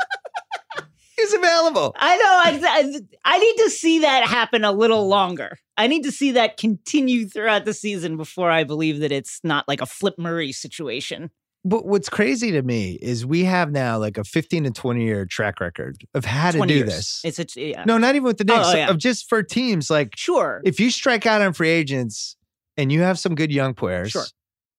He's 1.21 1.33
available. 1.33 1.95
I 1.97 2.17
know. 2.17 2.23
I, 2.25 3.01
I 3.25 3.39
need 3.39 3.55
to 3.63 3.69
see 3.69 3.99
that 3.99 4.27
happen 4.27 4.63
a 4.63 4.71
little 4.71 5.07
longer. 5.07 5.57
I 5.77 5.87
need 5.87 6.03
to 6.03 6.11
see 6.11 6.31
that 6.31 6.57
continue 6.57 7.27
throughout 7.27 7.65
the 7.65 7.73
season 7.73 8.17
before 8.17 8.51
I 8.51 8.63
believe 8.63 8.99
that 8.99 9.11
it's 9.11 9.39
not 9.43 9.67
like 9.67 9.81
a 9.81 9.85
Flip 9.85 10.15
Murray 10.17 10.51
situation. 10.51 11.31
But 11.65 11.85
what's 11.85 12.07
crazy 12.07 12.51
to 12.51 12.61
me 12.61 12.97
is 13.01 13.25
we 13.25 13.43
have 13.43 13.71
now 13.71 13.97
like 13.97 14.17
a 14.17 14.23
15 14.23 14.63
to 14.63 14.71
20 14.71 15.03
year 15.03 15.25
track 15.25 15.59
record 15.59 15.97
of 16.13 16.23
how 16.23 16.51
to 16.51 16.65
do 16.65 16.73
years. 16.73 16.87
this. 16.87 17.21
It's 17.37 17.57
a 17.57 17.61
yeah. 17.61 17.83
No, 17.85 17.97
not 17.97 18.15
even 18.15 18.23
with 18.23 18.37
the 18.37 18.45
Oh, 18.49 18.55
Knicks. 18.57 18.69
oh, 18.69 18.77
yeah. 18.77 18.89
Of 18.89 18.97
just 18.97 19.27
for 19.27 19.43
teams 19.43 19.89
like 19.89 20.13
Sure. 20.15 20.61
if 20.63 20.79
you 20.79 20.89
strike 20.89 21.25
out 21.25 21.41
on 21.41 21.51
free 21.51 21.69
agents 21.69 22.37
and 22.77 22.91
you 22.93 23.01
have 23.01 23.19
some 23.19 23.35
good 23.35 23.51
young 23.51 23.73
players, 23.73 24.11
Sure. 24.11 24.23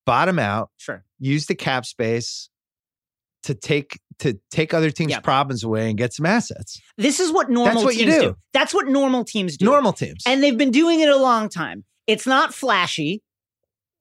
bottom 0.07 0.38
out, 0.38 0.70
Sure. 0.78 1.05
use 1.18 1.45
the 1.47 1.55
cap 1.55 1.84
space 1.84 2.49
to 3.43 3.55
take 3.55 4.01
to 4.21 4.39
take 4.51 4.73
other 4.73 4.91
teams' 4.91 5.11
Yeah. 5.11 5.21
problems 5.21 5.64
away 5.64 5.89
and 5.89 5.99
get 5.99 6.12
some 6.14 6.27
assets. 6.27 6.81
This 6.97 7.21
is 7.21 7.33
what 7.33 7.51
normal 7.51 7.85
what 7.85 7.97
you 7.97 8.07
teams 8.07 8.18
do. 8.23 8.37
That's 8.53 8.73
what 8.73 8.87
normal 8.89 9.25
teams 9.25 9.57
do. 9.57 9.64
Normal 9.64 9.93
teams. 9.93 10.23
And 10.27 10.43
they've 10.43 10.57
been 10.57 10.71
doing 10.71 11.01
it 11.01 11.09
a 11.09 11.16
long 11.16 11.49
time. 11.49 11.85
It's 12.07 12.27
not 12.27 12.55
flashy. 12.55 13.23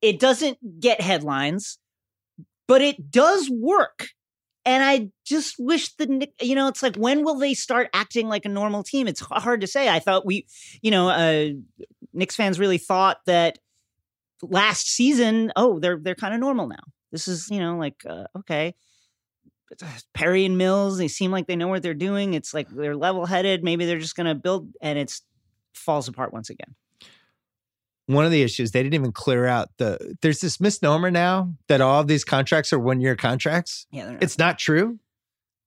It 0.01 0.19
doesn't 0.19 0.79
get 0.79 1.01
headlines, 1.01 1.77
but 2.67 2.81
it 2.81 3.11
does 3.11 3.49
work. 3.49 4.07
And 4.65 4.83
I 4.83 5.09
just 5.25 5.55
wish 5.57 5.93
the 5.95 6.27
you 6.41 6.53
know 6.55 6.67
it's 6.67 6.83
like 6.83 6.95
when 6.95 7.23
will 7.23 7.37
they 7.39 7.53
start 7.53 7.89
acting 7.93 8.27
like 8.27 8.45
a 8.45 8.49
normal 8.49 8.83
team? 8.83 9.07
It's 9.07 9.19
hard 9.21 9.61
to 9.61 9.67
say. 9.67 9.89
I 9.89 9.99
thought 9.99 10.25
we, 10.25 10.45
you 10.81 10.91
know, 10.91 11.09
uh, 11.09 11.47
Knicks 12.13 12.35
fans 12.35 12.59
really 12.59 12.77
thought 12.77 13.17
that 13.25 13.57
last 14.41 14.87
season. 14.87 15.51
Oh, 15.55 15.79
they're 15.79 15.97
they're 16.01 16.15
kind 16.15 16.33
of 16.33 16.39
normal 16.39 16.67
now. 16.67 16.83
This 17.11 17.27
is 17.27 17.49
you 17.49 17.59
know 17.59 17.77
like 17.77 17.95
uh, 18.07 18.25
okay. 18.39 18.75
Uh, 19.81 19.85
Perry 20.13 20.45
and 20.45 20.57
Mills, 20.57 20.97
they 20.97 21.07
seem 21.07 21.31
like 21.31 21.47
they 21.47 21.55
know 21.55 21.67
what 21.67 21.83
they're 21.83 21.93
doing. 21.93 22.33
It's 22.33 22.53
like 22.53 22.69
they're 22.69 22.95
level 22.95 23.25
headed. 23.25 23.63
Maybe 23.63 23.85
they're 23.85 23.99
just 23.99 24.15
going 24.15 24.27
to 24.27 24.35
build, 24.35 24.69
and 24.81 24.97
it 24.97 25.13
falls 25.73 26.07
apart 26.07 26.33
once 26.33 26.49
again. 26.49 26.75
One 28.07 28.25
of 28.25 28.31
the 28.31 28.41
issues 28.41 28.71
they 28.71 28.81
didn't 28.81 28.95
even 28.95 29.11
clear 29.11 29.45
out 29.45 29.69
the 29.77 30.15
there's 30.21 30.41
this 30.41 30.59
misnomer 30.59 31.11
now 31.11 31.53
that 31.67 31.79
all 31.79 32.01
of 32.01 32.07
these 32.07 32.23
contracts 32.23 32.73
are 32.73 32.79
one 32.79 33.01
year 33.01 33.15
contracts. 33.15 33.85
Yeah, 33.91 34.11
not. 34.11 34.23
It's 34.23 34.37
not 34.37 34.57
true. 34.57 34.99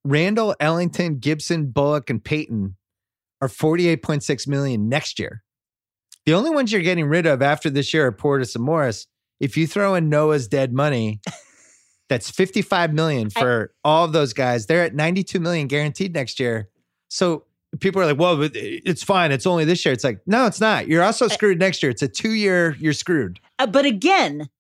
Randle, 0.05 0.57
Ellington, 0.59 1.19
Gibson, 1.19 1.71
Bullock, 1.71 2.11
and 2.11 2.23
Payton 2.23 2.77
are 3.41 3.49
48.6 3.49 4.49
million 4.49 4.89
next 4.89 5.19
year. 5.19 5.45
The 6.27 6.35
only 6.35 6.51
ones 6.51 6.73
you're 6.73 6.83
getting 6.83 7.07
rid 7.07 7.27
of 7.27 7.43
after 7.43 7.71
this 7.71 7.93
year 7.95 8.07
are 8.07 8.13
Portis 8.13 8.55
and 8.55 8.65
Morris. 8.65 9.07
If 9.41 9.57
you 9.57 9.67
throw 9.67 9.95
in 9.95 10.09
Noah's 10.09 10.47
dead 10.47 10.73
money, 10.73 11.21
that's 12.13 12.31
55 12.31 12.93
million 12.93 13.31
for 13.31 13.73
all 13.83 14.05
of 14.05 14.13
those 14.13 14.35
guys. 14.35 14.67
They're 14.67 14.85
at 14.85 14.95
92 14.95 15.41
million 15.41 15.67
guaranteed 15.67 16.13
next 16.13 16.39
year. 16.39 16.69
So 17.09 17.45
people 17.81 18.03
are 18.03 18.07
like, 18.07 18.19
well, 18.19 18.37
it's 18.53 19.03
fine. 19.03 19.33
It's 19.33 19.47
only 19.47 19.65
this 19.65 19.83
year. 19.87 19.95
It's 19.95 20.05
like, 20.05 20.21
no, 20.27 20.45
it's 20.45 20.61
not. 20.61 20.89
You're 20.89 21.03
also 21.03 21.27
screwed 21.29 21.59
next 21.59 21.83
year. 21.83 21.89
It's 21.89 22.03
a 22.03 22.09
two 22.09 22.33
year, 22.33 22.77
you're 22.79 22.93
screwed. 22.93 23.41
Uh, 23.59 23.67
but 23.67 23.87
again, 23.87 24.51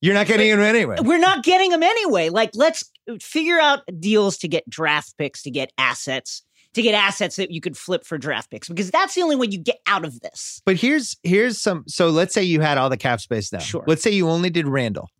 You're 0.00 0.14
not 0.14 0.28
getting 0.28 0.48
it 0.48 0.58
anyway. 0.58 0.96
we're 1.02 1.18
not 1.18 1.44
getting 1.44 1.70
them 1.70 1.82
anyway. 1.82 2.30
Like, 2.30 2.52
let's 2.54 2.90
figure 3.20 3.60
out 3.60 3.80
deals 3.98 4.38
to 4.38 4.48
get 4.48 4.68
draft 4.68 5.18
picks, 5.18 5.42
to 5.42 5.50
get 5.50 5.74
assets, 5.76 6.42
to 6.72 6.80
get 6.80 6.94
assets 6.94 7.36
that 7.36 7.50
you 7.50 7.60
could 7.60 7.76
flip 7.76 8.06
for 8.06 8.16
draft 8.16 8.50
picks, 8.50 8.66
because 8.66 8.90
that's 8.90 9.14
the 9.14 9.20
only 9.20 9.36
way 9.36 9.48
you 9.50 9.58
get 9.58 9.80
out 9.86 10.06
of 10.06 10.20
this. 10.20 10.62
But 10.64 10.76
here's 10.76 11.18
here's 11.22 11.60
some. 11.60 11.84
So 11.86 12.08
let's 12.08 12.32
say 12.32 12.42
you 12.44 12.62
had 12.62 12.78
all 12.78 12.88
the 12.88 12.96
cap 12.96 13.20
space 13.20 13.52
now. 13.52 13.58
Sure. 13.58 13.84
Let's 13.86 14.02
say 14.02 14.10
you 14.12 14.30
only 14.30 14.48
did 14.48 14.66
Randle 14.66 15.10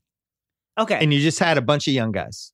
Okay. 0.80 0.98
and 1.00 1.12
you 1.14 1.20
just 1.20 1.38
had 1.38 1.58
a 1.58 1.62
bunch 1.62 1.86
of 1.88 1.94
young 1.94 2.12
guys. 2.12 2.52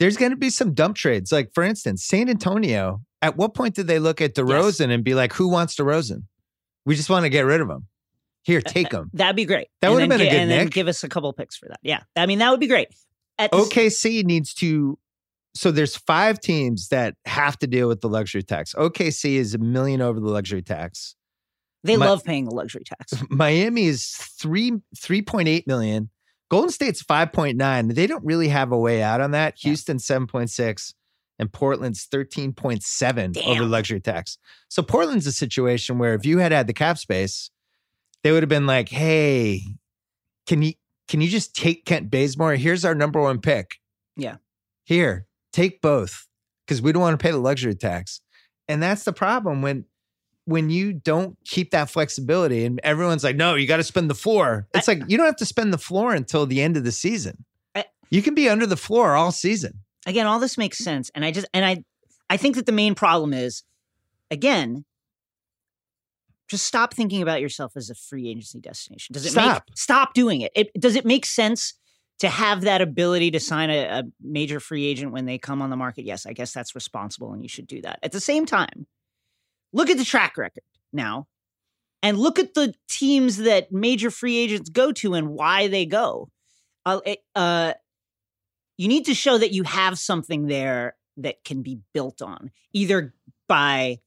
There's 0.00 0.16
going 0.16 0.30
to 0.32 0.36
be 0.36 0.50
some 0.50 0.74
dump 0.74 0.96
trades. 0.96 1.30
Like 1.32 1.50
for 1.54 1.62
instance, 1.62 2.04
San 2.04 2.28
Antonio. 2.28 3.00
At 3.22 3.36
what 3.36 3.54
point 3.54 3.74
did 3.74 3.86
they 3.86 3.98
look 3.98 4.20
at 4.20 4.34
DeRozan 4.34 4.90
and 4.90 5.02
be 5.02 5.14
like, 5.14 5.32
"Who 5.32 5.48
wants 5.48 5.76
DeRozan? 5.76 6.24
We 6.84 6.94
just 6.94 7.08
want 7.08 7.24
to 7.24 7.30
get 7.30 7.42
rid 7.46 7.60
of 7.62 7.70
him. 7.70 7.86
Here, 8.42 8.60
take 8.60 8.92
him." 8.92 9.10
That'd 9.14 9.36
be 9.36 9.44
great. 9.46 9.68
That 9.80 9.88
And 9.88 9.94
would've 9.94 10.08
then 10.10 10.18
been 10.18 10.26
a 10.26 10.30
good 10.30 10.40
And 10.40 10.50
then 10.50 10.64
Nick. 10.66 10.74
give 10.74 10.88
us 10.88 11.04
a 11.04 11.08
couple 11.08 11.32
picks 11.32 11.56
for 11.56 11.68
that. 11.68 11.78
Yeah. 11.82 12.00
I 12.16 12.26
mean, 12.26 12.38
that 12.40 12.50
would 12.50 12.60
be 12.60 12.66
great. 12.66 12.88
At 13.38 13.50
the 13.50 13.56
s- 13.58 13.68
OKC 13.68 14.24
needs 14.24 14.52
to. 14.54 14.98
So 15.56 15.70
there's 15.70 15.96
five 15.96 16.40
teams 16.40 16.88
that 16.88 17.14
have 17.26 17.56
to 17.60 17.66
deal 17.68 17.86
with 17.88 18.00
the 18.00 18.08
luxury 18.08 18.42
tax. 18.42 18.74
OKC 18.74 19.36
is 19.36 19.54
a 19.54 19.58
million 19.58 20.00
over 20.02 20.18
the 20.20 20.28
luxury 20.28 20.62
tax. 20.62 21.14
They 21.84 21.96
my- 21.96 22.06
love 22.06 22.24
paying 22.24 22.44
the 22.46 22.54
luxury 22.54 22.82
tax. 22.84 23.14
Miami 23.30 23.84
is 23.86 24.08
three 24.08 24.72
three 25.00 25.22
point 25.22 25.48
eight 25.48 25.66
million. 25.66 26.10
Golden 26.50 26.70
State's 26.70 27.02
five 27.02 27.32
point 27.32 27.56
nine. 27.56 27.88
They 27.88 28.06
don't 28.06 28.24
really 28.24 28.48
have 28.48 28.72
a 28.72 28.78
way 28.78 29.02
out 29.02 29.20
on 29.20 29.32
that. 29.32 29.54
Yeah. 29.58 29.70
Houston 29.70 29.98
seven 29.98 30.26
point 30.26 30.50
six, 30.50 30.94
and 31.38 31.52
Portland's 31.52 32.04
thirteen 32.04 32.52
point 32.52 32.82
seven 32.82 33.32
over 33.44 33.64
luxury 33.64 34.00
tax. 34.00 34.38
So 34.68 34.82
Portland's 34.82 35.26
a 35.26 35.32
situation 35.32 35.98
where 35.98 36.14
if 36.14 36.26
you 36.26 36.38
had 36.38 36.52
had 36.52 36.66
the 36.66 36.72
cap 36.72 36.98
space, 36.98 37.50
they 38.22 38.32
would 38.32 38.42
have 38.42 38.50
been 38.50 38.66
like, 38.66 38.88
"Hey, 38.88 39.62
can 40.46 40.62
you 40.62 40.74
can 41.08 41.20
you 41.20 41.28
just 41.28 41.54
take 41.54 41.84
Kent 41.84 42.10
Bazemore? 42.10 42.54
Here's 42.56 42.84
our 42.84 42.94
number 42.94 43.20
one 43.20 43.40
pick. 43.40 43.76
Yeah. 44.16 44.36
here, 44.84 45.26
take 45.52 45.80
both 45.80 46.28
because 46.66 46.80
we 46.80 46.92
don't 46.92 47.02
want 47.02 47.18
to 47.18 47.22
pay 47.22 47.30
the 47.30 47.38
luxury 47.38 47.74
tax." 47.74 48.20
And 48.68 48.82
that's 48.82 49.04
the 49.04 49.12
problem 49.12 49.60
when 49.60 49.84
when 50.46 50.68
you 50.70 50.92
don't 50.92 51.36
keep 51.44 51.70
that 51.70 51.88
flexibility 51.90 52.64
and 52.64 52.80
everyone's 52.84 53.24
like, 53.24 53.36
no, 53.36 53.54
you 53.54 53.66
got 53.66 53.78
to 53.78 53.82
spend 53.84 54.10
the 54.10 54.14
floor. 54.14 54.66
It's 54.74 54.86
like 54.88 55.02
you 55.08 55.16
don't 55.16 55.26
have 55.26 55.36
to 55.36 55.46
spend 55.46 55.72
the 55.72 55.78
floor 55.78 56.14
until 56.14 56.44
the 56.46 56.60
end 56.60 56.76
of 56.76 56.84
the 56.84 56.92
season. 56.92 57.44
I- 57.74 57.86
you 58.10 58.20
can 58.22 58.34
be 58.34 58.48
under 58.48 58.66
the 58.66 58.76
floor 58.76 59.14
all 59.14 59.32
season. 59.32 59.80
again 60.06 60.26
all 60.26 60.38
this 60.38 60.58
makes 60.58 60.76
sense 60.78 61.10
and 61.14 61.24
i 61.24 61.30
just 61.30 61.46
and 61.54 61.64
i 61.64 61.82
i 62.28 62.36
think 62.36 62.56
that 62.56 62.66
the 62.66 62.72
main 62.72 62.94
problem 62.94 63.32
is 63.32 63.62
again 64.30 64.84
just 66.50 66.66
stop 66.66 66.92
thinking 66.92 67.22
about 67.22 67.40
yourself 67.40 67.72
as 67.76 67.88
a 67.90 67.94
free 67.94 68.28
agency 68.28 68.60
destination 68.60 69.12
does 69.14 69.24
it 69.24 69.30
Stop. 69.30 69.64
make 69.68 69.76
stop 69.78 70.14
doing 70.14 70.42
it. 70.42 70.52
it 70.54 70.70
does 70.78 70.94
it 70.96 71.06
make 71.06 71.24
sense 71.24 71.74
to 72.20 72.28
have 72.28 72.60
that 72.62 72.80
ability 72.82 73.30
to 73.32 73.40
sign 73.40 73.70
a, 73.70 73.84
a 73.86 74.02
major 74.22 74.60
free 74.60 74.84
agent 74.86 75.10
when 75.12 75.24
they 75.24 75.38
come 75.38 75.62
on 75.62 75.70
the 75.70 75.76
market 75.76 76.04
yes 76.04 76.26
i 76.26 76.32
guess 76.34 76.52
that's 76.52 76.74
responsible 76.74 77.32
and 77.32 77.42
you 77.42 77.48
should 77.48 77.66
do 77.66 77.80
that 77.80 77.98
at 78.02 78.12
the 78.12 78.20
same 78.20 78.44
time 78.46 78.86
look 79.74 79.90
at 79.90 79.98
the 79.98 80.04
track 80.04 80.38
record 80.38 80.62
now 80.92 81.26
and 82.02 82.18
look 82.18 82.38
at 82.38 82.54
the 82.54 82.72
teams 82.88 83.38
that 83.38 83.72
major 83.72 84.10
free 84.10 84.38
agents 84.38 84.70
go 84.70 84.92
to 84.92 85.14
and 85.14 85.28
why 85.28 85.68
they 85.68 85.84
go. 85.84 86.30
Uh, 86.86 87.00
it, 87.04 87.18
uh, 87.34 87.74
you 88.76 88.88
need 88.88 89.06
to 89.06 89.14
show 89.14 89.36
that 89.36 89.52
you 89.52 89.64
have 89.64 89.98
something 89.98 90.46
there 90.46 90.96
that 91.16 91.44
can 91.44 91.62
be 91.62 91.78
built 91.92 92.22
on 92.22 92.50
either 92.72 93.14
by 93.48 93.98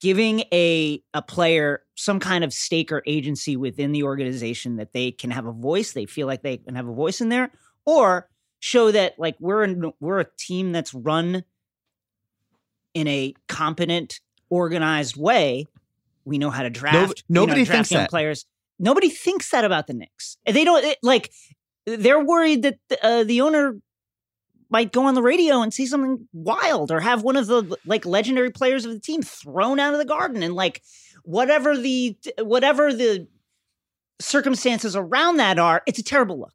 giving 0.00 0.44
a 0.52 1.02
a 1.12 1.20
player 1.20 1.82
some 1.96 2.20
kind 2.20 2.44
of 2.44 2.52
stake 2.52 2.92
or 2.92 3.02
agency 3.04 3.56
within 3.56 3.90
the 3.90 4.04
organization 4.04 4.76
that 4.76 4.92
they 4.92 5.10
can 5.10 5.30
have 5.32 5.44
a 5.44 5.52
voice 5.52 5.92
they 5.92 6.06
feel 6.06 6.28
like 6.28 6.42
they 6.42 6.56
can 6.56 6.76
have 6.76 6.86
a 6.86 6.94
voice 6.94 7.20
in 7.20 7.30
there 7.30 7.50
or 7.84 8.28
show 8.60 8.92
that 8.92 9.18
like 9.18 9.34
we're 9.40 9.64
a, 9.64 9.92
we're 9.98 10.20
a 10.20 10.36
team 10.38 10.70
that's 10.70 10.94
run 10.94 11.42
in 12.94 13.08
a 13.08 13.34
competent 13.48 14.20
organized 14.50 15.16
way 15.16 15.66
we 16.24 16.38
know 16.38 16.50
how 16.50 16.62
to 16.62 16.70
draft 16.70 17.24
we 17.28 17.34
know 17.34 17.40
how 17.40 17.46
to 17.46 17.50
nobody 17.50 17.64
draft 17.64 17.88
thinks 17.88 17.88
that. 17.90 18.10
players. 18.10 18.44
Nobody 18.78 19.08
thinks 19.08 19.50
that 19.50 19.64
about 19.64 19.86
the 19.86 19.94
Knicks. 19.94 20.36
They 20.46 20.64
don't 20.64 20.84
it, 20.84 20.98
like 21.02 21.32
they're 21.86 22.22
worried 22.22 22.62
that 22.62 22.78
uh, 23.02 23.24
the 23.24 23.40
owner 23.40 23.76
might 24.70 24.92
go 24.92 25.04
on 25.04 25.14
the 25.14 25.22
radio 25.22 25.62
and 25.62 25.72
see 25.72 25.86
something 25.86 26.28
wild 26.32 26.90
or 26.90 27.00
have 27.00 27.22
one 27.22 27.36
of 27.36 27.46
the 27.46 27.76
like 27.86 28.04
legendary 28.04 28.50
players 28.50 28.84
of 28.84 28.92
the 28.92 29.00
team 29.00 29.22
thrown 29.22 29.80
out 29.80 29.94
of 29.94 29.98
the 29.98 30.04
garden 30.04 30.42
and 30.42 30.54
like 30.54 30.82
whatever 31.24 31.76
the 31.76 32.16
whatever 32.38 32.92
the 32.92 33.26
circumstances 34.20 34.94
around 34.94 35.38
that 35.38 35.58
are 35.58 35.82
it's 35.86 35.98
a 35.98 36.04
terrible 36.04 36.38
look. 36.38 36.54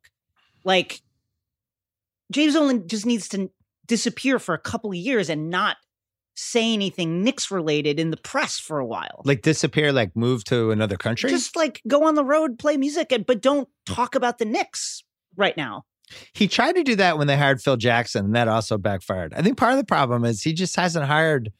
Like 0.63 1.01
james 2.31 2.53
Dolan 2.53 2.87
just 2.87 3.05
needs 3.05 3.27
to 3.29 3.49
disappear 3.87 4.39
for 4.39 4.53
a 4.53 4.59
couple 4.59 4.91
of 4.91 4.95
years 4.95 5.29
and 5.29 5.49
not 5.49 5.77
say 6.35 6.73
anything 6.73 7.23
Knicks 7.23 7.51
related 7.51 7.99
in 7.99 8.09
the 8.11 8.17
press 8.17 8.59
for 8.59 8.79
a 8.79 8.85
while 8.85 9.21
Like 9.25 9.41
disappear, 9.41 9.91
like 9.91 10.15
move 10.15 10.43
to 10.45 10.71
another 10.71 10.97
country. 10.97 11.29
just 11.29 11.55
like 11.55 11.81
go 11.87 12.05
on 12.05 12.15
the 12.15 12.25
road 12.25 12.57
play 12.59 12.77
music 12.77 13.11
and 13.11 13.25
but 13.25 13.41
don't 13.41 13.67
talk 13.85 14.15
about 14.15 14.37
the 14.37 14.45
Knicks 14.45 15.03
right 15.35 15.55
now 15.57 15.85
He 16.33 16.47
tried 16.47 16.73
to 16.73 16.83
do 16.83 16.95
that 16.97 17.17
when 17.17 17.27
they 17.27 17.37
hired 17.37 17.61
Phil 17.61 17.77
Jackson, 17.77 18.25
and 18.25 18.35
that 18.35 18.47
also 18.47 18.77
backfired. 18.77 19.33
I 19.33 19.41
think 19.41 19.57
part 19.57 19.71
of 19.71 19.77
the 19.77 19.85
problem 19.85 20.25
is 20.25 20.43
he 20.43 20.53
just 20.53 20.75
hasn't 20.75 21.05
hired 21.05 21.51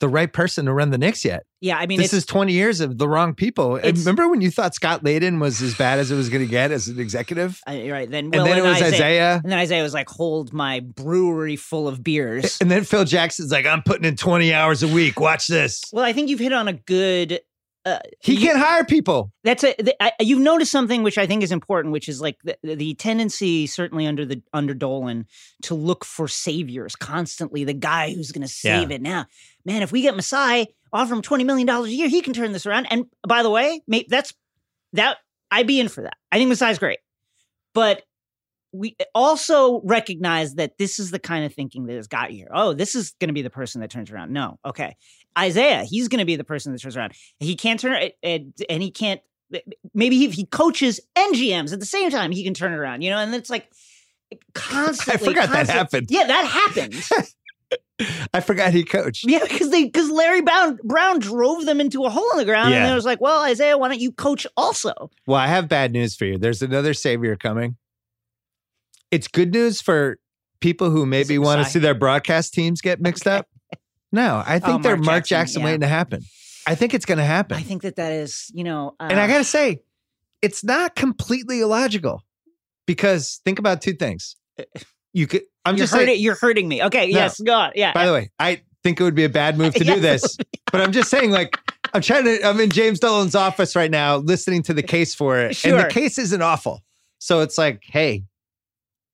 the 0.00 0.08
right 0.08 0.32
person 0.32 0.66
to 0.66 0.72
run 0.72 0.90
the 0.90 0.98
Knicks 0.98 1.24
yet. 1.24 1.44
Yeah, 1.62 1.76
I 1.76 1.86
mean, 1.86 1.98
this 1.98 2.14
is 2.14 2.24
20 2.24 2.52
years 2.54 2.80
of 2.80 2.96
the 2.96 3.06
wrong 3.06 3.34
people. 3.34 3.74
Remember 3.76 4.28
when 4.30 4.40
you 4.40 4.50
thought 4.50 4.74
Scott 4.74 5.04
Layden 5.04 5.40
was 5.40 5.60
as 5.60 5.74
bad 5.74 5.98
as 5.98 6.10
it 6.10 6.16
was 6.16 6.30
going 6.30 6.42
to 6.42 6.50
get 6.50 6.70
as 6.70 6.88
an 6.88 6.98
executive? 6.98 7.60
uh, 7.68 7.72
you're 7.72 7.92
right. 7.94 8.10
Then, 8.10 8.24
And 8.24 8.34
Will 8.34 8.44
then 8.44 8.58
it 8.58 8.62
was 8.62 8.76
Isiah, 8.78 8.88
Isiah. 8.94 9.40
and 9.44 9.52
then 9.52 9.58
Isiah 9.58 9.82
was 9.82 9.92
like, 9.92 10.08
"Hold 10.08 10.52
my 10.54 10.80
brewery 10.80 11.56
full 11.56 11.86
of 11.86 12.02
beers." 12.02 12.56
And 12.62 12.70
then 12.70 12.84
Phil 12.84 13.04
Jackson's 13.04 13.52
like, 13.52 13.66
I'm 13.66 13.82
putting 13.82 14.04
in 14.06 14.16
20 14.16 14.52
hours 14.54 14.82
a 14.82 14.88
week. 14.88 15.20
Watch 15.20 15.46
this. 15.48 15.82
well, 15.92 16.04
I 16.04 16.12
think 16.14 16.30
you've 16.30 16.40
hit 16.40 16.52
on 16.54 16.66
a 16.66 16.72
good. 16.72 17.40
Uh, 17.84 17.98
He 18.20 18.34
you- 18.34 18.48
can 18.48 18.56
hire 18.58 18.84
people. 18.84 19.32
That's 19.42 19.64
a. 19.64 19.72
th- 19.74 19.96
I, 20.00 20.12
you've 20.20 20.38
noticed 20.40 20.70
something 20.70 21.02
which 21.02 21.16
I 21.16 21.26
think 21.26 21.42
is 21.42 21.50
important, 21.50 21.92
which 21.92 22.08
is 22.08 22.20
like 22.20 22.36
the, 22.44 22.58
the 22.62 22.94
tendency, 22.94 23.66
certainly 23.66 24.06
under 24.06 24.26
the 24.26 24.42
under 24.52 24.74
Dolan, 24.74 25.26
to 25.62 25.74
look 25.74 26.04
for 26.04 26.28
saviors 26.28 26.94
constantly. 26.94 27.64
The 27.64 27.72
guy 27.72 28.12
who's 28.12 28.32
going 28.32 28.46
to 28.46 28.52
save 28.52 28.90
it 28.90 29.00
now. 29.00 29.26
Man, 29.64 29.82
if 29.82 29.92
we 29.92 30.02
get 30.02 30.14
Masai, 30.14 30.66
offer 30.92 31.14
him 31.14 31.22
twenty 31.22 31.44
million 31.44 31.66
dollars 31.66 31.88
a 31.88 31.94
year, 31.94 32.08
he 32.08 32.20
can 32.20 32.34
turn 32.34 32.52
this 32.52 32.66
around. 32.66 32.86
And 32.90 33.06
by 33.26 33.42
the 33.42 33.50
way, 33.50 33.80
that's 34.08 34.34
that. 34.92 35.16
I'd 35.50 35.66
be 35.66 35.80
in 35.80 35.88
for 35.88 36.02
that. 36.02 36.16
I 36.30 36.36
think 36.36 36.48
Masai's 36.50 36.78
great, 36.78 36.98
but 37.74 38.02
we 38.72 38.96
also 39.14 39.80
recognize 39.84 40.54
that 40.54 40.78
this 40.78 40.98
is 40.98 41.10
the 41.10 41.18
kind 41.18 41.44
of 41.44 41.52
thinking 41.52 41.86
that 41.86 41.96
has 41.96 42.06
got 42.06 42.30
you 42.32 42.38
here. 42.38 42.50
Oh, 42.52 42.72
this 42.72 42.94
is 42.94 43.14
going 43.20 43.28
to 43.28 43.34
be 43.34 43.42
the 43.42 43.50
person 43.50 43.80
that 43.80 43.90
turns 43.90 44.10
around. 44.10 44.32
No, 44.32 44.58
okay, 44.64 44.96
Isiah, 45.40 45.84
he's 45.84 46.08
going 46.08 46.20
to 46.20 46.24
be 46.24 46.36
the 46.36 46.44
person 46.44 46.72
that 46.72 46.80
turns 46.80 46.96
around. 46.96 47.12
He 47.38 47.56
can't 47.56 47.80
turn 47.80 47.94
it, 47.94 48.16
and, 48.22 48.52
and 48.68 48.82
he 48.82 48.90
can't. 48.90 49.20
Maybe 49.94 50.24
if 50.24 50.34
he 50.34 50.46
coaches 50.46 51.00
and 51.16 51.34
GMs 51.34 51.72
at 51.72 51.80
the 51.80 51.86
same 51.86 52.10
time, 52.10 52.30
he 52.30 52.44
can 52.44 52.54
turn 52.54 52.72
it 52.72 52.76
around. 52.76 53.02
You 53.02 53.10
know, 53.10 53.18
and 53.18 53.34
it's 53.34 53.50
like 53.50 53.68
eh, 54.32 54.36
constantly. 54.54 55.28
I 55.28 55.30
forgot 55.30 55.50
that 55.50 55.68
happened. 55.68 56.06
Yeah, 56.08 56.26
that 56.26 56.44
happened. 56.46 57.08
I 58.32 58.40
forgot 58.40 58.72
he 58.72 58.82
coached. 58.82 59.24
yeah, 59.28 59.40
because 59.42 59.70
they 59.70 59.84
because 59.84 60.10
Larry 60.10 60.40
Brown 60.40 60.78
Brown 60.84 61.18
drove 61.18 61.66
them 61.66 61.80
into 61.80 62.04
a 62.04 62.10
hole 62.10 62.30
in 62.32 62.38
the 62.38 62.44
ground, 62.44 62.70
Yeah. 62.72 62.84
and 62.84 62.92
it 62.92 62.94
was 62.94 63.04
like, 63.04 63.20
well, 63.20 63.44
Isiah, 63.44 63.76
why 63.76 63.88
don't 63.88 64.00
you 64.00 64.10
coach 64.12 64.46
also? 64.56 65.10
Well, 65.26 65.38
I 65.38 65.46
have 65.48 65.68
bad 65.68 65.92
news 65.92 66.16
for 66.16 66.24
you. 66.24 66.38
There's 66.38 66.62
another 66.62 66.94
savior 66.94 67.36
coming. 67.36 67.76
It's 69.10 69.28
good 69.28 69.52
news 69.52 69.80
for 69.80 70.18
people 70.60 70.90
who 70.90 71.06
maybe 71.06 71.38
want 71.38 71.64
to 71.64 71.70
see 71.70 71.78
their 71.78 71.94
broadcast 71.94 72.54
teams 72.54 72.80
get 72.80 73.00
mixed 73.00 73.26
Okay. 73.26 73.36
up. 73.38 73.48
No, 74.12 74.42
I 74.46 74.58
think 74.60 74.80
Oh, 74.80 74.82
they're 74.82 74.96
Mark 74.96 75.24
Jackson, 75.24 75.28
Jackson, 75.28 75.60
yeah. 75.60 75.64
waiting 75.66 75.80
to 75.80 75.86
happen. 75.88 76.20
I 76.66 76.74
think 76.74 76.94
it's 76.94 77.06
going 77.06 77.18
to 77.18 77.24
happen. 77.24 77.56
I 77.56 77.62
think 77.62 77.82
that 77.82 77.96
that 77.96 78.12
is, 78.12 78.50
you 78.54 78.64
know, 78.64 78.94
uh, 79.00 79.08
and 79.10 79.18
I 79.18 79.26
got 79.26 79.38
to 79.38 79.44
say, 79.44 79.80
it's 80.42 80.62
not 80.62 80.94
completely 80.94 81.60
illogical 81.60 82.22
because 82.86 83.40
think 83.44 83.58
about 83.58 83.80
two 83.82 83.94
things. 83.94 84.36
You 85.12 85.26
could, 85.26 85.42
I'm 85.64 85.74
you're 85.76 85.84
just 85.84 85.92
saying, 85.92 86.06
hurting, 86.08 86.22
you're 86.22 86.34
hurting 86.34 86.68
me. 86.68 86.82
Okay, 86.84 87.06
No. 87.10 87.18
yes, 87.18 87.40
go 87.40 87.54
on. 87.54 87.72
Yeah, 87.74 87.92
by 87.92 88.06
the 88.06 88.12
way, 88.12 88.30
I 88.38 88.62
think 88.84 89.00
it 89.00 89.04
would 89.04 89.14
be 89.14 89.24
a 89.24 89.28
bad 89.28 89.58
move 89.58 89.74
to 89.74 89.84
Yeah. 89.84 89.94
do 89.94 90.00
this, 90.00 90.36
but 90.70 90.80
I'm 90.80 90.92
just 90.92 91.10
saying, 91.10 91.30
like, 91.30 91.58
I'm 91.92 92.02
trying 92.02 92.24
to, 92.24 92.42
I'm 92.46 92.60
in 92.60 92.70
James 92.70 93.00
Dolan's 93.00 93.34
office 93.34 93.74
right 93.74 93.90
now 93.90 94.16
listening 94.18 94.62
to 94.64 94.74
the 94.74 94.82
case 94.82 95.14
for 95.14 95.38
it. 95.38 95.64
And 95.64 95.78
the 95.78 95.88
case 95.88 96.18
isn't 96.18 96.42
awful. 96.42 96.82
So 97.18 97.40
it's 97.40 97.58
like, 97.58 97.82
hey, 97.84 98.24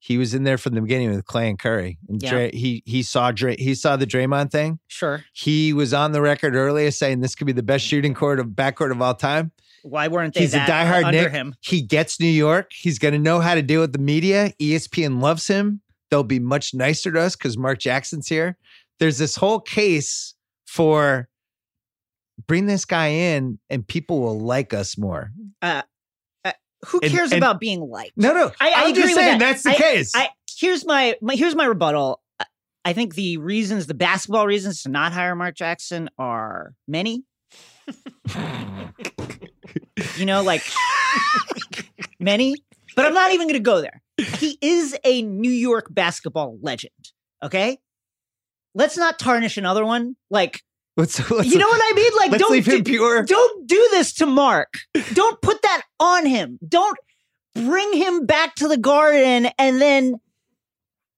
he 0.06 0.18
was 0.18 0.34
in 0.34 0.44
there 0.44 0.56
from 0.56 0.74
the 0.74 0.80
beginning 0.80 1.10
with 1.10 1.24
Clay 1.24 1.48
and 1.48 1.58
Curry. 1.58 1.98
And 2.08 2.22
Yeah. 2.22 2.30
Dray, 2.30 2.50
he 2.52 2.82
he 2.86 3.02
saw 3.02 3.32
Dray, 3.32 3.56
he 3.58 3.74
saw 3.74 3.96
the 3.96 4.06
Draymond 4.06 4.52
thing. 4.52 4.78
sure. 4.86 5.24
He 5.32 5.72
was 5.72 5.92
on 5.92 6.12
the 6.12 6.20
record 6.22 6.54
earlier 6.54 6.92
saying 6.92 7.20
this 7.20 7.34
could 7.34 7.46
be 7.48 7.52
the 7.52 7.62
best 7.62 7.84
shooting 7.84 8.14
court 8.14 8.38
of 8.38 8.46
backcourt 8.48 8.92
of 8.92 9.02
all 9.02 9.14
time. 9.14 9.50
Why 9.82 10.06
weren't 10.08 10.34
they 10.34 10.40
He's 10.40 10.54
a 10.54 10.58
that 10.58 10.68
uh, 10.68 10.72
diehard 10.72 11.04
under 11.06 11.22
Nick. 11.22 11.32
him? 11.32 11.54
He 11.60 11.80
gets 11.82 12.20
New 12.20 12.26
York. 12.28 12.70
He's 12.72 12.98
going 13.00 13.14
to 13.14 13.20
know 13.20 13.40
how 13.40 13.54
to 13.56 13.62
deal 13.62 13.80
with 13.80 13.92
the 13.92 13.98
media. 14.00 14.52
ESPN 14.60 15.20
loves 15.20 15.46
him. 15.48 15.80
They'll 16.10 16.22
be 16.24 16.38
much 16.40 16.72
nicer 16.74 17.10
to 17.12 17.20
us 17.20 17.34
because 17.36 17.58
Mark 17.58 17.78
Jackson's 17.80 18.28
here. 18.28 18.56
There's 19.00 19.18
this 19.18 19.34
whole 19.36 19.60
case 19.60 20.34
for 20.66 21.28
bring 22.46 22.66
this 22.66 22.84
guy 22.84 23.08
in 23.08 23.58
and 23.70 23.86
people 23.86 24.20
will 24.20 24.38
like 24.40 24.72
us 24.74 24.96
more. 24.98 25.32
Uh, 25.62 25.82
Who 26.86 27.00
cares 27.00 27.32
and- 27.32 27.38
about 27.38 27.58
being 27.60 27.80
liked? 27.80 28.12
No, 28.16 28.32
no. 28.32 28.52
I- 28.60 28.70
I 28.70 28.82
am 28.88 28.94
just 28.94 29.14
saying 29.14 29.38
that. 29.38 29.40
that's 29.40 29.62
the 29.62 29.72
case. 29.72 30.12
I 30.14 30.28
here's 30.58 30.84
my, 30.86 31.16
my 31.20 31.34
here's 31.34 31.54
my 31.54 31.64
rebuttal. 31.64 32.20
I- 32.38 32.46
I 32.84 32.92
think 32.92 33.14
the 33.14 33.38
reasons, 33.38 33.86
the 33.86 33.94
basketball 33.94 34.46
reasons 34.46 34.82
to 34.82 34.88
not 34.88 35.12
hire 35.12 35.34
Mark 35.34 35.56
Jackson 35.56 36.08
are 36.18 36.74
many. 36.86 37.24
you 40.16 40.24
know, 40.24 40.42
like 40.42 40.62
many. 42.20 42.54
But 42.94 43.06
I'm 43.06 43.14
not 43.14 43.32
even 43.32 43.46
going 43.46 43.54
to 43.54 43.60
go 43.60 43.80
there. 43.80 44.02
He 44.38 44.56
is 44.62 44.96
a 45.04 45.22
New 45.22 45.50
York 45.50 45.88
basketball 45.90 46.58
legend. 46.62 46.92
Okay, 47.42 47.78
let's 48.74 48.96
not 48.96 49.18
tarnish 49.18 49.56
another 49.58 49.84
one. 49.84 50.16
Like, 50.30 50.62
let's, 50.96 51.30
let's, 51.30 51.48
you 51.48 51.58
know 51.58 51.66
what 51.68 51.80
I 51.82 51.92
mean? 51.94 52.12
Like, 52.16 52.38
don't 52.40 52.52
leave 52.52 52.66
him 52.66 52.82
do- 52.82 52.90
pure. 52.92 53.22
don't 53.24 53.66
do 53.66 53.88
this 53.92 54.12
to 54.14 54.26
Mark. 54.26 54.78
Don't 55.12 55.40
put 55.42 55.62
that 55.62 55.82
on 56.00 56.26
him. 56.26 56.58
Don't 56.66 56.98
bring 57.54 57.92
him 57.94 58.26
back 58.26 58.54
to 58.56 58.68
the 58.68 58.76
garden 58.76 59.48
and 59.58 59.80
then 59.80 60.16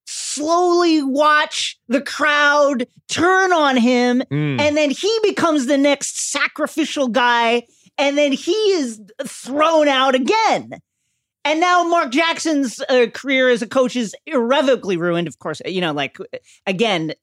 slowly 0.05 1.03
watch 1.03 1.77
the 1.87 2.01
crowd 2.01 2.87
turn 3.07 3.53
on 3.53 3.77
him 3.77 4.21
Mm. 4.31 4.59
and 4.59 4.75
then 4.77 4.89
he 4.89 5.19
becomes 5.23 5.65
the 5.67 5.77
next 5.77 6.31
sacrificial 6.31 7.07
guy 7.09 7.63
and 7.97 8.17
then 8.17 8.31
he 8.31 8.53
is 8.53 8.99
thrown 9.25 9.87
out 9.87 10.15
again. 10.15 10.71
And 11.45 11.59
now 11.59 11.83
Mark 11.83 12.11
Jackson's 12.11 12.79
uh, 12.89 13.07
career 13.13 13.49
as 13.49 13.61
a 13.61 13.67
coach 13.67 13.95
is 13.95 14.15
irrevocably 14.25 14.97
ruined. 14.97 15.27
Of 15.27 15.39
course, 15.39 15.61
you 15.65 15.81
know, 15.81 15.93
like 15.93 16.17
again, 16.65 17.13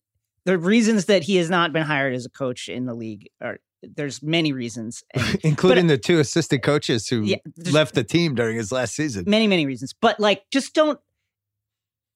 the 0.46 0.56
reasons 0.56 1.06
that 1.06 1.24
he 1.24 1.36
has 1.36 1.50
not 1.50 1.72
been 1.72 1.82
hired 1.82 2.14
as 2.14 2.24
a 2.24 2.30
coach 2.30 2.68
in 2.68 2.86
the 2.86 2.94
league 2.94 3.28
are 3.42 3.58
there's 3.82 4.22
many 4.22 4.52
reasons, 4.52 5.02
and 5.14 5.38
Including 5.42 5.88
the 5.88 5.98
two 5.98 6.18
assistant 6.20 6.62
coaches 6.62 7.08
who 7.08 7.22
yeah, 7.22 7.36
left 7.70 7.94
the 7.94 8.04
team 8.04 8.34
during 8.34 8.56
his 8.56 8.72
last 8.72 8.94
season. 8.94 9.24
many 9.26 9.46
many 9.48 9.66
reasons. 9.66 9.92
But 10.00 10.18
like, 10.20 10.44
just 10.50 10.72
don't. 10.72 10.98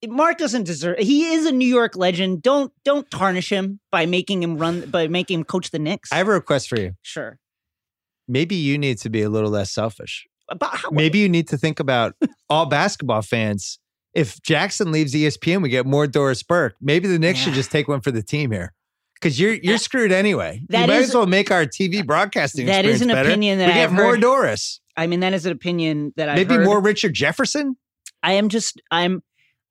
Mark 0.08 0.38
doesn't 0.38 0.64
deserve. 0.64 0.98
He 0.98 1.34
is 1.34 1.44
a 1.44 1.52
New 1.52 1.68
York 1.68 1.96
legend. 1.96 2.40
Don't 2.40 2.72
don't 2.84 3.10
tarnish 3.10 3.50
him 3.50 3.80
by 3.90 4.06
making 4.06 4.42
him 4.42 4.56
run 4.56 4.88
by 4.90 5.08
making 5.08 5.40
him 5.40 5.44
coach 5.44 5.70
the 5.72 5.78
Knicks. 5.78 6.10
I 6.12 6.16
have 6.16 6.28
a 6.28 6.32
request 6.32 6.68
for 6.68 6.80
you. 6.80 6.92
sure. 7.02 7.38
Maybe 8.28 8.54
you 8.54 8.78
need 8.78 8.98
to 8.98 9.10
be 9.10 9.22
a 9.22 9.28
little 9.28 9.50
less 9.50 9.72
selfish. 9.72 10.24
About 10.48 10.76
how, 10.76 10.90
Maybe 10.90 11.18
you 11.18 11.28
need 11.28 11.48
to 11.48 11.58
think 11.58 11.80
about 11.80 12.14
all 12.48 12.66
basketball 12.66 13.22
fans. 13.22 13.79
If 14.14 14.42
Jackson 14.42 14.90
leaves 14.92 15.14
ESPN, 15.14 15.62
we 15.62 15.68
get 15.68 15.86
more 15.86 16.06
Doris 16.06 16.42
Burke. 16.42 16.74
Maybe 16.80 17.06
the 17.08 17.18
Knicks 17.18 17.38
should 17.38 17.54
just 17.54 17.70
take 17.70 17.86
one 17.88 18.00
for 18.00 18.10
the 18.10 18.22
team 18.22 18.50
here. 18.50 18.72
Because 19.14 19.38
you're 19.38 19.52
you're 19.54 19.74
That- 19.74 19.80
screwed 19.80 20.12
anyway. 20.12 20.62
that 20.70 20.82
you 20.82 20.86
might 20.88 20.96
is- 21.00 21.08
as 21.10 21.14
well 21.14 21.26
make 21.26 21.50
our 21.50 21.66
TV 21.66 22.04
broadcasting 22.04 22.66
That 22.66 22.84
is 22.86 23.02
an 23.02 23.08
better. 23.08 23.28
opinion 23.28 23.58
that 23.58 23.66
we 23.66 23.72
I 23.72 23.76
get 23.86 23.92
more 23.92 24.12
heard. 24.12 24.20
Doris. 24.22 24.80
I 24.96 25.06
mean, 25.06 25.20
that 25.20 25.32
is 25.34 25.46
an 25.46 25.52
opinion 25.52 26.12
that 26.16 26.28
I 26.28 26.34
Maybe 26.34 26.54
heard. 26.54 26.64
more 26.64 26.80
Richard 26.80 27.14
Jefferson. 27.14 27.76
I 28.22 28.32
am 28.32 28.48
just. 28.48 28.80
I'm. 28.90 29.22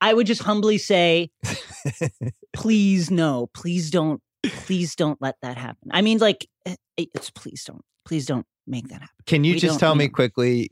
I 0.02 0.14
would 0.14 0.28
just 0.28 0.44
humbly 0.44 0.78
say, 0.78 1.30
please 2.54 3.12
no, 3.12 3.50
please 3.54 3.90
don't, 3.92 4.22
please 4.44 4.96
don't 4.96 5.22
let 5.22 5.36
that 5.42 5.58
happen. 5.58 5.90
I 5.92 6.02
mean, 6.02 6.20
like, 6.20 6.48
eh, 6.66 6.76
it's 6.98 7.30
please 7.30 7.64
don't, 7.66 7.82
please 8.06 8.26
don't 8.26 8.46
make 8.68 8.88
that 8.90 9.02
happen. 9.02 9.16
Can 9.26 9.44
you 9.44 9.54
We 9.56 9.60
just 9.60 9.80
tell 9.80 9.96
me 9.96 10.08
quickly 10.08 10.70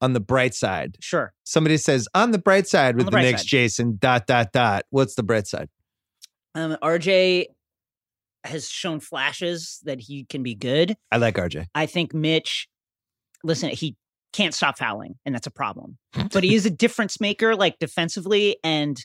on 0.00 0.12
the 0.12 0.20
bright 0.20 0.54
side? 0.54 0.96
Sure. 1.00 1.32
Somebody 1.44 1.76
says 1.76 2.08
on 2.14 2.30
the 2.30 2.38
bright 2.38 2.66
side 2.66 2.96
with 2.96 3.06
the 3.06 3.10
the, 3.10 3.10
bright 3.12 3.22
Knicks, 3.22 3.42
side. 3.42 3.48
Jason. 3.48 3.96
Dot 3.98 4.26
dot 4.26 4.52
dot. 4.52 4.84
What's 4.90 5.14
the 5.14 5.22
bright 5.22 5.46
side? 5.46 5.68
Um, 6.54 6.76
RJ 6.82 7.46
has 8.44 8.68
shown 8.68 9.00
flashes 9.00 9.80
that 9.84 10.00
he 10.00 10.24
can 10.24 10.42
be 10.42 10.54
good. 10.54 10.96
I 11.10 11.18
like 11.18 11.36
RJ. 11.36 11.66
I 11.74 11.86
think 11.86 12.14
Mitch, 12.14 12.68
listen, 13.44 13.70
he 13.70 13.96
can't 14.32 14.54
stop 14.54 14.78
fouling, 14.78 15.16
and 15.24 15.34
that's 15.34 15.46
a 15.46 15.50
problem. 15.50 15.98
But 16.32 16.44
he 16.44 16.54
is 16.54 16.66
a 16.66 16.70
difference 16.70 17.20
maker, 17.20 17.54
like 17.54 17.78
defensively. 17.78 18.56
And 18.64 18.98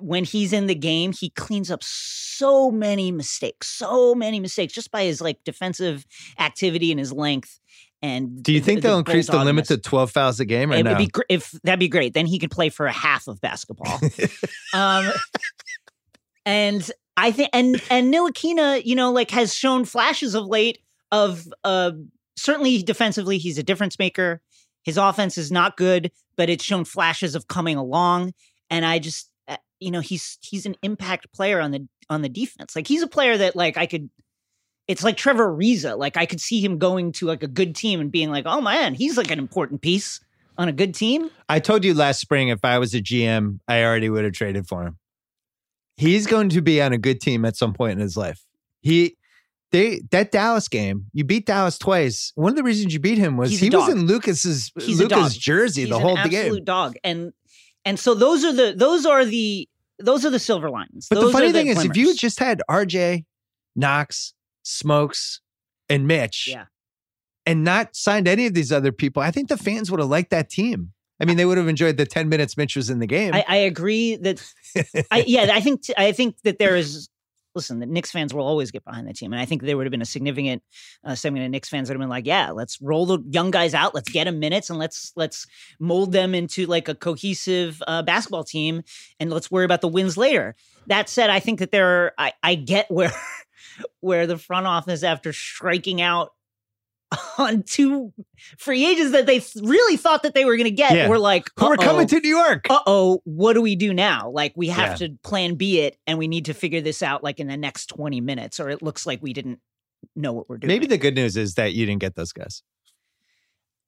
when 0.00 0.24
he's 0.24 0.52
in 0.52 0.66
the 0.66 0.74
game, 0.74 1.12
he 1.12 1.30
cleans 1.30 1.70
up 1.70 1.80
so 1.82 2.70
many 2.70 3.10
mistakes, 3.10 3.68
so 3.68 4.14
many 4.14 4.40
mistakes 4.40 4.72
just 4.72 4.90
by 4.90 5.04
his 5.04 5.20
like 5.20 5.42
defensive 5.44 6.04
activity 6.38 6.90
and 6.90 7.00
his 7.00 7.12
length. 7.12 7.58
And 8.02 8.42
Do 8.42 8.52
you 8.52 8.60
think 8.60 8.80
the 8.80 8.88
they'll 8.88 8.98
increase 8.98 9.26
the 9.26 9.44
limit 9.44 9.66
to 9.66 9.76
twelve 9.76 10.10
fouls 10.10 10.40
a 10.40 10.44
game 10.46 10.72
or 10.72 10.76
It 10.76 10.84
no? 10.84 10.92
would 10.92 10.98
be 10.98 11.06
gr- 11.08 11.22
if 11.28 11.50
that'd 11.64 11.78
be 11.78 11.88
great. 11.88 12.14
Then 12.14 12.26
he 12.26 12.38
could 12.38 12.50
play 12.50 12.70
for 12.70 12.86
a 12.86 12.92
half 12.92 13.28
of 13.28 13.40
basketball. 13.40 14.00
um, 14.74 15.12
and 16.46 16.90
I 17.16 17.30
think 17.32 17.50
and 17.52 17.80
and 17.90 18.12
Ntilikina, 18.12 18.84
you 18.84 18.94
know, 18.94 19.12
like 19.12 19.30
has 19.32 19.54
shown 19.54 19.84
flashes 19.84 20.34
of 20.34 20.46
late 20.46 20.78
of 21.12 21.46
uh 21.64 21.92
certainly 22.36 22.82
defensively 22.82 23.36
he's 23.38 23.58
a 23.58 23.62
difference 23.62 23.98
maker. 23.98 24.40
His 24.82 24.96
offense 24.96 25.36
is 25.36 25.52
not 25.52 25.76
good, 25.76 26.10
but 26.36 26.48
it's 26.48 26.64
shown 26.64 26.86
flashes 26.86 27.34
of 27.34 27.48
coming 27.48 27.76
along. 27.76 28.32
And 28.70 28.86
I 28.86 28.98
just 28.98 29.30
uh, 29.46 29.58
you 29.78 29.90
know 29.90 30.00
he's 30.00 30.38
he's 30.40 30.64
an 30.64 30.76
impact 30.82 31.30
player 31.34 31.60
on 31.60 31.70
the 31.70 31.86
on 32.08 32.22
the 32.22 32.30
defense. 32.30 32.74
Like 32.74 32.86
he's 32.86 33.02
a 33.02 33.06
player 33.08 33.36
that 33.36 33.54
like 33.54 33.76
I 33.76 33.86
could. 33.86 34.08
It's 34.90 35.04
like 35.04 35.16
Trevor 35.16 35.54
Ariza. 35.54 35.96
Like 35.96 36.16
I 36.16 36.26
could 36.26 36.40
see 36.40 36.60
him 36.60 36.76
going 36.78 37.12
to 37.12 37.26
like 37.26 37.44
a 37.44 37.46
good 37.46 37.76
team 37.76 38.00
and 38.00 38.10
being 38.10 38.28
like, 38.28 38.44
oh 38.44 38.60
man, 38.60 38.94
he's 38.94 39.16
like 39.16 39.30
an 39.30 39.38
important 39.38 39.82
piece 39.82 40.18
on 40.58 40.68
a 40.68 40.72
good 40.72 40.96
team. 40.96 41.30
I 41.48 41.60
told 41.60 41.84
you 41.84 41.94
last 41.94 42.18
spring 42.18 42.48
if 42.48 42.64
I 42.64 42.78
was 42.78 42.92
a 42.92 43.00
GM, 43.00 43.60
I 43.68 43.84
already 43.84 44.10
would 44.10 44.24
have 44.24 44.32
traded 44.32 44.66
for 44.66 44.82
him. 44.82 44.98
He's 45.96 46.26
going 46.26 46.48
to 46.48 46.60
be 46.60 46.82
on 46.82 46.92
a 46.92 46.98
good 46.98 47.20
team 47.20 47.44
at 47.44 47.56
some 47.56 47.72
point 47.72 47.92
in 47.92 47.98
his 48.00 48.16
life. 48.16 48.44
He 48.80 49.16
they 49.70 50.00
that 50.10 50.32
Dallas 50.32 50.66
game, 50.66 51.06
you 51.12 51.22
beat 51.22 51.46
Dallas 51.46 51.78
twice. 51.78 52.32
One 52.34 52.50
of 52.50 52.56
the 52.56 52.64
reasons 52.64 52.92
you 52.92 52.98
beat 52.98 53.18
him 53.18 53.36
was 53.36 53.52
he 53.60 53.70
was 53.70 53.88
in 53.88 54.08
Luka's 54.08 54.42
He's 54.42 54.98
Luka's 54.98 55.36
jersey 55.36 55.82
He's 55.82 55.90
the 55.90 55.96
an 55.96 56.02
whole 56.02 56.18
absolute 56.18 56.56
game. 56.56 56.64
dog, 56.64 56.96
and 57.04 57.32
and 57.84 57.96
so 57.96 58.14
those 58.14 58.42
are 58.44 58.52
the 58.52 58.74
those 58.76 59.06
are 59.06 59.24
the 59.24 59.68
those 60.00 60.24
are 60.24 60.30
the 60.30 60.40
silver 60.40 60.68
linings. 60.68 61.06
But 61.08 61.20
Those 61.20 61.30
the 61.30 61.38
funny 61.38 61.52
thing 61.52 61.68
is, 61.68 61.84
if 61.84 61.96
you 61.96 62.12
just 62.16 62.40
had 62.40 62.60
RJ, 62.68 63.24
Knox, 63.76 64.34
Smokes, 64.62 65.40
and 65.88 66.06
Mitch, 66.06 66.48
Yeah. 66.50 66.66
and 67.46 67.64
not 67.64 67.96
signed 67.96 68.28
any 68.28 68.46
of 68.46 68.54
these 68.54 68.70
other 68.72 68.92
people, 68.92 69.22
I 69.22 69.30
think 69.30 69.48
the 69.48 69.56
fans 69.56 69.90
would 69.90 70.00
have 70.00 70.08
liked 70.08 70.30
that 70.30 70.50
team. 70.50 70.92
I 71.20 71.26
mean, 71.26 71.36
they 71.36 71.44
would 71.44 71.58
have 71.58 71.68
enjoyed 71.68 71.98
the 71.98 72.06
10 72.06 72.30
minutes 72.30 72.56
Mitch 72.56 72.76
was 72.76 72.88
in 72.88 72.98
the 72.98 73.06
game. 73.06 73.34
I, 73.34 73.44
I 73.46 73.56
agree 73.56 74.16
that 74.16 74.42
I, 75.10 75.24
yeah, 75.26 75.50
I 75.52 75.60
think 75.60 75.82
I 75.98 76.12
think 76.12 76.40
that 76.44 76.58
there 76.58 76.76
is. 76.76 77.08
Listen, 77.52 77.80
the 77.80 77.86
Knicks 77.86 78.12
fans 78.12 78.32
will 78.32 78.46
always 78.46 78.70
get 78.70 78.84
behind 78.84 79.08
the 79.08 79.12
team, 79.12 79.32
and 79.32 79.42
I 79.42 79.44
think 79.44 79.62
there 79.62 79.76
would 79.76 79.84
have 79.84 79.90
been 79.90 80.00
a 80.00 80.06
significant 80.06 80.62
uh, 81.04 81.16
segment 81.16 81.44
of 81.44 81.50
Knicks 81.50 81.68
fans 81.68 81.88
that 81.88 81.94
have 81.94 82.00
been 82.00 82.08
like, 82.08 82.24
"Yeah, 82.24 82.52
let's 82.52 82.80
roll 82.80 83.06
the 83.06 83.18
young 83.28 83.50
guys 83.50 83.74
out, 83.74 83.92
let's 83.92 84.08
get 84.08 84.24
them 84.24 84.38
minutes, 84.38 84.70
and 84.70 84.78
let's 84.78 85.12
let's 85.16 85.48
mold 85.80 86.12
them 86.12 86.32
into 86.32 86.66
like 86.66 86.86
a 86.88 86.94
cohesive 86.94 87.82
uh, 87.88 88.02
basketball 88.02 88.44
team, 88.44 88.82
and 89.18 89.30
let's 89.30 89.50
worry 89.50 89.64
about 89.64 89.80
the 89.80 89.88
wins 89.88 90.16
later." 90.16 90.54
That 90.86 91.08
said, 91.08 91.28
I 91.28 91.40
think 91.40 91.58
that 91.58 91.72
there, 91.72 91.88
are, 91.88 92.12
I 92.16 92.32
I 92.40 92.54
get 92.54 92.88
where 92.88 93.12
where 94.00 94.26
the 94.26 94.38
front 94.38 94.66
office, 94.66 95.02
after 95.02 95.32
striking 95.32 96.00
out 96.00 96.32
on 97.38 97.62
two 97.64 98.12
free 98.58 98.86
agents 98.86 99.12
that 99.12 99.26
they 99.26 99.42
really 99.60 99.96
thought 99.96 100.22
that 100.22 100.32
they 100.34 100.44
were 100.44 100.56
going 100.56 100.64
to 100.66 100.70
get, 100.70 100.94
Yeah. 100.94 101.08
were 101.08 101.18
like, 101.18 101.50
"Uh-oh." 101.60 101.76
coming 101.76 102.06
to 102.06 102.20
New 102.20 102.28
York? 102.28 102.66
uh 102.70 102.80
oh, 102.86 103.20
what 103.24 103.54
do 103.54 103.60
we 103.62 103.74
do 103.76 103.92
now? 103.92 104.30
Like, 104.30 104.52
we 104.56 104.68
have 104.68 105.00
Yeah. 105.00 105.08
to 105.08 105.18
plan 105.24 105.56
B 105.56 105.80
it 105.80 105.96
and 106.06 106.18
we 106.18 106.28
need 106.28 106.44
to 106.44 106.54
figure 106.54 106.80
this 106.80 107.02
out 107.02 107.24
like 107.24 107.40
in 107.40 107.48
the 107.48 107.56
next 107.56 107.86
20 107.86 108.20
minutes, 108.20 108.60
or 108.60 108.70
it 108.70 108.80
looks 108.82 109.06
like 109.06 109.20
we 109.22 109.32
didn't 109.32 109.58
know 110.14 110.32
what 110.32 110.48
we're 110.48 110.58
doing. 110.58 110.68
Maybe 110.68 110.86
the 110.86 110.98
good 110.98 111.14
news 111.16 111.36
is 111.36 111.54
that 111.54 111.72
you 111.74 111.84
didn't 111.84 112.00
get 112.00 112.14
those 112.14 112.32
guys. 112.32 112.62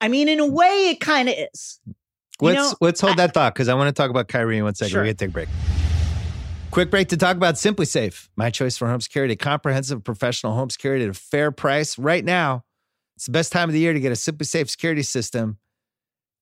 I 0.01 0.09
mean, 0.09 0.29
in 0.29 0.41
a 0.41 0.47
way, 0.47 0.89
it 0.91 0.99
kind 1.01 1.29
of 1.29 1.37
is. 1.55 1.79
You 1.87 1.95
Let's 2.49 2.57
know, 2.73 2.77
let's 2.81 3.01
hold 3.01 3.13
I- 3.13 3.27
that 3.27 3.35
thought 3.35 3.55
because 3.55 3.69
I 3.69 3.75
want 3.75 3.87
to 3.89 3.93
talk 3.93 4.11
about 4.11 4.27
Kyrie 4.27 4.59
in 4.59 4.65
one 4.65 4.75
second. 4.75 4.91
Sure. 4.91 5.03
We 5.03 5.11
get 5.11 5.19
to 5.19 5.25
take 5.27 5.31
a 5.31 5.33
break. 5.33 5.49
Quick 6.73 6.91
break 6.91 7.09
to 7.09 7.19
talk 7.19 7.37
about 7.37 7.57
SimpliSafe, 7.57 8.31
my 8.35 8.49
choice 8.49 8.79
for 8.79 8.89
home 8.89 9.03
security, 9.03 9.37
comprehensive 9.37 10.03
professional 10.03 10.55
home 10.55 10.71
security 10.71 11.05
at 11.05 11.11
a 11.11 11.13
fair 11.13 11.51
price. 11.53 11.99
Right 11.99 12.25
now, 12.25 12.65
it's 13.15 13.27
the 13.27 13.33
best 13.33 13.53
time 13.53 13.69
of 13.69 13.75
the 13.75 13.79
year 13.79 13.93
to 13.93 14.01
get 14.01 14.11
a 14.11 14.15
SimpliSafe 14.15 14.71
security 14.71 15.03
system, 15.03 15.59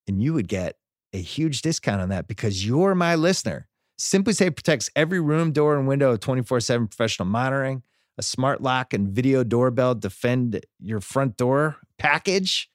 and 0.06 0.22
you 0.22 0.32
would 0.32 0.46
get 0.46 0.76
a 1.12 1.20
huge 1.20 1.62
discount 1.62 2.00
on 2.00 2.10
that 2.10 2.28
because 2.28 2.64
you're 2.64 2.94
my 2.94 3.16
listener. 3.16 3.66
SimpliSafe 4.00 4.54
protects 4.54 4.88
every 4.94 5.18
room, 5.18 5.50
door, 5.50 5.76
and 5.76 5.88
window 5.88 6.12
with 6.12 6.20
24 6.20 6.60
7 6.60 6.86
professional 6.86 7.26
monitoring, 7.26 7.82
a 8.16 8.22
smart 8.22 8.62
lock 8.62 8.94
and 8.94 9.08
video 9.08 9.42
doorbell 9.42 9.96
defend 9.96 10.64
your 10.78 11.00
front 11.00 11.38
door 11.38 11.78
package 11.98 12.70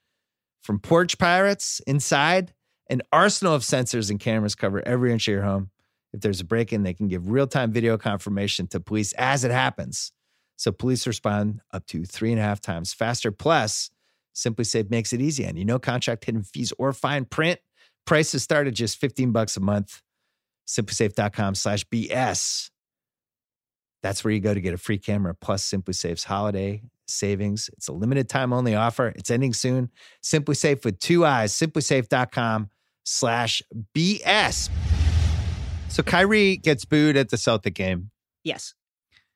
from 0.62 0.78
porch 0.78 1.16
pirates 1.16 1.80
inside. 1.86 2.52
An 2.90 3.00
arsenal 3.12 3.54
of 3.54 3.62
sensors 3.62 4.10
and 4.10 4.20
cameras 4.20 4.54
cover 4.54 4.86
every 4.86 5.10
inch 5.10 5.26
of 5.26 5.32
your 5.32 5.42
home. 5.42 5.70
If 6.16 6.22
there's 6.22 6.40
a 6.40 6.44
break 6.44 6.72
in, 6.72 6.82
they 6.82 6.94
can 6.94 7.08
give 7.08 7.30
real 7.30 7.46
time 7.46 7.70
video 7.70 7.98
confirmation 7.98 8.66
to 8.68 8.80
police 8.80 9.12
as 9.12 9.44
it 9.44 9.50
happens. 9.50 10.12
So 10.56 10.72
police 10.72 11.06
respond 11.06 11.60
up 11.72 11.86
to 11.88 12.06
three 12.06 12.32
and 12.32 12.40
a 12.40 12.42
half 12.42 12.58
times 12.58 12.94
faster. 12.94 13.30
Plus, 13.30 13.90
SimpliSafe 14.34 14.90
makes 14.90 15.12
it 15.12 15.20
easy 15.20 15.44
and 15.44 15.58
you 15.58 15.66
know 15.66 15.78
contract 15.78 16.24
hidden 16.24 16.42
fees 16.42 16.72
or 16.78 16.94
fine 16.94 17.26
print. 17.26 17.60
Prices 18.06 18.42
start 18.42 18.66
at 18.66 18.72
just 18.72 18.98
15 18.98 19.32
bucks 19.32 19.58
a 19.58 19.60
month. 19.60 20.00
SimpliSafe.com 20.66 21.54
slash 21.54 21.84
BS. 21.84 22.70
That's 24.02 24.24
where 24.24 24.32
you 24.32 24.40
go 24.40 24.54
to 24.54 24.60
get 24.60 24.72
a 24.72 24.78
free 24.78 24.98
camera 24.98 25.34
plus 25.34 25.68
SimpliSafe's 25.68 26.24
holiday 26.24 26.82
savings. 27.06 27.68
It's 27.76 27.88
a 27.88 27.92
limited 27.92 28.30
time 28.30 28.54
only 28.54 28.74
offer. 28.74 29.08
It's 29.08 29.30
ending 29.30 29.52
soon. 29.52 29.90
SimpliSafe 30.22 30.82
with 30.82 30.98
two 30.98 31.26
eyes. 31.26 31.52
SimpliSafe.com 31.52 32.70
slash 33.04 33.62
BS. 33.94 34.70
So 35.88 36.02
Kyrie 36.02 36.58
gets 36.58 36.84
booed 36.84 37.16
at 37.16 37.30
the 37.30 37.36
Celtic 37.38 37.74
game. 37.74 38.10
Yes, 38.44 38.74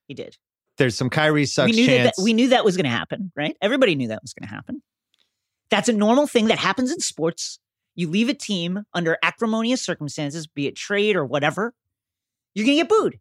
he 0.08 0.14
did. 0.14 0.36
There's 0.76 0.94
some 0.96 1.08
Kyrie 1.10 1.46
sucks 1.46 1.70
we 1.70 1.76
knew 1.76 1.86
that, 1.86 2.14
that 2.16 2.22
we 2.22 2.32
knew 2.32 2.48
that 2.48 2.64
was 2.64 2.76
going 2.76 2.84
to 2.84 2.90
happen, 2.90 3.32
right? 3.34 3.56
Everybody 3.60 3.94
knew 3.94 4.08
that 4.08 4.22
was 4.22 4.32
going 4.32 4.48
to 4.48 4.54
happen. 4.54 4.82
That's 5.70 5.88
a 5.88 5.92
normal 5.92 6.26
thing 6.26 6.46
that 6.46 6.58
happens 6.58 6.90
in 6.90 7.00
sports. 7.00 7.58
You 7.94 8.08
leave 8.08 8.28
a 8.28 8.34
team 8.34 8.84
under 8.94 9.16
acrimonious 9.22 9.82
circumstances, 9.82 10.46
be 10.46 10.66
it 10.66 10.76
trade 10.76 11.16
or 11.16 11.24
whatever, 11.24 11.74
you're 12.54 12.66
going 12.66 12.78
to 12.78 12.82
get 12.82 12.88
booed. 12.88 13.18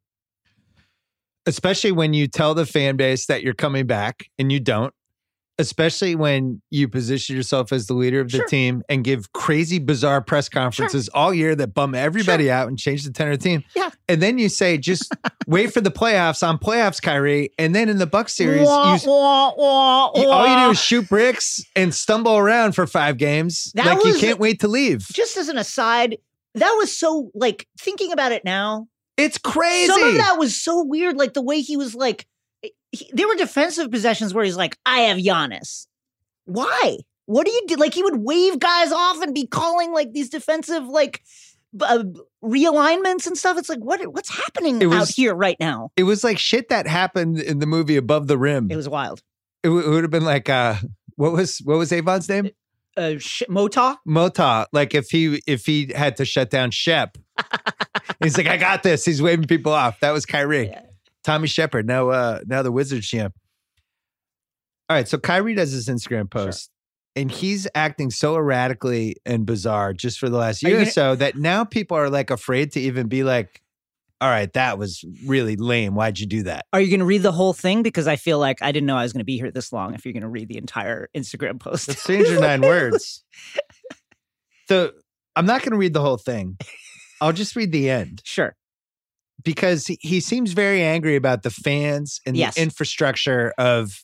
especially 1.45 1.91
when 1.91 2.13
you 2.13 2.27
tell 2.27 2.53
the 2.53 2.65
fan 2.65 2.95
base 2.95 3.25
that 3.25 3.43
you're 3.43 3.53
coming 3.53 3.87
back 3.87 4.29
and 4.37 4.51
you 4.51 4.59
don't. 4.59 4.93
Especially 5.59 6.15
when 6.15 6.61
you 6.71 6.87
position 6.87 7.35
yourself 7.35 7.71
as 7.71 7.85
the 7.87 7.93
leader 7.93 8.19
of 8.21 8.31
the 8.31 8.37
Sure. 8.37 8.47
team 8.47 8.81
and 8.89 9.03
give 9.03 9.31
crazy, 9.33 9.77
bizarre 9.77 10.21
press 10.21 10.49
conferences 10.49 11.09
all 11.09 11.33
year 11.33 11.53
that 11.55 11.73
bum 11.73 11.93
everybody 11.93 12.49
out 12.49 12.67
and 12.69 12.79
change 12.79 13.03
the 13.03 13.11
tenor 13.11 13.31
of 13.33 13.39
the 13.39 13.43
team. 13.43 13.63
Yeah. 13.75 13.89
And 14.07 14.21
then 14.21 14.37
you 14.39 14.49
say, 14.49 14.77
just 14.77 15.13
wait 15.47 15.71
for 15.73 15.81
the 15.81 15.91
playoffs 15.91 16.47
on 16.47 16.57
playoffs, 16.57 17.01
Kyrie. 17.01 17.51
And 17.59 17.75
then 17.75 17.89
in 17.89 17.97
the 17.97 18.07
Buck 18.07 18.29
series, 18.29 18.65
Wah, 18.65 18.95
you, 18.95 19.01
wah, 19.11 19.53
wah, 19.55 20.11
you- 20.15 20.29
all 20.29 20.47
you 20.47 20.65
do 20.67 20.71
is 20.71 20.79
shoot 20.81 21.07
bricks 21.09 21.61
and 21.75 21.93
stumble 21.93 22.37
around 22.37 22.71
for 22.73 22.87
five 22.87 23.17
games. 23.17 23.71
That 23.75 23.85
like 23.85 24.05
you 24.05 24.17
can't 24.17 24.39
wait 24.39 24.61
to 24.61 24.67
leave. 24.67 25.05
just 25.11 25.37
as 25.37 25.49
an 25.49 25.57
aside, 25.57 26.17
that 26.55 26.71
was 26.79 26.97
so 26.97 27.31
like 27.35 27.67
thinking 27.79 28.11
about 28.11 28.31
it 28.31 28.43
now. 28.45 28.87
It's 29.17 29.37
crazy. 29.37 29.87
Some 29.87 30.01
of 30.03 30.15
that 30.15 30.37
was 30.39 30.55
so 30.55 30.81
weird, 30.83 31.17
like 31.17 31.33
the 31.33 31.41
way 31.41 31.59
he 31.59 31.75
was 31.75 31.93
like. 31.93 32.25
He, 32.91 33.09
there 33.13 33.27
were 33.27 33.35
defensive 33.35 33.91
possessions 33.91 34.33
where 34.33 34.43
he's 34.43 34.57
like, 34.57 34.77
"I 34.85 35.01
have 35.01 35.17
Giannis." 35.17 35.87
Why? 36.45 36.97
What 37.25 37.45
do 37.45 37.51
you 37.51 37.61
do? 37.67 37.75
Like 37.75 37.93
he 37.93 38.01
would 38.03 38.17
wave 38.17 38.57
guys 38.59 38.91
off 38.91 39.21
and 39.21 39.33
be 39.35 39.45
calling 39.45 39.91
like 39.93 40.11
these 40.13 40.29
defensive 40.29 40.85
like 40.87 41.21
uh, 41.79 42.03
realignments 42.43 43.27
and 43.27 43.37
stuff. 43.37 43.57
It's 43.57 43.69
like 43.69 43.79
what 43.79 44.01
what's 44.13 44.29
happening 44.35 44.81
It 44.81 44.85
out 44.85 45.01
was- 45.01 45.09
here 45.15 45.35
right 45.35 45.57
now? 45.59 45.91
it 45.95 46.03
was 46.03 46.23
like 46.23 46.39
shit 46.39 46.69
that 46.69 46.87
happened 46.87 47.39
in 47.39 47.59
the 47.59 47.67
movie 47.67 47.97
Above 47.97 48.27
the 48.27 48.37
Rim. 48.37 48.69
It 48.71 48.75
was 48.75 48.89
wild. 48.89 49.21
it, 49.63 49.67
w- 49.67 49.85
it 49.85 49.89
would 49.89 50.03
have 50.03 50.11
been 50.11 50.25
like 50.25 50.49
uh 50.49 50.75
what 51.15 51.31
was 51.33 51.59
what 51.59 51.77
was 51.77 51.91
Avon's 51.91 52.27
name? 52.27 52.49
Uh, 52.97 53.13
sh- 53.19 53.43
Motaw. 53.47 53.97
Motaw. 54.07 54.65
Like 54.73 54.95
if 54.95 55.11
he 55.11 55.41
if 55.45 55.65
he 55.67 55.93
had 55.95 56.17
to 56.17 56.25
shut 56.25 56.49
down 56.49 56.71
Shep. 56.71 57.17
He's 58.23 58.37
like, 58.37 58.47
I 58.47 58.57
got 58.57 58.83
this. 58.83 59.05
He's 59.05 59.21
waving 59.21 59.45
people 59.47 59.71
off. 59.71 59.99
That 60.01 60.11
was 60.11 60.25
Kyrie. 60.25 60.67
Yeah. 60.69 60.81
Tommy 61.29 61.47
Shepard. 61.47 61.85
Now 61.85 62.09
uh 62.09 62.39
now 62.47 62.63
the 62.63 62.71
Wizards 62.71 63.07
champ. 63.07 63.35
All 64.89 64.95
right. 64.97 65.07
So 65.07 65.19
Kyrie 65.19 65.53
does 65.53 65.71
this 65.71 65.87
Instagram 65.87 66.29
post. 66.29 66.71
And 67.15 67.29
he's 67.29 67.67
acting 67.75 68.09
so 68.09 68.35
erratically 68.35 69.17
and 69.25 69.45
bizarre 69.45 69.93
just 69.93 70.19
for 70.19 70.29
the 70.29 70.37
last 70.37 70.63
year 70.63 70.75
or 70.75 70.79
gonna- 70.79 70.91
so 70.91 71.15
that 71.15 71.35
now 71.35 71.65
people 71.65 71.97
are 71.97 72.09
like 72.09 72.31
afraid 72.31 72.71
to 72.73 72.79
even 72.79 73.07
be 73.07 73.23
like, 73.23 73.61
all 74.21 74.29
right, 74.29 74.51
that 74.53 74.77
was 74.79 75.03
really 75.25 75.55
lame. 75.55 75.95
Why'd 75.95 76.17
you 76.19 76.25
do 76.27 76.43
that? 76.43 76.65
Are 76.73 76.81
you 76.81 76.87
going 76.89 76.99
to 76.99 77.05
read 77.05 77.21
the 77.23 77.31
whole 77.31 77.53
thing? 77.53 77.83
Because 77.83 78.07
I 78.07 78.15
feel 78.15 78.37
like 78.39 78.61
I 78.61 78.71
didn't 78.71 78.87
know 78.87 78.97
I 78.97 79.03
was 79.03 79.13
going 79.13 79.21
to 79.21 79.25
be 79.25 79.37
here 79.37 79.49
this 79.51 79.71
long. 79.71 79.93
If 79.93 80.05
you're 80.05 80.13
going 80.13 80.23
to 80.23 80.29
read 80.29 80.47
the 80.49 80.57
entire 80.57 81.09
Instagram 81.15 81.59
post, 81.59 81.87
That's 81.87 82.01
309 82.03 82.61
words. 82.61 83.23
So 84.67 84.91
I'm 85.35 85.47
not 85.47 85.61
going 85.61 85.71
to 85.71 85.77
read 85.77 85.93
the 85.93 86.01
whole 86.01 86.17
thing. 86.17 86.57
I'll 87.21 87.33
just 87.33 87.55
read 87.55 87.71
the 87.71 87.89
end 87.89 88.21
Sure. 88.23 88.55
Because 89.43 89.87
he, 89.87 89.97
he 90.01 90.19
seems 90.19 90.53
very 90.53 90.81
angry 90.83 91.15
about 91.15 91.43
the 91.43 91.49
fans 91.49 92.19
and 92.25 92.35
Yes. 92.37 92.55
the 92.55 92.61
infrastructure 92.61 93.53
of 93.57 94.03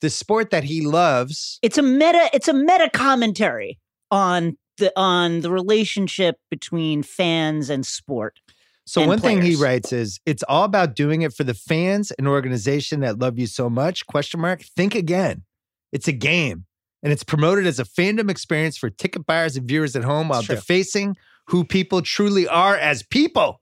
the 0.00 0.10
sport 0.10 0.50
that 0.50 0.64
he 0.64 0.80
loves. 0.86 1.58
it's 1.62 1.78
a 1.78 1.82
meta 1.82 2.30
it's 2.32 2.48
a 2.48 2.54
meta 2.54 2.88
commentary 2.92 3.78
on 4.10 4.56
the 4.78 4.90
on 4.98 5.40
the 5.42 5.50
relationship 5.50 6.36
between 6.50 7.02
fans 7.02 7.68
and 7.68 7.84
sport 7.84 8.40
So 8.86 9.02
and 9.02 9.08
one 9.10 9.18
thing 9.20 9.42
he 9.42 9.56
writes 9.56 9.92
is 9.92 10.18
it's 10.24 10.42
all 10.48 10.64
about 10.64 10.96
doing 10.96 11.20
it 11.22 11.34
for 11.34 11.44
the 11.44 11.52
fans 11.54 12.10
and 12.12 12.26
organization 12.26 13.00
that 13.00 13.18
love 13.18 13.38
you 13.38 13.46
so 13.46 13.68
much. 13.68 14.06
Question 14.06 14.40
mark. 14.40 14.62
Think 14.62 14.94
again. 14.94 15.44
It's 15.92 16.08
a 16.08 16.12
game. 16.12 16.64
And 17.02 17.12
it's 17.12 17.22
promoted 17.24 17.66
as 17.66 17.78
a 17.78 17.84
fandom 17.84 18.30
experience 18.30 18.76
for 18.78 18.90
ticket 18.90 19.26
buyers 19.26 19.56
and 19.56 19.66
viewers 19.68 19.94
at 19.96 20.04
home 20.04 20.28
while 20.28 20.42
defacing 20.42 21.16
who 21.48 21.64
people 21.64 22.00
truly 22.02 22.48
are 22.48 22.76
as 22.76 23.02
people. 23.02 23.59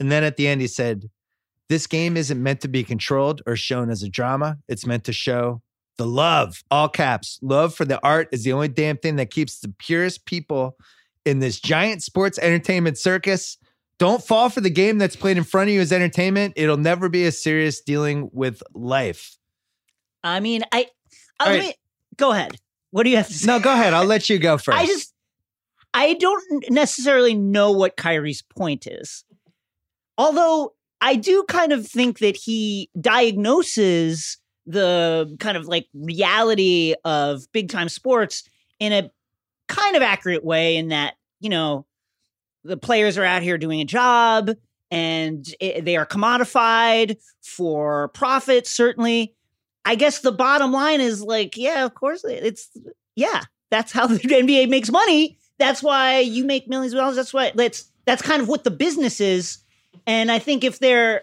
And 0.00 0.10
then 0.10 0.24
at 0.24 0.36
the 0.36 0.48
end, 0.48 0.60
he 0.60 0.66
said, 0.66 1.10
This 1.68 1.86
game 1.86 2.16
isn't 2.16 2.42
meant 2.42 2.60
to 2.62 2.68
be 2.68 2.82
controlled 2.82 3.42
or 3.46 3.54
shown 3.54 3.90
as 3.90 4.02
a 4.02 4.08
drama. 4.08 4.58
It's 4.66 4.86
meant 4.86 5.04
to 5.04 5.12
show 5.12 5.62
the 5.98 6.06
love, 6.06 6.64
all 6.70 6.88
caps. 6.88 7.38
Love 7.42 7.74
for 7.74 7.84
the 7.84 8.00
art 8.02 8.28
is 8.32 8.42
the 8.42 8.52
only 8.52 8.68
damn 8.68 8.96
thing 8.96 9.16
that 9.16 9.30
keeps 9.30 9.60
the 9.60 9.68
purest 9.78 10.24
people 10.24 10.76
in 11.26 11.38
this 11.40 11.60
giant 11.60 12.02
sports 12.02 12.38
entertainment 12.38 12.96
circus. 12.96 13.58
Don't 13.98 14.24
fall 14.24 14.48
for 14.48 14.62
the 14.62 14.70
game 14.70 14.96
that's 14.96 15.14
played 15.14 15.36
in 15.36 15.44
front 15.44 15.68
of 15.68 15.74
you 15.74 15.80
as 15.82 15.92
entertainment. 15.92 16.54
It'll 16.56 16.78
never 16.78 17.10
be 17.10 17.24
as 17.26 17.40
serious 17.42 17.82
dealing 17.82 18.30
with 18.32 18.62
life. 18.72 19.36
i 20.24 20.40
mean 20.40 20.62
i, 20.72 20.82
uh, 20.82 20.84
I 21.40 21.44
let 21.44 21.50
right. 21.58 21.66
me- 21.68 21.74
go 22.16 22.32
ahead 22.32 22.56
what 22.92 23.02
do 23.04 23.10
you 23.10 23.16
have 23.18 23.28
to 23.28 23.34
say 23.34 23.46
No, 23.46 23.60
go 23.60 23.72
ahead. 23.72 23.92
I'll 23.94 24.04
let 24.06 24.28
you 24.30 24.38
go 24.38 24.56
first. 24.64 24.78
i 24.78 24.86
just 24.86 25.12
I 25.92 26.14
don't 26.14 26.64
necessarily 26.70 27.34
know 27.34 27.72
what 27.72 27.96
Kyrie's 27.96 28.42
point 28.42 28.86
is. 28.86 29.24
Although 30.18 30.74
I 31.00 31.16
do 31.16 31.44
kind 31.48 31.72
of 31.72 31.86
think 31.86 32.18
that 32.18 32.36
he 32.36 32.90
diagnoses 33.00 34.38
the 34.66 35.34
kind 35.40 35.56
of 35.56 35.66
like 35.66 35.86
reality 35.94 36.94
of 37.04 37.50
big 37.52 37.70
time 37.70 37.88
sports 37.88 38.44
in 38.78 38.92
a 38.92 39.10
kind 39.68 39.96
of 39.96 40.02
accurate 40.02 40.44
way 40.44 40.76
in 40.76 40.88
that, 40.88 41.14
you 41.40 41.48
know, 41.48 41.86
the 42.64 42.76
players 42.76 43.16
are 43.16 43.24
out 43.24 43.42
here 43.42 43.56
doing 43.56 43.80
a 43.80 43.84
job 43.84 44.50
and 44.90 45.46
it, 45.60 45.84
they 45.84 45.96
are 45.96 46.06
commodified 46.06 47.16
for 47.42 48.08
profit, 48.08 48.66
certainly. 48.66 49.34
I 49.84 49.94
guess 49.94 50.20
the 50.20 50.32
bottom 50.32 50.72
line 50.72 51.00
is 51.00 51.22
like, 51.22 51.56
yeah, 51.56 51.84
of 51.84 51.94
course, 51.94 52.22
it's, 52.24 52.70
yeah, 53.16 53.44
that's 53.70 53.92
how 53.92 54.06
the 54.08 54.18
NBA 54.18 54.68
makes 54.68 54.90
money. 54.90 55.38
That's 55.58 55.82
why 55.82 56.20
you 56.20 56.44
make 56.44 56.68
millions 56.68 56.92
of 56.92 56.98
dollars. 56.98 57.16
That's 57.16 57.34
why 57.34 57.52
that's 57.54 57.90
that's 58.06 58.22
kind 58.22 58.40
of 58.40 58.48
what 58.48 58.64
the 58.64 58.70
business 58.70 59.20
is. 59.20 59.58
And 60.06 60.30
I 60.30 60.38
think 60.38 60.64
if 60.64 60.78
they're 60.78 61.22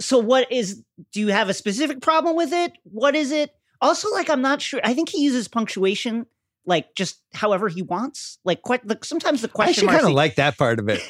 so 0.00 0.18
what 0.18 0.50
is 0.50 0.82
do 1.12 1.20
you 1.20 1.28
have 1.28 1.48
a 1.48 1.54
specific 1.54 2.00
problem 2.00 2.36
with 2.36 2.52
it? 2.52 2.72
What 2.84 3.14
is 3.14 3.30
it? 3.32 3.50
Also, 3.80 4.10
like 4.12 4.30
I'm 4.30 4.42
not 4.42 4.60
sure. 4.62 4.80
I 4.84 4.94
think 4.94 5.08
he 5.08 5.22
uses 5.22 5.48
punctuation 5.48 6.26
like 6.66 6.94
just 6.94 7.20
however 7.34 7.68
he 7.68 7.82
wants. 7.82 8.38
Like, 8.44 8.62
quite, 8.62 8.86
like 8.86 9.04
sometimes 9.04 9.42
the 9.42 9.48
I 9.48 9.52
question 9.52 9.70
actually 9.72 9.86
marks. 9.86 10.00
kind 10.00 10.10
of 10.12 10.16
like 10.16 10.36
that 10.36 10.56
part 10.56 10.78
of 10.78 10.88
it. 10.88 11.00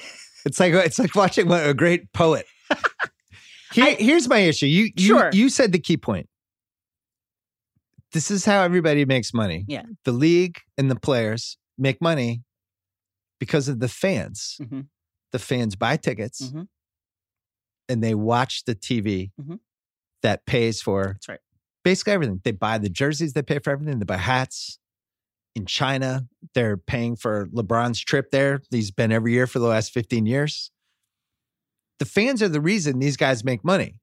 It's 0.44 0.58
like 0.60 0.72
it's 0.74 0.98
like 0.98 1.14
watching 1.14 1.50
a 1.50 1.72
great 1.74 2.12
poet. 2.12 2.46
Here, 3.72 3.94
here's 3.98 4.28
my 4.28 4.38
issue. 4.38 4.66
You 4.66 4.90
you 4.96 5.06
Sure. 5.06 5.30
you 5.32 5.48
said 5.48 5.72
the 5.72 5.78
key 5.78 5.96
point. 5.96 6.28
This 8.12 8.30
is 8.30 8.44
how 8.44 8.62
everybody 8.62 9.04
makes 9.04 9.34
money. 9.34 9.64
Yeah. 9.66 9.82
The 10.04 10.12
league 10.12 10.58
and 10.78 10.90
the 10.90 10.98
players 10.98 11.56
make 11.76 12.00
money 12.00 12.42
because 13.40 13.68
of 13.68 13.80
the 13.80 13.88
fans. 13.88 14.58
Mhm. 14.60 14.86
The 15.32 15.38
fans 15.40 15.74
buy 15.74 15.96
tickets 15.96 16.42
Mhm. 16.50 16.68
And 17.88 18.02
they 18.02 18.14
watch 18.14 18.64
the 18.64 18.74
TV 18.74 19.30
Mhm. 19.40 19.60
that 20.22 20.46
pays 20.46 20.80
for 20.82 21.14
That's 21.14 21.28
right. 21.28 21.40
basically 21.82 22.12
everything. 22.14 22.40
They 22.44 22.52
buy 22.52 22.78
the 22.78 22.88
jerseys, 22.88 23.32
they 23.34 23.42
pay 23.42 23.58
for 23.58 23.70
everything. 23.70 23.98
They 23.98 24.04
buy 24.04 24.16
hats. 24.18 24.78
In 25.54 25.66
China, 25.66 26.26
they're 26.54 26.76
paying 26.76 27.14
for 27.14 27.46
LeBron's 27.46 28.00
trip 28.00 28.32
there. 28.32 28.60
He's 28.70 28.90
been 28.90 29.12
every 29.12 29.32
year 29.32 29.46
for 29.46 29.60
the 29.60 29.66
last 29.68 29.92
15 29.92 30.26
years. 30.26 30.72
The 32.00 32.04
fans 32.06 32.42
are 32.42 32.48
the 32.48 32.60
reason 32.60 32.98
these 32.98 33.16
guys 33.16 33.44
make 33.44 33.64
money. 33.64 34.00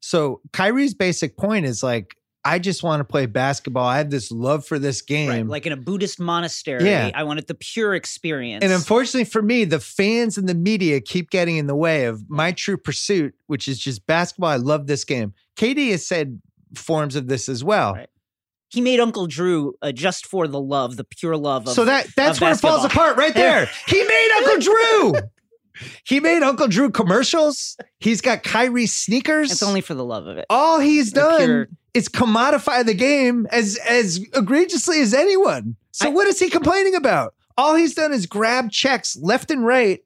So 0.00 0.40
Kyrie's 0.54 0.94
basic 0.94 1.36
point 1.36 1.66
is 1.66 1.82
like, 1.82 2.16
I 2.44 2.58
just 2.58 2.82
want 2.82 3.00
to 3.00 3.04
play 3.04 3.26
basketball. 3.26 3.84
I 3.86 3.98
have 3.98 4.08
this 4.10 4.30
love 4.32 4.66
for 4.66 4.78
this 4.78 5.02
game. 5.02 5.28
Right, 5.28 5.46
like 5.46 5.66
in 5.66 5.72
a 5.72 5.76
Buddhist 5.76 6.18
monastery. 6.18 6.84
Yeah. 6.86 7.10
I 7.14 7.22
wanted 7.24 7.46
the 7.46 7.54
pure 7.54 7.94
experience. 7.94 8.64
And 8.64 8.72
unfortunately 8.72 9.24
for 9.24 9.42
me, 9.42 9.64
the 9.64 9.78
fans 9.80 10.38
and 10.38 10.48
the 10.48 10.54
media 10.54 11.00
keep 11.02 11.28
getting 11.30 11.58
in 11.58 11.66
the 11.66 11.74
way 11.76 12.06
of 12.06 12.30
my 12.30 12.52
true 12.52 12.78
pursuit, 12.78 13.34
which 13.46 13.68
is 13.68 13.78
just 13.78 14.06
basketball. 14.06 14.48
I 14.50 14.56
love 14.56 14.86
this 14.86 15.04
game. 15.04 15.34
KD 15.56 15.90
has 15.90 16.06
said 16.06 16.40
forms 16.74 17.14
of 17.16 17.26
this 17.28 17.48
as 17.48 17.62
well. 17.62 17.92
Right. 17.94 18.08
he 18.68 18.80
made 18.80 19.00
Uncle 19.00 19.26
Drew 19.26 19.74
uh, 19.82 19.92
just 19.92 20.26
for 20.26 20.48
the 20.48 20.60
love, 20.60 20.96
the 20.96 21.04
pure 21.04 21.36
love 21.36 21.66
of 21.68 21.74
so 21.74 21.84
that 21.84 22.06
that's 22.16 22.40
where 22.40 22.52
it 22.52 22.60
falls 22.60 22.84
apart 22.84 23.16
right 23.18 23.34
there. 23.34 23.68
He 23.86 24.02
made 24.02 24.30
Uncle 24.38 24.60
Drew. 24.60 25.12
He 26.04 26.20
made 26.20 26.42
Uncle 26.42 26.68
Drew 26.68 26.90
commercials. 26.90 27.76
He's 28.00 28.20
got 28.20 28.42
Kyrie 28.42 28.86
sneakers. 28.86 29.50
It's 29.50 29.62
only 29.62 29.80
for 29.80 29.94
the 29.94 30.04
love 30.04 30.26
of 30.26 30.36
it. 30.38 30.44
all 30.50 30.78
he's 30.78 31.10
The 31.12 31.20
done 31.20 31.38
pure- 31.46 31.68
is 31.94 32.08
commodify 32.08 32.84
the 32.84 32.94
game 32.94 33.46
as 33.50 33.76
as 33.88 34.20
egregiously 34.34 35.00
as 35.00 35.14
anyone. 35.14 35.76
So 35.92 36.06
I- 36.08 36.12
what 36.12 36.26
is 36.26 36.38
he 36.38 36.50
complaining 36.50 36.94
about? 36.94 37.34
All 37.56 37.74
he's 37.74 37.94
done 37.94 38.12
is 38.12 38.26
grab 38.26 38.70
checks 38.70 39.16
left 39.20 39.50
and 39.50 39.64
right 39.64 40.00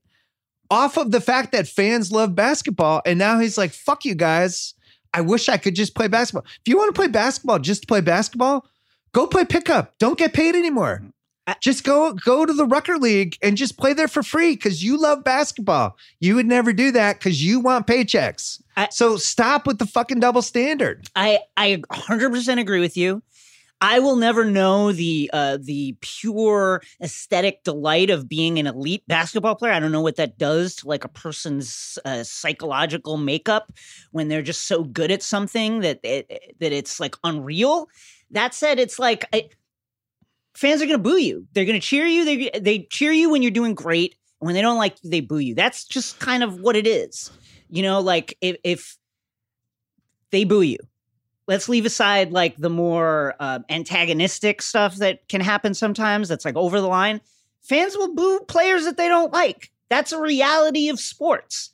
off 0.71 0.97
of 0.97 1.11
the 1.11 1.21
fact 1.21 1.53
that 1.53 1.69
fans 1.69 2.11
love 2.11 2.35
basketball, 2.35 3.03
and 3.05 3.19
now 3.19 3.39
he's 3.39 3.59
like, 3.59 3.73
"Fuck 3.73 4.05
you 4.05 4.15
guys! 4.15 4.75
I 5.13 5.21
wish 5.21 5.49
I 5.49 5.59
could 5.59 5.77
just 5.77 5.95
play 5.95 6.09
basketball. 6.09 6.45
If 6.47 6.67
you 6.67 6.77
want 6.77 6.93
to 6.93 6.99
play 6.99 7.07
basketball, 7.07 7.59
just 7.61 7.83
to 7.83 7.87
play 7.87 8.01
basketball, 8.01 8.67
go 9.13 9.27
play 9.27 9.45
pickup. 9.45 9.95
Don't 9.99 10.19
get 10.19 10.33
paid 10.33 10.57
anymore." 10.57 11.03
I- 11.47 11.57
just 11.61 11.85
go 11.85 12.13
go 12.13 12.47
to 12.47 12.53
the 12.53 12.67
Rucker 12.67 12.97
League 12.99 13.37
and 13.43 13.57
just 13.57 13.77
play 13.77 13.93
there 13.93 14.09
for 14.09 14.23
free 14.23 14.55
because 14.55 14.83
you 14.83 14.99
love 14.99 15.25
basketball. 15.25 15.97
You 16.21 16.37
would 16.37 16.47
never 16.47 16.73
do 16.73 16.91
that 16.93 17.19
because 17.19 17.45
you 17.45 17.61
want 17.61 17.87
paychecks. 17.87 18.63
I- 18.77 18.89
so 18.91 19.17
stop 19.17 19.67
with 19.67 19.79
the 19.79 19.87
fucking 19.87 20.21
double 20.21 20.43
standard. 20.43 21.07
I 21.15 21.41
I 21.57 21.83
100% 21.91 22.59
agree 22.61 22.81
with 22.81 22.97
you. 22.97 23.23
I 23.81 23.99
will 23.99 24.17
never 24.17 24.47
know 24.47 24.93
the 24.93 25.29
uh, 25.35 25.59
the 25.61 25.95
pure 26.01 26.81
aesthetic 27.03 27.65
delight 27.65 28.09
of 28.09 28.29
being 28.29 28.59
an 28.59 28.67
elite 28.67 29.03
basketball 29.09 29.57
player. 29.57 29.73
I 29.73 29.81
don't 29.81 29.93
know 29.93 30.01
what 30.01 30.17
that 30.17 30.39
does 30.39 30.77
to 30.77 30.89
like 30.89 31.05
a 31.05 31.09
person's 31.09 31.99
uh, 32.07 32.23
psychological 32.23 33.19
makeup 33.19 33.71
when 34.13 34.29
they're 34.29 34.41
just 34.43 34.67
so 34.67 34.85
good 34.85 35.11
at 35.11 35.23
something 35.23 35.81
that 35.81 36.01
it, 36.03 36.55
that 36.61 36.73
it's 36.73 36.99
like 36.99 37.17
unreal. 37.25 37.89
That 38.31 38.55
said, 38.55 38.79
it's 38.79 38.99
like 38.99 39.27
I, 39.35 39.51
fans 40.55 40.81
are 40.81 40.87
going 40.87 40.99
to 40.99 41.03
boo 41.03 41.19
you. 41.19 41.47
They're 41.53 41.65
going 41.65 41.81
to 41.81 41.87
cheer 41.87 42.07
you. 42.07 42.25
They 42.25 42.59
they 42.59 42.79
cheer 42.91 43.13
you 43.13 43.31
when 43.31 43.43
you're 43.43 43.51
doing 43.51 43.75
great. 43.75 44.15
And 44.41 44.47
when 44.47 44.55
they 44.55 44.63
don't 44.63 44.79
like 44.79 44.97
you, 45.03 45.11
they 45.11 45.21
boo 45.21 45.39
you. 45.39 45.55
That's 45.55 45.85
just 45.85 46.19
kind 46.21 46.43
of 46.43 46.61
what 46.61 46.77
it 46.77 46.87
is. 46.87 47.31
You 47.69 47.83
know, 47.83 48.01
like 48.01 48.37
if, 48.41 48.57
if 48.63 48.97
they 50.31 50.45
boo 50.45 50.63
you, 50.63 50.79
let's 51.47 51.69
leave 51.69 51.87
aside 51.87 52.33
like 52.33 52.57
the 52.57 52.71
more 52.71 53.35
uh, 53.41 53.61
antagonistic 53.69 54.63
stuff 54.63 54.97
that 54.97 55.29
can 55.29 55.41
happen 55.41 55.75
sometimes. 55.75 56.29
That's 56.29 56.45
like 56.45 56.57
over 56.57 56.81
the 56.81 56.89
line. 56.89 57.21
Fans 57.63 57.97
will 57.97 58.15
boo 58.15 58.41
players 58.47 58.85
that 58.85 58.97
they 58.97 59.09
don't 59.09 59.33
like. 59.33 59.71
That's 59.89 60.13
a 60.13 60.21
reality 60.21 60.89
of 60.89 61.01
sports. 61.01 61.71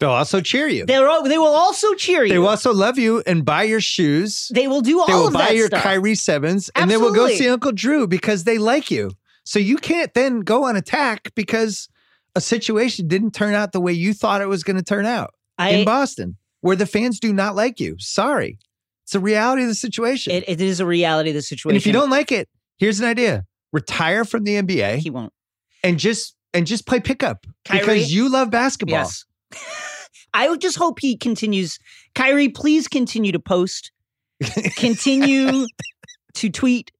They'll 0.00 0.10
also 0.10 0.40
cheer 0.40 0.66
you. 0.66 0.86
They're 0.86 1.06
al- 1.06 1.22
they 1.22 1.36
will 1.38 1.54
also 1.54 1.92
cheer 1.94 2.24
you. 2.24 2.32
They 2.32 2.38
will 2.38 2.48
also 2.48 2.72
love 2.72 2.98
you 2.98 3.22
and 3.26 3.44
buy 3.44 3.64
your 3.64 3.82
shoes. 3.82 4.50
They 4.52 4.66
will 4.66 4.80
do 4.80 4.98
all 4.98 5.06
They 5.06 5.12
will 5.12 5.26
of 5.28 5.34
buy 5.34 5.48
that 5.48 5.56
your 5.56 5.66
stuff. 5.66 5.82
Kyrie 5.82 6.14
sevens, 6.14 6.70
and 6.74 6.90
they 6.90 6.96
will 6.96 7.12
go 7.12 7.28
see 7.28 7.48
Uncle 7.48 7.72
Drew 7.72 8.06
because 8.06 8.44
they 8.44 8.56
like 8.56 8.90
you. 8.90 9.10
So 9.44 9.58
you 9.58 9.76
can't 9.76 10.12
then 10.14 10.40
go 10.40 10.64
on 10.64 10.74
attack 10.76 11.32
because 11.34 11.88
a 12.34 12.40
situation 12.40 13.08
didn't 13.08 13.32
turn 13.32 13.52
out 13.54 13.72
the 13.72 13.80
way 13.80 13.92
you 13.92 14.14
thought 14.14 14.40
it 14.40 14.48
was 14.48 14.64
going 14.64 14.76
to 14.76 14.82
turn 14.82 15.04
out 15.04 15.34
in 15.58 15.84
Boston, 15.84 16.36
where 16.62 16.76
the 16.76 16.86
fans 16.86 17.20
do 17.20 17.32
not 17.32 17.54
like 17.54 17.78
you. 17.78 17.96
Sorry, 17.98 18.58
it's 19.04 19.14
a 19.14 19.20
reality 19.20 19.62
of 19.62 19.68
the 19.68 19.74
situation. 19.74 20.32
it, 20.32 20.44
it 20.48 20.60
is 20.62 20.80
a 20.80 20.86
reality 20.86 21.30
of 21.30 21.34
the 21.34 21.42
situation. 21.42 21.70
and 21.70 21.76
if 21.76 21.86
you 21.86 21.92
don't 21.92 22.10
like 22.10 22.32
it, 22.32 22.48
here's 22.78 23.00
an 23.00 23.06
idea: 23.06 23.44
retire 23.72 24.24
from 24.24 24.44
the 24.44 24.62
NBA 24.62 24.98
he 24.98 25.10
won't. 25.10 25.32
and 25.84 25.98
just 25.98 26.36
and 26.54 26.66
just 26.66 26.86
play 26.86 27.00
pickup 27.00 27.46
Kyrie? 27.66 27.80
because 27.80 28.14
you 28.14 28.30
love 28.30 28.50
basketball. 28.50 29.00
Yes. 29.00 29.24
I 30.32 30.48
would 30.48 30.60
just 30.60 30.76
hope 30.76 31.00
he 31.00 31.16
continues. 31.16 31.78
Kyrie, 32.14 32.48
please 32.48 32.86
continue 32.88 33.32
to 33.32 33.40
post. 33.40 33.90
Continue 34.76 35.66
to 36.34 36.50
tweet. 36.50 36.92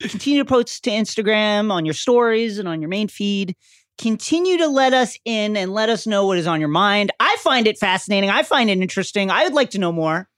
Continue 0.00 0.42
to 0.42 0.48
post 0.48 0.84
to 0.84 0.90
Instagram 0.90 1.70
on 1.70 1.84
your 1.84 1.94
stories 1.94 2.58
and 2.58 2.68
on 2.68 2.80
your 2.80 2.88
main 2.88 3.08
feed. 3.08 3.56
Continue 3.98 4.58
to 4.58 4.66
let 4.68 4.92
us 4.92 5.18
in 5.24 5.56
and 5.56 5.72
let 5.72 5.88
us 5.88 6.06
know 6.06 6.26
what 6.26 6.36
is 6.38 6.46
on 6.46 6.60
your 6.60 6.68
mind. 6.68 7.12
I 7.18 7.36
find 7.40 7.66
it 7.66 7.78
fascinating. 7.78 8.28
I 8.28 8.42
find 8.42 8.68
it 8.68 8.78
interesting. 8.78 9.30
I 9.30 9.44
would 9.44 9.54
like 9.54 9.70
to 9.70 9.78
know 9.78 9.92
more. 9.92 10.28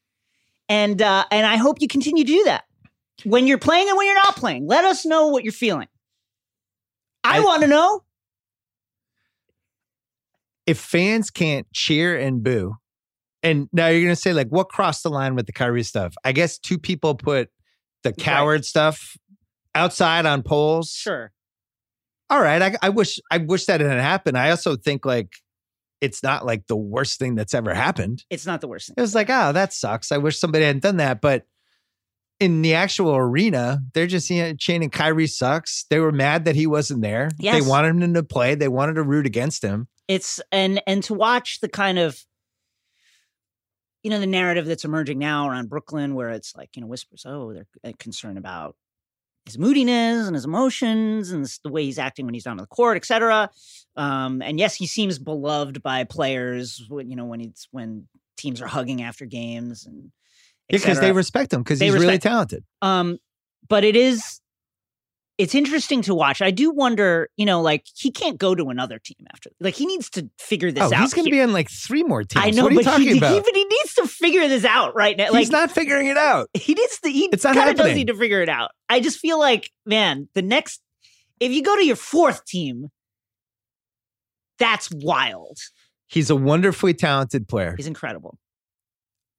And 0.68 1.00
uh, 1.02 1.24
and 1.30 1.46
I 1.46 1.56
hope 1.56 1.80
you 1.80 1.88
continue 1.88 2.24
to 2.24 2.32
do 2.32 2.44
that. 2.44 2.64
When 3.24 3.46
you're 3.48 3.58
playing 3.58 3.88
and 3.88 3.96
when 3.96 4.06
you're 4.06 4.14
not 4.14 4.36
playing. 4.36 4.66
Let 4.68 4.84
us 4.84 5.04
know 5.04 5.28
what 5.28 5.42
you're 5.42 5.52
feeling. 5.52 5.88
I, 7.24 7.38
I- 7.38 7.40
want 7.40 7.62
to 7.62 7.68
know. 7.68 8.02
If 10.68 10.78
fans 10.78 11.30
can't 11.30 11.66
cheer 11.72 12.16
and 12.16 12.42
boo, 12.42 12.76
and 13.42 13.68
now 13.72 13.88
you're 13.88 14.02
gonna 14.02 14.14
say 14.14 14.32
like, 14.32 14.48
what 14.48 14.68
crossed 14.68 15.02
the 15.02 15.10
line 15.10 15.34
with 15.34 15.46
the 15.46 15.52
Kyrie 15.52 15.82
stuff? 15.82 16.14
I 16.24 16.32
guess 16.32 16.58
two 16.58 16.78
people 16.78 17.14
put 17.14 17.48
the 18.04 18.12
coward 18.12 18.64
stuff 18.64 19.16
outside 19.74 20.26
on 20.26 20.42
polls. 20.42 20.90
Sure. 20.90 21.32
All 22.30 22.42
right, 22.42 22.60
I, 22.60 22.76
I 22.82 22.88
wish 22.90 23.18
I 23.30 23.38
wish 23.38 23.64
that 23.66 23.80
had 23.80 23.98
happened. 23.98 24.36
I 24.36 24.50
also 24.50 24.76
think 24.76 25.06
like 25.06 25.32
it's 26.00 26.22
not 26.22 26.44
like 26.46 26.66
the 26.66 26.76
worst 26.76 27.18
thing 27.18 27.34
that's 27.34 27.54
ever 27.54 27.74
happened. 27.74 28.24
It's 28.30 28.46
not 28.46 28.60
the 28.60 28.68
worst 28.68 28.88
thing. 28.88 28.94
It 28.96 29.00
was 29.00 29.14
like, 29.14 29.30
oh, 29.30 29.52
that 29.52 29.72
sucks. 29.72 30.12
I 30.12 30.18
wish 30.18 30.38
somebody 30.38 30.64
hadn't 30.64 30.82
done 30.82 30.98
that, 30.98 31.20
but. 31.20 31.46
In 32.40 32.62
the 32.62 32.74
actual 32.74 33.16
arena, 33.16 33.80
they're 33.94 34.06
just 34.06 34.30
you 34.30 34.40
know, 34.40 34.54
chanting 34.54 34.90
Kyrie 34.90 35.26
sucks. 35.26 35.86
They 35.90 35.98
were 35.98 36.12
mad 36.12 36.44
that 36.44 36.54
he 36.54 36.68
wasn't 36.68 37.02
there. 37.02 37.30
Yes. 37.36 37.60
They 37.60 37.68
wanted 37.68 38.00
him 38.00 38.14
to 38.14 38.22
play. 38.22 38.54
They 38.54 38.68
wanted 38.68 38.94
to 38.94 39.02
root 39.02 39.26
against 39.26 39.60
him. 39.60 39.88
It's 40.08 40.40
and 40.50 40.82
and 40.86 41.02
to 41.04 41.14
watch 41.14 41.60
the 41.60 41.68
kind 41.68 41.98
of 41.98 42.18
you 44.02 44.10
know 44.10 44.20
the 44.20 44.26
narrative 44.26 44.66
that's 44.66 44.84
emerging 44.84 45.18
now 45.18 45.48
around 45.48 45.68
Brooklyn, 45.68 46.14
where 46.14 46.30
it's 46.30 46.54
like 46.56 46.70
you 46.74 46.82
know 46.82 46.88
whispers, 46.88 47.24
oh, 47.26 47.52
they're 47.52 47.66
uh, 47.84 47.92
concerned 47.98 48.38
about 48.38 48.76
his 49.44 49.58
moodiness 49.58 50.26
and 50.26 50.34
his 50.34 50.44
emotions 50.44 51.30
and 51.30 51.46
the 51.64 51.70
way 51.70 51.84
he's 51.84 51.98
acting 51.98 52.26
when 52.26 52.34
he's 52.34 52.44
down 52.44 52.52
on 52.52 52.56
the 52.58 52.66
court, 52.66 52.96
etc. 52.96 53.50
Um, 53.96 54.42
and 54.42 54.58
yes, 54.58 54.74
he 54.74 54.86
seems 54.86 55.18
beloved 55.18 55.82
by 55.82 56.04
players. 56.04 56.84
when- 56.88 57.10
You 57.10 57.16
know 57.16 57.24
when 57.24 57.40
he's 57.40 57.66
when 57.70 58.08
teams 58.36 58.60
are 58.62 58.66
hugging 58.68 59.02
after 59.02 59.26
games 59.26 59.84
and 59.86 60.12
because 60.68 61.00
they 61.00 61.12
respect 61.12 61.52
him 61.52 61.62
because 61.62 61.80
he's 61.86 61.94
really 61.94 62.18
talented. 62.22 62.64
Um, 62.82 63.18
but 63.68 63.84
it 63.84 63.96
is 63.96 64.40
it's 65.38 65.54
interesting 65.54 66.02
to 66.02 66.14
watch. 66.14 66.42
I 66.42 66.50
do 66.50 66.70
wonder, 66.70 67.30
you 67.36 67.46
know, 67.46 67.62
like 67.62 67.86
he 67.94 68.10
can't 68.10 68.36
go 68.38 68.54
to 68.56 68.70
another 68.70 68.98
team 68.98 69.24
after. 69.32 69.50
Like 69.60 69.74
he 69.74 69.86
needs 69.86 70.10
to 70.10 70.28
figure 70.38 70.72
this 70.72 70.82
oh, 70.82 70.94
out. 70.94 71.00
he's 71.00 71.14
going 71.14 71.26
to 71.26 71.30
be 71.30 71.40
on 71.40 71.52
like 71.52 71.70
three 71.70 72.02
more 72.02 72.24
teams. 72.24 72.44
I 72.44 72.50
know, 72.50 72.64
what 72.64 72.72
are 72.72 72.74
you 72.74 72.78
but 72.80 72.84
talking 72.90 73.06
he, 73.06 73.18
about? 73.18 73.32
he, 73.34 73.40
but 73.40 73.54
he 73.54 73.64
needs 73.64 73.94
to 73.94 74.06
figure 74.08 74.48
this 74.48 74.64
out 74.64 74.96
right 74.96 75.16
now. 75.16 75.30
Like 75.30 75.38
he's 75.38 75.50
not 75.50 75.70
figuring 75.70 76.08
it 76.08 76.16
out. 76.16 76.50
he 76.54 76.74
needs 76.74 76.98
to. 77.00 77.08
He 77.10 77.28
It's 77.32 77.44
not 77.44 77.56
of 77.56 77.62
does 77.64 77.78
happening. 77.78 77.94
need 77.94 78.06
to 78.08 78.16
figure 78.16 78.42
it 78.42 78.48
out. 78.48 78.72
I 78.88 78.98
just 79.00 79.20
feel 79.20 79.38
like, 79.38 79.70
man, 79.86 80.28
the 80.34 80.42
next 80.42 80.82
if 81.40 81.52
you 81.52 81.62
go 81.62 81.76
to 81.76 81.84
your 81.86 81.96
fourth 81.96 82.44
team, 82.44 82.88
that's 84.58 84.90
wild. 84.90 85.58
He's 86.08 86.30
a 86.30 86.36
wonderfully 86.36 86.94
talented 86.94 87.46
player. 87.48 87.74
He's 87.76 87.86
incredible. 87.86 88.38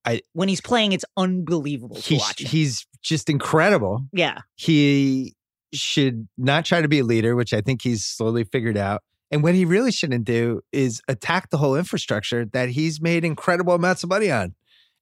I- 0.06 0.22
when 0.34 0.47
he's 0.47 0.62
playing, 0.62 0.93
it's 0.93 1.04
unbelievable 1.18 1.97
to 1.97 2.02
He's, 2.02 2.30
he's 2.38 2.88
just 3.02 3.30
incredible. 3.30 4.06
yeah, 4.14 4.39
He 4.56 5.36
should 5.74 6.28
not 6.38 6.65
try 6.65 6.82
to 6.82 6.88
be 6.88 6.99
a 6.99 7.03
leader, 7.03 7.36
which 7.36 7.53
I 7.53 7.61
think 7.61 7.82
he's 7.82 8.03
slowly 8.05 8.43
figured 8.43 8.78
out. 8.78 9.01
And 9.32 9.43
what 9.43 9.53
he 9.53 9.63
really 9.65 9.91
shouldn't 9.91 10.26
do 10.26 10.61
is 10.72 11.01
attack 11.07 11.49
the 11.49 11.57
whole 11.57 11.76
infrastructure 11.76 12.45
that 12.53 12.70
he's 12.70 12.99
made 12.99 13.24
incredible 13.24 13.74
amounts 13.76 14.03
of 14.03 14.09
money 14.09 14.32
on. 14.32 14.55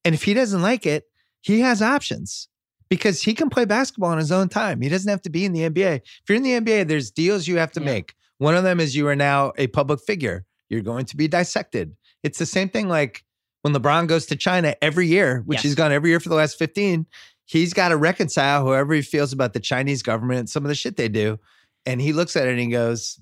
And 0.03 0.13
if 0.13 0.23
he 0.23 0.33
doesn't 0.33 0.61
like 0.61 0.85
it, 0.85 1.05
he 1.41 1.61
has 1.61 1.81
options 1.81 2.49
because 2.89 3.21
he 3.21 3.33
can 3.33 3.49
play 3.49 3.63
basketball 3.65 4.09
on 4.11 4.17
his 4.17 4.31
own 4.31 4.49
time. 4.49 4.81
He 4.81 4.89
doesn't 4.89 5.09
have 5.09 5.21
to 5.21 5.29
be 5.29 5.45
in 5.45 5.53
the 5.53 5.61
NBA. 5.69 5.95
If 5.97 6.21
you're 6.27 6.35
in 6.35 6.43
the 6.43 6.53
NBA, 6.59 6.87
there's 6.87 7.09
deals 7.11 7.47
you 7.47 7.57
have 7.57 7.71
to 7.73 7.79
Yeah. 7.79 7.85
make. 7.85 8.15
One 8.39 8.55
of 8.55 8.63
them 8.63 8.79
is 8.79 8.95
you 8.95 9.07
are 9.07 9.15
now 9.15 9.53
a 9.57 9.67
public 9.67 9.99
figure. 10.05 10.45
You're 10.69 10.81
going 10.81 11.05
to 11.05 11.17
be 11.17 11.27
dissected. 11.27 11.95
It's 12.23 12.37
the 12.39 12.45
same 12.45 12.69
thing 12.69 12.89
like 12.89 13.23
when 13.61 13.73
LeBron 13.73 14.07
goes 14.07 14.25
to 14.27 14.35
China 14.35 14.75
every 14.81 15.07
year, 15.07 15.41
which 15.45 15.57
Yes. 15.57 15.63
he's 15.63 15.75
gone 15.75 15.91
every 15.91 16.09
year 16.09 16.19
for 16.19 16.29
the 16.29 16.35
last 16.35 16.57
15. 16.59 17.05
He's 17.47 17.73
got 17.73 17.89
to 17.89 17.97
reconcile 17.97 18.63
however 18.65 18.93
he 18.93 19.01
feels 19.01 19.33
about 19.33 19.53
the 19.53 19.59
Chinese 19.59 20.03
government 20.03 20.39
and 20.41 20.49
some 20.49 20.63
of 20.63 20.69
the 20.69 20.75
shit 20.75 20.95
they 20.97 21.07
do. 21.09 21.39
And 21.85 21.99
he 21.99 22.13
looks 22.13 22.35
at 22.35 22.45
it 22.47 22.51
and 22.51 22.59
he 22.59 22.67
goes, 22.67 23.19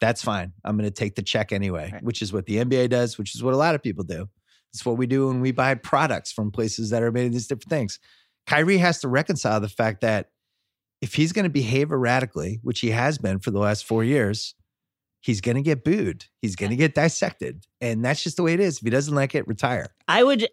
That's 0.00 0.22
fine. 0.24 0.52
I'm 0.64 0.76
going 0.76 0.88
to 0.88 0.94
take 0.94 1.14
the 1.14 1.22
check 1.22 1.52
anyway, 1.52 1.90
Right. 1.92 2.02
which 2.02 2.22
is 2.22 2.32
what 2.32 2.46
the 2.46 2.56
NBA 2.56 2.88
does, 2.90 3.16
which 3.18 3.34
is 3.34 3.42
what 3.42 3.54
a 3.54 3.56
lot 3.58 3.74
of 3.74 3.82
people 3.82 4.02
do. 4.02 4.28
It's 4.72 4.84
what 4.84 4.96
we 4.98 5.06
do 5.06 5.28
when 5.28 5.40
we 5.40 5.52
buy 5.52 5.74
products 5.74 6.32
from 6.32 6.50
places 6.50 6.90
that 6.90 7.02
are 7.02 7.12
made 7.12 7.26
of 7.26 7.32
these 7.32 7.46
different 7.46 7.70
things. 7.70 7.98
Kyrie 8.46 8.78
has 8.78 9.00
to 9.00 9.08
reconcile 9.08 9.60
the 9.60 9.68
fact 9.68 10.00
that 10.00 10.30
if 11.02 11.14
he's 11.14 11.32
going 11.32 11.44
to 11.44 11.50
behave 11.50 11.92
erratically, 11.92 12.58
which 12.62 12.80
he 12.80 12.90
has 12.90 13.18
been 13.18 13.38
for 13.38 13.50
the 13.50 13.58
last 13.58 13.84
four 13.84 14.02
years, 14.04 14.54
he's 15.20 15.40
going 15.42 15.56
to 15.56 15.62
get 15.62 15.84
booed. 15.84 16.24
He's 16.40 16.56
going 16.56 16.70
to 16.70 16.76
get 16.76 16.94
dissected. 16.94 17.64
And 17.80 18.04
that's 18.04 18.22
just 18.22 18.36
the 18.36 18.42
way 18.42 18.54
it 18.54 18.60
is. 18.60 18.78
If 18.78 18.84
he 18.84 18.90
doesn't 18.90 19.14
like 19.14 19.34
it, 19.34 19.46
retire. 19.46 19.88
I 20.08 20.22
would. 20.24 20.48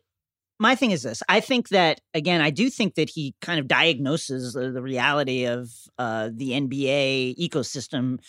My 0.60 0.76
thing 0.76 0.91
is 0.91 1.04
this: 1.04 1.24
I 1.28 1.39
think 1.39 1.70
that 1.70 2.01
again, 2.14 2.41
I 2.41 2.49
do 2.49 2.70
think 2.70 2.95
that 2.95 3.10
he 3.10 3.36
kind 3.41 3.60
of 3.60 3.68
diagnoses 3.68 4.54
the, 4.54 4.72
the 4.72 4.82
reality 4.82 5.45
of 5.45 5.70
uh, 5.97 6.30
the 6.34 6.51
NBA 6.51 7.36
ecosystem 7.38 8.20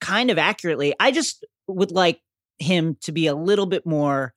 kind 0.00 0.30
of 0.30 0.38
accurately. 0.38 0.94
I 1.00 1.10
just 1.10 1.44
would 1.66 1.90
like 1.90 2.20
him 2.58 2.96
to 3.02 3.12
be 3.12 3.26
a 3.26 3.34
little 3.34 3.66
bit 3.66 3.84
more 3.84 4.34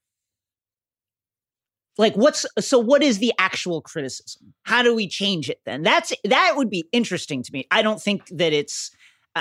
like 2.00 2.16
what's 2.16 2.46
so 2.60 2.80
what 2.80 3.04
is 3.04 3.20
the 3.20 3.34
actual 3.38 3.82
criticism? 3.82 4.54
How 4.64 4.82
do 4.82 4.96
we 4.96 5.08
change 5.08 5.50
it 5.50 5.60
then? 5.66 5.84
That's 5.84 6.14
that 6.24 6.54
would 6.56 6.70
be 6.70 6.86
interesting 6.94 7.44
to 7.44 7.52
me. 7.52 7.68
I 7.72 7.82
don't 7.82 8.02
think 8.02 8.26
that 8.30 8.54
it's 8.54 8.90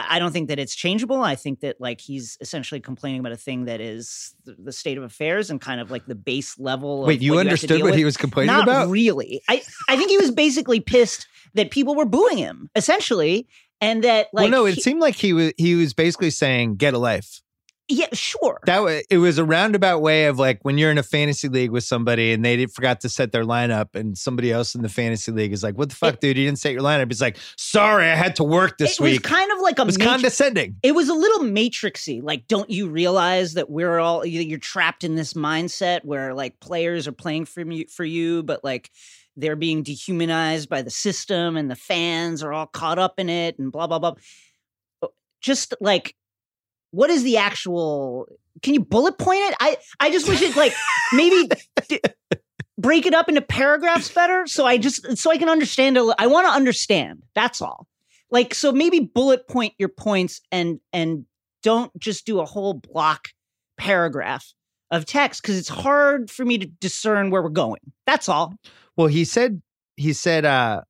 I 0.08 0.18
don't 0.18 0.32
think 0.32 0.48
that 0.48 0.58
it's 0.58 0.74
changeable. 0.74 1.22
I 1.22 1.34
think 1.34 1.60
that 1.60 1.80
like 1.80 2.00
he's 2.00 2.36
essentially 2.40 2.80
complaining 2.80 3.20
about 3.20 3.32
a 3.32 3.36
thing 3.36 3.64
that 3.66 3.80
is 3.80 4.34
the, 4.44 4.72
state 4.72 4.98
of 4.98 5.04
affairs 5.04 5.50
and 5.50 5.60
kind 5.60 5.80
of 5.80 5.90
like 5.90 6.06
the 6.06 6.14
base 6.14 6.58
level. 6.58 7.04
Wait, 7.04 7.20
you 7.20 7.38
understood 7.38 7.68
deal 7.68 7.78
what 7.80 7.86
with. 7.90 7.94
he 7.96 8.04
was 8.04 8.16
complaining 8.16 8.48
Not 8.54 8.64
about? 8.64 8.88
really. 8.88 9.42
I 9.48 9.62
I 9.88 9.96
think 9.96 10.10
he 10.10 10.18
was 10.18 10.30
basically 10.30 10.80
pissed 10.80 11.26
that 11.54 11.70
people 11.70 11.94
were 11.94 12.04
booing 12.04 12.38
him 12.38 12.70
essentially, 12.76 13.48
and 13.80 14.04
that 14.04 14.28
like 14.32 14.50
well, 14.50 14.62
no, 14.62 14.66
it 14.66 14.74
he- 14.74 14.80
seemed 14.82 15.00
like 15.00 15.14
he 15.14 15.32
was 15.32 15.52
he 15.56 15.74
was 15.74 15.94
basically 15.94 16.30
saying, 16.30 16.76
"Get 16.76 16.94
a 16.94 16.98
life." 16.98 17.40
Yeah 17.88 18.06
sure 18.12 18.60
That 18.66 18.82
was 18.82 19.02
it 19.08 19.18
was 19.18 19.38
a 19.38 19.44
roundabout 19.44 20.00
way 20.00 20.26
of 20.26 20.38
like 20.38 20.58
when 20.62 20.76
you're 20.78 20.90
in 20.90 20.98
a 20.98 21.02
fantasy 21.02 21.48
league 21.48 21.70
with 21.70 21.84
somebody 21.84 22.32
and 22.32 22.44
they 22.44 22.66
forgot 22.66 23.00
to 23.00 23.08
set 23.08 23.32
their 23.32 23.44
lineup, 23.44 23.94
and 23.94 24.16
somebody 24.16 24.52
else 24.52 24.74
in 24.74 24.82
the 24.82 24.88
fantasy 24.88 25.32
league 25.32 25.52
is 25.52 25.62
like, 25.62 25.76
"What 25.78 25.88
the 25.88 25.94
fuck, 25.94 26.20
dude? 26.20 26.36
You 26.36 26.44
didn't 26.46 26.58
set 26.58 26.72
your 26.72 26.82
lineup." 26.82 27.08
He's 27.10 27.20
like, 27.22 27.38
"Sorry, 27.56 28.10
I 28.10 28.14
had 28.14 28.36
to 28.36 28.44
work 28.44 28.76
this 28.78 28.98
it 28.98 29.02
was 29.02 29.12
week." 29.12 29.22
kind 29.22 29.50
of 29.52 29.60
like 29.60 29.78
a 29.78 29.82
it 29.82 29.86
was 29.86 29.98
matri- 29.98 30.10
condescending. 30.12 30.76
it 30.82 30.92
was 30.94 31.08
a 31.08 31.14
little 31.14 31.40
matrixy 31.40 32.22
like 32.22 32.46
don't 32.46 32.68
you 32.70 32.88
realize 32.88 33.54
that 33.54 33.70
we're 33.70 33.98
all 33.98 34.24
you- 34.26 34.40
you're 34.42 34.58
trapped 34.58 35.02
in 35.04 35.14
this 35.16 35.34
mindset 35.34 36.04
where 36.04 36.34
like 36.34 36.60
players 36.60 37.08
are 37.08 37.12
playing 37.12 37.44
for 37.46 37.60
you 37.62 37.86
for 37.88 38.04
you 38.04 38.42
but 38.42 38.62
like 38.64 38.90
they're 39.36 39.56
being 39.56 39.82
dehumanized 39.82 40.68
by 40.68 40.82
the 40.82 40.90
system 40.90 41.56
and 41.56 41.70
the 41.70 41.76
fans 41.76 42.42
are 42.42 42.52
all 42.52 42.66
caught 42.66 42.98
up 42.98 43.18
in 43.18 43.28
it 43.28 43.58
and 43.58 43.70
blah 43.72 43.86
blah 43.86 43.98
blah 43.98 44.14
just 45.40 45.74
like 45.80 46.14
what 46.90 47.10
is 47.10 47.22
the 47.22 47.36
actual 47.36 48.26
can 48.62 48.74
you 48.74 48.80
bullet 48.80 49.18
point 49.18 49.40
it? 49.42 49.54
I 49.60 49.76
i 50.00 50.10
just 50.10 50.28
wish 50.28 50.42
it 50.42 50.56
like 50.56 50.74
maybe 51.12 51.48
d- 51.88 52.00
break 52.78 53.06
it 53.06 53.14
up 53.14 53.28
into 53.28 53.40
paragraphs 53.40 54.10
better 54.12 54.46
so 54.46 54.64
i 54.64 54.78
just 54.78 55.16
so 55.16 55.30
i 55.30 55.38
can 55.38 55.48
understand 55.48 55.96
a 55.96 56.14
i 56.18 56.26
want 56.26 56.46
to 56.46 56.52
understand 56.52 57.22
that's 57.34 57.60
all. 57.60 57.86
Like 58.30 58.54
so 58.54 58.72
maybe 58.72 59.00
bullet 59.00 59.48
point 59.48 59.74
your 59.78 59.88
points 59.88 60.40
and 60.52 60.80
and 60.92 61.24
don't 61.62 61.96
just 61.98 62.26
do 62.26 62.40
a 62.40 62.44
whole 62.44 62.74
block 62.74 63.28
paragraph 63.78 64.52
of 64.90 65.06
text 65.06 65.42
because 65.42 65.58
it's 65.58 65.68
hard 65.68 66.30
for 66.30 66.44
me 66.44 66.58
to 66.58 66.66
discern 66.66 67.30
where 67.30 67.42
we're 67.42 67.48
going 67.48 67.80
that's 68.06 68.28
all. 68.28 68.54
Well, 68.96 69.06
he 69.06 69.24
said 69.24 69.62
he 69.96 70.12
said 70.12 70.44
uh 70.44 70.82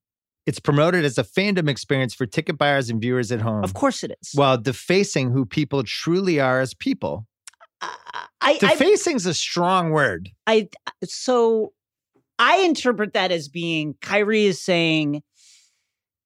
it's 0.48 0.58
promoted 0.58 1.04
as 1.04 1.18
a 1.18 1.22
fandom 1.22 1.68
experience 1.68 2.14
for 2.14 2.24
ticket 2.24 2.56
buyers 2.56 2.88
and 2.88 3.02
viewers 3.02 3.30
at 3.30 3.42
home. 3.42 3.62
of 3.62 3.74
course 3.74 4.02
it 4.02 4.16
is 4.18 4.30
While 4.32 4.56
defacing 4.56 5.30
who 5.30 5.44
people 5.44 5.84
truly 5.84 6.40
are 6.40 6.60
as 6.60 6.72
people. 6.72 7.26
I, 7.82 7.94
I, 8.40 8.52
I 8.52 8.58
Defacing's 8.58 9.26
a 9.26 9.34
strong 9.34 9.90
word. 9.90 10.30
I 10.46 10.70
so 11.04 11.74
I 12.38 12.60
interpret 12.60 13.12
that 13.12 13.30
as 13.30 13.48
being 13.48 13.94
Kyrie 14.00 14.46
is 14.46 14.60
saying 14.60 15.22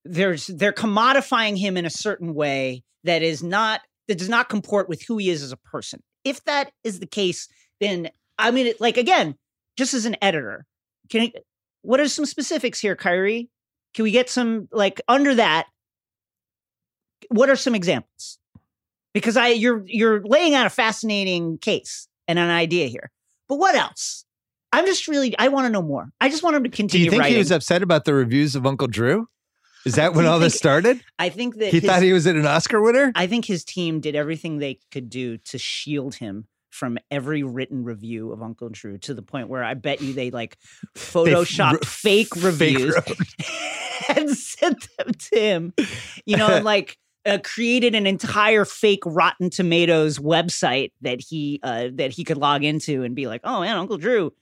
there's 0.04 0.46
they're 0.46 0.72
commodifying 0.72 1.58
him 1.58 1.76
in 1.76 1.84
a 1.84 1.90
certain 1.90 2.32
way 2.32 2.84
that 3.02 3.22
is 3.22 3.42
not 3.42 3.80
that 4.06 4.18
does 4.18 4.28
not 4.28 4.48
comport 4.48 4.88
with 4.88 5.02
who 5.02 5.18
he 5.18 5.30
is 5.30 5.42
as 5.42 5.50
a 5.50 5.56
person. 5.56 6.00
If 6.24 6.44
that 6.44 6.70
is 6.84 7.00
the 7.00 7.06
case, 7.06 7.48
then 7.80 8.08
I 8.38 8.52
mean, 8.52 8.72
like 8.78 8.96
again, 8.96 9.34
just 9.76 9.94
as 9.94 10.06
an 10.06 10.16
editor, 10.22 10.64
can 11.10 11.22
I, 11.22 11.32
what 11.82 11.98
are 11.98 12.06
some 12.06 12.24
specifics 12.24 12.78
here, 12.78 12.94
Kyrie? 12.94 13.50
Can 13.94 14.04
we 14.04 14.10
get 14.10 14.30
some 14.30 14.68
like 14.72 15.00
under 15.08 15.34
that? 15.34 15.66
What 17.28 17.50
are 17.50 17.56
some 17.56 17.74
examples? 17.74 18.38
Because 19.14 19.36
I 19.36 19.48
you're 19.48 19.82
you're 19.86 20.22
laying 20.22 20.54
out 20.54 20.66
a 20.66 20.70
fascinating 20.70 21.58
case 21.58 22.08
and 22.26 22.38
an 22.38 22.50
idea 22.50 22.86
here. 22.88 23.10
But 23.48 23.56
what 23.56 23.74
else? 23.74 24.24
I'm 24.72 24.86
just 24.86 25.06
really 25.08 25.36
I 25.38 25.48
want 25.48 25.66
to 25.66 25.70
know 25.70 25.82
more. 25.82 26.10
I 26.20 26.28
just 26.30 26.42
want 26.42 26.56
him 26.56 26.64
to 26.64 26.70
continue. 26.70 27.02
Do 27.02 27.04
you 27.04 27.10
think 27.10 27.20
writing. 27.22 27.34
he 27.34 27.38
was 27.38 27.50
upset 27.52 27.82
about 27.82 28.04
the 28.04 28.14
reviews 28.14 28.56
of 28.56 28.66
Uncle 28.66 28.88
Drew? 28.88 29.28
Is 29.84 29.96
that 29.96 30.14
when 30.14 30.26
all 30.26 30.38
this 30.38 30.54
started? 30.54 31.02
I 31.18 31.28
think 31.28 31.56
that 31.56 31.72
He 31.72 31.80
his- 31.80 31.90
thought 31.90 32.02
he 32.02 32.12
was 32.12 32.24
an 32.26 32.46
Oscar 32.46 32.80
winner? 32.80 33.10
I 33.16 33.26
think 33.26 33.44
his 33.44 33.64
team 33.64 34.00
did 34.00 34.14
everything 34.14 34.58
they 34.58 34.78
could 34.92 35.10
do 35.10 35.38
to 35.38 35.58
shield 35.58 36.14
him 36.14 36.46
from 36.72 36.96
every 37.10 37.42
written 37.42 37.84
review 37.84 38.32
of 38.32 38.42
Uncle 38.42 38.70
Drew 38.70 38.96
to 38.98 39.12
the 39.12 39.22
point 39.22 39.48
where 39.48 39.62
I 39.62 39.74
bet 39.74 40.00
you 40.00 40.14
they 40.14 40.30
like 40.30 40.56
They 40.94 41.00
photoshopped 41.00 41.72
re- 41.72 41.78
fake 41.84 42.34
reviews 42.36 42.94
wrote. 42.94 43.18
and 44.16 44.30
sent 44.30 44.88
them 44.98 45.12
to 45.12 45.38
him. 45.38 45.74
You 46.24 46.38
know, 46.38 46.60
like 46.60 46.96
uh, 47.26 47.38
created 47.44 47.94
an 47.94 48.06
entire 48.06 48.64
fake 48.64 49.02
Rotten 49.04 49.50
Tomatoes 49.50 50.18
website 50.18 50.92
that 51.02 51.20
he 51.20 51.60
uh, 51.62 51.88
that 51.94 52.12
he 52.12 52.24
could 52.24 52.38
log 52.38 52.64
into 52.64 53.02
and 53.02 53.14
be 53.14 53.26
like, 53.26 53.42
"Oh 53.44 53.60
man, 53.60 53.76
Uncle 53.76 53.98
Drew, 53.98 54.32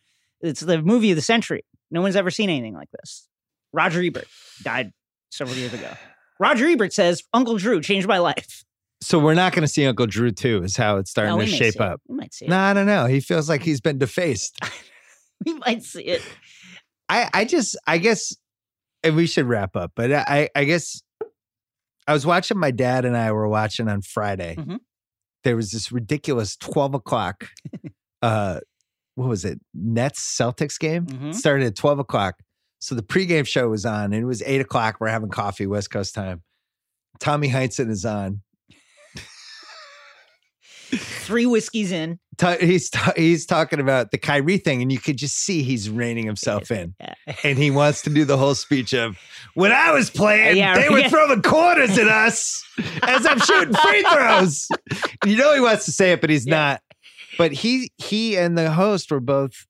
it's 0.41 0.61
the 0.61 0.81
movie 0.81 1.11
of 1.11 1.16
the 1.16 1.22
century. 1.22 1.64
No 1.91 2.01
one's 2.01 2.16
ever 2.16 2.31
seen 2.31 2.49
anything 2.49 2.74
like 2.74 2.91
this." 2.93 3.28
Roger 3.72 4.01
Ebert 4.01 4.28
died 4.62 4.93
several 5.31 5.57
years 5.57 5.74
ago. 5.74 5.93
Roger 6.41 6.66
Ebert 6.66 6.93
says 6.93 7.22
Uncle 7.35 7.59
Drew 7.59 7.81
changed 7.81 8.09
my 8.09 8.18
life. 8.18 8.64
So 9.03 9.19
we're 9.19 9.35
not 9.35 9.53
going 9.53 9.63
to 9.63 9.69
see 9.69 9.87
Uncle 9.87 10.07
Drew 10.07 10.31
too, 10.31 10.63
is 10.63 10.77
how 10.77 10.97
it's 10.99 11.11
starting 11.11 11.35
No, 11.37 11.41
to 11.41 11.47
shape 11.47 11.81
up. 11.81 12.01
We 12.07 12.17
might 12.17 12.35
see 12.35 12.45
it. 12.45 12.49
No, 12.51 12.59
I 12.59 12.75
don't 12.75 12.87
know. 12.87 13.07
He 13.07 13.21
feels 13.21 13.49
like 13.49 13.63
he's 13.63 13.81
been 13.81 13.99
defaced. 13.99 14.59
We 15.47 15.55
might 15.55 15.83
see 15.83 16.03
it. 16.03 16.21
I, 17.09 17.31
I 17.33 17.45
just, 17.47 17.75
I 17.87 17.97
guess, 17.97 18.37
and 19.03 19.17
we 19.17 19.27
should 19.27 19.47
wrap 19.47 19.75
up, 19.75 19.93
but 19.97 20.13
I, 20.13 20.51
I 20.55 20.65
guess 20.65 21.01
I 22.07 22.13
was 22.13 22.27
watching 22.27 22.59
my 22.59 22.71
dad 22.71 23.07
and 23.07 23.17
I 23.17 23.33
were 23.33 23.49
watching 23.49 23.89
on 23.89 24.03
Friday. 24.03 24.57
Mhm. 24.59 24.81
There 25.45 25.57
was 25.57 25.71
this 25.71 25.91
ridiculous 25.91 26.59
12 26.59 26.93
o'clock, 26.93 27.49
uh, 28.23 28.61
what 29.15 29.31
was 29.31 29.47
it? 29.47 29.59
Nets 29.73 30.21
Celtics 30.21 30.79
game 30.79 31.07
Mhm. 31.07 31.35
started 31.35 31.69
at 31.69 31.75
12 31.75 32.01
o'clock. 32.01 32.35
So 32.79 32.95
the 32.95 33.03
pregame 33.03 33.47
show 33.47 33.71
was 33.71 33.87
on 33.87 34.13
and 34.13 34.23
it 34.23 34.27
was 34.27 34.43
eight 34.43 34.61
o'clock. 34.61 34.99
We're 35.01 35.09
having 35.09 35.31
coffee, 35.31 35.67
West 35.67 35.91
Coast 35.91 36.15
time. 36.15 36.43
Tommy 37.19 37.49
Heinsohn 37.49 37.89
is 37.89 38.05
on. 38.05 38.43
Three 40.91 41.47
whiskeys 41.47 41.93
in. 41.93 42.18
Ta- 42.36 42.57
he's 42.59 42.91
ta- 42.91 43.12
he's 43.16 43.47
talking 43.47 43.80
about 43.80 44.11
the 44.11 44.18
Kyrie 44.18 44.59
thing, 44.59 44.82
and 44.82 44.91
you 44.91 44.99
could 44.99 45.16
just 45.16 45.36
see 45.36 45.62
he's 45.62 45.88
reining 45.91 46.26
himself 46.26 46.70
in. 46.70 46.95
Yeah, 47.01 47.14
and 47.45 47.59
he 47.59 47.70
wants 47.70 48.03
to 48.03 48.11
do 48.11 48.24
the 48.24 48.36
whole 48.36 48.55
speech 48.55 48.93
of 48.93 49.18
when 49.55 49.72
I 49.72 49.93
was 49.93 50.11
playing, 50.11 50.57
Yeah, 50.57 50.78
they 50.78 50.88
were 50.88 51.09
throwing 51.09 51.43
quarters 51.43 51.99
at 51.99 52.09
us 52.09 52.64
as 53.03 53.26
I'm 53.26 53.38
shooting 53.41 53.74
free 53.74 54.03
throws. 54.03 54.68
You 55.24 55.36
know 55.36 55.55
he 55.55 55.61
wants 55.61 55.84
to 55.84 55.93
say 55.93 56.12
it, 56.12 56.20
but 56.20 56.30
he's 56.30 56.47
Yeah. 56.47 56.57
not. 56.57 56.82
But 57.38 57.53
he 57.53 57.91
he 57.99 58.36
and 58.36 58.57
the 58.57 58.70
host 58.70 59.11
were 59.11 59.20
both 59.20 59.66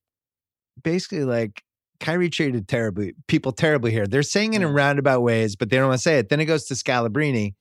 basically 0.83 1.25
like 1.25 1.63
Kyrie 2.01 2.31
treated 2.31 2.67
terribly 2.67 3.15
people 3.29 3.53
terribly 3.53 3.91
here. 3.91 4.07
They're 4.07 4.23
saying 4.23 4.55
it 4.55 4.63
in 4.63 4.69
mm. 4.69 4.75
roundabout 4.75 5.21
ways, 5.21 5.55
but 5.55 5.71
they 5.71 5.77
don't 5.77 5.89
want 5.89 5.99
to 5.99 6.03
say 6.03 6.19
it. 6.19 6.31
Then 6.31 6.41
it 6.41 6.47
goes 6.47 6.65
to 6.67 6.75
Scalabrine, 6.75 7.55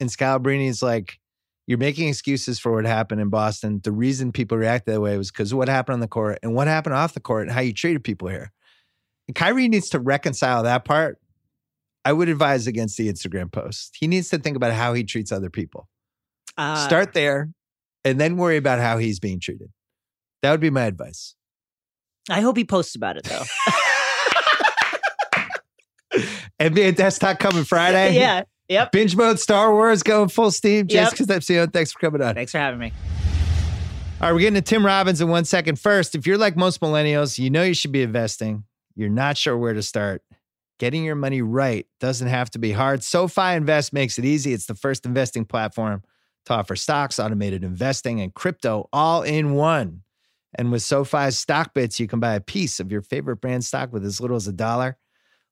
and 0.00 0.08
Scalabrine 0.08 0.68
Scalabrine's 0.68 0.82
like, 0.82 1.18
"You're 1.72 1.78
making 1.78 2.08
excuses 2.08 2.58
for 2.58 2.70
what 2.70 2.84
happened 2.84 3.22
in 3.22 3.30
Boston. 3.30 3.80
The 3.82 3.92
reason 3.92 4.30
people 4.30 4.58
reacted 4.58 4.92
that 4.92 5.00
way 5.00 5.16
was 5.16 5.30
because 5.30 5.54
what 5.54 5.70
happened 5.70 5.94
on 5.94 6.00
the 6.00 6.06
court 6.06 6.38
and 6.42 6.54
what 6.54 6.66
happened 6.66 6.94
off 6.94 7.14
the 7.14 7.20
court 7.20 7.44
and 7.44 7.50
how 7.50 7.62
you 7.62 7.72
treated 7.72 8.04
people 8.04 8.28
here." 8.28 8.52
And 9.26 9.34
Kyrie 9.34 9.68
needs 9.68 9.88
to 9.88 9.98
reconcile 9.98 10.64
that 10.64 10.84
part. 10.84 11.16
I 12.04 12.12
would 12.12 12.28
advise 12.28 12.66
against 12.66 12.98
the 12.98 13.08
Instagram 13.10 13.50
post. 13.50 13.96
He 13.98 14.06
needs 14.06 14.28
to 14.28 14.38
think 14.38 14.54
about 14.54 14.74
how 14.74 14.92
he 14.92 15.02
treats 15.02 15.32
other 15.32 15.48
people. 15.48 15.88
Uh, 16.58 16.86
Start 16.86 17.14
there, 17.14 17.48
and 18.04 18.20
then 18.20 18.36
worry 18.36 18.58
about 18.58 18.78
how 18.78 18.98
he's 18.98 19.18
being 19.18 19.40
treated. 19.40 19.70
That 20.42 20.50
would 20.50 20.60
be 20.60 20.68
my 20.68 20.84
advice. 20.84 21.36
I 22.28 22.42
hope 22.42 22.58
he 22.58 22.66
posts 22.66 22.96
about 22.96 23.16
it 23.16 23.24
though. 23.24 23.44
NBA 26.60 26.96
desktop 26.96 27.38
coming 27.38 27.64
Friday. 27.64 28.14
yeah. 28.18 28.42
Yep. 28.72 28.92
Binge 28.92 29.16
mode 29.16 29.38
Star 29.38 29.72
Wars 29.72 30.02
going 30.02 30.28
full 30.28 30.50
steam. 30.50 30.86
Yep. 30.88 31.10
Because 31.10 31.30
I'm 31.30 31.40
seeing. 31.42 31.68
Thanks 31.68 31.92
for 31.92 31.98
coming 31.98 32.22
on. 32.22 32.34
Thanks 32.34 32.52
for 32.52 32.58
having 32.58 32.80
me. 32.80 32.92
All 34.20 34.28
right, 34.28 34.32
we're 34.32 34.40
getting 34.40 34.54
to 34.54 34.62
Tim 34.62 34.86
Robbins 34.86 35.20
in 35.20 35.28
one 35.28 35.44
second. 35.44 35.78
First, 35.78 36.14
if 36.14 36.26
you're 36.26 36.38
like 36.38 36.56
most 36.56 36.80
millennials, 36.80 37.38
you 37.38 37.50
know 37.50 37.64
you 37.64 37.74
should 37.74 37.92
be 37.92 38.02
investing. 38.02 38.64
You're 38.94 39.10
not 39.10 39.36
sure 39.36 39.58
where 39.58 39.74
to 39.74 39.82
start. 39.82 40.22
Getting 40.78 41.04
your 41.04 41.16
money 41.16 41.42
right 41.42 41.86
doesn't 42.00 42.28
have 42.28 42.48
to 42.50 42.58
be 42.58 42.72
hard. 42.72 43.02
SoFi 43.02 43.54
Invest 43.54 43.92
makes 43.92 44.18
it 44.18 44.24
easy. 44.24 44.52
It's 44.52 44.66
the 44.66 44.74
first 44.74 45.04
investing 45.04 45.44
platform 45.44 46.02
to 46.46 46.54
offer 46.54 46.76
stocks, 46.76 47.18
automated 47.18 47.62
investing, 47.62 48.20
and 48.20 48.32
crypto 48.32 48.88
all 48.92 49.22
in 49.22 49.54
one. 49.54 50.02
And 50.54 50.72
with 50.72 50.82
SoFi's 50.82 51.38
stock 51.38 51.74
bits, 51.74 52.00
you 52.00 52.06
can 52.06 52.20
buy 52.20 52.34
a 52.34 52.40
piece 52.40 52.80
of 52.80 52.90
your 52.90 53.02
favorite 53.02 53.36
brand 53.40 53.64
stock 53.64 53.92
with 53.92 54.04
as 54.04 54.20
little 54.20 54.36
as 54.36 54.48
a 54.48 54.52
dollar. 54.52 54.96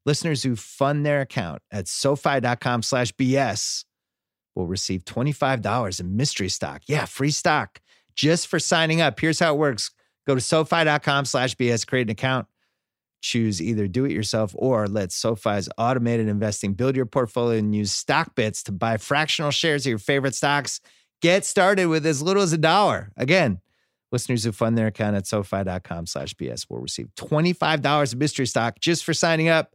Listeners 0.06 0.42
who 0.42 0.56
fund 0.56 1.04
their 1.04 1.20
account 1.20 1.62
at 1.70 1.86
SoFi.com 1.88 2.82
slash 2.82 3.12
BS 3.12 3.84
will 4.54 4.66
receive 4.66 5.04
$25 5.04 6.00
in 6.00 6.16
mystery 6.16 6.48
stock. 6.48 6.82
Yeah, 6.86 7.04
free 7.04 7.30
stock 7.30 7.80
just 8.14 8.48
for 8.48 8.58
signing 8.58 9.00
up. 9.00 9.18
Here's 9.18 9.38
how 9.38 9.54
it 9.54 9.58
works. 9.58 9.90
Go 10.26 10.34
to 10.34 10.40
SoFi.com 10.40 11.24
slash 11.24 11.54
BS, 11.56 11.86
create 11.86 12.06
an 12.06 12.10
account. 12.10 12.46
Choose 13.22 13.60
either 13.60 13.86
do 13.86 14.06
it 14.06 14.12
yourself 14.12 14.54
or 14.56 14.86
let 14.86 15.12
SoFi's 15.12 15.68
automated 15.76 16.28
investing 16.28 16.72
build 16.72 16.96
your 16.96 17.06
portfolio 17.06 17.58
and 17.58 17.74
use 17.74 17.92
stock 17.92 18.34
bits 18.34 18.62
to 18.64 18.72
buy 18.72 18.96
fractional 18.96 19.50
shares 19.50 19.84
of 19.84 19.90
your 19.90 19.98
favorite 19.98 20.34
stocks. 20.34 20.80
Get 21.20 21.44
started 21.44 21.86
with 21.86 22.06
as 22.06 22.22
little 22.22 22.42
as 22.42 22.54
a 22.54 22.58
dollar. 22.58 23.12
Again, 23.18 23.60
listeners 24.10 24.44
who 24.44 24.52
fund 24.52 24.78
their 24.78 24.86
account 24.86 25.16
at 25.16 25.26
SoFi.com 25.26 26.06
slash 26.06 26.34
BS 26.34 26.66
will 26.70 26.80
receive 26.80 27.08
$25 27.16 28.12
of 28.12 28.18
mystery 28.18 28.46
stock 28.46 28.80
just 28.80 29.04
for 29.04 29.12
signing 29.12 29.48
up. 29.48 29.74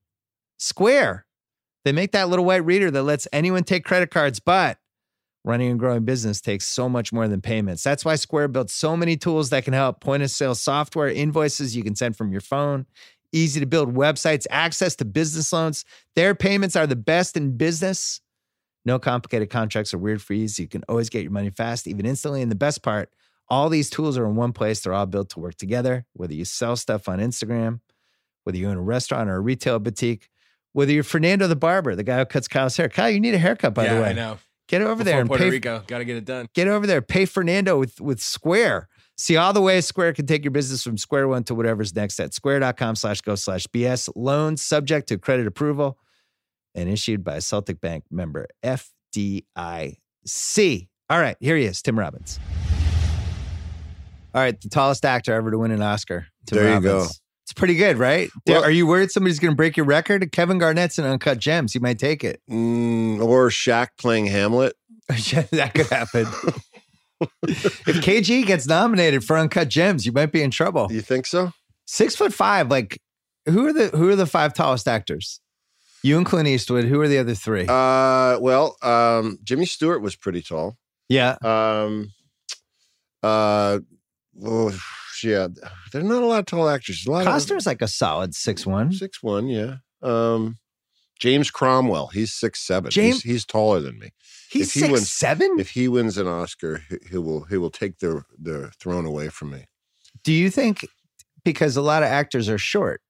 Square, 0.57 1.26
they 1.84 1.93
make 1.93 2.12
that 2.12 2.30
little 2.30 2.47
white 2.47 2.64
reader 2.64 2.90
that 2.90 3.03
lets 3.03 3.28
anyone 3.30 3.62
take 3.62 3.84
credit 3.84 4.11
cards, 4.11 4.40
but 4.40 4.78
running 5.45 5.70
and 5.70 5.78
growing 5.78 6.07
business 6.07 6.40
takes 6.40 6.66
so 6.66 6.88
much 6.88 7.12
more 7.12 7.28
than 7.28 7.43
payments. 7.43 7.82
That's 7.82 8.07
why 8.07 8.14
Square 8.14 8.49
built 8.49 8.70
so 8.70 8.97
many 8.97 9.18
tools 9.18 9.51
that 9.51 9.66
can 9.66 9.74
help 9.74 10.01
point 10.01 10.22
of 10.22 10.30
sale 10.30 10.55
software, 10.55 11.11
invoices 11.11 11.76
you 11.76 11.82
can 11.82 11.95
send 11.95 12.16
from 12.16 12.32
your 12.32 12.40
phone, 12.40 12.86
easy 13.32 13.61
to 13.61 13.66
build 13.66 13.95
websites, 13.95 14.47
access 14.49 14.97
to 14.97 15.05
business 15.05 15.53
loans. 15.53 15.84
Their 16.16 16.34
payments 16.34 16.74
are 16.74 16.86
the 16.86 16.97
best 16.97 17.36
in 17.36 17.59
business. 17.59 18.22
No 18.84 18.98
complicated 18.98 19.50
contracts 19.50 19.94
or 19.94 19.98
weird 19.98 20.20
fees. 20.20 20.58
You 20.58 20.66
can 20.66 20.82
always 20.88 21.08
get 21.08 21.22
your 21.22 21.30
money 21.30 21.50
fast, 21.50 21.86
even 21.86 22.04
instantly. 22.04 22.42
And 22.42 22.50
the 22.50 22.56
best 22.56 22.82
part, 22.82 23.10
all 23.48 23.68
these 23.68 23.90
tools 23.90 24.18
are 24.18 24.26
in 24.26 24.34
one 24.34 24.52
place. 24.52 24.80
They're 24.80 24.94
all 24.94 25.06
built 25.06 25.30
to 25.30 25.40
work 25.40 25.54
together. 25.54 26.04
Whether 26.14 26.34
you 26.34 26.44
sell 26.44 26.76
stuff 26.76 27.08
on 27.08 27.18
Instagram, 27.18 27.80
whether 28.44 28.58
you're 28.58 28.72
in 28.72 28.78
a 28.78 28.82
restaurant 28.82 29.30
or 29.30 29.36
a 29.36 29.40
retail 29.40 29.78
boutique, 29.78 30.28
whether 30.72 30.92
you're 30.92 31.04
Fernando 31.04 31.46
the 31.46 31.56
barber, 31.56 31.94
the 31.94 32.02
guy 32.02 32.18
who 32.18 32.24
cuts 32.24 32.48
Kyle's 32.48 32.76
hair. 32.76 32.88
Kyle, 32.88 33.10
you 33.10 33.20
need 33.20 33.34
a 33.34 33.38
haircut, 33.38 33.74
by 33.74 33.84
yeah, 33.84 33.94
the 33.94 34.00
way. 34.02 34.08
I 34.08 34.12
know. 34.14 34.38
Get 34.68 34.80
over 34.80 34.96
Before 34.96 35.04
there 35.04 35.20
and 35.20 35.28
Puerto 35.28 35.44
pay. 35.44 35.50
Rico, 35.50 35.82
got 35.86 35.98
to 35.98 36.04
get 36.04 36.16
it 36.16 36.24
done. 36.24 36.48
Get 36.54 36.66
over 36.66 36.86
there. 36.86 37.02
Pay 37.02 37.26
Fernando 37.26 37.78
with 37.78 38.00
with 38.00 38.20
Square. 38.20 38.88
See 39.18 39.36
all 39.36 39.52
the 39.52 39.60
ways 39.60 39.86
Square 39.86 40.14
can 40.14 40.26
take 40.26 40.44
your 40.44 40.50
business 40.50 40.82
from 40.82 40.96
square 40.96 41.28
one 41.28 41.44
to 41.44 41.54
whatever's 41.54 41.94
next 41.94 42.18
at 42.18 42.32
square.com 42.32 42.96
slash 42.96 43.20
go 43.20 43.34
slash 43.34 43.66
BS. 43.66 44.08
Loans 44.16 44.62
subject 44.62 45.08
to 45.08 45.18
credit 45.18 45.46
approval 45.46 45.98
and 46.74 46.88
issued 46.88 47.24
by 47.24 47.36
a 47.36 47.40
Celtic 47.40 47.80
Bank 47.80 48.04
member 48.10 48.48
FDIC. 48.64 50.88
All 51.10 51.20
right, 51.20 51.36
here 51.40 51.56
he 51.56 51.64
is, 51.64 51.82
Tim 51.82 51.98
Robbins. 51.98 52.38
All 54.34 54.40
right, 54.40 54.58
the 54.58 54.68
tallest 54.68 55.04
actor 55.04 55.34
ever 55.34 55.50
to 55.50 55.58
win 55.58 55.72
an 55.72 55.82
Oscar. 55.82 56.26
Tim 56.46 56.58
There 56.58 56.74
you 56.74 56.80
go. 56.80 56.96
Robbins. 56.98 57.20
It's 57.44 57.52
pretty 57.52 57.74
good, 57.74 57.98
right? 57.98 58.30
Well- 58.46 58.64
Are 58.64 58.70
you 58.70 58.86
worried 58.86 59.10
somebody's 59.10 59.38
going 59.38 59.52
to 59.52 59.56
break 59.56 59.76
your 59.76 59.84
record? 59.84 60.30
Kevin 60.32 60.58
Garnett's 60.58 60.98
in 60.98 61.04
Uncut 61.04 61.38
Gems. 61.38 61.74
He 61.74 61.78
might 61.80 61.98
take 61.98 62.24
it. 62.24 62.40
Mm, 62.50 63.22
or 63.22 63.50
Shaq 63.50 63.88
playing 63.98 64.26
Hamlet. 64.26 64.74
that 65.08 65.72
could 65.74 65.88
happen. 65.88 66.22
if 67.42 68.00
KG 68.00 68.46
gets 68.46 68.66
nominated 68.66 69.24
for 69.24 69.36
Uncut 69.36 69.68
Gems, 69.68 70.06
you 70.06 70.12
might 70.12 70.32
be 70.32 70.42
in 70.42 70.50
trouble. 70.50 70.90
You 70.90 71.02
think 71.02 71.26
so? 71.26 71.52
Six 71.86 72.16
foot 72.16 72.32
five, 72.32 72.70
like 72.70 72.98
who 73.46 73.66
are 73.66 73.72
the 73.72 73.88
who 73.88 74.08
are 74.08 74.16
the 74.16 74.24
five 74.24 74.54
tallest 74.54 74.88
actors? 74.88 75.40
You 76.03 76.16
and 76.16 76.26
Clint 76.26 76.48
Eastwood. 76.48 76.84
Who 76.86 77.00
are 77.00 77.09
the 77.09 77.18
other 77.18 77.34
three? 77.34 77.66
Uh, 77.68 78.38
well, 78.40 78.76
um, 78.82 79.38
Jimmy 79.44 79.66
Stewart 79.66 80.03
was 80.03 80.16
pretty 80.16 80.42
tall. 80.42 80.76
yeah, 81.09 81.36
Um, 81.42 82.12
uh, 83.22 83.78
oh, 84.44 84.76
yeah, 85.22 85.46
there's 85.92 86.05
not 86.05 86.22
a 86.22 86.26
lot 86.26 86.40
of 86.40 86.46
tall 86.46 86.68
actors. 86.68 87.07
A 87.07 87.11
lot 87.11 87.24
Costner's 87.26 87.66
like 87.66 87.82
a 87.82 87.88
solid 87.88 88.34
six 88.34 88.66
one. 88.66 88.92
six 88.92 89.22
one. 89.22 89.46
Yeah. 89.46 89.76
Um, 90.03 90.59
James 91.20 91.50
Cromwell. 91.53 92.09
He's 92.09 92.32
six 92.34 92.61
seven. 92.66 92.90
James- 92.90 93.22
he's, 93.22 93.32
he's 93.32 93.44
taller 93.46 93.80
than 93.80 93.98
me. 94.00 94.11
He's 94.50 94.68
if 94.68 94.74
he 94.74 94.80
six 94.80 94.92
wins- 94.92 95.12
seven. 95.12 95.57
If 95.61 95.70
he 95.70 95.86
wins 95.86 96.18
an 96.18 96.26
Oscar, 96.26 96.82
he, 96.88 96.96
he 97.12 97.18
will 97.18 97.44
he 97.44 97.57
will 97.57 97.70
take 97.70 97.98
the 98.00 98.24
the 98.36 98.72
throne 98.80 99.07
away 99.07 99.28
from 99.28 99.50
me. 99.50 99.66
Do 100.24 100.32
you 100.32 100.50
think 100.50 100.88
because 101.44 101.76
a 101.76 101.82
lot 101.82 102.03
of 102.03 102.09
actors 102.09 102.48
are 102.48 102.59
short? 102.59 103.00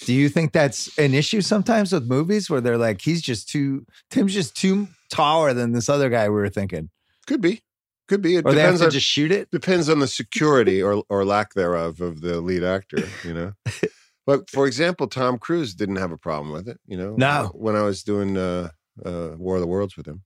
Do 0.00 0.12
you 0.12 0.28
think 0.28 0.52
that's 0.52 0.96
an 0.98 1.14
issue 1.14 1.40
sometimes 1.40 1.92
with 1.92 2.04
movies 2.08 2.50
where 2.50 2.60
they're 2.60 2.78
like, 2.78 3.00
he's 3.00 3.22
just 3.22 3.48
too 3.48 3.86
Tim's 4.10 4.34
just 4.34 4.56
too 4.56 4.88
taller 5.10 5.54
than 5.54 5.72
this 5.72 5.88
other 5.88 6.10
guy 6.10 6.28
we 6.28 6.34
were 6.34 6.48
thinking, 6.48 6.90
Could 7.26 7.40
be, 7.40 7.62
could 8.08 8.20
be. 8.20 8.36
It 8.36 8.44
or 8.44 8.52
they 8.52 8.60
have 8.60 8.70
depends 8.72 8.80
to 8.80 8.86
on 8.86 8.90
just 8.90 9.06
shoot 9.06 9.30
it? 9.30 9.50
depends 9.50 9.88
on 9.88 10.00
the 10.00 10.08
security 10.08 10.82
or 10.82 11.04
or 11.08 11.24
lack 11.24 11.54
thereof 11.54 12.00
of 12.00 12.20
the 12.22 12.40
lead 12.40 12.64
actor, 12.64 12.98
you 13.22 13.32
know. 13.34 13.52
but 14.26 14.50
for 14.50 14.66
example, 14.66 15.06
Tom 15.06 15.38
Cruise 15.38 15.74
didn't 15.74 15.96
have 15.96 16.12
a 16.12 16.18
problem 16.18 16.52
with 16.52 16.68
it, 16.68 16.80
you 16.86 16.96
know. 16.96 17.14
No. 17.16 17.50
When 17.54 17.76
I 17.76 17.82
was 17.82 18.02
doing 18.02 18.36
uh, 18.36 18.70
uh, 19.04 19.30
War 19.38 19.56
of 19.56 19.60
the 19.60 19.68
Worlds 19.68 19.96
with 19.96 20.06
him, 20.06 20.22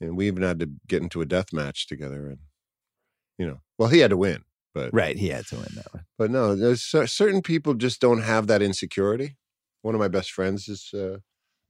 and 0.00 0.16
we 0.16 0.26
even 0.26 0.42
had 0.42 0.58
to 0.60 0.70
get 0.88 1.02
into 1.02 1.20
a 1.20 1.26
death 1.26 1.52
match 1.52 1.86
together, 1.86 2.26
and 2.28 2.38
you 3.38 3.46
know, 3.46 3.60
well, 3.78 3.88
he 3.88 4.00
had 4.00 4.10
to 4.10 4.16
win, 4.16 4.42
but 4.74 4.90
Right, 4.92 5.16
he 5.16 5.28
had 5.28 5.46
to 5.48 5.56
win 5.56 5.68
that 5.76 5.92
one. 5.92 6.04
but 6.18 6.30
no, 6.30 6.54
there's 6.54 6.82
cer- 6.82 7.06
certain 7.06 7.42
people 7.42 7.74
just 7.74 8.00
don't 8.00 8.22
have 8.22 8.46
that 8.48 8.62
insecurity. 8.62 9.36
One 9.82 9.94
of 9.94 10.00
my 10.00 10.08
best 10.08 10.30
friends 10.32 10.68
is 10.68 10.90
uh, 10.94 11.18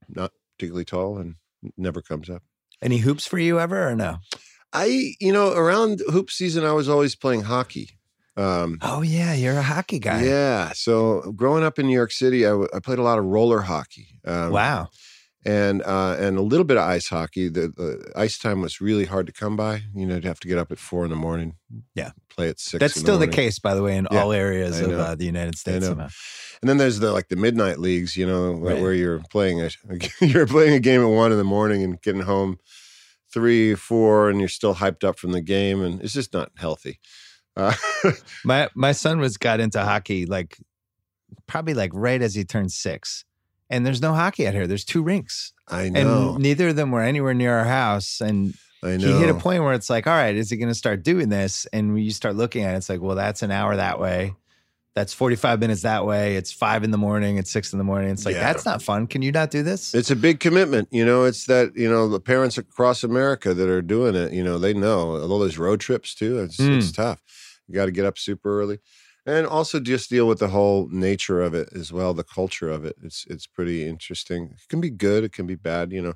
not 0.09 0.33
particularly 0.59 0.85
tall 0.85 1.17
and 1.19 1.37
never 1.77 2.03
comes 2.03 2.29
up. 2.29 2.43
Any 2.83 2.99
hoops 2.99 3.27
for 3.27 3.39
you 3.39 3.61
ever 3.61 3.89
or 3.89 3.95
no? 3.95 4.19
I, 4.73 5.15
you 5.21 5.33
know, 5.33 5.53
around 5.53 6.01
hoop 6.11 6.31
season, 6.31 6.65
I 6.65 6.73
was 6.73 6.89
always 6.89 7.15
playing 7.17 7.43
hockey. 7.43 7.91
Um, 8.37 8.79
Oh 8.81 9.03
yeah, 9.03 9.35
you're 9.35 9.59
a 9.59 9.63
hockey 9.63 9.99
guy. 9.99 10.23
Yeah. 10.23 10.73
So 10.75 11.33
growing 11.37 11.65
up 11.65 11.79
in 11.79 11.87
New 11.87 11.95
York 11.95 12.13
City, 12.13 12.47
I, 12.47 12.51
w- 12.51 12.69
I 12.75 12.79
played 12.81 12.99
a 12.99 13.03
lot 13.03 13.19
of 13.19 13.25
roller 13.25 13.61
hockey. 13.63 14.21
Um, 14.25 14.51
wow. 14.53 14.89
And 15.45 15.83
uh, 15.83 16.17
and 16.19 16.37
a 16.37 16.43
little 16.43 16.65
bit 16.65 16.77
of 16.77 16.83
ice 16.85 17.09
hockey. 17.09 17.49
The, 17.49 17.69
the 17.69 18.13
ice 18.15 18.39
time 18.39 18.61
was 18.61 18.81
really 18.81 19.07
hard 19.07 19.27
to 19.27 19.33
come 19.33 19.57
by. 19.57 19.83
You 19.95 20.07
know, 20.07 20.15
you'd 20.17 20.25
have 20.25 20.41
to 20.41 20.49
get 20.49 20.59
up 20.59 20.71
at 20.71 20.79
four 20.79 21.05
in 21.05 21.11
the 21.11 21.17
morning. 21.17 21.55
Yeah. 21.95 22.11
Play 22.41 22.49
at 22.51 22.59
six. 22.61 22.81
That's 22.81 22.95
still 22.95 23.15
the 23.19 23.27
morning. 23.27 23.33
case, 23.37 23.59
by 23.59 23.75
the 23.75 23.83
way, 23.83 23.97
in 23.97 24.07
Yeah, 24.11 24.23
all 24.23 24.33
areas 24.33 24.81
of 24.81 24.93
uh, 24.93 25.15
the 25.15 25.25
United 25.25 25.57
States. 25.57 25.87
somehow. 25.87 26.09
And 26.63 26.69
then 26.69 26.77
there's 26.79 26.99
the 26.99 27.13
like 27.13 27.29
the 27.29 27.37
midnight 27.37 27.79
leagues. 27.79 28.17
You 28.17 28.27
know, 28.27 28.53
where, 28.53 28.75
Right. 28.75 28.83
where 28.83 28.93
you're 28.93 29.21
playing 29.31 29.61
a 29.63 29.71
you're 30.21 30.47
playing 30.47 30.75
a 30.75 30.81
game 30.81 31.01
at 31.03 31.07
one 31.09 31.33
in 31.33 31.39
the 31.39 31.45
morning 31.45 31.83
and 31.83 32.01
getting 32.03 32.23
home 32.23 32.59
three, 33.33 33.75
four, 33.75 34.29
and 34.29 34.41
you're 34.41 34.49
still 34.49 34.75
hyped 34.75 35.05
up 35.05 35.19
from 35.19 35.33
the 35.33 35.41
game, 35.41 35.83
and 35.83 36.01
it's 36.03 36.13
just 36.13 36.33
not 36.35 36.51
healthy. 36.57 36.99
Uh, 37.57 37.75
My 38.45 38.69
my 38.75 38.93
son 38.93 39.19
was 39.21 39.37
got 39.37 39.61
into 39.61 39.81
hockey 39.83 40.27
like 40.27 40.59
probably 41.47 41.75
like 41.75 41.91
right 41.95 42.21
as 42.23 42.35
he 42.35 42.45
turned 42.45 42.73
six, 42.73 43.25
and 43.69 43.85
there's 43.87 44.01
no 44.03 44.15
hockey 44.15 44.47
out 44.47 44.55
here. 44.55 44.67
There's 44.67 44.85
two 44.85 45.03
rinks, 45.03 45.53
I 45.69 45.89
know. 45.89 46.35
and 46.35 46.43
neither 46.43 46.69
of 46.69 46.77
them 46.77 46.91
were 46.91 47.03
anywhere 47.03 47.35
near 47.35 47.57
our 47.59 47.65
house. 47.65 48.21
And 48.21 48.55
I 48.83 48.97
know. 48.97 49.07
he 49.07 49.13
hit 49.21 49.29
a 49.29 49.35
point 49.35 49.63
where 49.63 49.75
it's 49.75 49.91
like, 49.91 50.07
all 50.07 50.15
right, 50.15 50.35
is 50.35 50.51
he 50.51 50.57
going 50.57 50.69
to 50.69 50.75
start 50.75 51.03
doing 51.03 51.29
this? 51.29 51.67
And 51.73 51.93
when 51.93 52.03
you 52.03 52.11
start 52.11 52.37
looking 52.37 52.65
at 52.65 52.75
it, 52.75 52.79
it's 52.79 52.89
like, 52.89 53.01
well, 53.01 53.17
that's 53.17 53.43
an 53.43 53.51
hour 53.51 53.77
that 53.77 54.01
way. 54.01 54.35
That's 54.95 55.13
45 55.13 55.61
minutes 55.61 55.83
that 55.83 56.05
way. 56.05 56.37
It's 56.37 56.51
five 56.51 56.83
in 56.83 56.91
the 56.91 56.99
morning. 56.99 57.37
It's 57.37 57.51
six 57.51 57.73
in 57.73 57.79
the 57.79 57.85
morning. 57.85 58.11
It's 58.11 58.27
like, 58.27 58.35
Yeah. 58.35 58.53
that's 58.53 58.65
not 58.65 58.83
fun. 58.83 59.07
Can 59.07 59.23
you 59.23 59.31
not 59.31 59.51
do 59.51 59.63
this? 59.63 59.95
It's 59.95 60.11
a 60.11 60.17
big 60.17 60.41
commitment. 60.41 60.89
You 60.91 61.05
know, 61.05 61.25
it's 61.25 61.47
that, 61.47 61.77
you 61.77 61.89
know, 61.89 62.09
the 62.09 62.21
parents 62.21 62.59
across 62.59 63.05
America 63.05 63.55
that 63.55 63.69
are 63.69 63.83
doing 63.83 64.15
it, 64.17 64.33
you 64.33 64.43
know, 64.43 64.59
they 64.59 64.75
know 64.75 65.21
all 65.21 65.39
those 65.39 65.59
road 65.59 65.81
trips 65.81 66.15
too. 66.15 66.41
It's, 66.41 66.59
it's 66.59 66.89
hmm. 66.89 67.03
tough. 67.03 67.23
You 67.69 67.75
got 67.75 67.87
to 67.87 67.93
get 67.93 68.05
up 68.05 68.19
super 68.19 68.61
early. 68.61 68.81
And 69.27 69.47
also 69.47 69.79
just 69.79 70.11
deal 70.11 70.27
with 70.27 70.39
the 70.39 70.49
whole 70.49 70.89
nature 70.91 71.41
of 71.41 71.55
it 71.55 71.69
as 71.75 71.93
well, 71.93 72.15
the 72.15 72.25
culture 72.25 72.71
of 72.71 72.85
it. 72.85 72.97
It's 73.03 73.27
it's 73.29 73.47
pretty 73.47 73.87
interesting. 73.87 74.55
It 74.55 74.69
can 74.69 74.81
be 74.81 74.91
good, 74.91 75.25
it 75.25 75.33
can 75.33 75.47
be 75.47 75.57
bad. 75.57 75.93
You 75.93 76.03
know, 76.03 76.15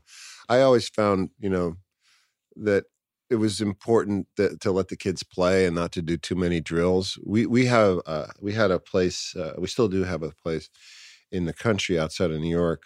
I 0.49 0.63
always 0.63 0.89
found, 0.89 1.31
you 1.39 1.51
know, 1.51 1.77
that 2.57 2.85
it 3.31 3.37
was 3.37 3.61
important 3.61 4.29
that, 4.37 4.61
to 4.61 4.71
let 4.73 4.89
the 4.89 4.97
kids 4.97 5.23
play 5.23 5.67
and 5.67 5.75
not 5.75 5.93
to 5.93 6.03
do 6.03 6.17
too 6.17 6.35
many 6.37 6.61
drills. 6.61 7.19
We 7.25 7.47
we 7.47 7.67
have 7.67 8.01
uh, 8.07 8.29
we 8.41 8.53
had 8.53 8.71
a 8.71 8.79
place, 8.79 9.35
uh, 9.37 9.55
we 9.59 9.67
still 9.67 9.89
do 9.89 10.05
have 10.05 10.23
a 10.23 10.33
place 10.33 10.69
in 11.33 11.47
the 11.47 11.53
country 11.55 11.99
outside 11.99 12.31
of 12.31 12.41
New 12.41 12.51
York. 12.51 12.85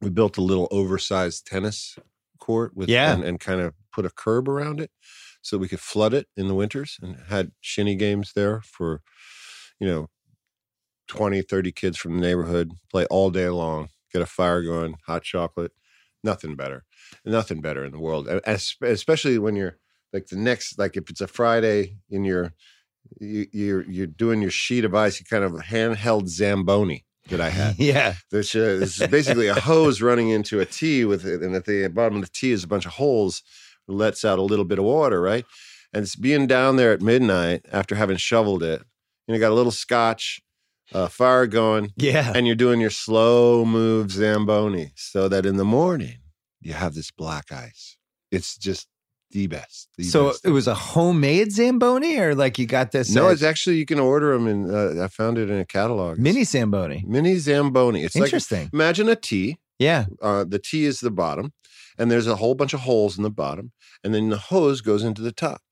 We 0.00 0.10
built 0.10 0.36
a 0.36 0.42
little 0.42 0.68
oversized 0.70 1.46
tennis 1.46 1.98
court 2.38 2.76
with 2.76 2.88
Yeah. 2.88 3.14
and, 3.14 3.22
and 3.24 3.38
kind 3.40 3.60
of 3.60 3.74
put 3.92 4.04
a 4.04 4.10
curb 4.10 4.48
around 4.48 4.80
it 4.80 4.90
so 5.42 5.58
we 5.58 5.68
could 5.68 5.80
flood 5.80 6.12
it 6.12 6.26
in 6.36 6.48
the 6.48 6.54
winters 6.54 6.98
and 7.00 7.16
had 7.28 7.52
shinny 7.60 7.94
games 7.94 8.32
there 8.34 8.60
for 8.62 9.02
you 9.80 9.86
know 9.86 10.08
20 11.08 11.42
30 11.42 11.72
kids 11.72 11.98
from 11.98 12.14
the 12.16 12.20
neighborhood 12.20 12.72
play 12.90 13.06
all 13.06 13.30
day 13.30 13.48
long 13.48 13.88
get 14.12 14.22
a 14.22 14.26
fire 14.26 14.62
going 14.62 14.96
hot 15.06 15.22
chocolate 15.24 15.72
nothing 16.24 16.56
better 16.56 16.84
nothing 17.24 17.60
better 17.60 17.84
in 17.84 17.92
the 17.92 17.98
world 17.98 18.28
especially 18.46 19.38
when 19.38 19.56
you're 19.56 19.78
like 20.12 20.26
the 20.26 20.36
next 20.36 20.78
like 20.78 20.96
if 20.96 21.08
it's 21.10 21.20
a 21.20 21.26
friday 21.26 21.96
and 22.10 22.26
you're 22.26 22.52
you, 23.20 23.46
you're 23.52 23.82
you're 23.90 24.06
doing 24.06 24.40
your 24.40 24.50
sheet 24.50 24.84
of 24.84 24.94
ice 24.94 25.18
you 25.18 25.26
kind 25.26 25.44
of 25.44 25.52
handheld 25.52 26.28
zamboni 26.28 27.04
that 27.28 27.40
i 27.40 27.48
had 27.48 27.74
yeah. 27.78 28.14
which 28.30 28.56
uh, 28.56 28.60
is 28.60 28.98
basically 29.10 29.48
a 29.48 29.54
hose 29.54 30.02
running 30.02 30.30
into 30.30 30.60
a 30.60 30.66
tee 30.66 31.04
with 31.04 31.24
it, 31.24 31.42
and 31.42 31.54
at 31.54 31.66
the 31.66 31.88
bottom 31.88 32.16
of 32.16 32.22
the 32.22 32.30
tee 32.32 32.52
is 32.52 32.64
a 32.64 32.68
bunch 32.68 32.86
of 32.86 32.92
holes, 32.92 33.42
lets 33.88 34.24
out 34.24 34.38
a 34.38 34.42
little 34.42 34.64
bit 34.64 34.78
of 34.78 34.84
water, 34.84 35.20
right? 35.20 35.44
And 35.92 36.02
it's 36.02 36.16
being 36.16 36.46
down 36.46 36.76
there 36.76 36.92
at 36.92 37.02
midnight 37.02 37.66
after 37.70 37.94
having 37.94 38.16
shoveled 38.16 38.62
it. 38.62 38.82
You 39.26 39.34
know, 39.34 39.40
got 39.40 39.52
a 39.52 39.54
little 39.54 39.72
scotch, 39.72 40.40
uh, 40.94 41.08
fire 41.08 41.46
going, 41.46 41.92
Yeah. 41.96 42.32
and 42.34 42.46
you're 42.46 42.56
doing 42.56 42.80
your 42.80 42.90
slow 42.90 43.64
move 43.64 44.10
zamboni, 44.10 44.92
so 44.96 45.28
that 45.28 45.46
in 45.46 45.56
the 45.56 45.64
morning 45.64 46.18
you 46.60 46.72
have 46.74 46.94
this 46.94 47.10
black 47.10 47.50
ice. 47.52 47.96
It's 48.30 48.56
just 48.56 48.88
the 49.30 49.46
best. 49.46 49.88
the 49.96 50.04
So 50.04 50.28
best. 50.28 50.44
it 50.44 50.50
was 50.50 50.66
a 50.66 50.74
homemade 50.74 51.52
Zamboni 51.52 52.18
or 52.18 52.34
like 52.34 52.58
you 52.58 52.66
got 52.66 52.92
this 52.92 53.10
no, 53.14 53.28
uh, 53.28 53.30
it's 53.32 53.42
actually 53.42 53.76
you 53.76 53.86
can 53.86 53.98
order 53.98 54.32
them, 54.32 54.46
and 54.46 54.70
uh, 54.70 55.04
I 55.04 55.08
found 55.08 55.38
it 55.38 55.48
in 55.50 55.58
a 55.58 55.64
catalog. 55.64 56.18
Mini 56.18 56.44
Zamboni. 56.44 57.04
mini 57.06 57.36
zamboni. 57.36 58.04
It's 58.04 58.14
like 58.14 58.24
Interesting. 58.24 58.68
imagine 58.72 59.08
a 59.08 59.16
tea. 59.16 59.56
yeah. 59.78 60.04
uh, 60.20 60.44
the 60.44 60.58
T 60.58 60.84
is 60.84 61.00
the 61.00 61.10
bottom, 61.10 61.52
and 61.98 62.10
there's 62.10 62.26
a 62.26 62.36
whole 62.36 62.54
bunch 62.54 62.74
of 62.74 62.80
holes 62.80 63.16
in 63.16 63.22
the 63.22 63.30
bottom, 63.30 63.72
and 64.04 64.14
then 64.14 64.28
the 64.28 64.36
hose 64.38 64.80
goes 64.82 65.02
into 65.02 65.22
the 65.22 65.32
top. 65.32 65.62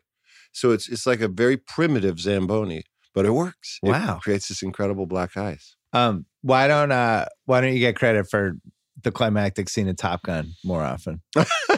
So 0.53 0.73
it's 0.73 0.89
it's 0.89 1.07
like 1.07 1.21
a 1.21 1.29
very 1.29 1.57
primitive 1.59 2.18
zamboni, 2.18 2.85
but 3.14 3.24
it 3.26 3.30
works. 3.32 3.78
It 3.82 3.88
Wow. 3.90 4.18
creates 4.22 4.48
this 4.48 4.62
incredible 4.62 5.06
black 5.06 5.36
ice. 5.36 5.76
Um, 5.92 6.26
why 6.42 6.68
don't 6.68 6.92
uh 6.92 7.26
why 7.46 7.61
don't 7.61 7.72
you 7.72 7.80
get 7.80 7.96
credit 7.96 8.28
for 8.30 8.52
the 9.02 9.11
climactic 9.11 9.68
scene 9.70 9.88
in 9.88 9.96
Top 9.96 10.22
Gun 10.22 10.52
more 10.64 10.82
often? 10.82 11.20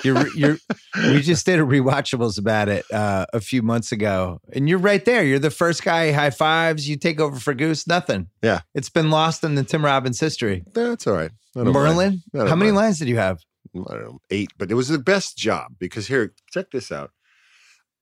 You're 0.04 0.26
you're 0.36 0.56
we 0.96 1.20
just 1.22 1.46
did 1.46 1.58
a 1.60 1.62
rewatchables 1.62 2.38
about 2.38 2.68
it 2.68 2.84
uh 2.92 3.26
a 3.32 3.40
few 3.40 3.62
months 3.62 3.92
ago. 3.92 4.40
And 4.52 4.68
you're 4.68 4.78
right 4.78 5.04
there. 5.04 5.24
You're 5.24 5.38
the 5.38 5.50
first 5.50 5.82
guy, 5.84 6.12
high 6.12 6.30
fives, 6.30 6.88
you 6.88 6.96
take 6.96 7.20
over 7.20 7.38
for 7.38 7.54
Goose, 7.54 7.86
nothing. 7.86 8.28
Yeah. 8.42 8.60
It's 8.74 8.90
been 8.90 9.10
lost 9.10 9.44
in 9.44 9.54
the 9.54 9.64
Tim 9.64 9.84
Robbins 9.84 10.20
history. 10.20 10.64
That's 10.74 11.06
all 11.06 11.14
right. 11.14 11.30
Mind. 11.54 11.72
Merlin, 11.72 12.22
how 12.34 12.56
many 12.56 12.70
lines 12.72 12.98
did 12.98 13.08
you 13.08 13.16
have? 13.18 13.38
I 13.74 13.78
don't 13.94 14.02
know, 14.02 14.18
eight, 14.30 14.50
but 14.58 14.70
it 14.70 14.74
was 14.74 14.88
the 14.88 14.98
best 14.98 15.36
job 15.38 15.72
because 15.78 16.06
here, 16.06 16.34
check 16.50 16.70
this 16.72 16.90
out. 16.92 17.10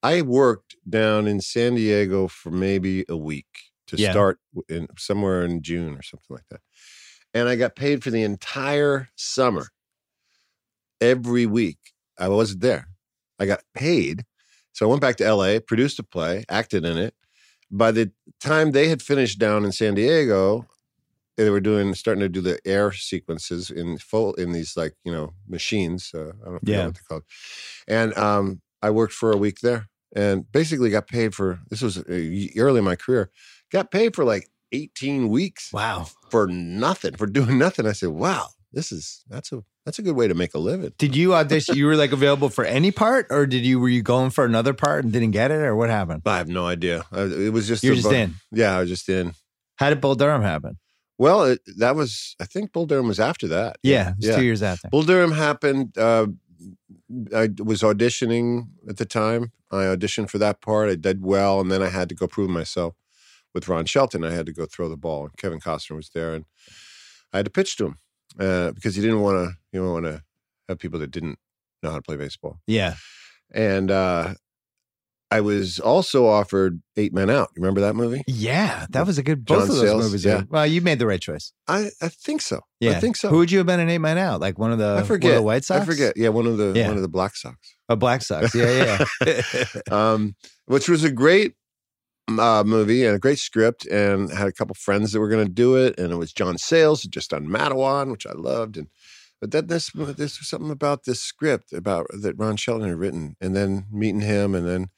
I 0.02 0.22
worked 0.22 0.76
down 0.88 1.26
in 1.26 1.40
San 1.40 1.74
Diego 1.74 2.28
for 2.28 2.50
maybe 2.50 3.04
a 3.08 3.16
week 3.16 3.46
to 3.88 3.98
Yeah. 3.98 4.12
start 4.12 4.38
in 4.68 4.88
somewhere 4.98 5.44
in 5.44 5.62
June 5.62 5.94
or 5.96 6.02
something 6.02 6.34
like 6.36 6.46
that. 6.50 6.60
And 7.34 7.48
I 7.48 7.56
got 7.56 7.76
paid 7.76 8.02
for 8.02 8.10
the 8.10 8.22
entire 8.22 9.10
summer. 9.16 9.68
Every 11.00 11.46
week. 11.46 11.78
I 12.18 12.28
wasn't 12.28 12.60
there. 12.60 12.88
I 13.38 13.46
got 13.46 13.62
paid. 13.74 14.24
So 14.72 14.86
I 14.86 14.90
went 14.90 15.00
back 15.00 15.16
to 15.16 15.24
LA, 15.24 15.58
produced 15.58 15.98
a 15.98 16.02
play, 16.02 16.44
acted 16.48 16.84
in 16.84 16.98
it. 16.98 17.14
By 17.70 17.92
the 17.92 18.12
time 18.40 18.72
they 18.72 18.88
had 18.88 19.02
finished 19.02 19.38
down 19.38 19.64
in 19.64 19.72
San 19.72 19.94
Diego, 19.94 20.68
they 21.36 21.50
were 21.50 21.60
doing 21.60 21.94
starting 21.94 22.22
to 22.22 22.28
do 22.30 22.40
the 22.42 22.60
air 22.66 22.92
sequences 22.92 23.70
in 23.70 23.98
full 23.98 24.34
in 24.34 24.52
these 24.52 24.76
like 24.76 24.94
you 25.04 25.12
know 25.12 25.34
machines. 25.48 26.12
Uh, 26.14 26.32
I 26.42 26.50
don't 26.50 26.68
know 26.68 26.72
Yeah. 26.72 26.84
what 26.86 26.94
they're 26.94 27.04
called. 27.08 27.24
And 27.88 28.16
um, 28.18 28.62
I 28.82 28.90
worked 28.90 29.14
for 29.14 29.32
a 29.32 29.38
week 29.38 29.60
there, 29.60 29.88
and 30.14 30.50
basically 30.52 30.90
got 30.90 31.06
paid 31.06 31.34
for. 31.34 31.60
This 31.70 31.82
was 31.82 31.98
uh, 31.98 32.02
early 32.56 32.78
in 32.78 32.84
my 32.84 32.96
career. 32.96 33.30
Got 33.72 33.90
paid 33.90 34.14
for 34.14 34.24
like 34.24 34.50
eighteen 34.72 35.28
weeks 35.28 35.72
Wow. 35.72 36.06
for 36.30 36.46
nothing 36.46 37.16
for 37.16 37.26
doing 37.26 37.58
nothing. 37.58 37.86
I 37.86 37.92
said, 37.92 38.10
"Wow, 38.10 38.48
this 38.72 38.92
is 38.92 39.24
that's 39.28 39.52
a 39.52 39.62
that's 39.86 39.98
a 39.98 40.02
good 40.02 40.16
way 40.16 40.28
to 40.28 40.34
make 40.34 40.54
a 40.54 40.58
living." 40.58 40.92
Did 40.98 41.14
you 41.16 41.34
audition? 41.34 41.76
you 41.76 41.86
were 41.86 41.96
like 41.96 42.12
available 42.12 42.48
for 42.48 42.64
any 42.64 42.90
part, 42.90 43.26
or 43.30 43.46
did 43.46 43.64
you 43.64 43.78
were 43.80 43.88
you 43.88 44.02
going 44.02 44.30
for 44.30 44.44
another 44.44 44.74
part 44.74 45.04
and 45.04 45.12
didn't 45.12 45.30
get 45.32 45.50
it, 45.50 45.60
or 45.62 45.76
what 45.76 45.90
happened? 45.90 46.22
I 46.26 46.38
have 46.38 46.48
no 46.48 46.66
idea. 46.66 47.04
I, 47.12 47.22
it 47.22 47.52
was 47.52 47.68
just 47.68 47.82
You're 47.84 47.94
just 47.94 48.08
bu- 48.08 48.14
in. 48.14 48.34
Yeah, 48.52 48.76
I 48.76 48.80
was 48.80 48.88
just 48.88 49.08
in. 49.08 49.34
How 49.76 49.88
did 49.90 50.00
Bull 50.00 50.14
Durham 50.14 50.42
happen? 50.42 50.78
Well, 51.18 51.44
it, 51.44 51.60
that 51.78 51.94
was 51.96 52.34
I 52.40 52.44
think 52.46 52.72
Bull 52.72 52.86
Durham 52.86 53.06
was 53.08 53.20
after 53.20 53.46
that. 53.48 53.76
Yeah, 53.82 54.10
it 54.10 54.16
was 54.16 54.26
yeah. 54.26 54.36
two 54.36 54.44
years 54.44 54.62
after. 54.62 54.88
Bull 54.88 55.02
Durham 55.02 55.32
happened. 55.32 55.96
Uh, 55.96 56.26
I 57.34 57.50
was 57.58 57.82
auditioning 57.82 58.68
at 58.88 58.96
the 58.96 59.06
time. 59.06 59.52
I 59.70 59.84
auditioned 59.84 60.30
for 60.30 60.38
that 60.38 60.60
part. 60.60 60.90
I 60.90 60.94
did 60.94 61.24
well, 61.24 61.60
and 61.60 61.70
then 61.70 61.82
I 61.82 61.88
had 61.88 62.08
to 62.10 62.14
go 62.14 62.26
prove 62.26 62.50
myself 62.50 62.94
with 63.54 63.68
Ron 63.68 63.86
Shelton. 63.86 64.24
I 64.24 64.32
had 64.32 64.46
to 64.46 64.52
go 64.52 64.66
throw 64.66 64.88
the 64.88 64.96
ball, 64.96 65.24
and 65.24 65.36
Kevin 65.36 65.60
Costner 65.60 65.96
was 65.96 66.10
there, 66.10 66.34
and 66.34 66.44
I 67.32 67.38
had 67.38 67.46
to 67.46 67.50
pitch 67.50 67.76
to 67.76 67.86
him 67.86 67.98
uh, 68.38 68.72
because 68.72 68.96
he 68.96 69.02
didn't 69.02 69.20
want 69.20 69.36
to. 69.36 69.56
You 69.72 69.82
don't 69.82 69.92
want 69.92 70.06
to 70.06 70.22
have 70.68 70.78
people 70.78 70.98
that 71.00 71.10
didn't 71.10 71.38
know 71.82 71.90
how 71.90 71.96
to 71.96 72.02
play 72.02 72.16
baseball. 72.16 72.60
Yeah. 72.66 72.94
And 73.52 73.90
uh, 73.90 74.34
I 75.32 75.40
was 75.40 75.78
also 75.78 76.26
offered 76.26 76.82
Eight 76.96 77.12
Men 77.14 77.30
Out. 77.30 77.50
You 77.54 77.62
remember 77.62 77.80
that 77.82 77.94
movie? 77.94 78.22
Yeah, 78.26 78.86
that 78.90 79.06
was 79.06 79.16
a 79.16 79.22
good. 79.22 79.44
Both 79.44 79.58
John 79.58 79.62
of 79.62 79.68
those 79.68 79.80
Sayles, 79.80 80.04
movies. 80.04 80.24
yeah. 80.24 80.38
Are, 80.40 80.46
well, 80.50 80.66
you 80.66 80.80
made 80.80 80.98
the 80.98 81.06
right 81.06 81.20
choice. 81.20 81.52
I 81.68 81.90
I 82.02 82.08
think 82.08 82.42
so. 82.42 82.60
Yeah, 82.80 82.92
I 82.92 82.94
think 83.00 83.16
so. 83.16 83.28
Who 83.28 83.38
would 83.38 83.50
you 83.52 83.58
have 83.58 83.66
been 83.66 83.78
in 83.80 83.88
Eight 83.88 83.98
Man 83.98 84.18
Out? 84.18 84.40
Like 84.40 84.58
one 84.58 84.72
of 84.72 84.78
the 84.78 84.96
I 84.98 85.02
forget. 85.04 85.36
the 85.36 85.42
White 85.42 85.64
Sox. 85.64 85.82
I 85.82 85.84
forget. 85.84 86.16
Yeah, 86.16 86.30
one 86.30 86.46
of 86.46 86.56
the 86.56 86.72
Yeah. 86.74 86.88
one 86.88 86.96
of 86.96 87.02
the 87.02 87.08
Black 87.08 87.36
Sox. 87.36 87.56
A 87.88 87.96
Black 87.96 88.22
Sox. 88.22 88.54
Yeah, 88.54 89.04
yeah. 89.24 89.64
um, 89.90 90.34
which 90.66 90.88
was 90.88 91.04
a 91.04 91.12
great 91.12 91.54
uh, 92.28 92.64
movie 92.66 93.04
and 93.04 93.14
a 93.14 93.18
great 93.18 93.38
script, 93.38 93.86
and 93.86 94.32
had 94.32 94.48
a 94.48 94.52
couple 94.52 94.74
friends 94.74 95.12
that 95.12 95.20
were 95.20 95.28
going 95.28 95.46
to 95.46 95.52
do 95.52 95.76
it, 95.76 95.98
and 95.98 96.12
it 96.12 96.16
was 96.16 96.32
John 96.32 96.58
Sayles 96.58 97.02
who 97.02 97.08
just 97.08 97.30
done 97.30 97.46
Matewan, 97.46 98.10
which 98.10 98.26
I 98.26 98.32
loved, 98.32 98.76
and 98.76 98.88
but 99.40 99.52
then 99.52 99.68
this 99.68 99.90
this 99.92 100.38
was 100.38 100.48
something 100.48 100.70
about 100.70 101.04
this 101.04 101.20
script 101.22 101.72
about 101.72 102.06
that 102.20 102.36
Ron 102.36 102.56
Shelton 102.56 102.88
had 102.88 102.98
written, 102.98 103.36
and 103.40 103.54
then 103.56 103.86
meeting 103.92 104.20
him, 104.20 104.54
and 104.54 104.66
then 104.66 104.88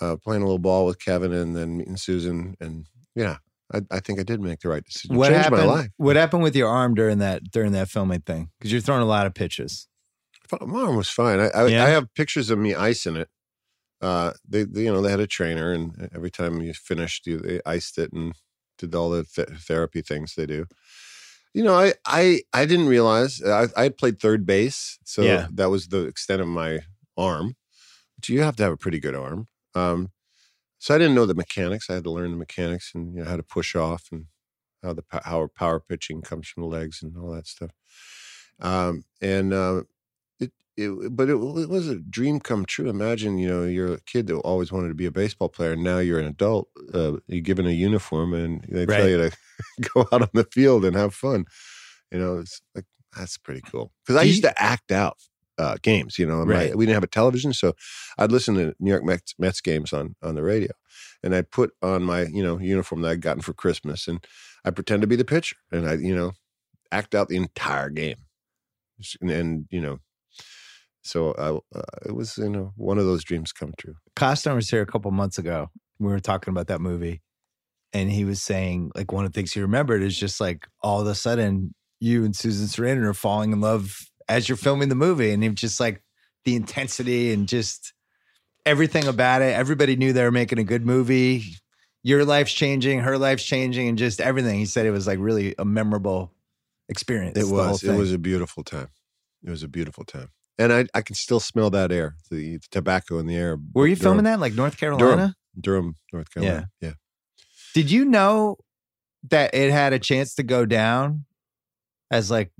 uh, 0.00 0.16
playing 0.16 0.42
a 0.42 0.44
little 0.46 0.58
ball 0.58 0.86
with 0.86 0.98
Kevin, 0.98 1.32
and 1.32 1.56
then 1.56 1.76
meeting 1.76 1.96
Susan, 1.96 2.56
and 2.60 2.86
yeah, 3.14 3.36
I, 3.72 3.82
I 3.90 4.00
think 4.00 4.20
I 4.20 4.22
did 4.22 4.40
make 4.40 4.60
the 4.60 4.68
right 4.68 4.84
decision. 4.84 5.16
what 5.16 5.28
Changed 5.30 5.44
happened? 5.44 5.66
my 5.66 5.72
life. 5.74 5.88
What 5.96 6.16
happened 6.16 6.42
with 6.42 6.56
your 6.56 6.68
arm 6.68 6.94
during 6.94 7.18
that 7.18 7.50
during 7.50 7.72
that 7.72 7.88
filming 7.88 8.20
thing? 8.20 8.50
Because 8.58 8.72
you're 8.72 8.80
throwing 8.80 9.02
a 9.02 9.06
lot 9.06 9.26
of 9.26 9.34
pitches. 9.34 9.86
My 10.60 10.80
arm 10.80 10.96
was 10.96 11.08
fine. 11.08 11.38
I, 11.38 11.48
I, 11.50 11.66
Yeah? 11.66 11.84
I 11.84 11.88
have 11.90 12.12
pictures 12.14 12.50
of 12.50 12.58
me 12.58 12.74
icing 12.74 13.14
it. 13.16 13.28
Uh, 14.00 14.32
they, 14.48 14.64
they, 14.64 14.82
you 14.84 14.92
know, 14.92 15.00
they 15.02 15.10
had 15.10 15.20
a 15.20 15.26
trainer, 15.26 15.72
and 15.72 16.08
every 16.14 16.30
time 16.30 16.60
you 16.62 16.72
finished, 16.72 17.26
you 17.26 17.38
they 17.38 17.60
iced 17.66 17.98
it 17.98 18.12
and 18.12 18.32
did 18.78 18.94
all 18.94 19.10
the 19.10 19.24
th- 19.24 19.48
therapy 19.60 20.00
things 20.02 20.34
they 20.34 20.46
do. 20.46 20.64
You 21.52 21.64
know, 21.64 21.74
I, 21.74 21.94
I, 22.06 22.40
I 22.52 22.64
didn't 22.64 22.86
realize 22.86 23.42
I, 23.42 23.66
I 23.76 23.88
played 23.90 24.18
third 24.20 24.46
base, 24.46 24.98
so 25.04 25.22
Yeah. 25.22 25.48
that 25.52 25.68
was 25.68 25.88
the 25.88 26.04
extent 26.06 26.40
of 26.40 26.48
my 26.48 26.80
arm. 27.16 27.56
But 28.16 28.28
you 28.28 28.40
have 28.42 28.56
to 28.56 28.62
have 28.62 28.72
a 28.72 28.76
pretty 28.76 29.00
good 29.00 29.14
arm. 29.14 29.48
Um, 29.74 30.10
so 30.78 30.94
I 30.94 30.98
didn't 30.98 31.14
know 31.14 31.26
the 31.26 31.34
mechanics. 31.34 31.90
I 31.90 31.94
had 31.94 32.04
to 32.04 32.10
learn 32.10 32.30
the 32.30 32.36
mechanics 32.36 32.92
and 32.94 33.14
you 33.14 33.22
know 33.22 33.30
how 33.30 33.36
to 33.36 33.42
push 33.42 33.76
off 33.76 34.08
and 34.10 34.26
how 34.82 34.94
the 34.94 35.04
how 35.10 35.48
power 35.54 35.80
pitching 35.80 36.22
comes 36.22 36.48
from 36.48 36.62
the 36.62 36.68
legs 36.68 37.02
and 37.02 37.16
all 37.16 37.30
that 37.32 37.46
stuff. 37.46 37.70
Um, 38.60 39.04
and 39.20 39.52
uh, 39.52 39.82
it, 40.38 40.52
it, 40.76 41.16
but 41.16 41.28
it, 41.28 41.34
it 41.34 41.68
was 41.68 41.88
a 41.88 41.96
dream 41.96 42.40
come 42.40 42.64
true. 42.64 42.88
Imagine, 42.88 43.38
you 43.38 43.48
know, 43.48 43.64
you're 43.64 43.94
a 43.94 44.00
kid 44.00 44.26
that 44.28 44.36
always 44.36 44.72
wanted 44.72 44.88
to 44.88 44.94
be 44.94 45.06
a 45.06 45.10
baseball 45.10 45.48
player. 45.48 45.72
And 45.72 45.84
now 45.84 45.98
you're 45.98 46.18
an 46.18 46.26
adult. 46.26 46.68
Uh, 46.92 47.16
you're 47.26 47.42
given 47.42 47.66
a 47.66 47.70
uniform, 47.70 48.34
and 48.34 48.64
they 48.68 48.86
tell 48.86 49.08
you 49.08 49.30
to 49.30 49.36
go 49.94 50.06
out 50.12 50.22
on 50.22 50.30
the 50.32 50.44
field 50.52 50.84
and 50.84 50.96
have 50.96 51.14
fun. 51.14 51.44
You 52.10 52.18
know, 52.18 52.38
it's 52.38 52.62
like 52.74 52.86
that's 53.16 53.38
pretty 53.38 53.62
cool. 53.62 53.92
Because 54.04 54.20
I 54.20 54.24
used 54.24 54.42
to 54.42 54.62
act 54.62 54.92
out 54.92 55.18
uh, 55.60 55.76
games. 55.82 56.18
You 56.18 56.26
know, 56.26 56.40
and 56.40 56.48
my- 56.48 56.54
Right. 56.56 56.76
we 56.76 56.86
didn't 56.86 56.94
have 57.00 57.04
a 57.04 57.18
television, 57.18 57.52
so 57.52 57.74
I'd 58.18 58.32
listen 58.32 58.54
to 58.56 58.74
New 58.80 58.90
York 58.90 59.04
Mets, 59.04 59.34
Mets 59.38 59.60
games 59.60 59.92
on 59.92 60.16
on 60.22 60.34
the 60.34 60.42
radio, 60.42 60.72
and 61.22 61.34
I'd 61.34 61.50
put 61.50 61.70
on 61.82 62.02
my 62.02 62.22
you 62.22 62.42
know 62.42 62.58
uniform 62.58 63.02
that 63.02 63.10
I'd 63.12 63.20
gotten 63.28 63.42
for 63.42 63.52
Christmas, 63.54 64.08
and 64.08 64.24
I 64.64 64.70
pretend 64.70 65.00
to 65.02 65.06
be 65.08 65.16
the 65.16 65.24
pitcher, 65.34 65.56
and 65.70 65.86
I 65.88 65.94
you 65.94 66.14
know 66.16 66.32
act 66.92 67.14
out 67.14 67.28
the 67.28 67.36
entire 67.36 67.90
game, 67.90 68.16
and, 69.20 69.30
and 69.30 69.66
you 69.70 69.80
know. 69.80 69.98
So 71.02 71.32
I, 71.38 71.78
uh, 71.78 71.82
it 72.06 72.14
was, 72.14 72.36
you 72.36 72.50
know, 72.50 72.72
one 72.76 72.98
of 72.98 73.06
those 73.06 73.24
dreams 73.24 73.52
come 73.52 73.72
true. 73.78 73.94
Costner 74.16 74.54
was 74.54 74.68
here 74.68 74.82
a 74.82 74.86
couple 74.86 75.10
months 75.10 75.38
ago. 75.38 75.70
We 75.98 76.08
were 76.08 76.20
talking 76.20 76.52
about 76.52 76.66
that 76.66 76.80
movie, 76.82 77.22
and 77.94 78.10
he 78.10 78.24
was 78.24 78.42
saying 78.42 78.92
like 78.94 79.10
one 79.12 79.24
of 79.24 79.32
the 79.32 79.38
things 79.38 79.52
he 79.52 79.60
remembered 79.60 80.02
is 80.02 80.18
just 80.18 80.40
like 80.40 80.66
all 80.82 81.00
of 81.00 81.06
a 81.06 81.14
sudden 81.14 81.74
you 82.00 82.24
and 82.24 82.36
Susan 82.36 82.66
Sarandon 82.66 83.04
are 83.04 83.14
falling 83.14 83.52
in 83.52 83.60
love 83.60 83.96
as 84.30 84.48
you're 84.48 84.56
filming 84.56 84.88
the 84.88 84.94
movie, 84.94 85.32
and 85.32 85.42
it 85.42 85.48
was 85.50 85.60
just 85.60 85.80
like 85.80 86.02
the 86.44 86.54
intensity 86.54 87.32
and 87.32 87.48
just 87.48 87.92
everything 88.64 89.06
about 89.06 89.42
it. 89.42 89.54
Everybody 89.54 89.96
knew 89.96 90.12
they 90.12 90.22
were 90.22 90.30
making 90.30 90.58
a 90.58 90.64
good 90.64 90.86
movie. 90.86 91.44
Your 92.02 92.24
life's 92.24 92.52
changing, 92.52 93.00
her 93.00 93.18
life's 93.18 93.44
changing, 93.44 93.88
and 93.88 93.98
just 93.98 94.20
everything. 94.20 94.58
He 94.58 94.64
said 94.64 94.86
it 94.86 94.92
was 94.92 95.06
like 95.06 95.18
really 95.20 95.54
a 95.58 95.64
memorable 95.64 96.32
experience. 96.88 97.36
It 97.36 97.52
was. 97.52 97.82
It 97.82 97.94
was 97.94 98.12
a 98.12 98.18
beautiful 98.18 98.62
time. 98.62 98.88
It 99.44 99.50
was 99.50 99.62
a 99.62 99.68
beautiful 99.68 100.04
time, 100.04 100.28
and 100.58 100.72
I 100.72 100.86
I 100.94 101.02
can 101.02 101.16
still 101.16 101.40
smell 101.40 101.70
that 101.70 101.90
air, 101.92 102.14
the, 102.30 102.56
the 102.56 102.68
tobacco 102.70 103.18
in 103.18 103.26
the 103.26 103.36
air. 103.36 103.58
Were 103.74 103.86
you 103.86 103.96
filming 103.96 104.24
that 104.24 104.40
like 104.40 104.54
North 104.54 104.78
Carolina? 104.78 105.34
Durham, 105.58 105.96
North 106.12 106.32
Carolina. 106.32 106.70
Yeah. 106.80 106.88
Yeah. 106.88 106.94
Did 107.74 107.90
you 107.90 108.04
know 108.04 108.56
that 109.30 109.54
it 109.54 109.70
had 109.70 109.92
a 109.92 109.98
chance 109.98 110.34
to 110.36 110.42
go 110.42 110.64
down 110.64 111.24
as 112.10 112.30
like 112.30 112.50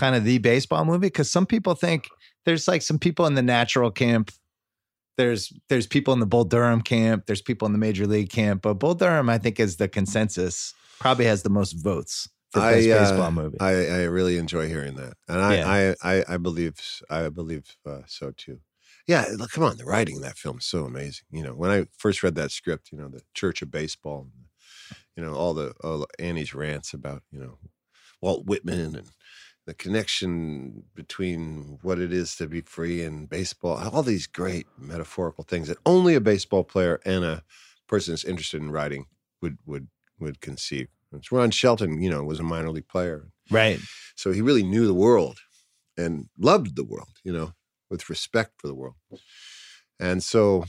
kind 0.00 0.16
of 0.16 0.24
the 0.24 0.38
baseball 0.38 0.84
movie? 0.84 1.06
Because 1.06 1.30
some 1.30 1.46
people 1.46 1.74
think 1.74 2.08
there's 2.46 2.66
like 2.66 2.82
some 2.82 2.98
people 2.98 3.26
in 3.26 3.34
the 3.34 3.42
natural 3.42 3.90
camp. 3.90 4.32
There's 5.16 5.52
there's 5.68 5.86
people 5.86 6.14
in 6.14 6.20
the 6.20 6.26
Bull 6.26 6.44
Durham 6.44 6.80
camp. 6.80 7.26
There's 7.26 7.42
people 7.42 7.66
in 7.66 7.72
the 7.72 7.78
Major 7.78 8.06
League 8.06 8.30
camp. 8.30 8.62
But 8.62 8.74
Bull 8.74 8.94
Durham, 8.94 9.28
I 9.28 9.38
think, 9.38 9.60
is 9.60 9.76
the 9.76 9.88
consensus. 9.88 10.72
Probably 10.98 11.26
has 11.26 11.42
the 11.42 11.50
most 11.50 11.72
votes 11.72 12.28
for 12.50 12.60
best 12.60 12.88
uh, 12.88 12.98
baseball 12.98 13.30
movie. 13.30 13.60
I, 13.60 13.70
I 13.70 14.02
really 14.04 14.38
enjoy 14.38 14.68
hearing 14.68 14.94
that, 14.94 15.14
and 15.28 15.40
I 15.40 15.56
Yeah. 15.56 15.94
I, 16.02 16.16
I 16.18 16.24
I 16.34 16.36
believe 16.38 16.74
I 17.10 17.28
believe 17.28 17.76
uh, 17.86 18.00
so 18.06 18.32
too. 18.34 18.60
Yeah, 19.06 19.26
look, 19.36 19.50
come 19.50 19.64
on, 19.64 19.76
the 19.76 19.84
writing 19.84 20.16
in 20.16 20.22
that 20.22 20.38
film 20.38 20.58
is 20.58 20.66
so 20.66 20.84
amazing. 20.84 21.26
You 21.30 21.42
know, 21.42 21.52
when 21.52 21.70
I 21.70 21.86
first 21.96 22.22
read 22.22 22.36
that 22.36 22.52
script, 22.52 22.90
you 22.92 22.98
know, 22.98 23.08
the 23.08 23.22
Church 23.34 23.60
of 23.60 23.70
Baseball, 23.70 24.28
you 25.16 25.24
know, 25.24 25.34
all 25.34 25.52
the, 25.52 25.72
all 25.82 25.98
the 26.00 26.06
Annie's 26.24 26.54
rants 26.54 26.94
about 26.94 27.22
you 27.30 27.40
know 27.40 27.58
Walt 28.20 28.46
Whitman 28.46 28.94
and 28.96 29.08
the 29.66 29.74
connection 29.74 30.84
between 30.94 31.78
what 31.82 31.98
it 31.98 32.12
is 32.12 32.34
to 32.36 32.46
be 32.46 32.60
free 32.62 33.02
and 33.02 33.28
baseball, 33.28 33.76
all 33.92 34.02
these 34.02 34.26
great 34.26 34.66
metaphorical 34.78 35.44
things 35.44 35.68
that 35.68 35.78
only 35.86 36.14
a 36.14 36.20
baseball 36.20 36.64
player 36.64 37.00
and 37.04 37.24
a 37.24 37.42
person 37.86 38.12
that's 38.12 38.24
interested 38.24 38.60
in 38.60 38.70
writing 38.70 39.06
would 39.42 39.58
would 39.66 39.88
would 40.18 40.40
conceive. 40.40 40.88
It's 41.12 41.32
Ron 41.32 41.50
Shelton, 41.50 42.00
you 42.00 42.08
know, 42.08 42.22
was 42.22 42.40
a 42.40 42.44
minor 42.44 42.70
league 42.70 42.88
player, 42.88 43.28
right. 43.50 43.80
so 44.14 44.32
he 44.32 44.40
really 44.40 44.62
knew 44.62 44.86
the 44.86 44.94
world 44.94 45.38
and 45.96 46.28
loved 46.38 46.76
the 46.76 46.84
world, 46.84 47.18
you 47.24 47.32
know, 47.32 47.52
with 47.90 48.08
respect 48.08 48.52
for 48.58 48.68
the 48.68 48.74
world. 48.74 48.94
And 49.98 50.22
so 50.22 50.64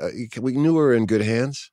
uh, 0.00 0.08
we 0.40 0.52
knew 0.52 0.72
we 0.72 0.78
were 0.78 0.94
in 0.94 1.06
good 1.06 1.22
hands 1.22 1.70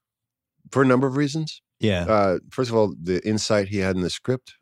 for 0.71 0.81
a 0.81 0.85
number 0.85 1.07
of 1.07 1.17
reasons. 1.17 1.61
Yeah. 1.79 2.05
Uh, 2.05 2.39
first 2.51 2.69
of 2.69 2.75
all, 2.75 2.93
the 3.01 3.25
insight 3.27 3.69
he 3.69 3.77
had 3.79 3.95
in 3.95 4.01
the 4.01 4.09
script. 4.09 4.55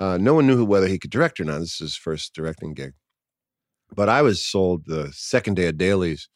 Uh, 0.00 0.16
no 0.16 0.34
one 0.34 0.46
knew 0.46 0.64
whether 0.64 0.86
he 0.86 0.98
could 0.98 1.10
direct 1.10 1.40
or 1.40 1.44
not. 1.44 1.58
This 1.58 1.74
is 1.74 1.78
his 1.78 1.96
first 1.96 2.34
directing 2.34 2.74
gig. 2.74 2.92
But 3.94 4.08
I 4.08 4.22
was 4.22 4.44
sold 4.44 4.84
the 4.86 5.10
second 5.12 5.54
day 5.54 5.68
of 5.68 5.78
dailies. 5.78 6.28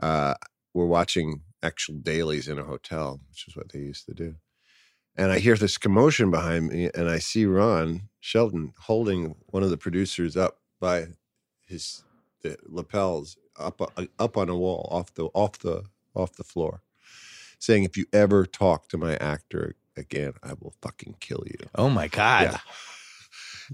Uh, 0.00 0.34
we're 0.74 0.86
watching 0.86 1.42
actual 1.62 1.96
dailies 1.96 2.48
in 2.48 2.58
a 2.58 2.64
hotel, 2.64 3.20
which 3.28 3.46
is 3.48 3.56
what 3.56 3.72
they 3.72 3.80
used 3.80 4.06
to 4.06 4.14
do. 4.14 4.36
And 5.16 5.30
I 5.30 5.38
hear 5.38 5.56
this 5.56 5.76
commotion 5.76 6.30
behind 6.30 6.68
me, 6.68 6.90
and 6.94 7.08
I 7.08 7.18
see 7.18 7.44
Ron 7.44 8.08
Shelton 8.20 8.72
holding 8.78 9.34
one 9.46 9.62
of 9.62 9.70
the 9.70 9.76
producers 9.76 10.36
up 10.36 10.58
by 10.80 11.08
his 11.66 12.04
lapels 12.64 13.36
up 13.58 13.80
uh, 13.80 14.06
up 14.18 14.36
on 14.36 14.48
a 14.48 14.56
wall 14.56 14.88
off 14.90 15.14
the 15.14 15.26
off 15.26 15.58
the 15.58 15.84
off 16.14 16.32
the 16.32 16.44
floor, 16.44 16.80
saying, 17.58 17.84
"If 17.84 17.96
you 17.96 18.06
ever 18.12 18.46
talk 18.46 18.88
to 18.88 18.98
my 18.98 19.16
actor 19.16 19.74
again, 19.96 20.32
I 20.42 20.52
will 20.60 20.74
fucking 20.82 21.16
kill 21.20 21.42
you." 21.46 21.58
Oh 21.74 21.88
my 21.90 22.08
God. 22.08 22.58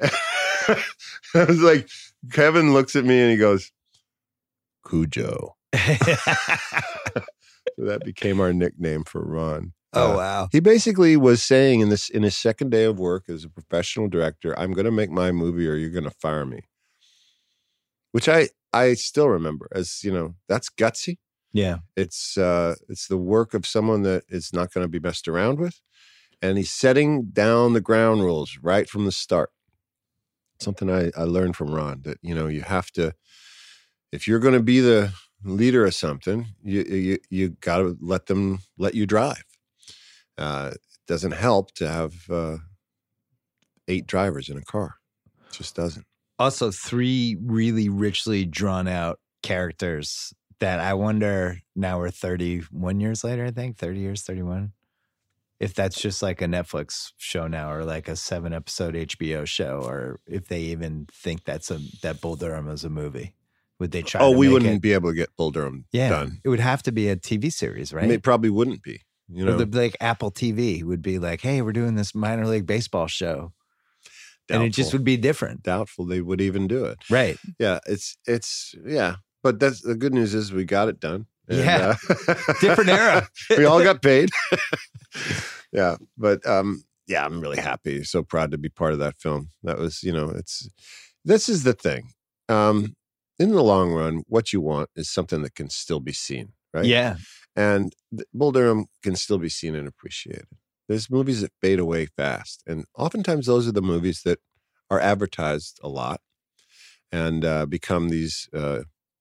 Yeah. 0.01 0.11
I 1.35 1.45
was 1.45 1.61
like, 1.63 1.89
Kevin 2.33 2.73
looks 2.73 2.95
at 2.97 3.05
me 3.05 3.21
and 3.21 3.31
he 3.31 3.37
goes, 3.37 3.71
Cujo. 4.89 5.57
So 5.75 5.81
that 7.79 8.03
became 8.05 8.41
our 8.41 8.53
nickname 8.53 9.05
for 9.05 9.23
Ron. 9.25 9.73
oh 9.95 10.13
Uh, 10.13 10.17
wow. 10.17 10.49
He 10.53 10.61
basically 10.61 11.17
was 11.17 11.43
saying 11.43 11.81
in 11.81 11.89
this 11.89 12.09
in 12.09 12.23
his 12.23 12.37
second 12.37 12.71
day 12.71 12.85
of 12.85 12.99
work 12.99 13.25
as 13.29 13.45
a 13.45 13.49
professional 13.49 14.09
director, 14.09 14.59
I'm 14.59 14.73
going 14.73 14.85
to 14.85 14.91
make 14.91 15.11
my 15.11 15.33
movie 15.33 15.69
or 15.69 15.75
you're 15.75 15.91
going 15.91 16.05
to 16.05 16.11
fire 16.11 16.45
me. 16.45 16.61
Which 18.13 18.29
I 18.29 18.49
I 18.73 18.95
still 18.95 19.29
remember 19.29 19.69
as, 19.73 20.03
you 20.05 20.13
know, 20.13 20.35
that's 20.49 20.69
gutsy. 20.71 21.19
Yeah. 21.53 21.79
It's 21.97 22.37
uh 22.37 22.75
it's 22.89 23.09
the 23.09 23.17
work 23.17 23.55
of 23.55 23.67
someone 23.67 24.03
that 24.03 24.25
is 24.29 24.53
not 24.53 24.73
going 24.73 24.85
to 24.85 24.89
be 24.89 25.01
messed 25.01 25.29
around 25.29 25.59
with 25.59 25.81
and 26.43 26.57
he's 26.59 26.71
setting 26.71 27.27
down 27.31 27.73
the 27.73 27.81
ground 27.81 28.23
rules 28.23 28.59
right 28.63 28.89
from 28.89 29.05
the 29.07 29.13
start. 29.13 29.51
Something 30.61 30.91
I 30.91 31.11
I 31.17 31.25
learned 31.25 31.57
from 31.57 31.75
Ron 31.75 32.03
that 32.05 32.19
you 32.23 32.35
know, 32.35 32.47
you 32.49 32.63
have 32.63 32.91
to 32.93 33.15
if 34.13 34.27
you're 34.29 34.39
going 34.39 34.55
to 34.55 34.63
be 34.63 34.81
the 34.81 35.13
leader 35.45 35.85
of 35.87 35.95
something, 35.95 36.47
you 36.63 36.83
you 36.83 37.19
you 37.31 37.49
got 37.61 37.79
to 37.79 37.97
let 38.01 38.27
them 38.27 38.61
let 38.77 38.95
you 38.95 39.07
drive. 39.07 39.45
Uh 40.37 40.73
it 40.75 40.81
doesn't 41.07 41.33
help 41.33 41.73
to 41.75 41.89
have 41.89 42.15
uh 42.31 42.59
eight 43.89 44.07
drivers 44.07 44.49
in 44.51 44.59
a 44.59 44.63
car. 44.63 44.97
It 45.49 45.55
just 45.55 45.75
doesn't. 45.75 46.05
also 46.39 46.71
three 46.71 47.37
really 47.43 47.89
richly 47.89 48.45
drawn 48.45 48.87
out 48.87 49.19
characters 49.43 50.33
that 50.61 50.81
I 50.81 50.95
wonder 50.95 51.61
now 51.77 51.99
we're 51.99 52.11
31 52.11 53.01
years 53.01 53.23
later, 53.25 53.47
I 53.47 53.51
think 53.51 53.77
30 53.77 54.01
years, 54.01 54.23
31. 54.23 54.73
If 55.61 55.75
that's 55.75 56.01
just 56.01 56.23
like 56.23 56.41
a 56.41 56.47
Netflix 56.47 57.13
show 57.17 57.49
now 57.49 57.73
or 57.73 57.85
like 57.85 58.07
a 58.09 58.15
seven 58.15 58.53
episode 58.53 58.95
HBO 58.95 59.45
show, 59.47 59.83
or 59.85 60.21
if 60.27 60.47
they 60.47 60.61
even 60.61 61.07
think 61.13 61.45
that's 61.45 61.71
a 61.71 61.81
that 62.03 62.21
Bull 62.21 62.37
Durham 62.37 62.69
is 62.69 62.85
a 62.85 62.91
movie. 62.91 63.35
Would 63.81 63.91
they 63.93 64.03
try 64.03 64.21
Oh, 64.21 64.31
we 64.31 64.49
wouldn't 64.49 64.77
it- 64.77 64.83
be 64.83 64.93
able 64.93 65.11
to 65.11 65.15
get 65.17 65.35
Bull 65.37 65.51
Durham 65.51 65.85
yeah, 65.93 66.09
done. 66.11 66.41
It 66.45 66.49
would 66.49 66.61
have 66.61 66.83
to 66.85 66.93
be 66.93 67.09
a 67.09 67.17
TV 67.17 67.53
series, 67.53 67.93
right? 67.93 68.11
It 68.11 68.23
probably 68.23 68.51
wouldn't 68.51 68.83
be. 68.83 69.03
You 69.29 69.45
know, 69.45 69.57
the, 69.59 69.67
like 69.79 69.97
Apple 70.01 70.31
TV 70.31 70.83
would 70.83 71.03
be 71.03 71.19
like, 71.19 71.43
hey, 71.43 71.61
we're 71.61 71.73
doing 71.73 71.97
this 71.97 72.15
minor 72.15 72.47
league 72.47 72.67
baseball 72.67 73.09
show. 73.09 73.53
And 74.51 74.63
it 74.63 74.71
just 74.71 74.93
would 74.95 75.05
be 75.05 75.17
different. 75.19 75.63
doubtful 75.63 76.07
they 76.07 76.23
would 76.23 76.41
even 76.41 76.67
do 76.67 76.87
it. 76.87 76.99
Right. 77.11 77.37
Yeah, 77.59 77.81
it's 77.87 78.17
it's 78.27 78.75
yeah, 78.87 79.17
but 79.49 79.61
that's 79.61 79.81
the 79.81 79.95
good 79.95 80.13
news 80.13 80.35
is 80.35 80.53
we 80.53 80.67
got 80.67 80.89
it 80.89 81.01
done. 81.01 81.25
Yeah. 81.49 81.95
uh, 82.11 82.35
Different 82.61 82.91
era. 82.91 83.27
we 83.57 83.65
all 83.65 83.83
got 83.83 84.03
paid. 84.03 84.29
yeah, 85.73 85.97
but 86.19 86.47
um, 86.47 86.83
yeah, 87.07 87.25
I'm 87.25 87.41
really 87.41 87.57
happy. 87.57 88.05
So 88.05 88.23
proud 88.23 88.51
to 88.51 88.59
be 88.59 88.69
part 88.69 88.93
of 88.93 88.99
that 88.99 89.19
film. 89.19 89.53
That 89.63 89.79
was, 89.79 90.03
you 90.03 90.13
know, 90.13 90.29
it's 90.29 90.69
this 91.25 91.49
is 91.49 91.63
the 91.63 91.73
thing. 91.73 92.11
Um, 92.51 92.95
in 93.39 93.53
the 93.53 93.63
long 93.63 93.91
run, 93.91 94.23
what 94.27 94.53
you 94.53 94.61
want 94.61 94.91
is 94.95 95.09
something 95.09 95.41
that 95.41 95.55
can 95.55 95.71
still 95.71 96.01
be 96.01 96.13
seen, 96.13 96.53
right? 96.75 96.85
Yeah. 96.85 97.17
and 97.57 97.95
Bull 98.35 98.53
Durham 98.53 98.85
can 99.03 99.17
still 99.17 99.39
be 99.39 99.49
seen 99.49 99.75
and 99.75 99.89
appreciated. 99.89 100.49
There's 100.91 101.09
movies 101.09 101.41
that 101.41 101.53
fade 101.63 101.79
away 101.79 102.05
fast, 102.05 102.63
and 102.67 102.85
oftentimes 102.99 103.47
those 103.47 103.67
are 103.67 103.73
the 103.73 103.81
movies 103.81 104.25
that 104.27 104.41
are 104.91 105.01
advertised 105.01 105.81
a 105.83 105.89
lot 105.89 106.21
and 107.11 107.45
uh, 107.47 107.65
become 107.65 108.11
these 108.11 108.49
uh, 108.53 108.81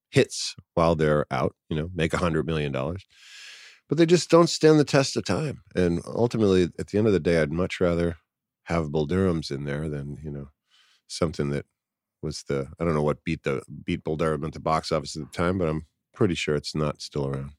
hits 0.09 0.55
while 0.73 0.95
they're 0.95 1.25
out. 1.31 1.55
You 1.69 1.77
know, 1.77 1.89
make 1.93 2.13
a 2.13 2.17
hundred 2.17 2.45
million 2.45 2.71
dollars, 2.71 3.05
but 3.89 3.97
they 3.97 4.05
just 4.05 4.29
don't 4.29 4.49
stand 4.49 4.79
the 4.79 4.85
test 4.85 5.17
of 5.17 5.25
time. 5.25 5.61
And 5.75 6.01
ultimately, 6.05 6.69
at 6.79 6.87
the 6.87 6.97
end 6.97 7.07
of 7.07 7.13
the 7.13 7.19
day, 7.19 7.41
I'd 7.41 7.51
much 7.51 7.79
rather 7.79 8.17
have 8.63 8.91
Bull 8.91 9.05
Durham's 9.05 9.51
in 9.51 9.65
there 9.65 9.89
than 9.89 10.17
you 10.23 10.31
know 10.31 10.49
something 11.07 11.49
that 11.49 11.65
was 12.21 12.43
the 12.47 12.67
I 12.79 12.83
don't 12.83 12.93
know 12.93 13.03
what 13.03 13.23
beat 13.23 13.43
the 13.43 13.61
beat 13.85 14.03
Bull 14.03 14.17
Durham 14.17 14.43
at 14.43 14.53
the 14.53 14.59
box 14.59 14.91
office 14.91 15.15
at 15.15 15.23
the 15.23 15.37
time, 15.37 15.57
but 15.57 15.69
I'm 15.69 15.85
pretty 16.13 16.35
sure 16.35 16.55
it's 16.55 16.75
not 16.75 17.01
still 17.01 17.27
around. 17.27 17.51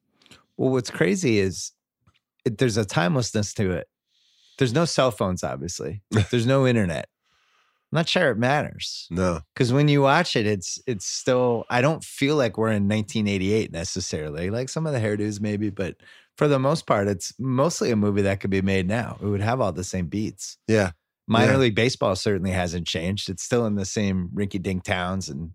Well, 0.56 0.70
what's 0.70 0.90
crazy 0.90 1.38
is 1.38 1.72
it, 2.44 2.58
there's 2.58 2.76
a 2.76 2.84
timelessness 2.84 3.54
to 3.54 3.70
it. 3.70 3.86
There's 4.58 4.72
no 4.72 4.84
cell 4.84 5.12
phones, 5.12 5.44
obviously. 5.44 6.02
There's 6.30 6.46
no 6.46 6.66
internet. 6.66 7.08
I'm 7.92 7.96
not 7.96 8.08
sure 8.08 8.30
it 8.30 8.36
matters 8.38 9.06
No. 9.10 9.40
because 9.54 9.72
when 9.72 9.88
you 9.88 10.02
watch 10.02 10.36
it, 10.36 10.46
it's 10.46 10.78
it's 10.86 11.06
still. 11.06 11.64
I 11.70 11.80
don't 11.80 12.04
feel 12.04 12.36
like 12.36 12.58
we're 12.58 12.68
in 12.68 12.86
1988 12.88 13.72
necessarily. 13.72 14.50
Like 14.50 14.68
some 14.68 14.86
of 14.86 14.92
the 14.92 14.98
hairdos, 15.00 15.40
maybe, 15.40 15.70
but 15.70 15.96
for 16.36 16.48
the 16.48 16.58
most 16.58 16.86
part, 16.86 17.08
it's 17.08 17.32
mostly 17.38 17.90
a 17.90 17.96
movie 17.96 18.22
that 18.22 18.40
could 18.40 18.50
be 18.50 18.62
made 18.62 18.86
now. 18.86 19.16
It 19.22 19.26
would 19.26 19.40
have 19.40 19.60
all 19.60 19.72
the 19.72 19.84
same 19.84 20.06
beats. 20.06 20.58
Yeah. 20.68 20.90
Minor 21.26 21.52
Yeah. 21.52 21.58
league 21.58 21.74
baseball 21.74 22.14
certainly 22.14 22.50
hasn't 22.52 22.86
changed. 22.86 23.28
It's 23.30 23.42
still 23.42 23.64
in 23.66 23.74
the 23.74 23.84
same 23.84 24.28
rinky 24.34 24.60
dink 24.62 24.84
towns 24.84 25.28
and 25.28 25.52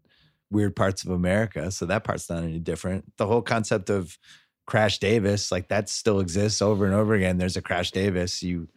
weird 0.52 0.76
parts 0.76 1.04
of 1.04 1.10
America. 1.12 1.72
So 1.72 1.86
that 1.86 2.04
part's 2.04 2.30
not 2.30 2.44
any 2.44 2.60
different. 2.60 3.14
The 3.18 3.28
whole 3.28 3.42
concept 3.42 3.90
of 3.90 4.18
Crash 4.66 5.00
Davis, 5.00 5.52
like 5.52 5.68
that 5.70 5.88
still 5.90 6.20
exists 6.20 6.62
over 6.62 6.86
and 6.86 6.94
over 6.96 7.14
again. 7.14 7.38
There's 7.38 7.58
a 7.58 7.62
Crash 7.62 7.92
Davis. 7.92 8.42
You 8.44 8.68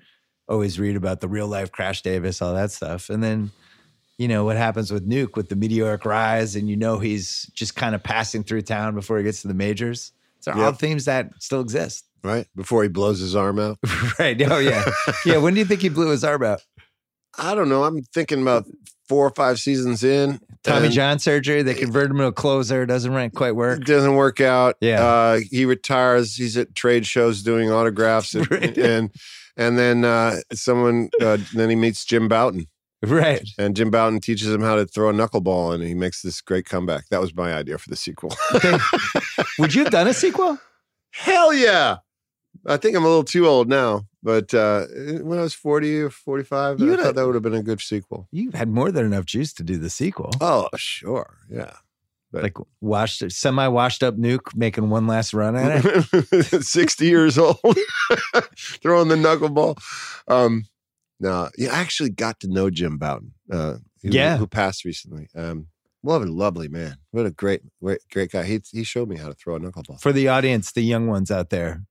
always 0.48 0.78
read 0.78 0.96
about 0.96 1.20
the 1.20 1.28
real 1.28 1.48
life 1.48 1.72
Crash 1.72 2.02
Davis, 2.02 2.40
all 2.42 2.54
that 2.54 2.70
stuff. 2.70 3.10
And 3.10 3.22
then, 3.22 3.50
you 4.18 4.28
know, 4.28 4.44
what 4.44 4.56
happens 4.56 4.90
with 4.92 5.08
Nuke 5.08 5.36
with 5.36 5.48
the 5.48 5.56
meteoric 5.56 6.04
rise, 6.04 6.56
and 6.56 6.68
you 6.68 6.76
know 6.76 6.98
he's 6.98 7.50
just 7.54 7.76
kind 7.76 7.94
of 7.94 8.02
passing 8.02 8.42
through 8.44 8.62
town 8.62 8.94
before 8.94 9.18
he 9.18 9.24
gets 9.24 9.42
to 9.42 9.48
the 9.48 9.54
majors. 9.54 10.12
So 10.40 10.52
all 10.52 10.72
themes 10.72 11.06
that 11.06 11.30
still 11.40 11.60
exist. 11.60 12.04
right 12.22 12.46
before 12.54 12.82
he 12.84 12.88
blows 12.88 13.18
his 13.18 13.34
arm 13.34 13.58
out. 13.58 13.78
right. 14.18 14.40
Oh 14.42 14.58
yeah. 14.58 14.84
Yeah. 15.24 15.38
When 15.38 15.54
do 15.54 15.60
you 15.60 15.66
think 15.66 15.80
he 15.82 15.88
blew 15.88 16.10
his 16.10 16.22
arm 16.22 16.44
out? 16.44 16.62
I 17.36 17.54
don't 17.56 17.68
know. 17.68 17.82
I'm 17.84 18.02
thinking 18.02 18.40
about 18.40 18.64
four 19.08 19.26
or 19.26 19.30
five 19.30 19.58
seasons 19.58 20.02
in. 20.04 20.40
Tommy 20.62 20.88
John 20.88 21.18
surgery. 21.18 21.62
They 21.62 21.74
converted 21.74 22.12
him 22.12 22.18
to 22.18 22.26
a 22.26 22.32
closer. 22.32 22.86
Doesn't 22.86 23.12
rank 23.12 23.34
quite 23.34 23.54
work. 23.56 23.84
Doesn't 23.84 24.14
work 24.14 24.40
out. 24.40 24.76
Yeah. 24.80 25.04
Uh, 25.04 25.40
he 25.50 25.64
retires. 25.64 26.34
He's 26.36 26.56
at 26.56 26.74
trade 26.74 27.06
shows 27.06 27.42
doing 27.42 27.70
autographs, 27.70 28.34
and 28.34 28.50
Right. 28.50 28.76
and, 28.78 29.10
and 29.56 29.78
then 29.78 30.04
uh, 30.04 30.36
someone. 30.52 31.10
Uh, 31.20 31.38
then 31.54 31.70
he 31.70 31.76
meets 31.76 32.04
Jim 32.04 32.28
Bouton, 32.28 32.66
Right. 33.02 33.48
and 33.58 33.74
Jim 33.76 33.90
Bouton 33.90 34.20
teaches 34.20 34.48
him 34.52 34.60
how 34.62 34.76
to 34.76 34.86
throw 34.86 35.08
a 35.08 35.12
knuckleball, 35.12 35.74
and 35.74 35.82
he 35.82 35.94
makes 35.94 36.22
this 36.22 36.40
great 36.40 36.64
comeback. 36.66 37.08
That 37.10 37.20
was 37.20 37.34
my 37.34 37.52
idea 37.54 37.78
for 37.78 37.88
the 37.90 37.96
sequel. 37.96 38.34
Would 39.58 39.74
you 39.74 39.84
have 39.84 39.92
done 39.92 40.06
a 40.08 40.14
sequel? 40.14 40.58
Hell 41.12 41.52
yeah! 41.54 41.96
I 42.66 42.76
think 42.76 42.96
I'm 42.96 43.04
a 43.04 43.08
little 43.08 43.24
too 43.24 43.46
old 43.46 43.68
now, 43.68 44.02
but 44.22 44.52
uh, 44.54 44.86
when 45.22 45.38
I 45.38 45.42
was 45.42 45.54
40 45.54 46.00
or 46.02 46.10
45, 46.10 46.80
You 46.80 46.92
I 46.92 46.96
thought 46.96 47.04
have- 47.06 47.14
that 47.14 47.26
would 47.26 47.34
have 47.34 47.42
been 47.42 47.54
a 47.54 47.62
good 47.62 47.80
sequel. 47.80 48.28
You 48.32 48.50
had 48.52 48.68
more 48.68 48.90
than 48.92 49.04
enough 49.06 49.24
juice 49.24 49.52
to 49.54 49.62
do 49.62 49.78
the 49.78 49.90
sequel. 49.90 50.30
Oh, 50.40 50.68
sure, 50.76 51.38
yeah. 51.50 51.72
Like 52.32 52.56
washed, 52.80 53.30
semi 53.30 53.66
washed 53.68 54.02
up 54.02 54.16
nuke 54.16 54.54
making 54.54 54.90
one 54.90 55.06
last 55.06 55.32
run 55.32 55.56
at 55.56 55.82
it. 55.84 56.62
60 56.64 57.06
years 57.06 57.38
old, 57.38 57.56
throwing 58.82 59.08
the 59.08 59.14
knuckleball. 59.16 59.78
Um, 60.28 60.64
no, 61.20 61.48
you 61.56 61.68
actually 61.68 62.10
got 62.10 62.40
to 62.40 62.48
know 62.48 62.68
Jim 62.68 62.98
Bouton, 62.98 63.32
uh, 63.50 63.74
who, 64.02 64.10
Yeah. 64.10 64.36
who 64.36 64.46
passed 64.46 64.84
recently. 64.84 65.28
Um, 65.34 65.68
a 66.04 66.08
lovely 66.18 66.68
man. 66.68 66.98
What 67.10 67.26
a 67.26 67.30
great, 67.30 67.62
great, 67.82 68.00
great 68.12 68.30
guy. 68.30 68.44
He 68.44 68.60
he 68.70 68.84
showed 68.84 69.08
me 69.08 69.16
how 69.16 69.28
to 69.28 69.34
throw 69.34 69.56
a 69.56 69.60
knuckleball. 69.60 70.00
For 70.00 70.12
the 70.12 70.28
audience, 70.28 70.70
the 70.72 70.82
young 70.82 71.06
ones 71.08 71.30
out 71.32 71.50
there, 71.50 71.82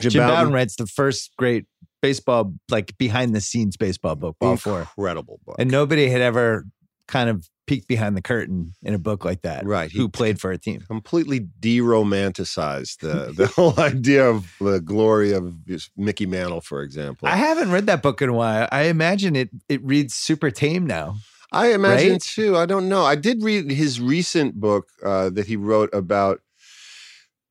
Jim, 0.00 0.12
Bouton 0.26 0.52
writes 0.52 0.76
the 0.76 0.86
first 0.86 1.32
great 1.38 1.64
baseball, 2.02 2.54
like 2.70 2.96
behind 2.98 3.34
the 3.34 3.40
scenes 3.40 3.76
baseball 3.76 4.14
book, 4.16 4.36
Ball 4.38 4.56
Four, 4.56 4.80
incredible 4.80 5.40
book. 5.44 5.56
and 5.58 5.70
nobody 5.70 6.08
had 6.08 6.20
ever 6.20 6.66
kind 7.08 7.28
of 7.30 7.48
peeked 7.66 7.88
behind 7.88 8.16
the 8.16 8.22
curtain 8.22 8.72
in 8.82 8.92
a 8.94 8.98
book 8.98 9.24
like 9.24 9.42
that. 9.42 9.64
Right, 9.64 9.90
he- 9.90 9.98
Who 9.98 10.08
played 10.08 10.40
for 10.40 10.50
a 10.52 10.58
team? 10.58 10.80
completely 10.86 11.40
de-romanticized 11.60 12.98
the 13.00 13.32
the 13.36 13.46
whole 13.46 13.78
idea 13.78 14.28
of 14.28 14.46
the 14.60 14.80
glory 14.80 15.32
of 15.32 15.54
Mickey 15.96 16.26
Mantle, 16.26 16.60
for 16.60 16.82
example. 16.82 17.28
I 17.28 17.36
haven't 17.36 17.70
read 17.70 17.86
that 17.86 18.02
book 18.02 18.20
in 18.22 18.28
a 18.28 18.32
while. 18.34 18.68
I 18.70 18.82
imagine 18.84 19.34
it 19.36 19.50
it 19.68 19.82
reads 19.84 20.14
super 20.14 20.50
tame 20.50 20.86
now. 20.86 21.16
I 21.52 21.72
imagine 21.72 22.12
Right? 22.12 22.20
too. 22.20 22.56
I 22.56 22.66
don't 22.66 22.88
know. 22.88 23.04
I 23.04 23.14
did 23.14 23.42
read 23.42 23.70
his 23.70 24.00
recent 24.00 24.56
book 24.60 24.88
uh, 25.04 25.30
that 25.30 25.46
he 25.46 25.56
wrote 25.56 25.88
about 25.94 26.40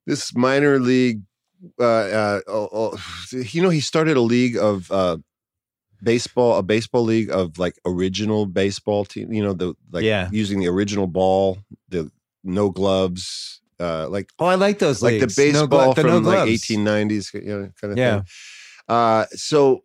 this 0.05 0.35
minor 0.35 0.79
league. 0.79 1.21
Uh, 1.79 2.41
uh, 2.45 2.97
you 3.31 3.61
know, 3.61 3.69
he 3.69 3.79
started 3.79 4.17
a 4.17 4.21
league 4.21 4.57
of 4.57 4.91
uh, 4.91 5.17
baseball, 6.03 6.57
a 6.57 6.63
baseball 6.63 7.03
league 7.03 7.29
of 7.29 7.57
like 7.57 7.75
original 7.85 8.45
baseball 8.45 9.05
team. 9.05 9.31
You 9.31 9.43
know, 9.43 9.53
the 9.53 9.73
like 9.91 10.03
Yeah. 10.03 10.29
using 10.31 10.59
the 10.59 10.67
original 10.67 11.07
ball, 11.07 11.57
the 11.89 12.11
no 12.43 12.69
gloves, 12.69 13.61
uh, 13.79 14.07
like 14.09 14.29
Oh, 14.39 14.45
I 14.45 14.55
like 14.55 14.79
those 14.79 15.01
like 15.01 15.19
the 15.19 15.25
leagues. 15.27 15.37
No 15.37 15.43
baseball 15.67 15.67
glo- 15.67 15.93
the 15.93 16.01
from 16.01 16.23
no 16.23 16.29
like 16.29 16.47
1890s, 16.49 17.33
you 17.33 17.41
know, 17.41 17.69
kind 17.79 17.91
of 17.93 17.97
Yeah. 17.97 18.15
thing. 18.17 18.25
Uh, 18.87 19.25
so 19.31 19.83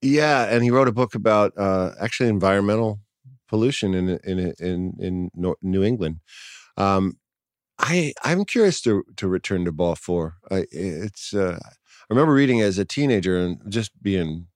yeah, 0.00 0.46
and 0.54 0.64
he 0.64 0.70
wrote 0.70 0.88
a 0.88 0.92
book 0.92 1.14
about 1.14 1.52
uh, 1.56 1.92
actually 2.00 2.28
environmental 2.28 3.00
pollution 3.48 3.94
in 3.94 4.08
in 4.24 4.54
in 4.58 4.94
in 4.98 5.30
New 5.62 5.82
England. 5.82 6.20
Um, 6.76 7.18
I 7.78 8.12
I'm 8.22 8.44
curious 8.44 8.80
to 8.82 9.02
to 9.16 9.28
return 9.28 9.64
to 9.64 9.72
ball 9.72 9.94
four. 9.94 10.34
I 10.50 10.66
it's 10.70 11.34
uh, 11.34 11.58
I 11.62 11.70
remember 12.10 12.32
reading 12.32 12.60
as 12.60 12.78
a 12.78 12.84
teenager 12.84 13.36
and 13.38 13.60
just 13.68 13.90
being 14.02 14.46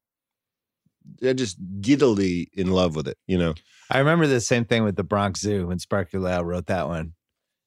yeah, 1.21 1.33
just 1.33 1.57
giddily 1.81 2.49
in 2.53 2.71
love 2.71 2.97
with 2.97 3.09
it. 3.09 3.19
You 3.27 3.39
know, 3.39 3.55
I 3.91 3.99
remember 3.99 4.27
the 4.27 4.41
same 4.41 4.65
thing 4.65 4.85
with 4.85 4.97
the 4.97 5.05
Bronx 5.05 5.41
Zoo 5.41 5.69
when 5.69 5.79
Sparky 5.79 6.19
Lyle 6.19 6.45
wrote 6.45 6.67
that 6.67 6.89
one. 6.89 7.13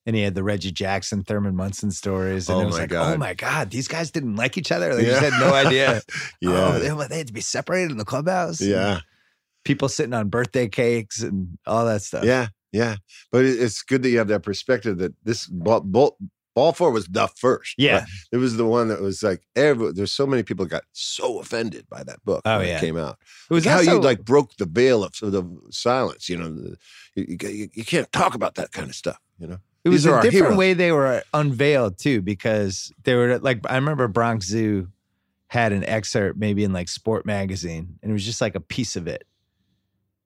And 0.06 0.16
he 0.16 0.24
had 0.24 0.34
the 0.34 0.44
Reggie 0.44 0.72
Jackson, 0.72 1.24
Thurman 1.24 1.56
Munson 1.56 1.92
stories. 1.92 2.50
And 2.50 2.58
Oh 2.58 2.62
it 2.62 2.66
was 2.66 2.76
my 2.76 2.82
like, 2.82 2.94
oh 2.94 3.18
my 3.18 3.34
God, 3.36 3.70
these 3.70 3.88
guys 3.88 4.10
didn't 4.10 4.38
like 4.38 4.58
each 4.58 4.72
other. 4.72 4.96
They 4.96 5.06
just 5.06 5.22
had 5.22 5.40
no 5.40 5.54
idea. 5.54 6.02
yeah, 6.42 6.50
Oh, 6.50 6.80
they, 6.80 7.08
they 7.08 7.18
had 7.20 7.28
to 7.28 7.34
be 7.34 7.42
separated 7.42 7.92
in 7.92 7.98
the 7.98 8.06
clubhouse. 8.06 8.60
yeah. 8.60 9.02
People 9.66 9.88
sitting 9.90 10.14
on 10.14 10.30
birthday 10.30 10.68
cakes 10.68 11.22
and 11.22 11.58
all 11.68 11.86
that 11.86 12.02
stuff. 12.02 12.24
Yeah, 12.24 12.48
yeah. 12.72 12.96
But 13.32 13.46
it's 13.46 13.84
good 13.84 14.02
that 14.02 14.10
you 14.10 14.18
have 14.18 14.30
that 14.30 14.42
perspective 14.42 14.98
that 14.98 15.14
this 15.26 15.46
ball, 15.48 16.18
ball 16.60 16.74
four 16.74 16.92
was 16.92 17.06
the 17.06 17.28
first. 17.28 17.76
Yeah. 17.78 18.00
right? 18.00 18.08
It 18.34 18.38
was 18.38 18.58
the 18.58 18.66
one 18.66 18.90
that 18.90 19.02
was 19.02 19.24
like, 19.24 19.42
every, 19.56 19.94
there's 19.94 20.12
so 20.12 20.28
many 20.28 20.44
people 20.44 20.66
got 20.66 20.84
so 20.92 21.40
offended 21.40 21.88
by 21.90 22.04
that 22.04 22.24
book 22.26 22.42
Oh, 22.46 22.58
when 22.58 22.68
yeah. 22.68 22.78
it 22.78 22.82
came 22.82 22.98
out. 22.98 23.18
It 23.50 23.54
was 23.54 23.66
how 23.66 23.78
also, 23.78 23.94
you 23.94 24.02
like 24.02 24.26
broke 24.26 24.58
the 24.58 24.66
veil 24.66 25.04
of, 25.04 25.14
of 25.22 25.32
the 25.32 25.44
silence. 25.72 26.28
You 26.28 26.38
know, 26.38 26.50
the, 26.50 26.78
you, 27.16 27.38
you, 27.42 27.70
you 27.74 27.86
can't 27.86 28.12
talk 28.12 28.36
about 28.36 28.56
that 28.56 28.72
kind 28.74 28.90
of 28.90 28.96
stuff. 28.96 29.20
You 29.40 29.48
know, 29.48 29.58
it 29.86 29.90
was 29.90 30.04
these 30.04 30.14
a 30.14 30.22
different 30.22 30.58
way 30.58 30.74
they 30.74 30.92
were 30.92 31.24
unveiled 31.34 31.98
too, 31.98 32.22
because 32.22 32.92
they 33.04 33.16
were 33.16 33.40
like, 33.40 33.62
I 33.70 33.76
remember 33.76 34.08
Bronx 34.10 34.48
Zoo 34.48 34.90
had 35.48 35.72
an 35.72 35.84
excerpt 35.86 36.38
maybe 36.38 36.64
in 36.64 36.74
like 36.74 36.90
Sport 36.90 37.26
Magazine, 37.26 37.98
and 38.04 38.12
it 38.12 38.14
was 38.14 38.26
just 38.26 38.42
like 38.42 38.56
a 38.56 38.60
piece 38.60 38.96
of 38.96 39.08
it. 39.08 39.26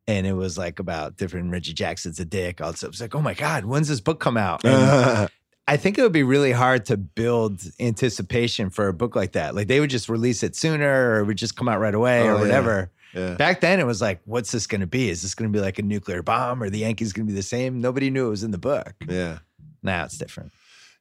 And 0.05 0.27
it 0.27 0.33
was 0.33 0.57
like 0.57 0.79
about 0.79 1.15
different 1.15 1.49
Reggie 1.51 1.73
Jackson's 1.73 2.19
a 2.19 2.25
dick. 2.25 2.59
Also, 2.59 2.87
it 2.87 2.89
was 2.89 2.99
like, 2.99 3.15
oh 3.15 3.21
my 3.21 3.33
God, 3.33 3.63
when's 3.63 3.87
this 3.87 4.01
book 4.01 4.19
come 4.19 4.35
out? 4.35 4.65
And 4.65 5.29
I 5.67 5.77
think 5.77 5.97
it 5.97 6.01
would 6.01 6.11
be 6.11 6.23
really 6.23 6.51
hard 6.51 6.85
to 6.87 6.97
build 6.97 7.61
anticipation 7.79 8.69
for 8.69 8.87
a 8.89 8.93
book 8.93 9.15
like 9.15 9.31
that. 9.33 9.55
Like 9.55 9.67
they 9.67 9.79
would 9.79 9.89
just 9.89 10.09
release 10.09 10.43
it 10.43 10.55
sooner 10.55 11.11
or 11.11 11.19
it 11.19 11.25
would 11.25 11.37
just 11.37 11.55
come 11.55 11.69
out 11.69 11.79
right 11.79 11.95
away 11.95 12.21
Oh, 12.29 12.35
or 12.35 12.39
whatever. 12.39 12.91
yeah. 13.13 13.35
Back 13.35 13.61
then 13.61 13.79
it 13.79 13.85
was 13.85 14.01
like, 14.01 14.19
what's 14.25 14.51
this 14.51 14.67
going 14.67 14.81
to 14.81 14.87
be? 14.87 15.09
Is 15.09 15.21
this 15.21 15.35
going 15.35 15.51
to 15.51 15.57
be 15.57 15.61
like 15.63 15.79
a 15.79 15.83
nuclear 15.83 16.21
bomb 16.21 16.61
or 16.61 16.69
the 16.69 16.79
Yankees 16.79 17.13
going 17.13 17.25
to 17.27 17.31
be 17.31 17.35
the 17.35 17.43
same? 17.43 17.79
Nobody 17.79 18.09
knew 18.09 18.27
it 18.27 18.31
was 18.31 18.43
in 18.43 18.51
the 18.51 18.57
book. 18.57 18.93
Yeah. 19.07 19.39
Now 19.81 20.03
it's 20.03 20.17
different. 20.17 20.51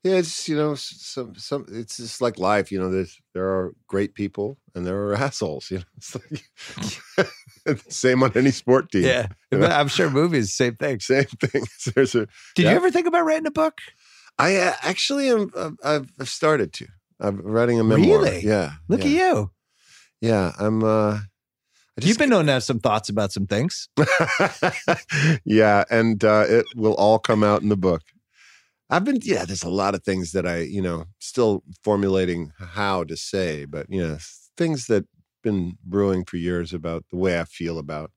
Yeah, 0.04 0.14
it's 0.16 0.48
you 0.48 0.56
know 0.56 0.74
some 0.74 1.36
some 1.36 1.64
it's 1.68 1.96
just 1.98 2.20
like 2.20 2.36
life. 2.36 2.72
You 2.72 2.80
know, 2.80 2.90
there's 2.90 3.20
there 3.34 3.44
are 3.46 3.72
great 3.86 4.14
people 4.14 4.58
and 4.74 4.84
there 4.84 4.96
are 4.96 5.14
assholes. 5.26 5.70
You 5.70 5.78
know, 5.78 5.84
it's 5.96 6.16
like 6.16 7.28
same 7.88 8.22
on 8.24 8.32
any 8.34 8.50
sport 8.50 8.90
team. 8.90 9.04
Yeah. 9.04 9.26
You 9.52 9.58
know? 9.58 9.66
I'm 9.68 9.86
sure 9.86 10.10
movies, 10.10 10.52
same 10.52 10.74
thing. 10.74 10.98
same 10.98 11.24
thing. 11.24 11.62
There's 11.94 12.16
a 12.16 12.26
Did 12.56 12.64
Yeah. 12.64 12.70
you 12.70 12.76
ever 12.76 12.90
think 12.90 13.06
about 13.06 13.24
writing 13.24 13.46
a 13.46 13.52
book? 13.52 13.78
I 14.38 14.56
uh, 14.56 14.74
actually 14.82 15.28
am. 15.28 15.50
Uh, 15.54 15.70
I've, 15.84 16.10
I've 16.18 16.28
started 16.28 16.72
to. 16.74 16.86
I'm 17.20 17.40
writing 17.40 17.78
a 17.78 17.84
memoir. 17.84 18.22
Really? 18.22 18.40
Yeah. 18.40 18.72
Look 18.88 19.00
yeah, 19.00 19.06
at 19.06 19.12
you. 19.12 19.50
Yeah, 20.20 20.52
I'm. 20.58 20.82
uh 20.82 21.18
I 22.00 22.06
You've 22.06 22.16
been 22.16 22.30
known 22.30 22.46
to 22.46 22.52
have 22.52 22.64
some 22.64 22.80
thoughts 22.80 23.10
about 23.10 23.32
some 23.32 23.46
things. 23.46 23.90
yeah, 25.44 25.84
and 25.90 26.24
uh, 26.24 26.46
it 26.48 26.64
will 26.74 26.94
all 26.94 27.18
come 27.18 27.44
out 27.44 27.60
in 27.60 27.68
the 27.68 27.76
book. 27.76 28.02
I've 28.88 29.04
been. 29.04 29.18
Yeah, 29.22 29.44
there's 29.44 29.62
a 29.62 29.68
lot 29.68 29.94
of 29.94 30.02
things 30.02 30.32
that 30.32 30.46
I, 30.46 30.60
you 30.60 30.80
know, 30.80 31.04
still 31.18 31.62
formulating 31.84 32.52
how 32.58 33.04
to 33.04 33.16
say, 33.16 33.66
but 33.66 33.86
you 33.90 34.02
know, 34.02 34.16
things 34.56 34.86
that 34.86 35.04
been 35.42 35.76
brewing 35.84 36.24
for 36.24 36.36
years 36.36 36.72
about 36.72 37.04
the 37.10 37.16
way 37.16 37.38
I 37.38 37.44
feel 37.44 37.78
about 37.78 38.10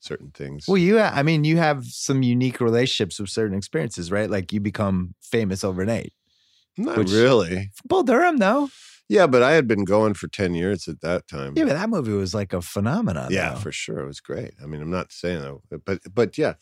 certain 0.00 0.30
things. 0.30 0.66
Well, 0.68 0.78
you, 0.78 0.98
I 0.98 1.22
mean, 1.22 1.44
you 1.44 1.56
have 1.56 1.84
some 1.84 2.22
unique 2.22 2.60
relationships 2.60 3.18
with 3.18 3.30
certain 3.30 3.56
experiences, 3.56 4.10
right? 4.10 4.30
Like 4.30 4.52
you 4.52 4.60
become 4.60 5.14
famous 5.20 5.64
overnight. 5.64 6.12
Not 6.76 6.96
which- 6.96 7.10
really. 7.10 7.70
Bull 7.84 8.02
Durham, 8.02 8.38
though. 8.38 8.70
Yeah, 9.10 9.26
but 9.26 9.42
I 9.42 9.52
had 9.52 9.66
been 9.66 9.84
going 9.84 10.12
for 10.12 10.28
ten 10.28 10.54
years 10.54 10.86
at 10.86 11.00
that 11.00 11.26
time. 11.28 11.54
Yeah, 11.56 11.64
but 11.64 11.72
that 11.72 11.88
movie 11.88 12.12
was 12.12 12.34
like 12.34 12.52
a 12.52 12.60
phenomenon. 12.60 13.28
Yeah, 13.30 13.54
though. 13.54 13.60
for 13.60 13.72
sure. 13.72 14.00
It 14.00 14.06
was 14.06 14.20
great. 14.20 14.52
I 14.62 14.66
mean, 14.66 14.82
I'm 14.82 14.90
not 14.90 15.12
saying 15.12 15.40
that, 15.70 15.84
but 15.86 16.00
but 16.14 16.36
yeah. 16.36 16.54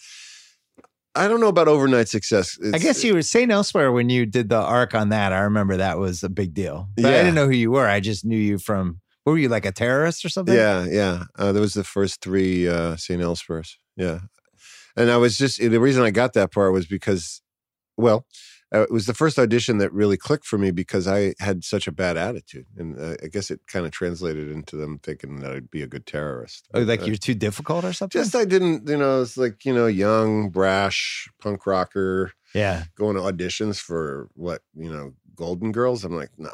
I 1.16 1.28
don't 1.28 1.40
know 1.40 1.48
about 1.48 1.66
overnight 1.66 2.08
success. 2.08 2.58
I 2.74 2.78
guess 2.78 3.02
you 3.02 3.14
were 3.14 3.22
St. 3.22 3.50
Elsewhere 3.50 3.90
when 3.90 4.10
you 4.10 4.26
did 4.26 4.50
the 4.50 4.60
arc 4.60 4.94
on 4.94 5.08
that. 5.08 5.32
I 5.32 5.40
remember 5.40 5.78
that 5.78 5.98
was 5.98 6.22
a 6.22 6.28
big 6.28 6.52
deal. 6.52 6.90
But 6.94 7.06
I 7.06 7.12
didn't 7.12 7.34
know 7.34 7.46
who 7.46 7.54
you 7.54 7.70
were. 7.70 7.88
I 7.88 8.00
just 8.00 8.24
knew 8.24 8.36
you 8.38 8.58
from. 8.58 9.00
What 9.26 9.32
were 9.32 9.38
you 9.38 9.48
like 9.48 9.66
a 9.66 9.72
terrorist 9.72 10.24
or 10.24 10.28
something? 10.28 10.54
Yeah, 10.54 10.86
yeah. 10.88 11.24
Uh, 11.36 11.50
that 11.50 11.58
was 11.58 11.74
the 11.74 11.82
first 11.82 12.20
three 12.20 12.68
uh, 12.68 12.94
St. 12.94 13.20
Elsewhere. 13.20 13.64
Yeah, 13.96 14.20
and 14.96 15.10
I 15.10 15.16
was 15.16 15.36
just 15.36 15.58
the 15.58 15.80
reason 15.80 16.04
I 16.04 16.12
got 16.12 16.34
that 16.34 16.52
part 16.52 16.72
was 16.72 16.86
because, 16.86 17.42
well, 17.96 18.24
uh, 18.72 18.82
it 18.82 18.92
was 18.92 19.06
the 19.06 19.14
first 19.14 19.36
audition 19.36 19.78
that 19.78 19.92
really 19.92 20.16
clicked 20.16 20.46
for 20.46 20.58
me 20.58 20.70
because 20.70 21.08
I 21.08 21.34
had 21.40 21.64
such 21.64 21.88
a 21.88 21.92
bad 21.92 22.16
attitude, 22.16 22.66
and 22.76 22.96
uh, 22.96 23.16
I 23.20 23.26
guess 23.26 23.50
it 23.50 23.62
kind 23.66 23.84
of 23.84 23.90
translated 23.90 24.48
into 24.48 24.76
them 24.76 25.00
thinking 25.00 25.40
that 25.40 25.50
I'd 25.50 25.72
be 25.72 25.82
a 25.82 25.88
good 25.88 26.06
terrorist. 26.06 26.68
Oh, 26.72 26.82
like 26.82 27.02
Uh, 27.02 27.06
you're 27.06 27.16
too 27.16 27.34
difficult 27.34 27.84
or 27.84 27.92
something? 27.92 28.22
just 28.22 28.36
I 28.36 28.44
didn't, 28.44 28.88
you 28.88 28.96
know, 28.96 29.22
it's 29.22 29.36
like 29.36 29.64
you 29.64 29.74
know, 29.74 29.88
young, 29.88 30.50
brash 30.50 31.28
punk 31.40 31.66
rocker 31.66 32.30
yeah. 32.54 32.84
going 32.94 33.16
to 33.16 33.22
auditions 33.22 33.80
for 33.80 34.28
what 34.34 34.62
you 34.76 34.88
know, 34.88 35.14
Golden 35.34 35.72
Girls. 35.72 36.04
I'm 36.04 36.14
like, 36.14 36.30
no, 36.38 36.52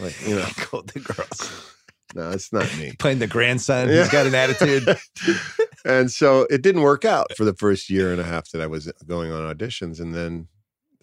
like 0.00 0.14
you 0.24 0.36
know, 0.36 0.46
Golden 0.70 1.02
Girls. 1.02 1.72
No, 2.16 2.30
it's 2.30 2.52
not 2.52 2.64
me. 2.78 2.92
Playing 2.98 3.18
the 3.18 3.26
grandson 3.26 3.88
Yeah. 3.88 4.02
who's 4.02 4.08
got 4.10 4.26
an 4.26 4.34
attitude. 4.34 4.96
and 5.84 6.10
so 6.10 6.46
it 6.50 6.62
didn't 6.62 6.80
work 6.82 7.04
out 7.04 7.26
for 7.36 7.44
the 7.44 7.54
first 7.54 7.90
year 7.90 8.10
and 8.10 8.20
a 8.20 8.24
half 8.24 8.50
that 8.50 8.62
I 8.62 8.66
was 8.66 8.90
going 9.06 9.30
on 9.30 9.54
auditions. 9.54 10.00
And 10.00 10.14
then 10.14 10.48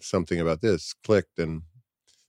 something 0.00 0.40
about 0.40 0.60
this 0.60 0.92
clicked. 1.04 1.38
And 1.38 1.62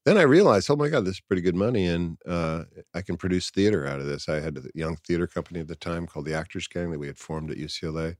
then 0.05 0.17
I 0.19 0.21
realized, 0.21 0.69
oh 0.69 0.75
my 0.75 0.87
God, 0.87 1.03
this 1.03 1.15
is 1.15 1.21
pretty 1.21 1.41
good 1.41 1.55
money. 1.55 1.87
And 1.87 2.17
uh, 2.27 2.65
I 2.93 3.01
can 3.01 3.17
produce 3.17 3.49
theater 3.49 3.87
out 3.87 3.99
of 3.99 4.05
this. 4.05 4.29
I 4.29 4.39
had 4.39 4.57
a 4.57 4.61
young 4.75 4.97
theater 4.97 5.25
company 5.25 5.59
at 5.61 5.67
the 5.67 5.75
time 5.75 6.05
called 6.05 6.25
the 6.25 6.35
Actors 6.35 6.67
Gang 6.67 6.91
that 6.91 6.99
we 6.99 7.07
had 7.07 7.17
formed 7.17 7.49
at 7.49 7.57
UCLA. 7.57 8.15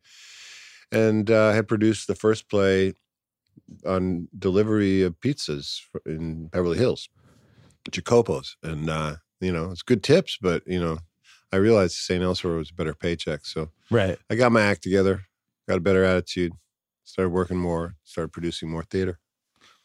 And 0.92 1.30
uh, 1.30 1.50
I 1.50 1.54
had 1.54 1.68
produced 1.68 2.08
the 2.08 2.16
first 2.16 2.50
play 2.50 2.94
on 3.86 4.28
delivery 4.38 5.04
of 5.04 5.20
pizzas 5.22 5.82
in 6.06 6.48
Beverly 6.48 6.78
Hills, 6.80 7.08
Jacopo's. 7.92 8.58
And, 8.64 8.90
uh, 8.90 9.16
you 9.42 9.52
know, 9.52 9.72
it's 9.72 9.82
good 9.82 10.04
tips, 10.04 10.38
but, 10.42 10.64
you 10.66 10.80
know, 10.80 10.98
I 11.52 11.58
realized 11.58 11.94
St. 11.94 12.24
Elsewhere 12.24 12.56
was 12.56 12.72
a 12.72 12.74
better 12.74 12.94
paycheck. 12.94 13.46
So 13.46 13.70
right. 13.90 14.18
I 14.30 14.36
got 14.36 14.52
my 14.52 14.62
act 14.62 14.84
together, 14.84 15.22
got 15.68 15.78
a 15.78 15.82
better 15.82 16.04
attitude, 16.04 16.54
started 17.04 17.30
working 17.30 17.58
more, 17.58 17.96
started 18.04 18.34
producing 18.34 18.70
more 18.70 18.84
theater. 18.84 19.20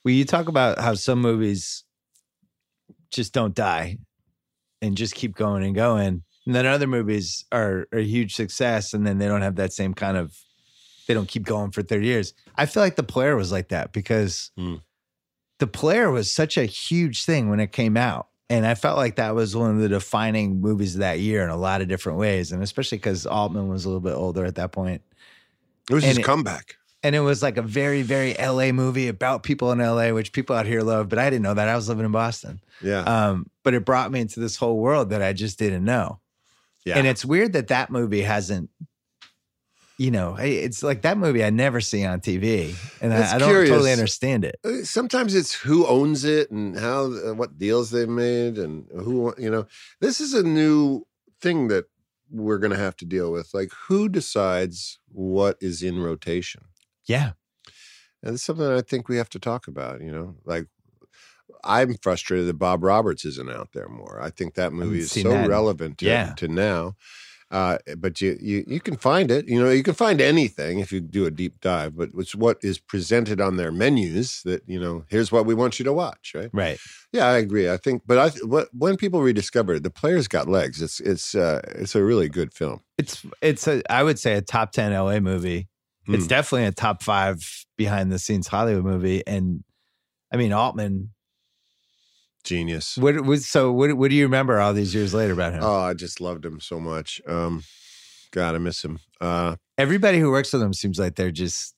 Well, 0.05 0.15
you 0.15 0.25
talk 0.25 0.49
about 0.49 0.79
how 0.79 0.95
some 0.95 1.21
movies 1.21 1.85
just 3.11 3.33
don't 3.33 3.55
die 3.55 3.99
and 4.81 4.97
just 4.97 5.15
keep 5.15 5.37
going 5.37 5.63
and 5.63 5.75
going. 5.75 6.25
And 6.47 6.55
then 6.55 6.67
other 6.67 6.87
movies 6.87 7.45
are, 7.53 7.87
are 7.93 7.99
a 7.99 8.05
huge 8.05 8.35
success 8.35 8.95
and 8.95 9.07
then 9.07 9.19
they 9.19 9.27
don't 9.27 9.43
have 9.43 9.57
that 9.57 9.73
same 9.73 9.95
kind 9.95 10.17
of, 10.17 10.35
they 11.07 11.15
don't 11.15 11.29
keep 11.29 11.45
going 11.45 11.71
for 11.71 11.83
30 11.83 12.07
years. 12.07 12.35
I 12.57 12.67
feel 12.67 12.83
like 12.83 12.97
The 12.97 13.03
Player 13.03 13.37
was 13.37 13.53
like 13.53 13.69
that 13.69 13.93
because 13.93 14.51
Mm. 14.59 14.81
The 15.61 15.67
Player 15.67 16.11
was 16.11 16.33
such 16.33 16.57
a 16.57 16.65
huge 16.65 17.25
thing 17.25 17.51
when 17.51 17.61
it 17.61 17.71
came 17.71 17.97
out. 17.97 18.29
And 18.51 18.67
I 18.67 18.75
felt 18.75 18.99
like 18.99 19.17
that 19.17 19.35
was 19.35 19.55
one 19.57 19.71
of 19.71 19.79
the 19.81 19.89
defining 19.89 20.61
movies 20.61 20.97
of 20.97 21.01
that 21.01 21.21
year 21.21 21.43
in 21.45 21.51
a 21.51 21.57
lot 21.57 21.81
of 21.81 21.89
different 21.89 22.19
ways. 22.19 22.51
And 22.53 22.63
especially 22.63 22.99
because 22.99 23.25
Altman 23.25 23.69
was 23.69 23.85
a 23.85 23.89
little 23.89 24.01
bit 24.01 24.15
older 24.15 24.45
at 24.45 24.57
that 24.57 24.73
point. 24.73 25.03
It 25.89 25.95
was 25.95 26.03
And 26.05 26.09
his 26.11 26.19
it- 26.19 26.25
comeback. 26.25 26.77
And 27.03 27.15
it 27.15 27.21
was 27.21 27.43
like 27.43 27.57
a 27.57 27.63
very, 27.63 28.03
very 28.03 28.35
LA 28.39 28.73
movie 28.73 29.09
about 29.09 29.43
people 29.43 29.73
in 29.73 29.79
LA, 29.79 30.11
which 30.13 30.33
people 30.33 30.55
out 30.55 30.67
here 30.67 30.83
love. 30.83 31.09
But 31.09 31.19
I 31.19 31.31
didn't 31.31 31.45
know 31.45 31.55
that. 31.55 31.67
I 31.67 31.75
was 31.75 31.89
living 31.89 32.05
in 32.05 32.13
Boston. 32.13 32.61
Yeah. 32.83 33.01
Um, 33.05 33.49
but 33.63 33.73
it 33.73 33.87
brought 33.87 34.13
me 34.13 34.21
into 34.21 34.39
this 34.41 34.57
whole 34.57 34.77
world 34.79 35.09
that 35.09 35.23
I 35.23 35.33
just 35.33 35.59
didn't 35.59 35.85
know. 35.85 36.21
yeah. 36.85 36.99
And 36.99 37.07
it's 37.07 37.25
weird 37.25 37.55
that 37.55 37.69
that 37.69 37.91
movie 37.91 38.21
hasn't, 38.21 38.69
you 40.01 40.11
know, 40.11 40.35
it's 40.41 40.83
like 40.83 41.03
that 41.03 41.19
movie 41.19 41.45
I 41.45 41.51
never 41.51 41.79
see 41.83 42.07
on 42.07 42.21
TV. 42.21 42.75
And 43.03 43.13
I, 43.13 43.35
I 43.35 43.39
don't 43.39 43.51
curious. 43.51 43.69
totally 43.69 43.93
understand 43.93 44.47
it. 44.47 44.57
Uh, 44.65 44.83
Sometimes 44.83 45.35
it's 45.35 45.53
who 45.53 45.87
owns 45.87 46.25
it 46.25 46.51
and 46.51 46.79
how, 46.79 47.13
uh, 47.13 47.35
what 47.35 47.59
deals 47.59 47.91
they've 47.91 48.09
made 48.09 48.57
and 48.57 48.87
who, 48.93 49.35
you 49.37 49.51
know, 49.51 49.67
this 50.01 50.19
is 50.19 50.33
a 50.33 50.43
new 50.43 51.03
thing 51.43 51.69
that 51.69 51.85
we're 52.31 52.57
going 52.57 52.71
to 52.71 52.79
have 52.79 52.97
to 52.97 53.05
deal 53.05 53.31
with. 53.31 53.53
Like, 53.53 53.73
who 53.89 54.09
decides 54.09 54.99
what 55.13 55.59
is 55.61 55.83
in 55.83 56.01
rotation? 56.01 56.63
Yeah. 57.05 57.33
And 58.23 58.37
it's 58.37 58.43
something 58.43 58.67
I 58.67 58.81
think 58.81 59.07
we 59.07 59.19
have 59.19 59.29
to 59.31 59.39
talk 59.39 59.69
about, 59.69 60.01
you 60.01 60.11
know, 60.11 60.37
like 60.47 60.67
I'm 61.63 61.99
frustrated 62.03 62.47
that 62.49 62.55
Bob 62.59 62.83
Roberts 62.83 63.27
isn't 63.27 63.51
out 63.51 63.69
there 63.75 63.89
more. 63.89 64.19
I 64.23 64.31
think 64.31 64.55
that 64.55 64.73
movie 64.73 65.01
is 65.01 65.13
so 65.13 65.29
that. 65.29 65.47
relevant 65.47 65.99
to, 65.99 66.07
Yeah. 66.07 66.33
to 66.39 66.49
now. 66.49 66.97
Uh, 67.51 67.79
but 67.99 68.21
you, 68.21 68.39
you 68.41 68.65
you 68.69 68.79
can 68.81 68.97
find 68.97 69.29
it, 69.29 69.49
you 69.49 69.61
know, 69.61 69.71
you 69.71 69.83
can 69.83 69.95
find 69.95 70.21
anything 70.21 70.79
if 70.79 70.93
you 70.93 71.01
do 71.01 71.27
a 71.27 71.33
deep 71.33 71.61
dive, 71.61 71.97
but 71.97 72.11
it's 72.17 72.33
what 72.35 72.59
is 72.63 72.79
presented 72.79 73.41
on 73.41 73.57
their 73.57 73.73
menus 73.73 74.43
that, 74.45 74.63
you 74.69 74.79
know, 74.79 75.05
here's 75.09 75.33
what 75.33 75.47
we 75.47 75.53
want 75.55 75.79
you 75.81 75.85
to 75.85 75.93
watch, 75.93 76.33
right? 76.33 76.49
Right. 76.53 76.79
Yeah, 77.13 77.27
I 77.27 77.39
agree. 77.39 77.69
I 77.69 77.77
think, 77.77 78.03
but 78.07 78.19
I 78.19 78.29
what, 78.47 78.69
when 78.73 78.97
people 78.97 79.21
rediscover 79.21 79.75
it, 79.75 79.83
the 79.83 79.91
players 79.91 80.29
got 80.29 80.49
legs. 80.49 80.81
It's 80.81 81.01
it's 81.01 81.35
uh, 81.35 81.61
it's 81.75 81.97
a 81.97 82.05
really 82.05 82.29
good 82.29 82.55
film. 82.55 82.83
It's, 82.99 83.27
it's 83.43 83.67
a, 83.67 83.83
I 83.91 84.05
would 84.05 84.19
say 84.21 84.35
a 84.35 84.43
top 84.43 84.71
10 84.71 84.93
LA 84.93 85.19
movie. 85.19 85.69
It's 86.07 86.27
Mm. 86.27 86.29
definitely 86.29 86.67
a 86.67 86.73
top 86.73 87.03
five 87.03 87.39
behind 87.77 88.13
the 88.13 88.19
scenes 88.19 88.47
Hollywood 88.47 88.85
movie. 88.85 89.27
And 89.27 89.65
I 90.33 90.37
mean, 90.37 90.53
Altman, 90.53 91.11
Genius. 92.45 92.97
what 92.97 93.21
was, 93.25 93.47
so 93.49 93.71
what, 93.73 93.93
what 93.97 94.11
do 94.11 94.17
you 94.17 94.25
remember 94.25 94.59
all 94.61 94.73
these 94.73 94.95
years 94.95 95.13
later 95.15 95.33
about 95.35 95.53
him? 95.53 95.61
Oh, 95.63 95.81
I 95.81 95.95
just 95.95 96.21
loved 96.21 96.45
him 96.45 96.61
so 96.61 96.81
much. 96.81 97.21
Um, 97.27 97.63
God, 98.33 98.55
I 98.55 98.59
miss 98.59 98.85
him. 98.85 98.99
Uh, 99.21 99.57
Everybody 99.77 100.19
who 100.19 100.31
works 100.31 100.53
with 100.53 100.63
him 100.63 100.73
seems 100.73 100.99
like 100.99 101.17
they're 101.17 101.31
just 101.31 101.75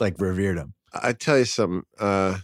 like 0.00 0.14
revered 0.20 0.58
him. 0.58 0.74
I 0.92 1.12
tell 1.12 1.38
you 1.38 1.44
something. 1.44 1.82
Uh, 1.98 2.38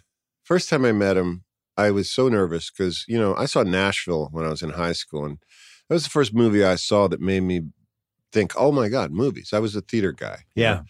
first 0.44 0.68
time 0.68 0.84
I 0.84 0.92
met 0.92 1.16
him, 1.16 1.44
I 1.76 1.90
was 1.90 2.10
so 2.10 2.28
nervous 2.28 2.70
because 2.70 3.04
you 3.08 3.18
know 3.18 3.34
I 3.36 3.46
saw 3.46 3.62
Nashville 3.62 4.28
when 4.32 4.44
I 4.44 4.48
was 4.50 4.62
in 4.62 4.70
high 4.70 4.92
school, 4.92 5.24
and 5.24 5.38
that 5.88 5.94
was 5.94 6.04
the 6.04 6.10
first 6.10 6.34
movie 6.34 6.64
I 6.64 6.76
saw 6.76 7.08
that 7.08 7.20
made 7.20 7.40
me 7.42 7.62
think, 8.32 8.52
"Oh 8.56 8.70
my 8.72 8.88
God, 8.88 9.10
movies!" 9.10 9.50
I 9.52 9.58
was 9.58 9.74
a 9.74 9.80
theater 9.80 10.12
guy, 10.12 10.40
Yeah. 10.54 10.82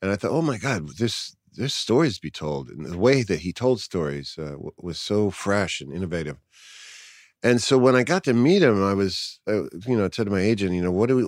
and 0.00 0.10
I 0.10 0.16
thought, 0.16 0.30
"Oh 0.30 0.42
my 0.42 0.58
God, 0.58 0.88
there's 0.98 1.36
there's 1.56 1.74
stories 1.74 2.16
to 2.16 2.22
be 2.22 2.30
told," 2.30 2.68
and 2.68 2.84
the 2.86 2.98
way 2.98 3.22
that 3.22 3.40
he 3.40 3.52
told 3.52 3.80
stories 3.80 4.36
uh, 4.38 4.56
was 4.76 4.98
so 4.98 5.30
fresh 5.30 5.80
and 5.80 5.92
innovative. 5.92 6.38
And 7.44 7.60
so 7.60 7.76
when 7.76 7.96
I 7.96 8.04
got 8.04 8.22
to 8.24 8.34
meet 8.34 8.62
him, 8.62 8.84
I 8.84 8.94
was, 8.94 9.40
uh, 9.48 9.64
you 9.86 9.96
know, 9.96 10.04
I 10.04 10.10
said 10.12 10.26
to 10.26 10.30
my 10.30 10.40
agent, 10.40 10.74
you 10.74 10.80
know, 10.80 10.92
what 10.92 11.08
do 11.08 11.16
we, 11.16 11.24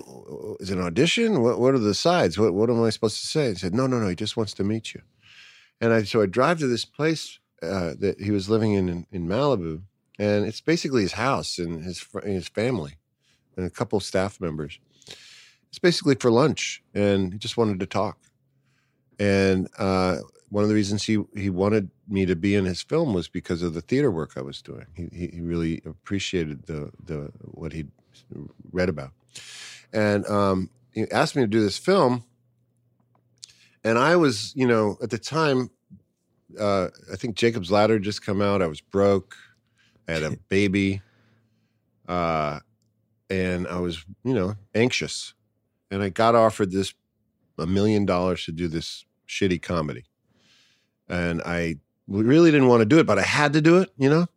is 0.61 0.69
it 0.69 0.77
an 0.77 0.83
audition? 0.85 1.41
What, 1.41 1.59
what 1.59 1.73
are 1.73 1.79
the 1.79 1.93
sides? 1.93 2.39
What, 2.39 2.53
what 2.53 2.69
am 2.69 2.81
I 2.81 2.89
supposed 2.89 3.19
to 3.19 3.27
say? 3.27 3.49
He 3.49 3.55
said, 3.55 3.73
no, 3.75 3.85
no, 3.85 3.99
no, 3.99 4.07
he 4.07 4.15
just 4.15 4.37
wants 4.37 4.53
to 4.53 4.63
meet 4.63 4.93
you. 4.93 5.01
And 5.81 5.91
I, 5.91 6.03
so 6.03 6.21
I 6.21 6.25
drive 6.25 6.59
to 6.59 6.67
this 6.67 6.85
place 6.85 7.39
uh, 7.61 7.95
that 7.99 8.21
he 8.21 8.31
was 8.31 8.49
living 8.49 8.73
in, 8.73 8.89
in 8.89 9.07
in 9.11 9.27
Malibu, 9.27 9.81
and 10.19 10.45
it's 10.45 10.61
basically 10.61 11.01
his 11.01 11.13
house 11.13 11.57
and 11.57 11.83
his 11.83 12.05
his 12.23 12.47
family, 12.47 12.97
and 13.57 13.65
a 13.65 13.69
couple 13.69 13.99
staff 13.99 14.39
members. 14.39 14.79
It's 15.69 15.79
basically 15.79 16.15
for 16.15 16.31
lunch, 16.31 16.83
and 16.93 17.33
he 17.33 17.39
just 17.39 17.57
wanted 17.57 17.79
to 17.79 17.85
talk. 17.85 18.17
And 19.19 19.69
uh, 19.77 20.17
one 20.49 20.63
of 20.63 20.69
the 20.69 20.75
reasons 20.75 21.03
he 21.03 21.23
he 21.35 21.49
wanted 21.49 21.89
me 22.07 22.25
to 22.25 22.35
be 22.35 22.55
in 22.55 22.65
his 22.65 22.81
film 22.81 23.13
was 23.13 23.27
because 23.27 23.61
of 23.61 23.73
the 23.73 23.81
theater 23.81 24.11
work 24.11 24.33
I 24.35 24.41
was 24.41 24.61
doing. 24.61 24.85
He 24.93 25.07
he, 25.11 25.27
he 25.27 25.41
really 25.41 25.81
appreciated 25.85 26.65
the 26.65 26.91
the 27.03 27.31
what 27.41 27.73
he'd 27.73 27.91
read 28.71 28.89
about, 28.89 29.11
and 29.93 30.25
um, 30.27 30.69
he 30.91 31.09
asked 31.11 31.35
me 31.35 31.43
to 31.43 31.47
do 31.47 31.61
this 31.61 31.77
film. 31.77 32.23
And 33.83 33.99
I 33.99 34.15
was, 34.15 34.51
you 34.55 34.65
know, 34.65 34.97
at 35.03 35.11
the 35.11 35.19
time, 35.19 35.69
uh, 36.59 36.87
I 37.13 37.15
think 37.17 37.35
Jacob's 37.35 37.69
Ladder 37.69 37.99
just 37.99 38.25
come 38.25 38.41
out. 38.41 38.63
I 38.63 38.67
was 38.67 38.81
broke. 38.81 39.35
I 40.07 40.13
had 40.13 40.23
a 40.23 40.31
baby. 40.49 41.03
Uh, 42.07 42.59
and 43.29 43.67
I 43.67 43.79
was, 43.79 44.03
you 44.23 44.33
know, 44.33 44.55
anxious. 44.73 45.33
And 45.91 46.01
I 46.01 46.09
got 46.09 46.33
offered 46.33 46.71
this 46.71 46.93
a 47.57 47.65
million 47.65 48.05
dollars 48.05 48.45
to 48.45 48.51
do 48.51 48.67
this 48.67 49.04
shitty 49.27 49.61
comedy. 49.61 50.05
And 51.07 51.41
I 51.45 51.77
really 52.07 52.51
didn't 52.51 52.67
want 52.67 52.81
to 52.81 52.85
do 52.85 52.99
it, 52.99 53.05
but 53.05 53.19
I 53.19 53.23
had 53.23 53.53
to 53.53 53.61
do 53.61 53.77
it, 53.77 53.91
you 53.97 54.09
know? 54.09 54.27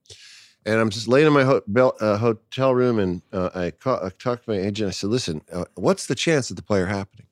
And 0.66 0.81
I'm 0.81 0.90
just 0.90 1.09
laying 1.09 1.27
in 1.27 1.32
my 1.32 1.44
ho- 1.44 1.62
uh, 2.01 2.19
hotel 2.19 2.74
room 2.74 2.98
and 2.98 3.23
uh, 3.32 3.51
I, 3.55 3.66
I 3.86 4.10
talked 4.19 4.44
to 4.44 4.51
my 4.51 4.59
agent. 4.59 4.89
I 4.89 4.93
said, 4.93 5.10
listen, 5.10 5.43
uh, 5.52 5.65
what's 5.74 6.06
the 6.06 6.15
chance 6.15 6.51
of 6.51 6.56
the 6.56 6.62
player 6.62 6.86
happening? 6.86 7.27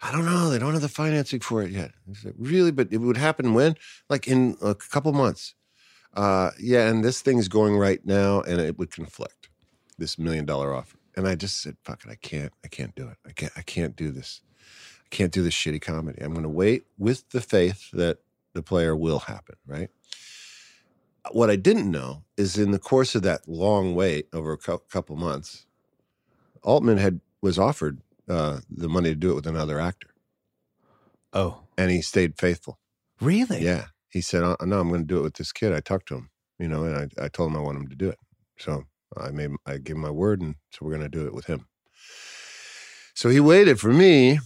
I 0.00 0.10
don't 0.10 0.24
know. 0.24 0.50
They 0.50 0.58
don't 0.58 0.72
have 0.72 0.82
the 0.82 0.88
financing 0.88 1.40
for 1.40 1.62
it 1.62 1.70
yet. 1.70 1.92
Said, 2.14 2.34
really? 2.38 2.72
But 2.72 2.88
it 2.90 2.98
would 2.98 3.16
happen 3.16 3.54
when? 3.54 3.76
Like 4.08 4.26
in 4.26 4.56
a 4.62 4.74
couple 4.74 5.12
months. 5.12 5.54
Uh, 6.14 6.50
yeah, 6.58 6.88
and 6.88 7.04
this 7.04 7.22
thing's 7.22 7.48
going 7.48 7.76
right 7.76 8.04
now 8.04 8.40
and 8.42 8.60
it 8.60 8.78
would 8.78 8.90
conflict, 8.90 9.48
this 9.98 10.18
million 10.18 10.44
dollar 10.44 10.74
offer. 10.74 10.98
And 11.16 11.28
I 11.28 11.34
just 11.34 11.62
said, 11.62 11.76
fuck 11.84 12.04
it, 12.04 12.10
I 12.10 12.16
can't, 12.16 12.52
I 12.64 12.68
can't 12.68 12.94
do 12.94 13.08
it. 13.08 13.16
I 13.26 13.32
can't, 13.32 13.52
I 13.56 13.62
can't 13.62 13.96
do 13.96 14.10
this. 14.10 14.40
Can't 15.12 15.32
do 15.32 15.44
this 15.44 15.54
shitty 15.54 15.82
comedy. 15.82 16.22
I'm 16.22 16.32
going 16.34 16.44
to 16.44 16.50
wait 16.50 16.84
with 16.98 17.30
the 17.30 17.42
faith 17.42 17.90
that 17.92 18.20
the 18.54 18.62
player 18.64 18.96
will 18.96 19.20
happen, 19.20 19.56
right? 19.66 19.90
What 21.32 21.50
I 21.50 21.56
didn't 21.56 21.90
know 21.90 22.24
is 22.36 22.58
in 22.58 22.72
the 22.72 22.80
course 22.80 23.14
of 23.16 23.22
that 23.24 23.48
long 23.48 23.94
wait 23.94 24.28
over 24.32 24.52
a 24.52 24.58
cou- 24.58 24.82
couple 24.90 25.16
months, 25.16 25.66
Altman 26.62 26.98
had 26.98 27.20
was 27.42 27.58
offered 27.58 28.00
uh, 28.28 28.60
the 28.70 28.88
money 28.88 29.10
to 29.10 29.16
do 29.16 29.32
it 29.32 29.36
with 29.36 29.46
another 29.46 29.80
actor, 29.80 30.10
Oh, 31.32 31.60
and 31.78 31.90
he 31.90 32.02
stayed 32.02 32.38
faithful. 32.38 32.78
really? 33.20 33.62
Yeah, 33.62 33.86
he 34.10 34.20
said, 34.22 34.44
uh, 34.44 34.56
"No, 34.62 34.80
I'm 34.80 34.88
going 34.90 35.02
to 35.02 35.06
do 35.06 35.20
it 35.20 35.24
with 35.24 35.34
this 35.34 35.52
kid." 35.52 35.72
I 35.72 35.80
talked 35.80 36.08
to 36.08 36.16
him, 36.16 36.30
you 36.58 36.68
know, 36.68 36.84
and 36.84 37.12
I, 37.20 37.26
I 37.26 37.28
told 37.28 37.50
him 37.52 37.56
I 37.58 37.62
want 37.62 37.78
him 37.78 37.88
to 37.88 37.96
do 37.96 38.10
it. 38.10 38.18
So 38.58 38.84
I 39.16 39.30
made 39.32 39.50
I 39.66 39.78
gave 39.78 39.96
him 39.96 40.02
my 40.02 40.10
word, 40.10 40.42
and 40.42 40.56
so 40.72 40.80
we're 40.82 40.92
going 40.96 41.02
to 41.10 41.18
do 41.18 41.26
it 41.26 41.34
with 41.34 41.46
him. 41.46 41.66
So 43.14 43.30
he 43.30 43.40
waited 43.40 43.80
for 43.80 43.92
me 43.92 44.40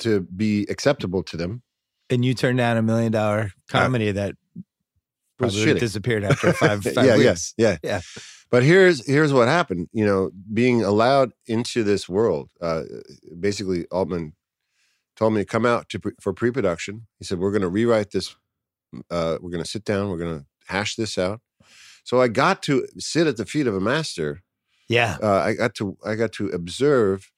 to 0.00 0.20
be 0.22 0.66
acceptable 0.68 1.22
to 1.24 1.36
them, 1.36 1.62
And 2.10 2.24
you 2.24 2.34
turned 2.34 2.58
down 2.58 2.76
a 2.76 2.82
million 2.82 3.12
dollar 3.12 3.50
comedy 3.68 4.12
that 4.12 4.34
probably 5.38 5.74
disappeared 5.74 6.24
after 6.24 6.52
five, 6.64 6.82
five 6.82 7.04
yeah, 7.04 7.16
weeks. 7.16 7.54
yeah, 7.56 7.76
yeah, 7.82 7.90
Yeah. 7.90 8.00
But 8.48 8.62
here's 8.62 9.04
here's 9.06 9.32
what 9.32 9.48
happened. 9.48 9.88
You 9.92 10.06
know, 10.06 10.30
being 10.52 10.84
allowed 10.84 11.32
into 11.46 11.82
this 11.82 12.08
world. 12.08 12.50
Uh, 12.60 12.84
basically, 13.40 13.86
Altman 13.86 14.34
told 15.16 15.32
me 15.34 15.40
to 15.40 15.44
come 15.44 15.66
out 15.66 15.88
to 15.88 15.98
pre- 15.98 16.12
for 16.20 16.32
pre-production. 16.32 17.06
He 17.18 17.24
said, 17.24 17.38
"We're 17.40 17.50
going 17.50 17.62
to 17.62 17.68
rewrite 17.68 18.12
this. 18.12 18.36
Uh, 19.10 19.38
we're 19.40 19.50
going 19.50 19.64
to 19.64 19.68
sit 19.68 19.84
down. 19.84 20.10
We're 20.10 20.18
going 20.18 20.38
to 20.38 20.46
hash 20.68 20.94
this 20.94 21.18
out." 21.18 21.40
So 22.04 22.20
I 22.20 22.28
got 22.28 22.62
to 22.64 22.86
sit 22.98 23.26
at 23.26 23.36
the 23.36 23.44
feet 23.44 23.66
of 23.66 23.74
a 23.74 23.80
master. 23.80 24.42
Yeah. 24.88 25.18
Uh, 25.20 25.42
I 25.44 25.54
got 25.54 25.74
to 25.76 25.96
I 26.06 26.14
got 26.14 26.30
to 26.34 26.48
observe 26.50 27.32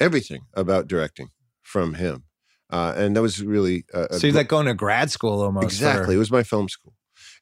everything 0.00 0.42
about 0.54 0.88
directing 0.88 1.28
from 1.72 1.94
him, 1.94 2.24
uh, 2.70 2.92
and 2.96 3.16
that 3.16 3.22
was 3.22 3.42
really 3.42 3.84
a, 3.94 4.08
a 4.10 4.18
So 4.18 4.26
you're 4.26 4.36
like 4.36 4.48
going 4.48 4.66
to 4.66 4.74
grad 4.74 5.10
school 5.10 5.40
almost. 5.40 5.64
Exactly. 5.64 6.14
It 6.14 6.18
was 6.18 6.30
my 6.30 6.42
film 6.42 6.68
school, 6.68 6.92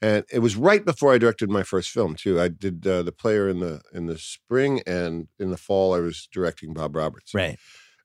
and 0.01 0.25
it 0.33 0.39
was 0.39 0.57
right 0.57 0.85
before 0.85 1.13
I 1.13 1.19
directed 1.19 1.51
my 1.51 1.65
first 1.65 1.91
film 1.91 2.15
too. 2.15 2.41
I 2.41 2.49
did 2.49 2.87
uh, 2.87 3.03
the 3.03 3.13
player 3.13 3.49
in 3.49 3.59
the 3.59 3.83
in 3.93 4.07
the 4.07 4.19
spring, 4.19 4.83
and 4.87 5.29
in 5.39 5.51
the 5.51 5.57
fall 5.57 5.95
I 5.95 5.99
was 5.99 6.29
directing 6.33 6.73
Bob 6.73 6.95
Roberts. 6.95 7.35
right. 7.35 7.59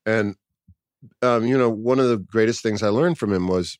And 0.05 0.35
um, 1.21 1.45
you 1.45 1.57
know, 1.57 1.69
one 1.69 1.99
of 1.99 2.09
the 2.09 2.17
greatest 2.17 2.63
things 2.63 2.81
I 2.81 2.89
learned 2.89 3.17
from 3.17 3.31
him 3.31 3.47
was 3.47 3.77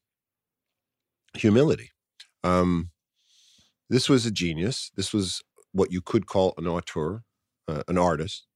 humility. 1.33 1.91
Um, 2.43 2.91
this 3.89 4.09
was 4.09 4.25
a 4.25 4.31
genius. 4.31 4.91
This 4.95 5.13
was 5.13 5.41
what 5.71 5.91
you 5.91 6.01
could 6.01 6.25
call 6.25 6.53
an 6.57 6.67
auteur, 6.67 7.23
uh, 7.67 7.83
an 7.87 7.97
artist. 7.97 8.47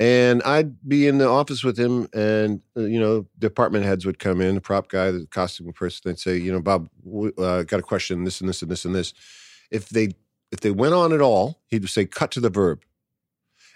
And 0.00 0.42
I'd 0.42 0.88
be 0.88 1.06
in 1.06 1.18
the 1.18 1.28
office 1.28 1.62
with 1.62 1.78
him, 1.78 2.08
and 2.12 2.60
uh, 2.76 2.80
you 2.80 2.98
know, 2.98 3.26
department 3.38 3.84
heads 3.84 4.04
would 4.04 4.18
come 4.18 4.40
in, 4.40 4.56
the 4.56 4.60
prop 4.60 4.88
guy, 4.88 5.12
the 5.12 5.26
costume 5.30 5.72
person. 5.72 6.02
They'd 6.04 6.18
say, 6.18 6.36
you 6.36 6.50
know, 6.50 6.60
Bob, 6.60 6.88
uh, 7.38 7.62
got 7.62 7.78
a 7.78 7.82
question, 7.82 8.24
this 8.24 8.40
and 8.40 8.48
this 8.48 8.60
and 8.60 8.70
this 8.70 8.84
and 8.84 8.94
this. 8.94 9.14
If 9.70 9.90
they 9.90 10.10
if 10.50 10.60
they 10.60 10.72
went 10.72 10.94
on 10.94 11.12
at 11.12 11.20
all, 11.20 11.60
he'd 11.68 11.88
say, 11.88 12.06
cut 12.06 12.32
to 12.32 12.40
the 12.40 12.50
verb, 12.50 12.82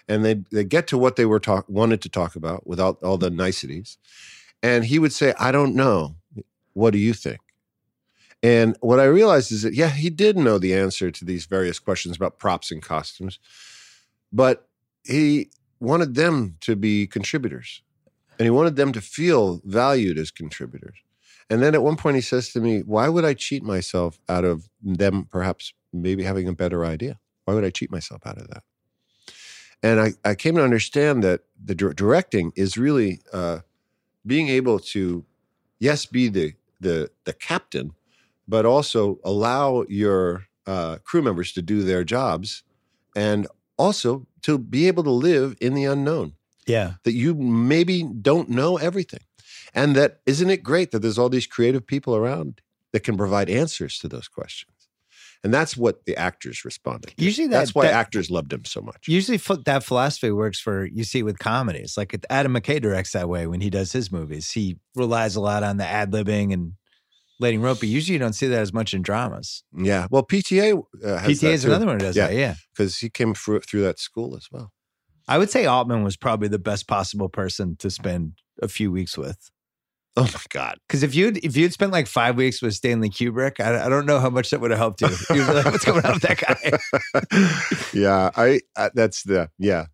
and 0.09 0.25
they 0.25 0.43
they 0.51 0.65
get 0.65 0.87
to 0.87 0.97
what 0.97 1.15
they 1.15 1.25
were 1.25 1.39
talk 1.39 1.65
wanted 1.69 2.01
to 2.01 2.09
talk 2.09 2.35
about 2.35 2.67
without 2.67 3.01
all 3.01 3.17
the 3.17 3.29
niceties, 3.29 3.97
and 4.61 4.85
he 4.85 4.99
would 4.99 5.13
say, 5.13 5.33
I 5.39 5.53
don't 5.53 5.73
know. 5.73 6.15
What 6.73 6.91
do 6.91 6.99
you 6.99 7.13
think? 7.13 7.39
And 8.43 8.77
what 8.81 8.99
I 8.99 9.05
realized 9.05 9.51
is 9.51 9.63
that 9.63 9.73
yeah, 9.73 9.89
he 9.89 10.09
did 10.09 10.37
know 10.37 10.57
the 10.57 10.73
answer 10.73 11.11
to 11.11 11.25
these 11.25 11.45
various 11.45 11.79
questions 11.79 12.17
about 12.17 12.39
props 12.39 12.71
and 12.71 12.81
costumes, 12.81 13.39
but 14.31 14.67
he 15.05 15.49
wanted 15.79 16.15
them 16.15 16.55
to 16.61 16.75
be 16.75 17.07
contributors 17.07 17.81
and 18.39 18.45
he 18.45 18.49
wanted 18.49 18.77
them 18.77 18.93
to 18.93 19.01
feel 19.01 19.61
valued 19.65 20.17
as 20.17 20.31
contributors. 20.31 20.97
And 21.49 21.61
then 21.61 21.75
at 21.75 21.83
one 21.83 21.97
point 21.97 22.15
he 22.15 22.21
says 22.21 22.51
to 22.53 22.61
me, 22.61 22.79
Why 22.79 23.09
would 23.09 23.25
I 23.25 23.33
cheat 23.33 23.63
myself 23.63 24.19
out 24.29 24.45
of 24.45 24.69
them 24.81 25.27
perhaps 25.29 25.73
maybe 25.91 26.23
having 26.23 26.47
a 26.47 26.53
better 26.53 26.85
idea? 26.85 27.19
Why 27.45 27.53
would 27.53 27.65
I 27.65 27.69
cheat 27.69 27.91
myself 27.91 28.21
out 28.25 28.37
of 28.37 28.47
that? 28.49 28.63
And 29.83 29.99
I, 29.99 30.13
I 30.23 30.35
came 30.35 30.55
to 30.55 30.63
understand 30.63 31.23
that 31.23 31.41
the 31.63 31.75
dir- 31.75 31.93
directing 31.93 32.51
is 32.55 32.77
really 32.77 33.21
uh, 33.33 33.59
being 34.25 34.47
able 34.49 34.79
to, 34.79 35.25
yes, 35.79 36.05
be 36.05 36.29
the, 36.29 36.53
the, 36.79 37.09
the 37.25 37.33
captain, 37.33 37.93
but 38.47 38.65
also 38.65 39.19
allow 39.23 39.85
your 39.87 40.45
uh, 40.67 40.97
crew 41.03 41.21
members 41.21 41.51
to 41.53 41.61
do 41.61 41.83
their 41.83 42.03
jobs 42.03 42.63
and 43.15 43.47
also 43.79 44.27
to 44.43 44.57
be 44.59 44.87
able 44.87 45.03
to 45.03 45.09
live 45.11 45.55
in 45.59 45.73
the 45.73 45.85
unknown 45.85 46.33
Yeah. 46.67 46.93
that 47.03 47.13
you 47.13 47.33
maybe 47.33 48.03
don't 48.03 48.49
know 48.49 48.77
everything. 48.77 49.21
And 49.73 49.95
that 49.95 50.19
isn't 50.25 50.49
it 50.49 50.61
great 50.63 50.91
that 50.91 50.99
there's 50.99 51.17
all 51.17 51.29
these 51.29 51.47
creative 51.47 51.85
people 51.87 52.15
around 52.15 52.61
that 52.91 53.01
can 53.01 53.17
provide 53.17 53.49
answers 53.49 53.97
to 53.99 54.07
those 54.07 54.27
questions. 54.27 54.73
And 55.43 55.53
that's 55.53 55.77
what 55.77 56.05
the 56.05 56.17
actors 56.17 56.65
responded. 56.65 57.13
to. 57.15 57.23
Usually 57.23 57.47
that- 57.47 57.59
that's 57.59 57.73
why 57.75 57.85
that- 57.85 57.93
actors 57.93 58.29
loved 58.29 58.51
him 58.51 58.65
so 58.65 58.81
much. 58.81 59.07
Usually 59.07 59.37
that 59.37 59.83
philosophy 59.85 60.31
works 60.31 60.59
for, 60.59 60.85
you 60.85 61.05
see 61.05 61.23
with 61.23 61.39
comedies. 61.39 61.95
Like 61.95 62.13
Adam 62.29 62.53
McKay 62.53 62.81
directs 62.81 63.13
that 63.13 63.29
way 63.29 63.47
when 63.47 63.61
he 63.61 63.69
does 63.69 63.93
his 63.93 64.11
movies. 64.11 64.51
He 64.51 64.79
relies 64.95 65.37
a 65.37 65.41
lot 65.41 65.63
on 65.63 65.77
the 65.77 65.85
ad 65.85 66.11
libbing 66.11 66.51
and 66.51 66.73
letting 67.39 67.61
rope, 67.61 67.79
but 67.79 67.89
usually 67.89 68.13
you 68.13 68.19
don't 68.19 68.33
see 68.33 68.47
that 68.47 68.59
as 68.59 68.73
much 68.73 68.93
in 68.93 69.01
dramas. 69.01 69.63
yeah. 69.75 70.07
Well, 70.11 70.23
PTA 70.23 70.81
uh, 71.03 71.17
has 71.17 71.41
PTA 71.41 71.51
is 71.53 71.65
another 71.65 71.85
one 71.85 71.95
who 71.99 72.05
does 72.05 72.15
Yeah. 72.17 72.27
that. 72.27 72.35
Yeah. 72.35 72.55
because 72.75 72.97
he 72.99 73.09
came 73.09 73.33
through, 73.33 73.61
through 73.61 73.81
that 73.83 73.99
school 73.99 74.35
as 74.35 74.47
well. 74.51 74.71
I 75.27 75.37
would 75.37 75.49
say 75.49 75.65
Altman 75.65 76.03
was 76.03 76.17
probably 76.17 76.47
the 76.47 76.59
best 76.59 76.87
possible 76.87 77.29
person 77.29 77.75
to 77.77 77.89
spend 77.89 78.33
a 78.61 78.67
few 78.67 78.91
weeks 78.91 79.17
with. 79.17 79.51
Oh 80.17 80.23
my 80.23 80.41
God. 80.49 80.79
Because 80.87 81.03
if 81.03 81.13
you'd 81.13 81.37
if 81.45 81.55
you'd 81.55 81.71
spent 81.71 81.91
like 81.91 82.07
five 82.07 82.35
weeks 82.35 82.61
with 82.63 82.73
Stanley 82.73 83.09
Kubrick, 83.11 83.59
I, 83.63 83.85
I 83.85 83.89
don't 83.89 84.07
know 84.07 84.19
how 84.19 84.31
much 84.31 84.49
that 84.49 84.59
would 84.59 84.71
have 84.71 84.79
helped 84.79 85.01
you. 85.01 85.07
You'd 85.29 85.45
be 85.47 85.53
like, 85.53 85.65
"What's 85.65 85.85
going 85.85 86.03
on 86.03 86.13
with 86.13 86.23
that 86.23 86.39
guy?" 86.39 87.89
yeah. 87.93 88.31
I, 88.35 88.59
I, 88.75 88.89
that's 88.93 89.23
the, 89.23 89.49
yeah. 89.59 89.85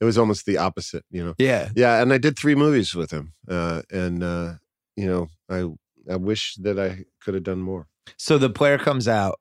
It 0.00 0.04
was 0.04 0.18
almost 0.18 0.44
the 0.44 0.58
opposite, 0.58 1.04
you 1.10 1.24
know? 1.24 1.34
Yeah, 1.38 1.70
Yeah, 1.74 2.02
and 2.02 2.12
I 2.12 2.18
did 2.18 2.38
three 2.38 2.54
movies 2.54 2.94
with 2.94 3.10
him, 3.10 3.32
uh, 3.48 3.82
and 3.90 4.22
uh, 4.22 4.54
you 4.96 5.06
know, 5.06 5.28
I 5.48 5.64
I 6.10 6.16
wish 6.16 6.54
that 6.56 6.78
I 6.78 7.04
could 7.22 7.34
have 7.34 7.42
done 7.44 7.60
more. 7.60 7.86
So 8.16 8.38
the 8.38 8.50
player 8.50 8.78
comes 8.78 9.08
out, 9.08 9.38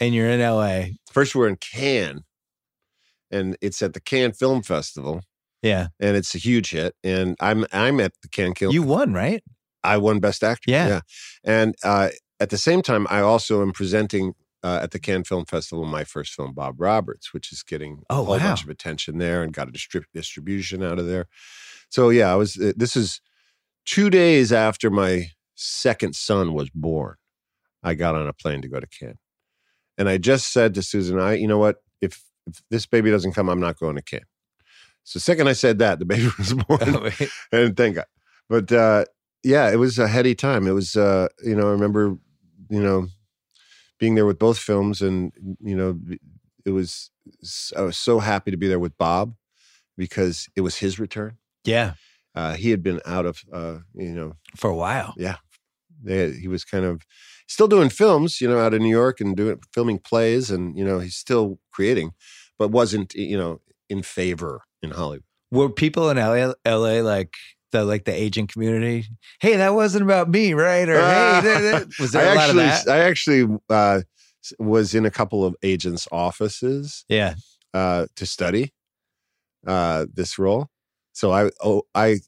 and 0.00 0.14
you're 0.14 0.28
in 0.30 0.40
LA. 0.40 0.96
First, 1.10 1.34
we're 1.34 1.48
in 1.48 1.56
Cannes, 1.56 2.24
and 3.30 3.56
it's 3.60 3.82
at 3.82 3.94
the 3.94 4.00
Cannes 4.00 4.32
Film 4.38 4.62
Festival, 4.62 5.22
Yeah, 5.62 5.88
and 6.00 6.16
it's 6.16 6.34
a 6.34 6.38
huge 6.38 6.70
hit. 6.70 6.94
And 7.04 7.36
I'm 7.40 7.66
I'm 7.72 8.00
at 8.00 8.12
the 8.22 8.28
Cannes 8.28 8.54
Film. 8.58 8.72
you 8.72 8.82
won, 8.82 9.12
right? 9.12 9.42
I 9.84 9.98
won 9.98 10.18
Best 10.20 10.42
Actor. 10.42 10.70
Yeah. 10.70 11.00
and 11.44 11.74
uh, 11.84 12.08
at 12.40 12.50
the 12.50 12.58
same 12.58 12.82
time, 12.82 13.06
I 13.10 13.20
also 13.20 13.62
am 13.62 13.72
presenting. 13.72 14.34
Uh, 14.64 14.80
at 14.82 14.90
the 14.90 14.98
Cannes 14.98 15.22
Film 15.22 15.44
Festival, 15.44 15.84
my 15.84 16.02
first 16.02 16.32
film, 16.32 16.52
Bob 16.52 16.80
Roberts, 16.80 17.32
which 17.32 17.52
is 17.52 17.62
getting 17.62 18.02
Oh, 18.10 18.22
a 18.22 18.24
whole 18.24 18.36
wow. 18.38 18.48
bunch 18.48 18.64
of 18.64 18.68
attention 18.70 19.18
there, 19.18 19.44
and 19.44 19.52
got 19.52 19.68
a 19.68 19.70
distrib- 19.70 20.06
distribution 20.12 20.82
out 20.82 20.98
of 20.98 21.06
there. 21.06 21.26
So 21.88 22.08
yeah, 22.08 22.32
I 22.32 22.34
was. 22.34 22.56
Uh, 22.56 22.72
this 22.74 22.96
is 22.96 23.20
two 23.84 24.10
days 24.10 24.52
after 24.52 24.90
my 24.90 25.30
second 25.56 26.14
son 26.14 26.52
was 26.54 26.70
born. 26.70 27.16
I 27.82 27.94
got 27.94 28.14
on 28.14 28.26
a 28.28 28.32
plane 28.32 28.62
to 28.62 28.68
go 28.68 28.78
to 28.80 28.86
Cannes, 28.86 29.18
and 29.98 30.08
I 30.08 30.18
just 30.18 30.52
said 30.52 30.74
to 30.74 30.82
Susan, 30.82 31.18
"I, 31.18 31.34
you 31.34 31.48
know 31.48 31.58
what? 31.58 31.76
If 32.00 32.22
if 32.46 32.62
this 32.70 32.86
baby 32.86 33.10
doesn't 33.10 33.32
come, 33.32 33.48
I'm 33.48 33.60
not 33.60 33.78
going 33.78 33.96
to 33.96 34.02
Cannes." 34.02 34.26
So 35.04 35.18
second 35.18 35.48
I 35.48 35.52
said 35.52 35.78
that, 35.78 35.98
the 35.98 36.04
baby 36.14 36.28
was 36.38 36.52
born, 36.68 37.12
and 37.52 37.76
thank 37.76 37.96
God. 37.96 38.06
But 38.48 38.70
uh, 38.70 39.04
yeah, 39.42 39.70
it 39.70 39.76
was 39.76 39.98
a 39.98 40.08
heady 40.08 40.34
time. 40.34 40.66
It 40.66 40.72
was, 40.72 40.96
uh, 40.96 41.28
you 41.44 41.54
know, 41.54 41.68
I 41.68 41.72
remember, 41.72 42.16
you 42.70 42.82
know, 42.82 43.08
being 43.98 44.14
there 44.14 44.26
with 44.26 44.38
both 44.38 44.58
films, 44.58 45.00
and 45.02 45.32
you 45.60 45.76
know, 45.76 45.98
it 46.64 46.70
was. 46.70 47.10
I 47.76 47.82
was 47.82 47.96
so 47.96 48.20
happy 48.20 48.50
to 48.50 48.56
be 48.56 48.68
there 48.68 48.78
with 48.78 48.96
Bob 48.98 49.34
because 49.96 50.48
it 50.56 50.60
was 50.60 50.76
his 50.76 50.98
return. 50.98 51.38
yeah, 51.64 51.94
Uh, 52.34 52.54
he 52.54 52.70
had 52.70 52.82
been 52.82 53.00
out 53.06 53.26
of, 53.26 53.42
uh, 53.52 53.78
you 53.94 54.12
know, 54.12 54.34
for 54.54 54.70
a 54.70 54.74
while. 54.76 55.14
They, 56.02 56.32
he 56.32 56.48
was 56.48 56.64
kind 56.64 56.84
of 56.84 57.02
still 57.48 57.68
doing 57.68 57.88
films, 57.90 58.40
you 58.40 58.48
know, 58.48 58.58
out 58.58 58.74
of 58.74 58.80
New 58.80 58.90
York 58.90 59.20
and 59.20 59.36
doing 59.36 59.58
filming 59.72 59.98
plays, 59.98 60.50
and 60.50 60.76
you 60.78 60.84
know, 60.84 60.98
he's 60.98 61.16
still 61.16 61.58
creating, 61.72 62.12
but 62.58 62.70
wasn't, 62.70 63.14
you 63.14 63.36
know, 63.38 63.60
in 63.88 64.02
favor 64.02 64.62
in 64.82 64.90
Hollywood. 64.90 65.24
Were 65.50 65.68
people 65.70 66.10
in 66.10 66.16
LA, 66.16 66.52
LA 66.66 67.00
like 67.02 67.34
the 67.72 67.84
like 67.84 68.04
the 68.04 68.12
agent 68.12 68.52
community? 68.52 69.06
Hey, 69.40 69.56
that 69.56 69.74
wasn't 69.74 70.02
about 70.04 70.28
me, 70.28 70.54
right? 70.54 70.88
Or 70.88 70.94
hey, 70.96 71.40
that- 71.44 71.60
that- 71.60 71.88
was 72.00 72.12
there 72.12 72.28
I 72.28 72.32
a 72.32 72.34
lot 72.34 72.44
actually, 72.48 72.64
of 72.64 72.84
that? 72.84 72.88
I 72.88 72.98
actually 73.00 73.58
uh, 73.70 74.00
was 74.58 74.94
in 74.94 75.06
a 75.06 75.10
couple 75.10 75.44
of 75.44 75.54
agents' 75.62 76.06
offices 76.12 77.04
Yeah, 77.08 77.34
uh, 77.74 78.06
to 78.16 78.26
study 78.26 78.72
uh, 79.66 80.06
this 80.12 80.38
role. 80.38 80.68
So 81.12 81.32
I, 81.32 81.50
oh, 81.64 81.82
I 81.94 82.18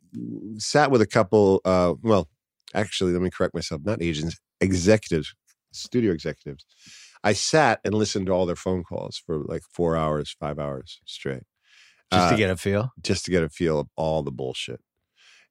sat 0.57 0.91
with 0.91 1.03
a 1.03 1.07
couple. 1.07 1.61
Uh, 1.65 1.95
well, 2.03 2.29
actually, 2.75 3.13
let 3.13 3.23
me 3.23 3.31
correct 3.31 3.55
myself. 3.55 3.83
Not 3.85 4.03
agents, 4.03 4.39
executives, 4.61 5.35
studio 5.73 6.13
executives. 6.13 6.65
I 7.25 7.33
sat 7.33 7.81
and 7.85 7.95
listened 7.95 8.27
to 8.27 8.33
all 8.33 8.47
their 8.47 8.57
phone 8.57 8.85
calls 8.85 9.21
for 9.25 9.39
like 9.45 9.63
four 9.73 9.97
hours, 9.97 10.35
five 10.39 10.59
hours 10.59 11.01
straight, 11.05 11.43
just 12.13 12.27
Uh, 12.27 12.31
to 12.31 12.37
get 12.37 12.51
a 12.51 12.57
feel. 12.57 12.93
just 13.03 13.25
to 13.25 13.31
get 13.31 13.43
a 13.43 13.49
feel 13.49 13.81
of 13.81 13.89
all 13.97 14.23
the 14.23 14.31
bullshit. 14.31 14.81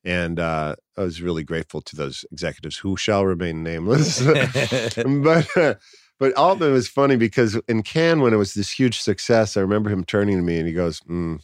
And 0.03 0.39
uh, 0.39 0.76
I 0.98 1.02
was 1.02 1.22
really 1.22 1.44
grateful 1.44 1.81
to 1.81 1.95
those 1.95 2.23
executives 2.31 2.77
who 2.77 2.95
shall 2.95 3.26
remain 3.26 3.64
nameless. 3.64 4.22
but 4.95 5.57
uh, 5.57 5.76
but 6.19 6.34
Altman 6.38 6.72
was 6.72 6.88
funny 6.88 7.15
because 7.18 7.60
in 7.68 7.84
Cannes 7.84 8.22
when 8.22 8.34
it 8.34 8.38
was 8.38 8.53
this 8.53 8.72
huge 8.72 8.99
success, 8.99 9.57
I 9.57 9.61
remember 9.61 9.89
him 9.89 10.03
turning 10.06 10.38
to 10.38 10.44
me 10.44 10.57
and 10.60 10.68
he 10.68 10.73
goes, 10.73 11.02
mm, 11.02 11.39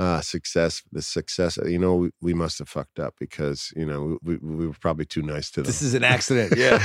"Ah, 0.00 0.20
success, 0.20 0.82
the 0.90 1.02
success. 1.02 1.58
You 1.64 1.78
know, 1.78 1.94
we, 1.96 2.10
we 2.20 2.34
must 2.34 2.58
have 2.58 2.68
fucked 2.68 2.98
up 2.98 3.14
because 3.18 3.72
you 3.76 3.84
know 3.84 4.18
we, 4.22 4.36
we 4.36 4.66
were 4.66 4.74
probably 4.80 5.04
too 5.04 5.22
nice 5.22 5.50
to 5.52 5.60
them. 5.60 5.66
this 5.66 5.82
is 5.82 5.94
an 5.94 6.04
accident. 6.04 6.54
Yeah. 6.56 6.78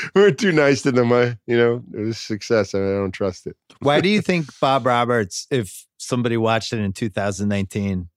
we 0.14 0.22
were 0.22 0.30
too 0.30 0.52
nice 0.52 0.82
to 0.82 0.92
them. 0.92 1.12
I, 1.12 1.36
you 1.46 1.56
know, 1.56 1.82
it 1.92 2.00
was 2.00 2.18
success. 2.18 2.74
and 2.74 2.84
I 2.84 2.92
don't 2.92 3.12
trust 3.12 3.46
it. 3.46 3.56
Why 3.80 4.00
do 4.00 4.08
you 4.08 4.20
think 4.28 4.46
Bob 4.60 4.86
Roberts, 4.86 5.46
if 5.50 5.86
somebody 5.98 6.36
watched 6.36 6.72
it 6.72 6.78
in 6.78 6.92
2019, 6.92 8.08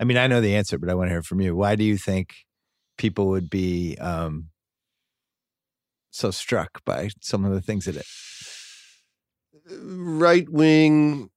I 0.00 0.04
mean, 0.04 0.16
I 0.16 0.26
know 0.26 0.40
the 0.40 0.56
answer, 0.56 0.78
but 0.78 0.90
I 0.90 0.94
want 0.94 1.08
to 1.08 1.12
hear 1.12 1.22
from 1.22 1.40
you. 1.40 1.56
Why 1.56 1.76
do 1.76 1.84
you 1.84 1.96
think 1.96 2.34
people 2.98 3.28
would 3.28 3.48
be 3.48 3.96
um, 3.98 4.50
so 6.14 6.30
struck 6.30 6.84
by 6.84 7.10
some 7.20 7.44
of 7.44 7.52
the 7.52 7.60
things 7.60 7.88
in 7.88 7.96
it. 7.96 8.06
right 9.82 10.48
wing, 10.48 11.30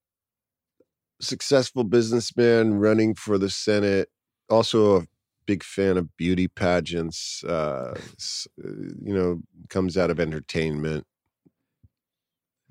successful 1.21 1.83
businessman 1.83 2.75
running 2.75 3.15
for 3.15 3.37
the 3.37 3.49
Senate. 3.49 4.09
Also 4.49 4.97
a 4.97 5.05
big 5.45 5.63
fan 5.63 5.97
of 5.97 6.15
beauty 6.17 6.47
pageants. 6.47 7.43
Uh, 7.43 7.95
uh, 8.63 8.69
you 9.03 9.13
know, 9.13 9.41
comes 9.69 9.97
out 9.97 10.09
of 10.11 10.19
entertainment. 10.19 11.05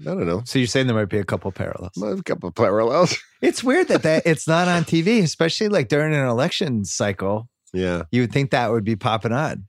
I 0.02 0.04
don't 0.10 0.26
know. 0.26 0.42
So 0.44 0.58
you're 0.58 0.68
saying 0.68 0.86
there 0.86 0.96
might 0.96 1.08
be 1.08 1.18
a 1.18 1.24
couple 1.24 1.50
parallels. 1.52 1.96
A 2.02 2.22
couple 2.22 2.48
of 2.48 2.54
parallels. 2.54 3.16
It's 3.42 3.62
weird 3.62 3.88
that, 3.88 4.02
that 4.04 4.22
it's 4.24 4.48
not 4.48 4.66
on 4.66 4.84
TV, 4.84 5.22
especially 5.22 5.68
like 5.68 5.88
during 5.88 6.14
an 6.14 6.26
election 6.26 6.86
cycle. 6.86 7.50
Yeah. 7.74 8.04
You 8.10 8.22
would 8.22 8.32
think 8.32 8.50
that 8.52 8.72
would 8.72 8.82
be 8.82 8.96
popping 8.96 9.32
on. 9.32 9.66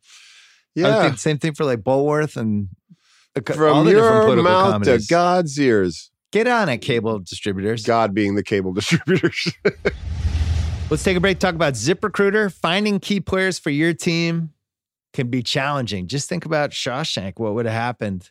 Yeah. 0.74 1.04
think 1.04 1.18
same 1.18 1.38
thing 1.38 1.54
for 1.54 1.66
like 1.66 1.80
Bulworth 1.80 2.38
and 2.38 2.70
a 3.36 3.42
cou- 3.42 3.54
all 3.54 3.84
From 3.84 3.86
the 3.86 3.92
different 3.92 4.14
your 4.16 4.24
political 4.24 4.44
mouth 4.44 4.84
to. 4.84 5.02
God's 5.10 5.60
ears. 5.60 6.10
Get 6.32 6.48
on 6.48 6.68
it, 6.70 6.80
cable 6.80 7.20
distributors. 7.20 7.86
God 7.86 8.14
being 8.14 8.36
the 8.36 8.44
cable 8.44 8.74
distributors. 8.76 9.52
Let's 10.90 11.04
take 11.04 11.18
a 11.18 11.20
break. 11.20 11.40
Talk 11.40 11.56
about 11.56 11.74
ZipRecruiter. 11.74 12.52
Finding 12.52 13.00
key 13.00 13.20
players 13.20 13.60
for 13.60 13.70
your 13.70 13.94
team 13.94 14.52
can 15.14 15.30
be 15.30 15.42
challenging. 15.42 16.08
Just 16.08 16.30
think 16.30 16.46
about 16.46 16.72
Shawshank. 16.72 17.34
What 17.38 17.54
would 17.56 17.66
have 17.66 17.74
happened 17.74 18.30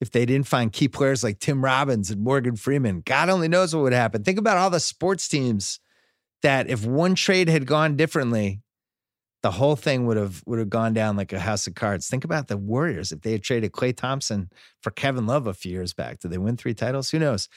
if 0.00 0.10
they 0.10 0.26
didn't 0.26 0.48
find 0.48 0.72
key 0.72 0.88
players 0.88 1.22
like 1.22 1.38
Tim 1.38 1.64
Robbins 1.64 2.10
and 2.10 2.22
Morgan 2.22 2.56
Freeman? 2.56 3.02
God 3.04 3.28
only 3.28 3.48
knows 3.48 3.74
what 3.74 3.82
would 3.82 3.92
happen. 3.92 4.24
Think 4.24 4.38
about 4.38 4.56
all 4.56 4.70
the 4.70 4.80
sports 4.80 5.28
teams 5.28 5.80
that 6.42 6.68
if 6.68 6.84
one 6.84 7.14
trade 7.14 7.48
had 7.48 7.66
gone 7.66 7.96
differently, 7.96 8.61
the 9.42 9.50
whole 9.50 9.76
thing 9.76 10.06
would 10.06 10.16
have 10.16 10.42
would 10.46 10.58
have 10.58 10.70
gone 10.70 10.92
down 10.92 11.16
like 11.16 11.32
a 11.32 11.40
house 11.40 11.66
of 11.66 11.74
cards. 11.74 12.08
Think 12.08 12.24
about 12.24 12.48
the 12.48 12.56
Warriors 12.56 13.12
if 13.12 13.22
they 13.22 13.32
had 13.32 13.42
traded 13.42 13.72
Klay 13.72 13.94
Thompson 13.94 14.50
for 14.80 14.90
Kevin 14.90 15.26
Love 15.26 15.46
a 15.46 15.54
few 15.54 15.72
years 15.72 15.92
back. 15.92 16.20
Did 16.20 16.30
they 16.30 16.38
win 16.38 16.56
three 16.56 16.74
titles? 16.74 17.10
Who 17.10 17.18
knows? 17.18 17.48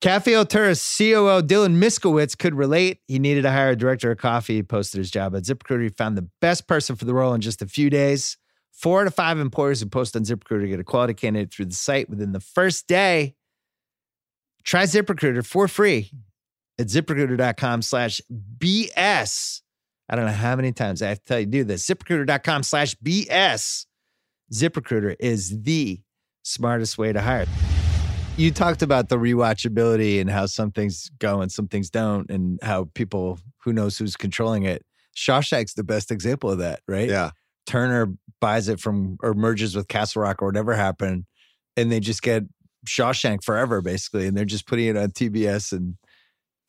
Cafe 0.00 0.32
Altura's 0.32 0.80
COO 0.80 1.42
Dylan 1.42 1.76
Miskowitz 1.76 2.36
could 2.36 2.54
relate. 2.54 3.00
He 3.08 3.18
needed 3.18 3.42
to 3.42 3.50
hire 3.50 3.70
a 3.70 3.76
director 3.76 4.10
of 4.10 4.18
coffee. 4.18 4.56
He 4.56 4.62
posted 4.62 4.98
his 4.98 5.10
job 5.10 5.34
at 5.34 5.44
ZipRecruiter. 5.44 5.84
He 5.84 5.88
found 5.88 6.16
the 6.16 6.28
best 6.40 6.68
person 6.68 6.94
for 6.94 7.04
the 7.04 7.14
role 7.14 7.34
in 7.34 7.40
just 7.40 7.62
a 7.62 7.66
few 7.66 7.90
days. 7.90 8.36
Four 8.70 9.04
to 9.04 9.10
five 9.10 9.38
employers 9.38 9.80
who 9.80 9.86
post 9.86 10.14
on 10.14 10.22
ZipRecruiter 10.22 10.68
get 10.68 10.80
a 10.80 10.84
quality 10.84 11.14
candidate 11.14 11.52
through 11.52 11.66
the 11.66 11.74
site 11.74 12.10
within 12.10 12.32
the 12.32 12.40
first 12.40 12.86
day. 12.86 13.34
Try 14.62 14.82
ZipRecruiter 14.82 15.46
for 15.46 15.68
free 15.68 16.10
at 16.78 16.88
ziprecruiter.com 16.88 17.82
slash 17.82 18.20
BS. 18.58 19.62
I 20.08 20.16
don't 20.16 20.26
know 20.26 20.32
how 20.32 20.56
many 20.56 20.72
times 20.72 21.02
I 21.02 21.08
have 21.08 21.18
to 21.18 21.24
tell 21.24 21.40
you 21.40 21.46
to 21.46 21.50
do 21.50 21.64
this. 21.64 21.86
ZipRecruiter.com 21.86 22.62
slash 22.62 22.94
BS. 22.96 23.86
ZipRecruiter 24.52 25.16
is 25.18 25.62
the 25.62 26.00
smartest 26.42 26.98
way 26.98 27.12
to 27.12 27.20
hire. 27.20 27.46
You 28.36 28.50
talked 28.50 28.82
about 28.82 29.08
the 29.08 29.16
rewatchability 29.16 30.20
and 30.20 30.28
how 30.28 30.46
some 30.46 30.72
things 30.72 31.10
go 31.18 31.40
and 31.40 31.50
some 31.50 31.68
things 31.68 31.88
don't, 31.88 32.28
and 32.30 32.58
how 32.62 32.88
people, 32.94 33.38
who 33.62 33.72
knows 33.72 33.96
who's 33.96 34.16
controlling 34.16 34.64
it. 34.64 34.84
Shawshank's 35.16 35.74
the 35.74 35.84
best 35.84 36.10
example 36.10 36.50
of 36.50 36.58
that, 36.58 36.80
right? 36.88 37.08
yeah. 37.08 37.30
Turner 37.66 38.12
buys 38.40 38.68
it 38.68 38.80
from 38.80 39.16
or 39.22 39.32
merges 39.32 39.74
with 39.74 39.88
Castle 39.88 40.22
Rock 40.22 40.42
or 40.42 40.46
whatever 40.46 40.74
happened, 40.74 41.24
and 41.76 41.90
they 41.90 42.00
just 42.00 42.22
get 42.22 42.42
Shawshank 42.86 43.42
forever, 43.42 43.80
basically, 43.80 44.26
and 44.26 44.36
they're 44.36 44.44
just 44.44 44.66
putting 44.66 44.86
it 44.86 44.96
on 44.96 45.12
TBS 45.12 45.72
and 45.72 45.96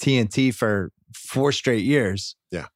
TNT 0.02 0.54
for 0.54 0.92
four 1.14 1.52
straight 1.52 1.84
years. 1.84 2.36
Yeah. 2.52 2.68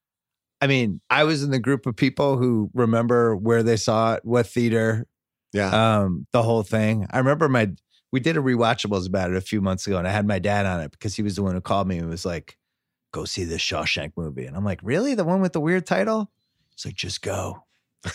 I 0.61 0.67
mean, 0.67 0.99
I 1.09 1.23
was 1.23 1.43
in 1.43 1.51
the 1.51 1.59
group 1.59 1.85
of 1.85 1.95
people 1.95 2.37
who 2.37 2.69
remember 2.73 3.35
where 3.35 3.63
they 3.63 3.77
saw 3.77 4.15
it, 4.15 4.25
what 4.25 4.45
theater, 4.47 5.07
Yeah. 5.53 5.99
um, 6.01 6.27
the 6.33 6.43
whole 6.43 6.63
thing. 6.63 7.07
I 7.11 7.17
remember 7.19 7.47
my 7.49 7.71
we 8.11 8.19
did 8.19 8.35
a 8.37 8.41
rewatchables 8.41 9.07
about 9.07 9.29
it 9.29 9.37
a 9.37 9.41
few 9.41 9.61
months 9.61 9.85
ago, 9.87 9.97
and 9.97 10.07
I 10.07 10.11
had 10.11 10.25
my 10.27 10.39
dad 10.39 10.65
on 10.65 10.81
it 10.81 10.91
because 10.91 11.15
he 11.15 11.21
was 11.21 11.35
the 11.35 11.43
one 11.43 11.53
who 11.53 11.61
called 11.61 11.87
me 11.87 11.97
and 11.99 12.09
was 12.09 12.25
like, 12.25 12.57
"Go 13.11 13.23
see 13.25 13.43
this 13.43 13.61
Shawshank 13.61 14.13
movie," 14.17 14.45
and 14.47 14.57
I'm 14.57 14.65
like, 14.65 14.79
"Really? 14.83 15.13
The 15.13 15.23
one 15.23 15.41
with 15.41 15.53
the 15.53 15.61
weird 15.61 15.85
title?" 15.85 16.31
He's 16.75 16.85
like, 16.85 16.95
"Just 16.95 17.21
go, 17.21 17.63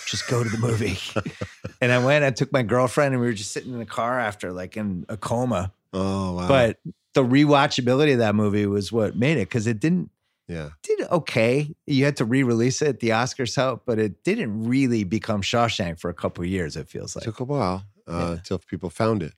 just 0.06 0.28
go 0.28 0.42
to 0.42 0.50
the 0.50 0.58
movie." 0.58 0.98
and 1.80 1.92
I 1.92 2.04
went. 2.04 2.24
I 2.24 2.30
took 2.30 2.52
my 2.52 2.62
girlfriend, 2.64 3.14
and 3.14 3.20
we 3.20 3.28
were 3.28 3.32
just 3.34 3.52
sitting 3.52 3.72
in 3.72 3.78
the 3.78 3.86
car 3.86 4.18
after, 4.18 4.52
like 4.52 4.76
in 4.76 5.06
a 5.08 5.16
coma. 5.16 5.72
oh, 5.92 6.34
wow. 6.34 6.48
But 6.48 6.78
the 7.14 7.22
rewatchability 7.24 8.12
of 8.14 8.18
that 8.18 8.34
movie 8.34 8.66
was 8.66 8.90
what 8.90 9.14
made 9.16 9.36
it 9.38 9.48
because 9.48 9.68
it 9.68 9.78
didn't 9.78 10.10
yeah. 10.48 10.70
did 10.82 11.00
okay. 11.10 11.74
You 11.86 12.04
had 12.04 12.16
to 12.18 12.24
re-release 12.24 12.82
it. 12.82 13.00
The 13.00 13.10
Oscars 13.10 13.56
helped, 13.56 13.86
but 13.86 13.98
it 13.98 14.22
didn't 14.24 14.64
really 14.64 15.04
become 15.04 15.42
Shawshank 15.42 15.98
for 15.98 16.10
a 16.10 16.14
couple 16.14 16.44
of 16.44 16.50
years. 16.50 16.76
It 16.76 16.88
feels 16.88 17.16
like. 17.16 17.22
It 17.22 17.26
took 17.26 17.40
a 17.40 17.44
while 17.44 17.84
uh, 18.08 18.12
Yeah. 18.12 18.32
until 18.32 18.58
people 18.58 18.90
found 18.90 19.22
it. 19.22 19.34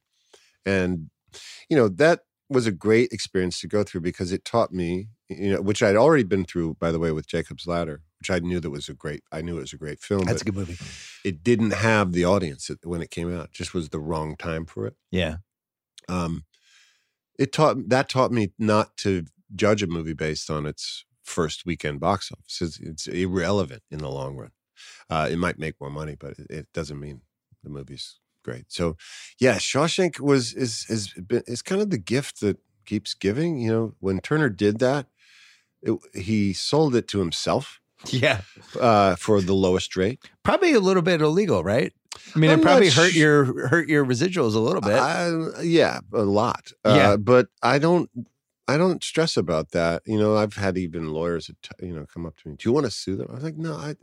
And, 0.64 1.10
you 1.68 1.76
know, 1.76 1.88
that 1.88 2.20
was 2.48 2.66
a 2.66 2.72
great 2.72 3.12
experience 3.12 3.60
to 3.60 3.68
go 3.68 3.84
through 3.84 4.00
because 4.00 4.32
it 4.32 4.44
taught 4.44 4.72
me, 4.72 5.08
you 5.28 5.52
know, 5.52 5.62
which 5.62 5.82
I'd 5.82 5.96
already 5.96 6.24
been 6.24 6.44
through, 6.44 6.74
by 6.80 6.92
the 6.92 6.98
way, 6.98 7.10
with 7.12 7.26
Jacob's 7.26 7.66
Ladder, 7.66 8.02
which 8.20 8.30
I 8.30 8.38
knew 8.40 8.60
that 8.60 8.70
was 8.70 8.88
a 8.88 8.94
great, 8.94 9.22
I 9.32 9.42
knew 9.42 9.56
it 9.58 9.62
was 9.62 9.72
a 9.72 9.76
great 9.78 10.00
film. 10.00 10.24
That's 10.24 10.42
a 10.42 10.44
good 10.44 10.56
movie. 10.56 10.76
it 11.24 11.42
didn't 11.44 11.72
have 11.72 12.12
the 12.12 12.24
audience 12.24 12.70
when 12.84 13.02
it 13.02 13.10
came 13.10 13.32
out. 13.36 13.46
It 13.46 13.52
just 13.52 13.74
was 13.74 13.88
the 13.90 13.98
wrong 14.00 14.36
time 14.36 14.64
for 14.66 14.86
it. 14.86 14.94
Yeah. 15.10 15.36
Um, 16.08 16.44
it 17.38 17.52
taught, 17.52 17.88
that 17.88 18.08
taught 18.08 18.32
me 18.32 18.52
not 18.58 18.96
to 18.98 19.24
judge 19.55 19.82
a 19.82 19.86
movie 19.86 20.12
based 20.14 20.51
on 20.51 20.66
its 20.66 21.05
first 21.23 21.66
weekend 21.66 22.01
box 22.01 22.31
office. 22.32 22.60
It's, 22.60 22.78
it's 22.81 23.06
irrelevant 23.06 23.82
in 23.90 23.98
the 23.98 24.09
long 24.10 24.36
run. 24.36 24.51
Uh, 25.09 25.28
it 25.31 25.36
might 25.39 25.59
make 25.59 25.81
more 25.81 25.90
money, 25.90 26.16
but 26.18 26.39
it, 26.39 26.47
it 26.51 26.66
doesn't 26.73 27.01
mean 27.01 27.23
the 27.64 27.70
movie's 27.70 28.18
great. 28.44 28.66
So, 28.68 28.97
yeah, 29.39 29.56
Shawshank 29.56 30.20
was 30.20 30.52
is 30.52 30.86
is 30.89 31.12
been 31.12 31.43
is 31.47 31.62
kind 31.62 31.81
of 31.81 31.90
the 31.90 31.98
gift 31.98 32.40
that 32.40 32.59
keeps 32.85 33.14
giving. 33.14 33.59
You 33.59 33.73
know, 33.73 33.94
when 34.01 34.20
Turner 34.20 34.48
did 34.48 34.78
that, 34.81 35.06
it, 35.82 35.98
he 36.14 36.52
sold 36.52 36.94
it 36.94 37.09
to 37.09 37.18
himself 37.20 37.81
Yeah. 38.09 38.43
uh, 38.78 39.16
for 39.16 39.40
the 39.40 39.55
lowest 39.55 39.97
rate. 39.97 40.20
Probably 40.43 40.74
a 40.74 40.81
little 40.81 41.02
bit 41.02 41.20
illegal, 41.20 41.64
right? 41.64 41.93
I 42.35 42.39
mean, 42.39 42.51
I'm 42.51 42.60
it 42.60 42.62
probably 42.62 42.90
hurt 42.90 43.12
sh- 43.12 43.16
your 43.16 43.68
hurt 43.68 43.89
your 43.89 44.05
residuals 44.05 44.55
a 44.55 44.59
little 44.59 44.81
bit. 44.81 44.94
I, 44.98 45.62
yeah, 45.62 46.01
a 46.12 46.23
lot. 46.23 46.73
Yeah. 46.85 47.10
Uh, 47.12 47.16
but 47.16 47.48
I 47.62 47.78
don't. 47.78 48.09
I 48.68 48.76
don't 48.76 49.02
stress 49.02 49.36
about 49.36 49.70
that. 49.70 50.02
You 50.06 50.18
know, 50.18 50.36
I've 50.36 50.56
had 50.56 50.76
even 50.76 51.12
lawyers, 51.12 51.51
you 51.80 51.94
know, 51.94 52.06
come 52.12 52.26
up 52.26 52.36
to 52.38 52.48
me. 52.48 52.56
Do 52.56 52.68
you 52.68 52.72
want 52.72 52.86
to 52.86 52.90
sue 52.90 53.16
them? 53.16 53.28
I 53.30 53.34
was 53.34 53.44
like, 53.44 53.56
no. 53.56 53.74
I, 53.74 53.94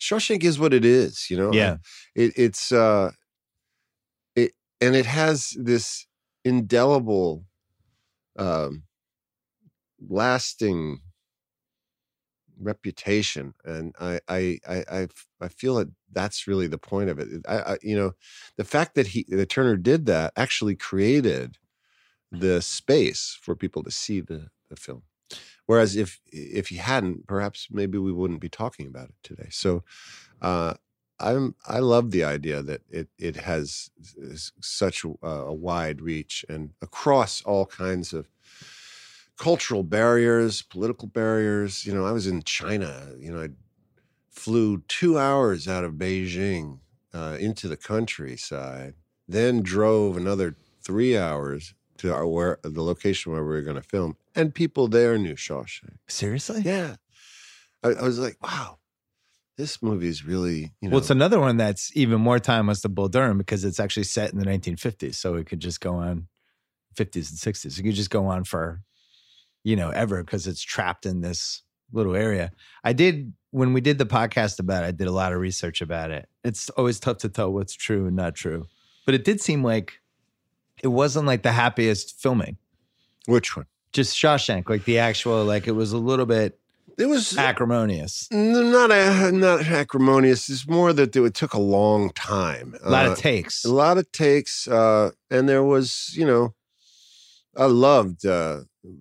Shawshank 0.00 0.42
is 0.42 0.58
what 0.58 0.74
it 0.74 0.84
is. 0.84 1.30
You 1.30 1.36
know. 1.36 1.52
yeah. 1.52 1.76
it, 2.14 2.32
it's 2.36 2.72
uh 2.72 3.10
it 4.34 4.52
and 4.80 4.96
it 4.96 5.06
has 5.06 5.50
this 5.56 6.06
indelible 6.44 7.44
um 8.36 8.84
lasting 10.08 11.00
reputation 12.62 13.54
and 13.64 13.94
I, 13.98 14.20
I, 14.28 14.58
I, 14.68 15.08
I 15.40 15.48
feel 15.48 15.76
that 15.76 15.88
that's 16.12 16.46
really 16.46 16.66
the 16.66 16.78
point 16.78 17.08
of 17.08 17.18
it 17.18 17.28
I, 17.48 17.58
I 17.58 17.76
you 17.82 17.96
know 17.96 18.12
the 18.56 18.64
fact 18.64 18.94
that 18.96 19.08
he 19.08 19.24
that 19.28 19.48
turner 19.48 19.76
did 19.76 20.06
that 20.06 20.32
actually 20.36 20.76
created 20.76 21.56
the 22.30 22.60
space 22.62 23.38
for 23.40 23.54
people 23.54 23.82
to 23.82 23.90
see 23.90 24.20
the 24.20 24.48
the 24.68 24.76
film 24.76 25.02
whereas 25.66 25.96
if 25.96 26.20
if 26.32 26.68
he 26.68 26.76
hadn't 26.76 27.26
perhaps 27.26 27.68
maybe 27.70 27.98
we 27.98 28.12
wouldn't 28.12 28.40
be 28.40 28.48
talking 28.48 28.86
about 28.86 29.08
it 29.08 29.14
today 29.22 29.48
so 29.50 29.82
uh 30.42 30.74
I'm 31.20 31.54
I 31.66 31.80
love 31.80 32.10
the 32.10 32.24
idea 32.24 32.62
that 32.62 32.80
it 32.88 33.08
it 33.18 33.36
has 33.36 33.90
such 34.60 35.04
a, 35.04 35.26
a 35.28 35.52
wide 35.52 36.00
reach 36.00 36.44
and 36.48 36.70
across 36.80 37.42
all 37.42 37.66
kinds 37.66 38.12
of 38.14 38.30
cultural 39.36 39.82
barriers, 39.82 40.62
political 40.62 41.08
barriers. 41.08 41.86
You 41.86 41.94
know, 41.94 42.06
I 42.06 42.12
was 42.12 42.26
in 42.26 42.42
China. 42.42 43.12
You 43.18 43.32
know, 43.32 43.42
I 43.42 43.48
flew 44.30 44.78
two 44.88 45.18
hours 45.18 45.68
out 45.68 45.84
of 45.84 45.94
Beijing 45.94 46.80
uh, 47.12 47.36
into 47.38 47.68
the 47.68 47.76
countryside, 47.76 48.94
then 49.28 49.62
drove 49.62 50.16
another 50.16 50.56
three 50.82 51.16
hours 51.18 51.74
to 52.00 52.14
our 52.14 52.26
where 52.26 52.58
the 52.62 52.82
location 52.82 53.32
where 53.32 53.42
we 53.42 53.50
were 53.50 53.62
going 53.62 53.76
to 53.76 53.82
film, 53.82 54.16
and 54.34 54.54
people 54.54 54.88
there 54.88 55.16
knew 55.18 55.34
Shawshank. 55.34 55.96
Seriously? 56.08 56.62
Yeah, 56.64 56.96
I, 57.82 57.90
I 57.90 58.02
was 58.02 58.18
like, 58.18 58.36
wow, 58.42 58.78
this 59.56 59.82
movie 59.82 60.08
is 60.08 60.24
really 60.24 60.72
you 60.80 60.88
know. 60.88 60.90
Well, 60.90 60.98
it's 60.98 61.10
another 61.10 61.38
one 61.38 61.56
that's 61.56 61.94
even 61.94 62.20
more 62.20 62.38
timeless 62.38 62.82
than 62.82 62.94
Bull 62.94 63.08
Durham 63.08 63.38
because 63.38 63.64
it's 63.64 63.78
actually 63.78 64.04
set 64.04 64.32
in 64.32 64.38
the 64.38 64.46
1950s. 64.46 65.14
So 65.16 65.34
it 65.34 65.46
could 65.46 65.60
just 65.60 65.80
go 65.80 65.94
on 65.94 66.28
50s 66.96 67.30
and 67.30 67.54
60s. 67.54 67.78
It 67.78 67.82
could 67.82 67.94
just 67.94 68.10
go 68.10 68.26
on 68.26 68.44
for, 68.44 68.82
you 69.62 69.76
know, 69.76 69.90
ever 69.90 70.22
because 70.22 70.46
it's 70.46 70.62
trapped 70.62 71.06
in 71.06 71.20
this 71.20 71.62
little 71.92 72.16
area. 72.16 72.52
I 72.84 72.92
did, 72.92 73.32
when 73.50 73.72
we 73.72 73.80
did 73.80 73.98
the 73.98 74.06
podcast 74.06 74.58
about 74.58 74.84
it, 74.84 74.86
I 74.86 74.90
did 74.92 75.08
a 75.08 75.12
lot 75.12 75.32
of 75.32 75.40
research 75.40 75.80
about 75.80 76.10
it. 76.10 76.28
It's 76.44 76.70
always 76.70 77.00
tough 77.00 77.18
to 77.18 77.28
tell 77.28 77.52
what's 77.52 77.74
true 77.74 78.06
and 78.06 78.16
not 78.16 78.34
true. 78.34 78.66
But 79.06 79.14
it 79.14 79.24
did 79.24 79.40
seem 79.40 79.64
like 79.64 79.99
it 80.82 80.88
wasn't 80.88 81.26
like 81.26 81.42
the 81.42 81.52
happiest 81.52 82.20
filming. 82.20 82.56
which 83.26 83.56
one? 83.56 83.66
Just 83.92 84.16
Shawshank, 84.16 84.68
like 84.68 84.84
the 84.84 84.98
actual, 84.98 85.44
like 85.44 85.66
it 85.66 85.72
was 85.72 85.92
a 85.92 85.98
little 85.98 86.26
bit 86.26 86.58
It 86.98 87.06
was 87.06 87.36
acrimonious? 87.36 88.28
not 88.30 88.90
a, 88.92 89.32
not 89.32 89.62
acrimonious. 89.66 90.48
It's 90.48 90.68
more 90.68 90.92
that 90.92 91.14
it 91.16 91.34
took 91.34 91.54
a 91.54 91.60
long 91.60 92.10
time. 92.10 92.74
A 92.84 92.90
lot 92.90 93.06
Uh, 93.06 93.12
of 93.12 93.18
takes. 93.18 93.64
a 93.64 93.72
lot 93.72 93.98
of 93.98 94.10
takes, 94.12 94.68
uh, 94.68 95.10
and 95.30 95.48
there 95.48 95.64
was, 95.64 96.12
you 96.14 96.24
know, 96.26 96.54
I 97.56 97.64
loved 97.66 98.24
uh, 98.24 98.60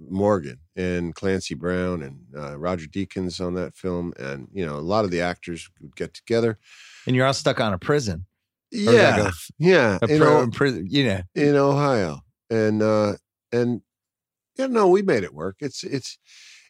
Morgan 0.10 0.60
and 0.76 1.14
Clancy 1.14 1.54
Brown 1.56 2.02
and 2.02 2.22
uh, 2.36 2.58
Roger 2.58 2.88
Deakins 2.88 3.40
on 3.46 3.54
that 3.56 3.76
film, 3.76 4.14
and 4.18 4.48
you 4.52 4.66
know, 4.66 4.76
a 4.76 4.82
lot 4.94 5.06
of 5.06 5.12
the 5.12 5.22
actors 5.22 5.70
would 5.82 5.96
get 5.96 6.14
together. 6.16 6.58
And 7.06 7.16
you're 7.16 7.28
all 7.28 7.34
stuck 7.34 7.60
on 7.60 7.74
a 7.74 7.78
prison. 7.78 8.26
Or 8.74 8.78
like 8.78 8.94
Yeah, 8.94 9.32
yeah, 9.58 9.98
a, 10.02 10.06
a 10.06 10.14
you 10.14 10.20
pro- 10.20 10.46
know, 10.46 10.52
prison. 10.52 10.88
You 10.90 11.04
know, 11.06 11.22
in 11.36 11.56
Ohio, 11.56 12.20
and 12.50 12.82
uh, 12.82 13.14
and 13.52 13.82
yeah, 14.58 14.68
no, 14.68 14.88
we 14.88 15.02
made 15.02 15.24
it 15.24 15.34
work. 15.34 15.58
It's 15.60 15.84
it's 15.84 16.18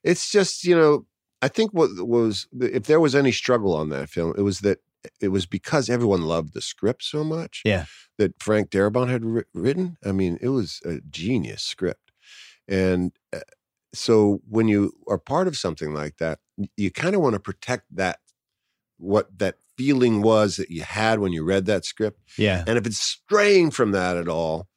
it's 0.03 0.31
just 0.31 0.63
you 0.63 0.75
know, 0.75 1.05
I 1.41 1.47
think 1.47 1.71
what 1.73 1.89
was 2.07 2.47
if 2.59 2.83
there 2.83 2.99
was 2.99 3.15
any 3.15 3.31
struggle 3.31 3.73
on 3.75 3.89
that 3.89 4.09
film, 4.09 4.33
it 4.37 4.41
was 4.41 4.59
that 4.61 4.79
it 5.21 5.29
was 5.29 5.45
because 5.45 5.89
everyone 5.89 6.21
loved 6.23 6.53
the 6.53 6.61
script 6.61 7.03
so 7.03 7.23
much. 7.23 7.61
Yeah. 7.65 7.85
that 8.17 8.33
Frank 8.41 8.69
Darabont 8.69 9.09
had 9.09 9.21
wri- 9.21 9.45
written. 9.53 9.97
I 10.05 10.11
mean, 10.11 10.37
it 10.41 10.49
was 10.49 10.81
a 10.85 10.99
genius 11.09 11.63
script, 11.63 12.11
and 12.67 13.11
uh, 13.33 13.39
so 13.93 14.41
when 14.47 14.67
you 14.67 14.93
are 15.07 15.17
part 15.17 15.47
of 15.47 15.57
something 15.57 15.93
like 15.93 16.17
that, 16.17 16.39
you 16.77 16.91
kind 16.91 17.15
of 17.15 17.21
want 17.21 17.33
to 17.33 17.39
protect 17.39 17.85
that 17.95 18.19
what 18.99 19.37
that 19.39 19.55
feeling 19.77 20.21
was 20.21 20.57
that 20.57 20.69
you 20.69 20.81
had 20.83 21.19
when 21.19 21.31
you 21.31 21.43
read 21.43 21.65
that 21.65 21.85
script. 21.85 22.19
yeah. 22.37 22.63
And 22.67 22.77
if 22.77 22.85
it's 22.85 22.99
straying 22.99 23.71
from 23.71 23.91
that 23.91 24.17
at 24.17 24.27
all, 24.27 24.67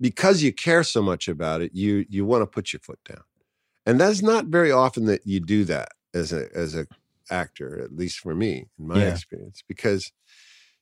because 0.00 0.42
you 0.42 0.52
care 0.52 0.82
so 0.82 1.02
much 1.02 1.28
about 1.28 1.60
it, 1.60 1.72
you 1.74 2.06
you 2.08 2.24
want 2.24 2.42
to 2.42 2.46
put 2.46 2.72
your 2.72 2.80
foot 2.80 2.98
down. 3.08 3.22
And 3.86 4.00
that's 4.00 4.22
not 4.22 4.46
very 4.46 4.72
often 4.72 5.04
that 5.06 5.26
you 5.26 5.40
do 5.40 5.64
that 5.64 5.88
as 6.14 6.32
a 6.32 6.48
as 6.54 6.74
a 6.74 6.86
actor, 7.30 7.80
at 7.82 7.94
least 7.94 8.18
for 8.18 8.34
me, 8.34 8.66
in 8.78 8.86
my 8.88 9.00
Yeah. 9.00 9.12
experience, 9.12 9.62
because 9.68 10.10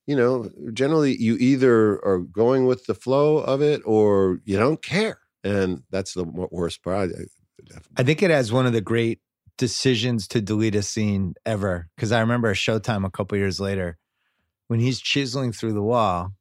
you 0.07 0.17
know, 0.17 0.51
generally 0.73 1.15
you 1.17 1.37
either 1.37 2.03
are 2.03 2.19
going 2.21 2.65
with 2.65 2.87
the 2.87 2.95
flow 2.95 3.39
of 3.39 3.61
it 3.61 3.83
or 3.85 4.41
you 4.47 4.57
don't 4.57 4.81
care. 4.83 5.19
And 5.45 5.83
that's 5.91 6.15
the 6.15 6.25
worst 6.25 6.83
part. 6.83 7.11
I- 7.11 7.27
I 7.99 8.03
think 8.05 8.23
it 8.23 8.31
has 8.31 8.51
one 8.51 8.65
of 8.67 8.73
the 8.73 8.81
great 8.81 9.21
decisions 9.59 10.27
to 10.29 10.41
delete 10.41 10.75
a 10.75 10.83
scene 10.83 11.35
ever. 11.45 11.89
Because 11.97 12.11
I 12.13 12.21
remember 12.21 12.51
a 12.51 12.55
Showtime 12.55 13.05
a 13.05 13.11
couple 13.11 13.37
years 13.37 13.61
later 13.61 13.99
when 14.69 14.81
he's 14.81 15.01
chiseling 15.01 15.53
through 15.53 15.75
the 15.75 15.83
wall, 15.83 16.33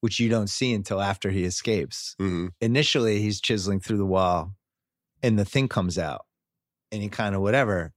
which 0.00 0.20
you 0.20 0.28
don't 0.28 0.48
see 0.50 0.74
until 0.74 1.00
after 1.00 1.30
he 1.30 1.44
escapes. 1.44 2.14
Mhm. 2.20 2.50
Initially, 2.60 3.20
he's 3.22 3.40
chiseling 3.40 3.80
through 3.80 3.96
the 3.98 4.04
wall, 4.06 4.54
and 5.22 5.38
the 5.38 5.44
thing 5.46 5.66
comes 5.68 5.96
out, 5.98 6.26
and 6.92 7.02
he 7.02 7.08
kind 7.08 7.34
of 7.34 7.40
whatever. 7.40 7.94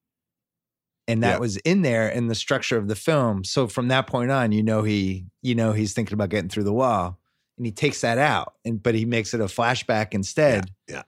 And 1.09 1.23
that 1.23 1.35
Yeah. 1.35 1.39
was 1.39 1.57
in 1.57 1.81
there 1.83 2.09
in 2.09 2.27
the 2.27 2.35
structure 2.35 2.77
of 2.77 2.87
the 2.89 2.95
film. 2.95 3.43
So 3.45 3.67
from 3.67 3.87
that 3.89 4.07
point 4.07 4.29
on, 4.31 4.51
you 4.51 4.61
know 4.63 4.83
he, 4.83 5.27
you 5.41 5.55
know 5.55 5.71
he's 5.71 5.93
thinking 5.93 6.13
about 6.13 6.29
getting 6.29 6.49
through 6.49 6.65
the 6.65 6.73
wall, 6.73 7.19
and 7.57 7.65
he 7.65 7.71
takes 7.71 8.01
that 8.01 8.17
out, 8.17 8.55
and 8.65 8.81
but 8.83 8.93
he 8.95 9.05
makes 9.05 9.33
it 9.33 9.39
a 9.41 9.45
flashback 9.45 10.13
instead. 10.13 10.71
yeah. 10.87 11.03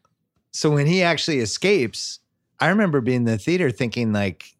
So 0.51 0.72
when 0.72 0.88
he 0.88 1.03
actually 1.03 1.39
escapes, 1.39 2.19
I 2.60 2.69
remember 2.69 3.02
being 3.02 3.18
in 3.18 3.23
the 3.26 3.38
theater 3.38 3.72
thinking 3.72 4.11
like 4.14 4.56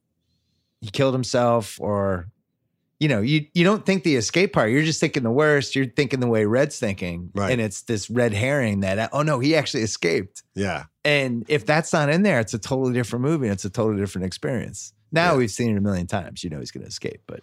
he 0.81 0.89
killed 0.89 1.13
himself 1.13 1.80
or 1.81 2.27
you 2.99 3.07
know, 3.07 3.21
you 3.21 3.45
you 3.53 3.63
don't 3.63 3.85
think 3.85 4.03
the 4.03 4.17
escape 4.17 4.51
part. 4.51 4.71
You're 4.71 4.84
just 4.84 4.99
thinking 4.99 5.23
the 5.23 5.31
worst. 5.31 5.73
You're 5.73 5.85
thinking 5.85 6.19
the 6.19 6.27
way 6.27 6.43
Red's 6.43 6.77
thinking. 6.80 7.31
Right. 7.34 7.51
And 7.51 7.61
it's 7.61 7.84
this 7.84 8.09
red 8.09 8.34
herring 8.34 8.81
that 8.81 8.99
uh, 8.99 9.07
oh 9.13 9.21
no, 9.21 9.39
he 9.39 9.55
actually 9.55 9.84
escaped. 9.84 10.43
Yeah. 10.53 10.84
And 11.05 11.45
if 11.47 11.65
that's 11.65 11.93
not 11.93 12.09
in 12.09 12.23
there, 12.23 12.41
it's 12.41 12.53
a 12.53 12.59
totally 12.59 12.93
different 12.93 13.23
movie. 13.23 13.47
It's 13.47 13.63
a 13.63 13.69
totally 13.69 14.01
different 14.01 14.26
experience. 14.26 14.93
Now 15.13 15.31
Yeah. 15.31 15.38
we've 15.38 15.51
seen 15.51 15.73
it 15.73 15.77
a 15.77 15.81
million 15.81 16.07
times. 16.07 16.43
You 16.43 16.49
know 16.49 16.59
he's 16.59 16.71
gonna 16.71 16.88
escape. 16.88 17.21
But 17.26 17.39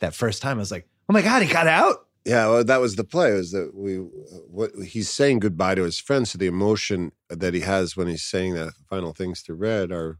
that 0.00 0.14
first 0.14 0.40
time 0.40 0.56
I 0.56 0.60
was 0.60 0.70
like, 0.70 0.88
oh 1.08 1.12
my 1.12 1.20
God, 1.22 1.42
he 1.42 1.52
got 1.52 1.66
out. 1.66 2.06
Yeah, 2.24 2.48
well, 2.48 2.64
that 2.64 2.80
was 2.80 2.96
the 2.96 3.04
play. 3.04 3.32
Was 3.32 3.50
that 3.50 3.72
we? 3.74 3.98
Uh, 3.98 4.38
what 4.48 4.70
he's 4.84 5.10
saying 5.10 5.40
goodbye 5.40 5.74
to 5.74 5.82
his 5.82 6.00
friends. 6.00 6.30
So 6.30 6.38
the 6.38 6.46
emotion 6.46 7.12
that 7.28 7.52
he 7.52 7.60
has 7.60 7.96
when 7.96 8.08
he's 8.08 8.24
saying 8.24 8.54
the 8.54 8.72
final 8.88 9.12
things 9.12 9.42
to 9.42 9.54
Red 9.54 9.92
are, 9.92 10.18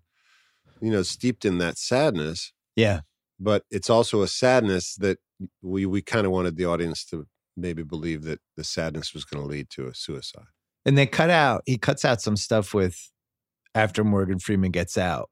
you 0.83 0.91
know, 0.91 1.03
steeped 1.03 1.45
in 1.45 1.59
that 1.59 1.79
sadness. 1.79 2.53
Yeah. 2.77 3.01
But 3.41 3.65
it's 3.71 3.89
also 3.89 4.23
a 4.23 4.29
sadness 4.29 4.97
that 4.97 5.19
we 5.63 5.87
we 5.87 6.03
kind 6.03 6.27
of 6.27 6.33
wanted 6.33 6.57
the 6.57 6.67
audience 6.67 7.05
to 7.07 7.27
maybe 7.57 7.83
believe 7.83 8.25
that 8.25 8.41
the 8.57 8.65
sadness 8.65 9.15
was 9.15 9.25
going 9.25 9.43
to 9.43 9.49
lead 9.49 9.71
to 9.71 9.87
a 9.87 9.95
suicide. 9.95 10.47
And 10.85 10.99
they 10.99 11.07
cut 11.07 11.31
out, 11.31 11.63
he 11.65 11.79
cuts 11.79 12.05
out 12.05 12.21
some 12.21 12.37
stuff 12.37 12.75
with 12.75 13.11
after 13.75 14.05
Morgan 14.05 14.39
Freeman 14.39 14.71
gets 14.71 14.99
out 14.99 15.31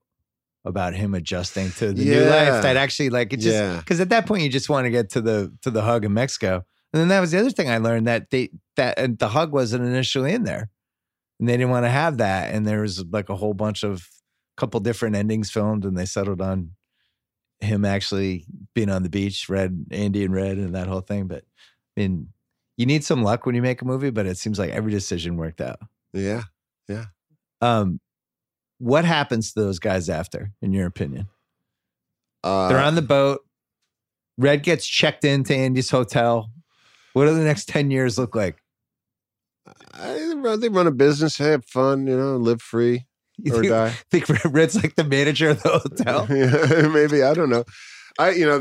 about 0.64 0.94
him 0.94 1.14
adjusting 1.14 1.70
to 1.72 1.92
the 1.92 2.04
new 2.04 2.20
Yeah. 2.24 2.28
life 2.52 2.62
that 2.62 2.76
actually 2.76 3.10
like 3.10 3.32
it 3.32 3.38
just 3.38 3.56
Yeah. 3.56 3.78
because 3.78 4.00
at 4.00 4.10
that 4.10 4.26
point 4.26 4.42
you 4.42 4.48
just 4.48 4.68
want 4.68 4.84
to 4.84 4.90
get 4.90 5.10
to 5.10 5.20
the 5.20 5.52
to 5.62 5.70
the 5.70 5.82
hug 5.82 6.04
in 6.04 6.12
Mexico. 6.14 6.64
And 6.92 7.00
then 7.00 7.08
that 7.08 7.20
was 7.20 7.30
the 7.30 7.38
other 7.40 7.50
thing 7.50 7.68
I 7.70 7.78
learned 7.78 8.06
that 8.06 8.30
they 8.30 8.50
that 8.76 8.98
and 8.98 9.18
the 9.18 9.28
hug 9.28 9.52
wasn't 9.52 9.84
initially 9.84 10.32
in 10.32 10.44
there. 10.44 10.70
And 11.40 11.48
they 11.48 11.54
didn't 11.56 11.70
want 11.70 11.84
to 11.86 11.90
have 11.90 12.18
that. 12.18 12.54
And 12.54 12.64
there 12.66 12.82
was 12.82 13.04
like 13.10 13.28
a 13.28 13.34
whole 13.36 13.54
bunch 13.54 13.82
of 13.82 14.08
couple 14.56 14.78
different 14.80 15.16
endings 15.16 15.50
filmed 15.50 15.84
and 15.84 15.96
they 15.96 16.04
settled 16.06 16.40
on 16.40 16.72
him 17.60 17.84
actually 17.84 18.44
being 18.74 18.90
on 18.90 19.02
the 19.02 19.08
beach, 19.08 19.48
red, 19.48 19.86
Andy 19.90 20.24
and 20.24 20.34
red 20.34 20.58
and 20.58 20.74
that 20.74 20.86
whole 20.86 21.00
thing. 21.00 21.26
But 21.26 21.44
I 21.96 22.00
mean, 22.02 22.28
you 22.76 22.86
need 22.86 23.04
some 23.04 23.22
luck 23.22 23.46
when 23.46 23.54
you 23.54 23.62
make 23.62 23.82
a 23.82 23.84
movie, 23.84 24.10
but 24.10 24.26
it 24.26 24.36
seems 24.38 24.58
like 24.58 24.70
every 24.70 24.92
decision 24.92 25.36
worked 25.36 25.60
out. 25.60 25.78
Yeah. 26.12 26.42
Yeah. 26.88 27.06
Um, 27.60 28.00
what 28.82 29.04
happens 29.04 29.52
to 29.52 29.60
those 29.60 29.78
guys 29.78 30.08
after, 30.08 30.50
in 30.60 30.72
your 30.72 30.86
opinion? 30.86 31.28
Uh, 32.42 32.68
They're 32.68 32.80
on 32.80 32.96
the 32.96 33.02
boat. 33.02 33.42
Red 34.36 34.64
gets 34.64 34.84
checked 34.86 35.24
into 35.24 35.54
Andy's 35.54 35.90
hotel. 35.90 36.50
What 37.12 37.26
do 37.26 37.34
the 37.34 37.44
next 37.44 37.68
10 37.68 37.92
years 37.92 38.18
look 38.18 38.34
like? 38.34 38.56
I, 39.94 40.56
they 40.58 40.68
run 40.68 40.88
a 40.88 40.90
business, 40.90 41.38
have 41.38 41.64
fun, 41.64 42.08
you 42.08 42.16
know, 42.16 42.36
live 42.36 42.60
free 42.60 43.06
You 43.38 43.52
or 43.54 43.60
think, 43.60 43.68
die. 43.70 43.90
think 44.10 44.28
Red's 44.52 44.74
like 44.74 44.96
the 44.96 45.04
manager 45.04 45.50
of 45.50 45.62
the 45.62 45.68
hotel? 45.68 46.26
Yeah, 46.30 46.88
maybe 46.88 47.22
I 47.22 47.34
don't 47.34 47.50
know. 47.50 47.64
I 48.18 48.32
you 48.32 48.44
know 48.44 48.56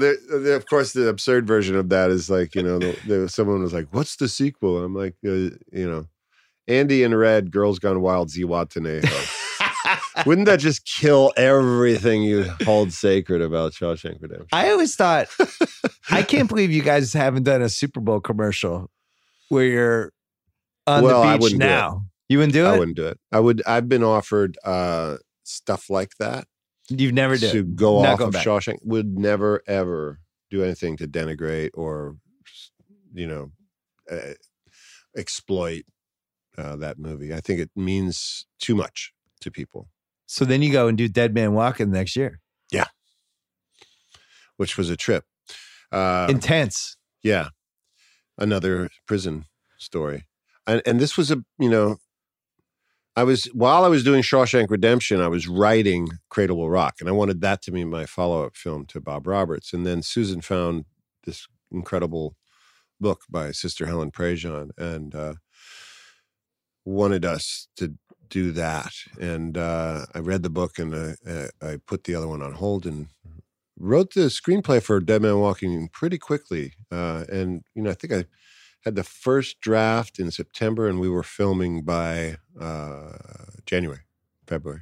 of 0.55 0.65
course 0.67 0.93
the 0.93 1.07
absurd 1.09 1.45
version 1.45 1.75
of 1.75 1.89
that 1.89 2.09
is 2.09 2.29
like 2.29 2.55
you 2.55 2.63
know 2.63 2.79
the, 2.79 2.97
the, 3.05 3.27
someone 3.27 3.61
was 3.61 3.73
like 3.73 3.87
what's 3.91 4.15
the 4.15 4.29
sequel 4.29 4.81
I'm 4.81 4.95
like 4.95 5.15
uh, 5.25 5.29
you 5.29 5.59
know 5.73 6.05
Andy 6.69 7.03
and 7.03 7.17
Red 7.17 7.51
Girls 7.51 7.77
Gone 7.77 7.99
Wild 8.01 8.29
Zihuatanejo 8.29 9.37
wouldn't 10.25 10.45
that 10.47 10.59
just 10.59 10.85
kill 10.85 11.31
everything 11.37 12.23
you 12.23 12.43
hold 12.63 12.93
sacred 12.93 13.41
about 13.41 13.73
Shawshank 13.73 14.21
Redemption 14.21 14.47
I 14.51 14.69
always 14.71 14.95
thought, 14.95 15.27
I 16.11 16.23
can't 16.23 16.47
believe 16.49 16.71
you 16.71 16.81
guys 16.81 17.13
haven't 17.13 17.43
done 17.43 17.61
a 17.61 17.69
Super 17.69 17.99
Bowl 17.99 18.19
commercial 18.19 18.89
where 19.49 19.65
you're 19.65 20.13
on 20.87 21.03
Well, 21.03 21.23
the 21.23 21.33
beach 21.33 21.41
wouldn't 21.41 21.61
do 21.61 21.65
it. 21.67 21.69
now. 21.69 22.05
You 22.29 22.37
wouldn't 22.37 22.53
do 22.53 22.65
it. 22.65 22.69
I 22.69 22.79
wouldn't 22.79 22.97
do 22.97 23.07
it 23.07 23.19
I 23.31 23.39
would 23.39 23.61
I've 23.67 23.89
been 23.89 24.03
offered 24.03 24.57
uh 24.63 25.17
stuff 25.43 25.89
like 25.89 26.11
that 26.19 26.45
You've 26.89 27.13
never 27.13 27.37
did. 27.37 27.51
to 27.51 27.63
go 27.63 28.01
Not 28.01 28.13
off 28.15 28.21
of 28.21 28.31
back. 28.33 28.45
Shawshank 28.45 28.77
would 28.83 29.17
never 29.17 29.61
ever 29.67 30.19
do 30.49 30.63
anything 30.63 30.97
to 30.97 31.07
denigrate 31.07 31.69
or 31.73 32.15
you 33.13 33.27
know 33.27 33.51
uh, 34.11 34.33
exploit 35.15 35.83
uh, 36.57 36.75
that 36.77 36.99
movie. 36.99 37.33
I 37.33 37.39
think 37.39 37.59
it 37.59 37.69
means 37.75 38.45
too 38.59 38.75
much 38.75 39.13
to 39.41 39.51
people, 39.51 39.89
So 40.25 40.45
then 40.45 40.61
you 40.61 40.71
go 40.71 40.87
and 40.87 40.97
do 40.97 41.07
Dead 41.07 41.33
Man 41.33 41.53
Walking 41.53 41.91
the 41.91 41.97
next 41.97 42.15
year. 42.15 42.39
Yeah. 42.71 42.85
Which 44.57 44.77
was 44.77 44.89
a 44.89 44.95
trip. 44.95 45.25
Uh, 45.91 46.27
Intense. 46.29 46.95
yeah, 47.21 47.49
another 48.37 48.89
prison 49.05 49.45
story, 49.77 50.25
and 50.65 50.81
and 50.85 50.99
this 51.01 51.17
was 51.17 51.31
a 51.31 51.43
you 51.59 51.69
know. 51.69 51.97
I 53.13 53.23
was 53.25 53.43
while 53.47 53.83
I 53.83 53.89
was 53.89 54.05
doing 54.05 54.21
Shawshank 54.21 54.69
Redemption, 54.69 55.19
I 55.19 55.27
was 55.27 55.45
writing 55.49 56.07
Cradle 56.29 56.57
Will 56.57 56.69
Rock, 56.69 56.95
and 57.01 57.09
I 57.09 57.11
wanted 57.11 57.41
that 57.41 57.61
to 57.63 57.71
be 57.71 57.83
my 57.83 58.05
follow-up 58.05 58.55
film 58.55 58.85
to 58.85 59.01
Bob 59.01 59.27
Roberts. 59.27 59.73
And 59.73 59.85
then 59.85 60.01
Susan 60.01 60.39
found 60.39 60.85
this 61.25 61.45
incredible 61.71 62.37
book 63.01 63.23
by 63.29 63.51
Sister 63.51 63.85
Helen 63.85 64.11
Prejean 64.11 64.69
and 64.77 65.13
uh, 65.13 65.33
wanted 66.85 67.25
us 67.25 67.67
to 67.75 67.95
do 68.31 68.51
that. 68.53 68.93
And 69.19 69.57
uh, 69.57 70.05
I 70.15 70.19
read 70.19 70.41
the 70.41 70.49
book 70.49 70.79
and 70.79 70.95
uh, 70.95 71.13
uh, 71.29 71.47
I 71.61 71.77
put 71.85 72.05
the 72.05 72.15
other 72.15 72.27
one 72.27 72.41
on 72.41 72.53
hold 72.53 72.87
and 72.87 73.07
wrote 73.77 74.13
the 74.13 74.21
screenplay 74.21 74.81
for 74.81 74.99
Dead 74.99 75.21
Man 75.21 75.37
Walking 75.39 75.89
pretty 75.89 76.17
quickly. 76.17 76.73
Uh, 76.91 77.25
and 77.31 77.63
you 77.75 77.83
know, 77.83 77.91
I 77.91 77.93
think 77.93 78.13
I 78.13 78.25
had 78.83 78.95
the 78.95 79.03
first 79.03 79.59
draft 79.61 80.17
in 80.17 80.31
September, 80.31 80.87
and 80.87 80.99
we 80.99 81.09
were 81.09 81.23
filming 81.23 81.83
by 81.83 82.37
uh, 82.59 83.11
January, 83.65 84.01
February. 84.47 84.81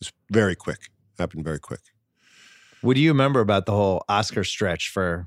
It's 0.00 0.12
very 0.30 0.54
quick. 0.54 0.90
Happened 1.18 1.44
very 1.44 1.58
quick. 1.58 1.80
What 2.80 2.94
do 2.94 3.00
you 3.00 3.10
remember 3.10 3.40
about 3.40 3.66
the 3.66 3.72
whole 3.72 4.04
Oscar 4.08 4.44
stretch 4.44 4.90
for 4.90 5.26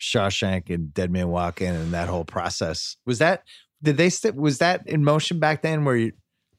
Shawshank 0.00 0.72
and 0.72 0.94
Dead 0.94 1.10
Man 1.10 1.28
Walking 1.28 1.68
and 1.68 1.92
that 1.92 2.08
whole 2.08 2.24
process? 2.24 2.96
Was 3.04 3.18
that 3.18 3.42
did 3.82 3.96
they 3.96 4.08
st- 4.08 4.36
was 4.36 4.58
that 4.58 4.86
in 4.86 5.02
motion 5.04 5.38
back 5.38 5.62
then? 5.62 5.84
Where 5.84 5.96
you 5.96 6.12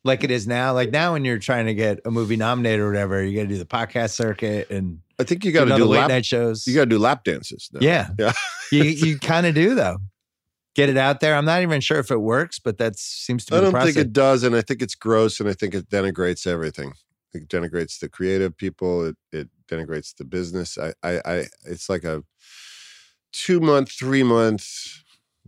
like 0.04 0.24
it 0.24 0.32
is 0.32 0.48
now. 0.48 0.74
Like 0.74 0.92
now, 0.92 1.14
when 1.14 1.26
you're 1.26 1.40
trying 1.40 1.66
to 1.68 1.74
get 1.74 2.00
a 2.06 2.12
movie 2.12 2.36
nominated 2.36 2.80
or 2.80 2.88
whatever, 2.88 3.24
you 3.24 3.36
got 3.36 3.44
to 3.44 3.48
do 3.48 3.58
the 3.58 3.66
podcast 3.66 4.12
circuit 4.12 4.70
and 4.70 5.00
I 5.20 5.24
think 5.24 5.46
you 5.46 5.52
got 5.52 5.66
to 5.66 5.76
do 5.76 5.86
late 5.86 6.00
lap. 6.00 6.10
night 6.10 6.26
shows. 6.26 6.68
You 6.68 6.74
got 6.76 6.82
to 6.82 6.86
do 6.90 7.00
lap 7.00 7.24
dances. 7.24 7.70
Now. 7.72 7.80
yeah, 7.82 8.10
Yeah. 8.18 8.34
you 8.72 8.84
you 8.84 9.20
kind 9.20 9.46
of 9.46 9.56
do 9.56 9.76
though. 9.76 9.98
Get 10.76 10.90
it 10.90 10.98
out 10.98 11.20
there. 11.20 11.36
I'm 11.36 11.46
not 11.46 11.62
even 11.62 11.82
sure 11.82 12.00
if 12.00 12.10
it 12.10 12.18
works, 12.18 12.58
but 12.58 12.80
that 12.80 12.98
seems 12.98 13.46
to 13.46 13.52
be 13.52 13.58
I 13.58 13.62
don't 13.62 13.80
think 13.84 13.96
it 13.96 14.12
does, 14.12 14.42
and 14.42 14.56
I 14.56 14.62
think 14.62 14.82
it's 14.82 14.96
gross, 14.96 15.40
and 15.40 15.48
I 15.48 15.54
think 15.54 15.76
it 15.76 15.88
denigrates 15.88 16.48
everything. 16.48 16.94
It 17.32 17.48
denigrates 17.48 18.00
the 18.00 18.10
creative 18.10 18.58
people. 18.58 19.06
It 19.06 19.16
it 19.32 19.50
denigrates 19.70 20.16
the 20.16 20.26
business. 20.26 20.78
I 20.80 20.94
I, 21.04 21.22
I 21.26 21.46
it's 21.66 21.90
like 21.90 22.04
a 22.04 22.24
two 23.32 23.60
month, 23.60 23.92
three 23.92 24.24
month 24.24 24.68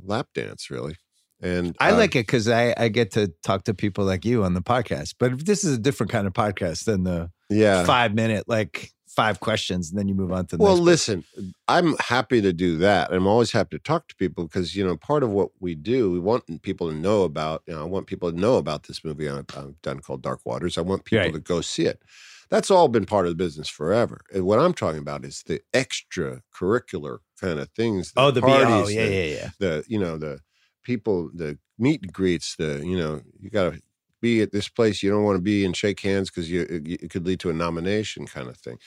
lap 0.01 0.27
dance, 0.35 0.69
really. 0.69 0.97
And 1.45 1.75
I 1.79 1.91
uh, 1.91 1.97
like 1.97 2.15
it 2.15 2.25
because 2.25 2.49
I, 2.49 2.73
I 2.75 2.87
get 2.87 3.11
to 3.11 3.31
talk 3.43 3.65
to 3.65 3.75
people 3.75 4.03
like 4.03 4.25
you 4.25 4.43
on 4.43 4.55
the 4.55 4.63
podcast. 4.63 5.13
But 5.19 5.45
this 5.45 5.63
is 5.63 5.75
a 5.75 5.77
different 5.77 6.11
kind 6.11 6.25
of 6.25 6.33
podcast 6.33 6.85
than 6.85 7.03
the 7.03 7.29
yeah. 7.51 7.85
five 7.85 8.15
minute, 8.15 8.45
like 8.47 8.91
five 9.07 9.39
questions, 9.39 9.91
and 9.91 9.99
then 9.99 10.07
you 10.07 10.15
move 10.15 10.31
on 10.31 10.47
to 10.47 10.57
the 10.57 10.63
Well, 10.63 10.75
listen, 10.75 11.23
I'm 11.67 11.95
happy 11.97 12.41
to 12.41 12.51
do 12.51 12.77
that. 12.79 13.13
I'm 13.13 13.27
always 13.27 13.51
happy 13.51 13.77
to 13.77 13.83
talk 13.83 14.07
to 14.07 14.15
people 14.15 14.45
because 14.45 14.75
you 14.75 14.83
know 14.83 14.97
part 14.97 15.21
of 15.21 15.29
what 15.29 15.51
we 15.59 15.75
do, 15.75 16.11
we 16.11 16.19
want 16.19 16.63
people 16.63 16.89
to 16.89 16.95
know 16.95 17.21
about. 17.21 17.61
You 17.67 17.75
know, 17.75 17.81
I 17.81 17.85
want 17.85 18.07
people 18.07 18.31
to 18.31 18.39
know 18.39 18.55
about 18.57 18.83
this 18.83 19.05
movie 19.05 19.29
I've, 19.29 19.45
I've 19.55 19.79
done 19.83 19.99
called 19.99 20.23
Dark 20.23 20.39
Waters. 20.45 20.79
I 20.79 20.81
want 20.81 21.05
people 21.05 21.25
Right. 21.25 21.33
to 21.33 21.39
go 21.39 21.61
see 21.61 21.85
it. 21.85 22.01
That's 22.49 22.71
all 22.71 22.87
been 22.87 23.05
part 23.05 23.25
of 23.25 23.31
the 23.31 23.35
business 23.35 23.69
forever. 23.69 24.21
And 24.33 24.45
what 24.45 24.59
I'm 24.59 24.73
talking 24.73 24.99
about 24.99 25.25
is 25.25 25.43
the 25.45 25.61
extracurricular 25.73 27.19
kind 27.39 27.59
of 27.59 27.69
things. 27.69 28.13
Oh, 28.17 28.31
the 28.31 28.41
parties, 28.41 28.67
oh, 28.67 28.87
yeah, 28.87 29.05
the, 29.05 29.15
yeah, 29.15 29.23
yeah. 29.23 29.49
the 29.59 29.85
you 29.87 29.99
know 29.99 30.17
the 30.17 30.39
people, 30.85 31.29
the 31.33 31.57
meet 31.77 32.03
and 32.03 32.13
greets. 32.13 32.55
The 32.55 32.81
you 32.85 32.97
know 32.97 33.21
you 33.41 33.49
got 33.49 33.73
to 33.73 33.81
be 34.21 34.41
at 34.41 34.53
this 34.53 34.69
place 34.69 35.03
you 35.03 35.09
don't 35.11 35.23
want 35.23 35.37
to 35.37 35.41
be 35.41 35.65
and 35.65 35.75
shake 35.75 35.99
hands 35.99 36.29
because 36.29 36.49
you 36.49 36.61
it, 36.61 36.87
it 36.87 37.09
could 37.09 37.27
lead 37.27 37.39
to 37.41 37.49
a 37.49 37.53
nomination 37.53 38.25
kind 38.25 38.47
of 38.47 38.57
thing. 38.57 38.77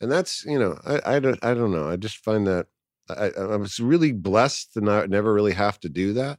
And 0.00 0.12
that's 0.12 0.44
you 0.44 0.58
know 0.58 0.78
I 0.86 1.16
I 1.16 1.18
don't 1.20 1.42
I 1.42 1.54
don't 1.54 1.72
know 1.72 1.88
I 1.88 1.96
just 1.96 2.18
find 2.18 2.46
that 2.46 2.66
I, 3.08 3.30
I 3.36 3.56
was 3.56 3.80
really 3.80 4.12
blessed 4.12 4.74
to 4.74 4.80
not 4.80 5.10
never 5.10 5.32
really 5.32 5.52
have 5.52 5.80
to 5.80 5.88
do 5.88 6.12
that. 6.14 6.38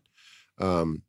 Um, 0.59 1.03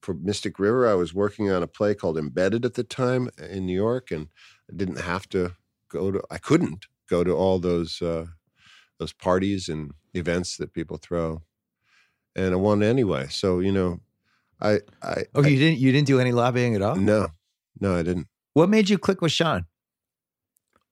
for 0.00 0.14
Mystic 0.14 0.58
River, 0.60 0.88
I 0.88 0.94
was 0.94 1.12
working 1.12 1.50
on 1.50 1.62
a 1.62 1.66
play 1.66 1.94
called 1.94 2.16
Embedded 2.16 2.64
at 2.64 2.74
the 2.74 2.84
time 2.84 3.28
in 3.50 3.66
New 3.66 3.74
York, 3.74 4.12
and 4.12 4.28
I 4.70 4.76
didn't 4.76 5.00
have 5.00 5.28
to 5.30 5.56
go 5.88 6.12
to. 6.12 6.22
I 6.30 6.38
couldn't 6.38 6.86
go 7.10 7.24
to 7.24 7.32
all 7.32 7.58
those 7.58 8.00
uh, 8.00 8.26
those 8.98 9.12
parties 9.12 9.68
and 9.68 9.92
events 10.14 10.56
that 10.58 10.72
people 10.72 10.96
throw, 10.96 11.42
and 12.36 12.52
I 12.52 12.56
won 12.56 12.82
anyway. 12.84 13.26
So 13.30 13.58
you 13.60 13.72
know, 13.72 13.98
I 14.60 14.78
I 15.02 15.24
Oh, 15.34 15.42
I- 15.42 15.48
you 15.48 15.58
didn't 15.58 15.78
you 15.80 15.90
didn't 15.90 16.06
do 16.06 16.20
any 16.20 16.30
lobbying 16.32 16.74
at 16.76 16.82
all? 16.82 16.94
no 16.96 17.28
no 17.80 17.96
I 17.96 18.02
didn't. 18.02 18.28
What 18.52 18.68
made 18.70 18.88
you 18.88 18.98
click 18.98 19.20
with 19.20 19.32
Sean? 19.32 19.66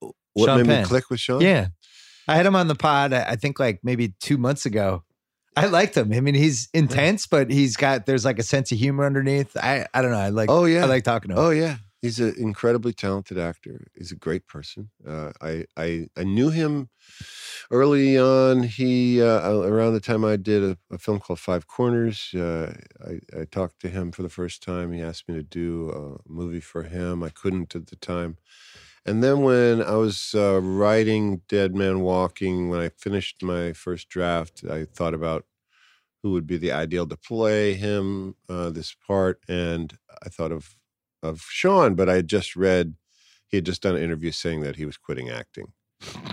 What 0.00 0.46
Sean 0.46 0.56
made 0.58 0.66
Penn. 0.66 0.82
me 0.82 0.88
click 0.88 1.10
with 1.10 1.20
Sean? 1.20 1.40
Yeah. 1.40 1.68
I 2.26 2.36
had 2.36 2.46
him 2.46 2.56
on 2.56 2.68
the 2.68 2.74
pod, 2.74 3.12
I 3.12 3.22
I 3.30 3.36
think 3.36 3.58
like 3.60 3.80
maybe 3.82 4.14
two 4.20 4.38
months 4.38 4.66
ago. 4.66 5.04
I 5.56 5.66
liked 5.66 5.96
him. 5.96 6.12
I 6.12 6.18
mean, 6.20 6.34
he's 6.34 6.68
intense, 6.74 7.28
but 7.28 7.48
he's 7.50 7.76
got 7.76 8.06
there's 8.06 8.24
like 8.24 8.40
a 8.40 8.42
sense 8.42 8.72
of 8.72 8.78
humor 8.78 9.04
underneath. 9.06 9.56
I 9.56 9.86
I 9.94 10.02
don't 10.02 10.10
know. 10.10 10.18
I 10.18 10.30
like 10.30 10.50
Oh 10.50 10.64
yeah. 10.64 10.82
I 10.82 10.86
like 10.86 11.04
talking 11.04 11.28
to 11.30 11.36
him. 11.36 11.40
Oh 11.46 11.50
yeah, 11.50 11.76
he's 12.05 12.20
an 12.20 12.35
incredibly 12.36 12.93
talented 12.93 13.39
actor. 13.39 13.86
He's 13.97 14.12
a 14.12 14.16
great 14.16 14.47
person. 14.47 14.90
Uh, 15.09 15.32
I 15.40 15.64
I 15.76 16.09
I 16.16 16.24
knew 16.24 16.51
him 16.51 16.90
early 17.70 18.18
on. 18.18 18.64
He 18.64 19.22
uh, 19.22 19.51
around 19.51 19.94
the 19.94 20.01
time 20.01 20.22
I 20.24 20.36
did 20.36 20.62
a, 20.62 20.76
a 20.93 20.98
film 20.98 21.18
called 21.18 21.40
Five 21.40 21.66
Corners. 21.66 22.35
Uh, 22.35 22.74
I, 23.02 23.40
I 23.40 23.44
talked 23.47 23.81
to 23.81 23.89
him 23.89 24.12
for 24.12 24.22
the 24.22 24.28
first 24.28 24.62
time. 24.62 24.93
He 24.93 25.01
asked 25.01 25.28
me 25.28 25.35
to 25.36 25.43
do 25.43 25.90
a 25.90 26.31
movie 26.31 26.60
for 26.60 26.82
him. 26.82 27.22
I 27.22 27.31
couldn't 27.31 27.74
at 27.74 27.86
the 27.86 27.97
time. 27.97 28.36
And 29.06 29.22
then 29.22 29.40
when 29.43 29.82
I 29.82 29.97
was 29.97 30.35
uh, 30.35 30.60
writing 30.62 31.43
Dead 31.48 31.74
Man 31.74 32.01
Walking, 32.01 32.68
when 32.68 32.81
I 32.81 32.90
finished 32.90 33.43
my 33.43 33.72
first 33.72 34.09
draft, 34.10 34.62
I 34.70 34.85
thought 34.85 35.14
about 35.14 35.44
who 36.22 36.32
would 36.32 36.47
be 36.47 36.56
the 36.56 36.72
ideal 36.72 37.06
to 37.06 37.16
play 37.16 37.74
him 37.74 38.35
uh, 38.48 38.70
this 38.70 38.94
part, 39.06 39.40
and 39.48 39.98
I 40.24 40.31
thought 40.31 40.52
of 40.52 40.74
of 41.24 41.40
Sean, 41.48 41.94
but 41.94 42.09
I 42.09 42.16
had 42.16 42.28
just 42.28 42.55
read 42.55 42.94
he 43.48 43.56
had 43.56 43.66
just 43.66 43.82
done 43.82 43.96
an 43.96 44.02
interview 44.02 44.30
saying 44.32 44.60
that 44.62 44.76
he 44.76 44.84
was 44.84 44.96
quitting 44.96 45.30
acting, 45.30 45.72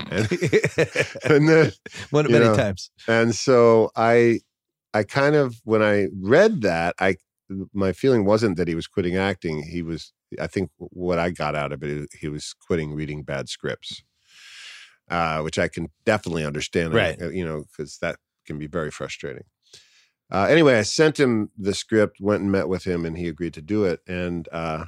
and, 0.10 0.30
and 1.24 1.48
then 1.50 1.72
One 2.12 2.32
many 2.32 2.46
know, 2.46 2.56
times. 2.56 2.92
and 3.08 3.34
so 3.34 3.90
I 3.96 4.42
I 4.94 5.04
kind 5.04 5.36
of 5.36 5.56
when 5.64 5.82
I 5.82 6.08
read 6.22 6.62
that 6.62 6.96
I 7.00 7.16
my 7.74 7.92
feeling 7.94 8.26
wasn't 8.26 8.58
that 8.58 8.68
he 8.68 8.76
was 8.76 8.88
quitting 8.88 9.18
acting. 9.18 9.64
He 9.64 9.82
was 9.82 10.14
I 10.40 10.48
think 10.48 10.72
what 10.78 11.20
I 11.20 11.32
got 11.32 11.56
out 11.56 11.72
of 11.72 11.84
it, 11.84 12.10
he 12.20 12.28
was 12.30 12.54
quitting 12.54 12.94
reading 12.94 13.24
bad 13.24 13.50
scripts, 13.50 14.04
uh, 15.10 15.42
which 15.42 15.60
I 15.60 15.68
can 15.68 15.90
definitely 16.06 16.46
understand. 16.46 16.94
Right. 16.94 17.22
uh, 17.22 17.30
You 17.30 17.46
know, 17.46 17.66
because 17.66 17.98
that 18.00 18.18
can 18.46 18.58
be 18.58 18.68
very 18.68 18.92
frustrating. 18.92 19.44
Uh, 20.32 20.48
anyway, 20.50 20.76
I 20.76 20.84
sent 20.84 21.20
him 21.20 21.52
the 21.58 21.74
script, 21.74 22.22
went 22.22 22.42
and 22.42 22.52
met 22.52 22.70
with 22.70 22.86
him, 22.86 23.06
and 23.06 23.18
he 23.18 23.28
agreed 23.28 23.54
to 23.56 23.62
do 23.62 23.84
it. 23.84 24.00
And 24.08 24.48
uh, 24.52 24.86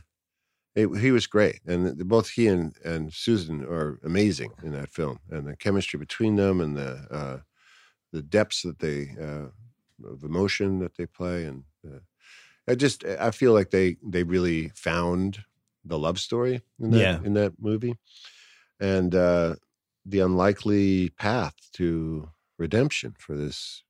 it, 0.76 0.88
he 1.00 1.12
was 1.12 1.28
great. 1.28 1.60
And 1.66 1.98
both 2.08 2.30
he 2.30 2.48
and, 2.48 2.76
and 2.84 3.14
Susan 3.14 3.64
are 3.64 4.00
amazing 4.04 4.54
in 4.64 4.72
that 4.72 4.90
film, 4.90 5.20
and 5.30 5.48
the 5.48 5.56
chemistry 5.58 6.00
between 6.00 6.38
them, 6.38 6.62
and 6.62 6.78
the 6.78 7.08
uh, 7.12 7.40
the 8.12 8.22
depths 8.22 8.62
that 8.64 8.80
they 8.80 9.16
uh, 9.20 9.50
of 10.08 10.24
emotion 10.24 10.80
that 10.80 10.96
they 10.96 11.06
play, 11.06 11.46
and 11.46 11.64
uh, 11.86 12.00
I 12.68 12.76
just 12.76 13.04
I 13.06 13.32
feel 13.32 13.54
like 13.54 13.72
they 13.72 13.98
they 14.04 14.24
really 14.24 14.70
found 14.70 15.44
the 15.86 16.00
love 16.00 16.20
story 16.20 16.62
in 16.80 16.92
that 16.92 17.00
Yeah. 17.02 17.20
in 17.24 17.34
that 17.34 17.54
movie, 17.60 17.98
and 18.80 19.14
uh, 19.14 19.56
the 20.06 20.20
unlikely 20.20 21.10
path 21.10 21.56
to 21.74 22.30
redemption 22.58 23.16
for 23.20 23.36
this 23.36 23.84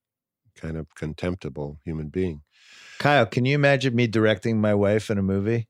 kind 0.60 0.78
of 0.78 0.88
contemptible 0.96 1.80
human 1.84 2.10
being. 2.10 2.42
Kyle, 3.00 3.26
can 3.26 3.46
you 3.46 3.56
imagine 3.56 3.96
me 3.96 4.08
directing 4.08 4.60
my 4.62 4.74
wife 4.74 5.10
in 5.10 5.18
a 5.18 5.24
movie? 5.24 5.68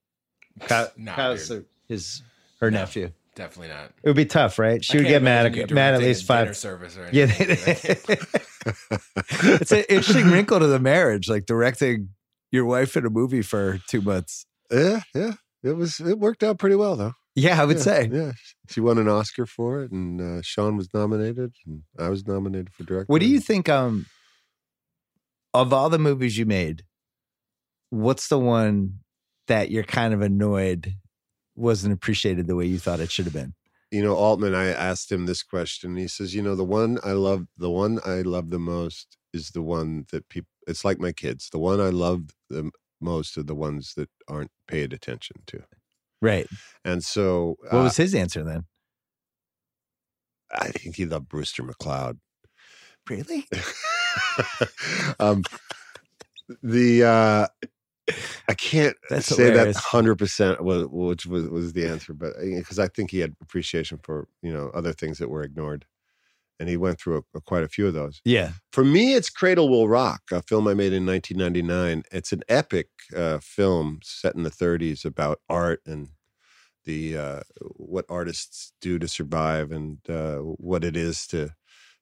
Kyle, 0.62 0.92
Nah, 0.98 1.16
Kyle's 1.16 1.48
dude. 1.48 1.66
his 1.88 2.22
her 2.60 2.70
No. 2.70 2.80
nephew. 2.80 3.12
Definitely 3.36 3.70
not. 3.70 3.86
It 4.04 4.10
would 4.10 4.16
be 4.16 4.26
tough, 4.26 4.60
right? 4.60 4.86
She 4.86 5.00
I 5.00 5.02
would 5.02 5.08
get 5.08 5.24
mad 5.24 5.48
imagine 5.48 5.58
you 5.58 5.64
at 5.64 5.72
mad 5.72 5.94
at 5.96 6.02
least 6.02 6.26
a 6.26 6.28
dinner 6.28 6.46
five. 6.48 6.58
service 6.58 6.98
or 6.98 7.10
Yeah, 7.12 7.24
anything. 7.40 8.18
it's 9.60 9.72
an 9.72 9.84
interesting 9.90 10.30
wrinkle 10.30 10.60
to 10.60 10.68
the 10.68 10.80
marriage, 10.80 11.28
like 11.30 11.46
directing 11.48 12.10
your 12.52 12.66
wife 12.66 12.96
in 12.96 13.06
a 13.06 13.10
movie 13.10 13.42
for 13.42 13.80
two 13.90 14.02
months. 14.02 14.46
Yeah, 14.72 15.02
yeah. 15.16 15.34
It 15.64 15.76
was 15.76 16.00
it 16.00 16.20
worked 16.20 16.44
out 16.44 16.60
pretty 16.60 16.76
well 16.76 16.96
though. 16.96 17.14
Yeah, 17.36 17.60
I 17.60 17.66
would 17.66 17.78
yeah, 17.78 17.84
say. 17.84 18.10
Yeah. 18.12 18.32
She 18.70 18.80
won 18.82 19.00
an 19.00 19.08
Oscar 19.08 19.46
for 19.48 19.82
it 19.82 19.92
and 19.92 20.22
uh, 20.22 20.42
Sean 20.44 20.78
was 20.78 20.94
nominated 20.94 21.54
and 21.66 21.82
I 21.98 22.10
was 22.10 22.28
nominated 22.28 22.72
for 22.74 22.84
director. 22.84 23.12
What 23.12 23.22
do 23.22 23.28
you 23.28 23.40
think? 23.40 23.68
Um, 23.70 24.06
of 25.54 25.72
all 25.74 25.90
the 25.90 26.00
movies 26.00 26.38
you 26.38 26.46
made, 26.46 26.84
what's 27.90 28.28
the 28.28 28.40
one 28.40 29.00
that 29.48 29.70
you're 29.72 29.84
kind 29.84 30.14
of 30.14 30.22
annoyed 30.22 30.94
wasn't 31.56 31.94
appreciated 31.94 32.48
the 32.48 32.56
way 32.56 32.66
you 32.66 32.80
thought 32.80 33.00
it 33.00 33.12
should 33.12 33.26
have 33.26 33.34
been? 33.34 33.54
you 33.92 34.02
know 34.02 34.16
altman 34.16 34.56
i 34.56 34.70
asked 34.70 35.12
him 35.12 35.28
this 35.28 35.44
question 35.44 35.96
he 35.96 36.08
says 36.08 36.34
you 36.34 36.42
know 36.42 36.56
the 36.56 36.64
one 36.64 36.98
i 37.04 37.12
love 37.12 37.46
the 37.58 37.70
one 37.70 38.00
i 38.04 38.22
love 38.24 38.50
the 38.50 38.58
most 38.58 39.18
is 39.34 39.52
the 39.52 39.62
one 39.62 40.06
that 40.12 40.28
people 40.30 40.50
it's 40.66 40.84
like 40.84 41.00
my 41.00 41.12
kids 41.12 41.50
the 41.52 41.60
one 41.60 41.80
i 41.80 41.90
love 41.90 42.22
the 42.50 42.72
most 43.00 43.38
are 43.38 43.44
the 43.44 43.54
ones 43.54 43.94
that 43.96 44.10
aren't 44.28 44.50
paid 44.68 44.94
attention 44.94 45.36
to 45.46 45.62
Right. 46.24 46.48
and 46.84 47.04
so 47.04 47.56
What 47.70 47.74
uh, 47.74 47.84
was 47.84 47.98
his 47.98 48.16
answer 48.16 48.44
then? 48.44 48.64
i 50.52 50.70
think 50.70 50.96
he 50.96 51.06
loved 51.06 51.30
brewster 51.30 51.62
mccloud 51.62 52.18
Really? 53.08 53.46
um 55.20 55.44
the 56.62 57.04
uh 57.04 57.48
I 58.48 58.54
can't 58.54 58.96
That's 59.10 59.28
say 59.28 59.46
hilarious. 59.52 59.76
that 59.78 59.84
hundred 59.84 60.16
percent 60.18 60.64
was 60.64 60.88
which 60.90 61.26
was 61.26 61.48
was 61.48 61.74
the 61.74 61.88
answer, 61.88 62.14
but 62.14 62.34
because 62.40 62.80
I 62.80 62.88
think 62.88 63.12
he 63.12 63.20
had 63.20 63.36
appreciation 63.42 64.00
for 64.04 64.28
you 64.42 64.52
know 64.52 64.72
other 64.74 64.94
things 64.94 65.20
that 65.20 65.30
were 65.30 65.44
ignored, 65.44 65.86
and 66.60 66.68
he 66.68 66.78
went 66.78 67.00
through 67.00 67.24
a, 67.34 67.42
quite 67.42 67.64
a 67.64 67.70
few 67.70 67.88
of 67.88 67.94
those. 67.94 68.22
Yeah. 68.26 68.52
For 68.72 68.84
me, 68.84 69.16
it's 69.16 69.30
Cradle 69.30 69.70
Will 69.70 69.88
Rock, 69.88 70.22
a 70.32 70.42
film 70.42 70.68
I 70.68 70.74
made 70.74 70.94
in 70.94 71.06
1999. 71.06 72.04
It's 72.12 72.32
an 72.32 72.44
epic 72.50 72.90
uh, 73.16 73.40
film 73.40 74.00
set 74.04 74.36
in 74.36 74.44
the 74.44 74.50
30s 74.52 75.06
about 75.06 75.40
art 75.50 75.82
and 75.86 76.10
the 76.86 77.18
uh, 77.18 77.40
what 77.78 78.06
artists 78.10 78.74
do 78.82 79.00
to 79.00 79.08
survive 79.08 79.72
and 79.72 79.98
uh, 80.10 80.38
what 80.38 80.84
it 80.84 80.98
is 80.98 81.26
to 81.28 81.52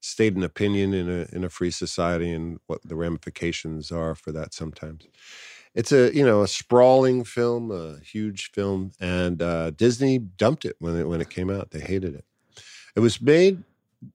state 0.02 0.36
an 0.36 0.44
opinion 0.44 0.94
in 0.94 1.10
a 1.10 1.36
in 1.36 1.44
a 1.44 1.50
free 1.50 1.72
society 1.72 2.32
and 2.32 2.60
what 2.68 2.82
the 2.84 2.96
ramifications 2.96 3.92
are 3.92 4.16
for 4.16 4.32
that 4.32 4.54
sometimes. 4.54 5.08
It's 5.74 5.92
a 5.92 6.14
you 6.14 6.26
know 6.26 6.42
a 6.42 6.48
sprawling 6.48 7.24
film, 7.24 7.72
a 7.72 8.00
huge 8.04 8.52
film, 8.52 8.92
and 9.00 9.42
uh, 9.42 9.70
Disney 9.72 10.20
dumped 10.20 10.66
it 10.66 10.76
when 10.80 11.00
it 11.00 11.08
when 11.08 11.22
it 11.22 11.30
came 11.30 11.50
out. 11.50 11.72
They 11.72 11.80
hated 11.80 12.16
it. 12.16 12.26
It 12.96 13.00
was 13.00 13.22
made 13.22 13.64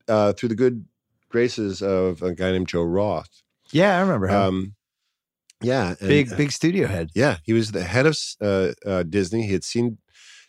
uh, 0.09 0.35
through 0.35 0.51
the 0.51 0.55
good 0.55 0.85
graces 1.31 1.81
of 1.81 2.23
a 2.23 2.35
guy 2.35 2.53
named 2.53 2.69
Joe 2.69 2.83
Roth. 2.83 3.43
Yeah, 3.71 3.97
I 3.97 4.01
remember 4.01 4.29
him. 4.29 4.37
Um, 4.37 4.75
Yeah, 5.63 5.95
and, 5.99 6.09
Big 6.09 6.37
big 6.37 6.53
studio 6.53 6.87
head. 6.87 7.11
Yeah, 7.15 7.39
he 7.45 7.53
was 7.53 7.73
the 7.73 7.85
head 7.85 8.07
of 8.07 8.19
uh, 8.41 8.73
uh, 8.85 9.03
Disney. 9.05 9.47
He 9.47 9.53
had 9.53 9.65
seen 9.65 9.99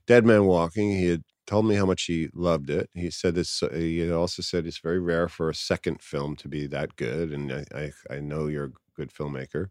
Dead 0.08 0.26
Man 0.26 0.46
Walking. 0.46 0.92
He 0.92 1.08
had 1.08 1.24
told 1.48 1.66
me 1.66 1.76
how 1.76 1.86
much 1.86 2.04
he 2.04 2.30
loved 2.34 2.70
it. 2.70 2.90
He 2.94 3.10
said 3.10 3.34
this. 3.34 3.64
Uh, 3.64 3.70
he 3.74 4.12
also 4.12 4.42
said 4.42 4.68
it's 4.68 4.78
very 4.78 5.00
rare 5.00 5.28
for 5.28 5.50
a 5.50 5.56
second 5.56 6.02
film 6.02 6.36
to 6.36 6.48
be 6.48 6.68
that 6.68 6.96
good, 6.98 7.32
and 7.32 7.52
I, 7.52 7.66
I, 7.74 8.16
I 8.16 8.20
know 8.20 8.48
you're 8.48 8.66
a 8.66 8.72
good 8.96 9.12
filmmaker. 9.12 9.70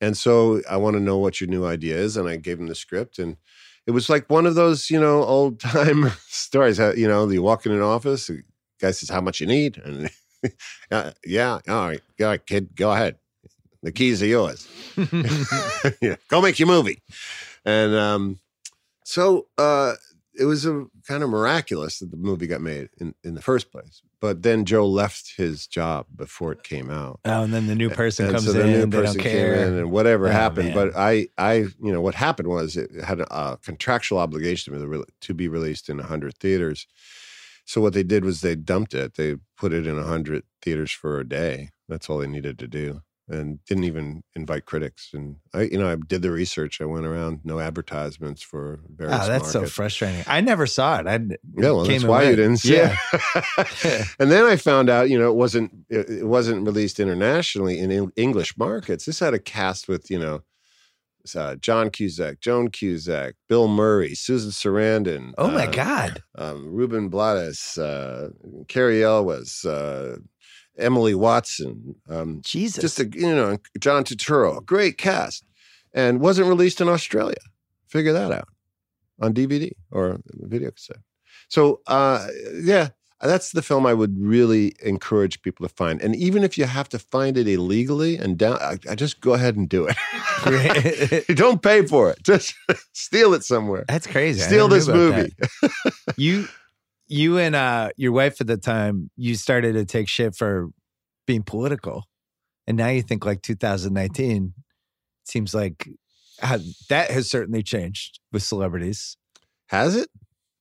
And 0.00 0.16
so 0.16 0.60
I 0.68 0.76
want 0.76 0.94
to 0.94 1.00
know 1.00 1.18
what 1.18 1.40
your 1.40 1.48
new 1.48 1.64
idea 1.64 1.96
is, 1.96 2.16
and 2.16 2.28
I 2.28 2.36
gave 2.36 2.60
him 2.60 2.66
the 2.66 2.74
script, 2.74 3.18
and 3.18 3.38
it 3.86 3.92
was 3.92 4.08
like 4.08 4.28
one 4.28 4.46
of 4.46 4.54
those, 4.54 4.90
you 4.90 5.00
know, 5.00 5.24
old 5.24 5.58
time 5.60 6.10
stories. 6.28 6.78
You 6.78 7.08
know, 7.08 7.28
you 7.28 7.42
walk 7.42 7.66
in 7.66 7.72
an 7.72 7.82
office, 7.82 8.26
the 8.26 8.42
guy 8.80 8.90
says, 8.90 9.08
"How 9.08 9.22
much 9.22 9.40
you 9.40 9.46
need?" 9.46 9.78
And 9.78 10.10
uh, 10.90 11.12
yeah, 11.24 11.60
all 11.66 11.88
right, 11.88 12.00
go 12.18 12.28
ahead, 12.28 12.46
kid, 12.46 12.76
go 12.76 12.92
ahead. 12.92 13.16
The 13.82 13.92
keys 13.92 14.22
are 14.22 14.26
yours. 14.26 14.66
yeah, 16.00 16.16
go 16.28 16.40
make 16.40 16.58
your 16.58 16.68
movie. 16.68 17.02
And 17.66 17.94
um, 17.94 18.40
so 19.04 19.46
uh, 19.58 19.94
it 20.38 20.44
was 20.46 20.66
a 20.66 20.86
kind 21.06 21.22
of 21.22 21.30
miraculous 21.30 21.98
that 22.00 22.10
the 22.10 22.16
movie 22.16 22.46
got 22.46 22.60
made 22.60 22.88
in, 23.00 23.14
in 23.22 23.34
the 23.34 23.42
first 23.42 23.70
place. 23.70 24.02
But 24.20 24.42
then 24.42 24.64
Joe 24.64 24.86
left 24.86 25.34
his 25.36 25.66
job 25.66 26.06
before 26.14 26.52
it 26.52 26.62
came 26.62 26.90
out. 26.90 27.20
Oh, 27.24 27.42
and 27.42 27.52
then 27.52 27.66
the 27.66 27.74
new 27.74 27.90
person 27.90 28.26
and 28.26 28.34
comes 28.34 28.46
so 28.46 28.52
the 28.52 28.62
in. 28.64 28.70
new 28.72 28.86
they 28.86 28.98
person 29.02 29.16
don't 29.18 29.22
came 29.22 29.32
care. 29.32 29.54
in 29.66 29.78
and 29.78 29.90
whatever 29.90 30.28
Oh, 30.28 30.32
happened. 30.32 30.74
man. 30.74 30.74
But 30.74 30.96
I, 30.96 31.28
I, 31.38 31.52
you 31.54 31.92
know, 31.92 32.00
what 32.00 32.14
happened 32.14 32.48
was 32.48 32.76
it 32.76 32.90
had 33.04 33.20
a 33.20 33.58
contractual 33.62 34.18
obligation 34.18 34.72
to, 34.74 35.04
to 35.20 35.34
be 35.34 35.48
released 35.48 35.88
in 35.88 35.98
100 35.98 36.36
theaters. 36.38 36.86
So 37.66 37.80
what 37.80 37.92
they 37.92 38.02
did 38.02 38.24
was 38.24 38.40
they 38.40 38.54
dumped 38.56 38.94
it. 38.94 39.14
They 39.14 39.36
put 39.56 39.72
it 39.72 39.86
in 39.86 39.96
100 39.96 40.42
theaters 40.62 40.90
for 40.92 41.20
a 41.20 41.28
day. 41.28 41.70
That's 41.88 42.08
all 42.10 42.18
they 42.18 42.26
needed 42.26 42.58
to 42.60 42.66
do. 42.68 43.02
And 43.26 43.64
didn't 43.64 43.84
even 43.84 44.22
invite 44.36 44.66
critics. 44.66 45.10
And 45.14 45.36
I, 45.54 45.62
you 45.62 45.78
know, 45.78 45.90
I 45.90 45.96
did 45.96 46.20
the 46.20 46.30
research. 46.30 46.82
I 46.82 46.84
went 46.84 47.06
around, 47.06 47.40
no 47.42 47.58
advertisements 47.58 48.42
for 48.42 48.80
various 48.94 49.22
Oh, 49.22 49.26
that's 49.28 49.50
so 49.50 49.64
frustrating. 49.64 50.22
I 50.26 50.42
never 50.42 50.66
saw 50.66 50.98
it. 50.98 51.06
I 51.06 51.14
Yeah, 51.14 51.70
well, 51.70 51.84
that's 51.84 52.04
why 52.04 52.24
you 52.24 52.36
didn't 52.36 52.58
see 52.58 52.76
Yeah. 52.76 52.94
it. 53.16 54.06
and 54.18 54.30
then 54.30 54.44
I 54.44 54.56
found 54.56 54.90
out, 54.90 55.08
you 55.08 55.18
know, 55.18 55.30
it 55.30 55.36
wasn't 55.36 55.72
it, 55.88 56.10
it 56.10 56.26
wasn't 56.26 56.66
released 56.66 57.00
internationally 57.00 57.78
in 57.78 58.12
English 58.16 58.58
markets. 58.58 59.06
This 59.06 59.20
had 59.20 59.32
a 59.32 59.38
cast 59.38 59.88
with, 59.88 60.10
you 60.10 60.18
know, 60.18 60.42
uh, 61.34 61.54
John 61.56 61.88
Cusack, 61.88 62.40
Joan 62.40 62.68
Cusack, 62.68 63.36
Bill 63.48 63.68
Murray, 63.68 64.14
Susan 64.14 64.50
Sarandon. 64.50 65.32
Oh 65.38 65.50
my 65.50 65.66
uh, 65.66 65.70
God. 65.70 66.22
Um, 66.36 66.74
Ruben 66.74 67.08
Blades, 67.08 67.78
uh, 67.78 68.28
Cary 68.68 69.02
Elwes, 69.02 69.64
uh, 69.64 70.18
Emily 70.78 71.14
Watson, 71.14 71.94
um, 72.08 72.40
Jesus. 72.42 72.82
just 72.82 73.00
a 73.00 73.06
you 73.06 73.34
know 73.34 73.58
John 73.78 74.04
Turturro, 74.04 74.64
great 74.64 74.98
cast, 74.98 75.44
and 75.92 76.20
wasn't 76.20 76.48
released 76.48 76.80
in 76.80 76.88
Australia. 76.88 77.36
Figure 77.86 78.12
that 78.12 78.32
out 78.32 78.48
on 79.20 79.32
DVD 79.32 79.70
or 79.90 80.20
video 80.28 80.70
cassette. 80.70 80.98
So 81.48 81.80
uh, 81.86 82.26
yeah, 82.60 82.88
that's 83.20 83.52
the 83.52 83.62
film 83.62 83.86
I 83.86 83.94
would 83.94 84.20
really 84.20 84.74
encourage 84.82 85.42
people 85.42 85.66
to 85.66 85.74
find. 85.74 86.00
And 86.02 86.14
even 86.16 86.44
if 86.44 86.58
you 86.58 86.64
have 86.64 86.88
to 86.90 86.98
find 86.98 87.36
it 87.36 87.48
illegally 87.48 88.16
and 88.16 88.36
down, 88.36 88.58
I, 88.60 88.78
I 88.90 88.94
just 88.94 89.20
go 89.20 89.34
ahead 89.34 89.56
and 89.56 89.68
do 89.68 89.88
it. 89.88 91.26
Don't 91.36 91.62
pay 91.62 91.86
for 91.86 92.10
it. 92.10 92.22
Just 92.22 92.54
steal 92.92 93.34
it 93.34 93.44
somewhere. 93.44 93.84
That's 93.88 94.06
crazy. 94.06 94.40
Steal 94.40 94.68
this 94.68 94.88
movie. 94.88 95.32
You 96.16 96.48
you 97.06 97.38
and 97.38 97.54
uh 97.54 97.90
your 97.96 98.12
wife 98.12 98.40
at 98.40 98.46
the 98.46 98.56
time, 98.56 99.10
you 99.16 99.34
started 99.34 99.74
to 99.74 99.84
take 99.84 100.08
shit 100.08 100.34
for 100.34 100.68
being 101.26 101.42
political. 101.42 102.04
And 102.66 102.76
now 102.76 102.88
you 102.88 103.02
think 103.02 103.24
like 103.26 103.42
2019 103.42 104.54
seems 105.24 105.54
like 105.54 105.88
that 106.88 107.10
has 107.10 107.30
certainly 107.30 107.62
changed 107.62 108.20
with 108.32 108.42
celebrities. 108.42 109.16
Has 109.68 109.96
it? 109.96 110.08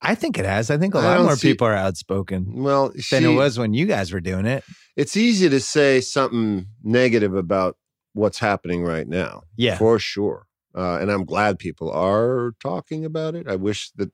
I 0.01 0.15
think 0.15 0.37
it 0.37 0.45
has. 0.45 0.69
I 0.69 0.77
think 0.77 0.93
a 0.95 0.99
lot 0.99 1.21
more 1.21 1.35
see- 1.37 1.51
people 1.51 1.67
are 1.67 1.73
outspoken 1.75 2.61
Well, 2.63 2.89
than 2.89 3.01
she- 3.01 3.15
it 3.23 3.35
was 3.35 3.57
when 3.57 3.73
you 3.73 3.85
guys 3.85 4.11
were 4.11 4.19
doing 4.21 4.45
it. 4.45 4.63
It's 4.97 5.15
easy 5.15 5.49
to 5.49 5.59
say 5.59 6.01
something 6.01 6.67
negative 6.83 7.33
about 7.35 7.77
what's 8.13 8.39
happening 8.39 8.83
right 8.83 9.07
now. 9.07 9.43
Yeah. 9.55 9.77
for 9.77 9.97
sure. 9.99 10.47
Uh, 10.75 10.97
and 10.99 11.09
I'm 11.11 11.23
glad 11.23 11.57
people 11.59 11.91
are 11.91 12.53
talking 12.59 13.05
about 13.05 13.35
it. 13.35 13.47
I 13.47 13.55
wish 13.55 13.91
that, 13.95 14.11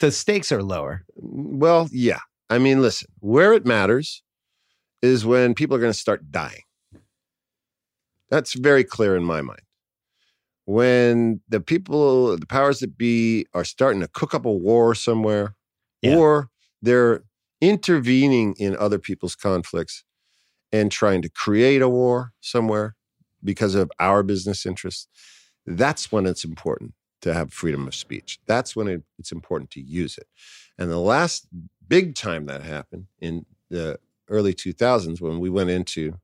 The 0.00 0.10
stakes 0.10 0.50
are 0.52 0.62
lower. 0.62 1.04
well, 1.16 1.88
yeah. 1.92 2.20
I 2.48 2.58
mean, 2.58 2.82
listen, 2.82 3.08
where 3.20 3.52
it 3.52 3.64
matters 3.64 4.22
is 5.02 5.24
when 5.24 5.54
people 5.54 5.76
are 5.76 5.80
going 5.80 5.92
to 5.92 5.98
start 5.98 6.30
dying. 6.32 6.62
That's 8.30 8.54
very 8.54 8.84
clear 8.84 9.16
in 9.16 9.24
my 9.24 9.40
mind. 9.42 9.60
When 10.64 11.40
the 11.48 11.60
people, 11.60 12.36
the 12.36 12.46
powers 12.46 12.80
that 12.80 12.96
be, 12.96 13.46
are 13.54 13.64
starting 13.64 14.00
to 14.00 14.08
cook 14.08 14.34
up 14.34 14.44
a 14.46 14.52
war 14.52 14.94
somewhere, 14.94 15.54
Yeah. 16.02 16.16
or 16.16 16.48
they're 16.82 17.24
intervening 17.60 18.54
in 18.58 18.76
other 18.76 18.98
people's 18.98 19.34
conflicts 19.36 20.04
and 20.72 20.90
trying 20.90 21.22
to 21.22 21.28
create 21.28 21.82
a 21.82 21.88
war 21.88 22.32
somewhere 22.40 22.94
because 23.44 23.74
of 23.74 23.90
our 23.98 24.22
business 24.22 24.64
interests, 24.64 25.08
that's 25.66 26.10
when 26.12 26.26
it's 26.26 26.44
important 26.44 26.94
to 27.22 27.34
have 27.34 27.52
freedom 27.52 27.86
of 27.86 27.94
speech. 27.94 28.38
That's 28.46 28.74
when 28.74 28.88
it, 28.88 29.02
it's 29.18 29.32
important 29.32 29.70
to 29.72 29.80
use 29.80 30.18
it. 30.18 30.26
And 30.78 30.90
the 30.90 30.98
last 30.98 31.46
big 31.86 32.14
time 32.14 32.46
that 32.46 32.62
happened 32.62 33.06
in 33.20 33.46
the 33.68 33.98
early 34.28 34.54
2000s 34.54 35.20
when 35.20 35.38
we 35.38 35.50
went 35.50 35.70
into 35.70 36.14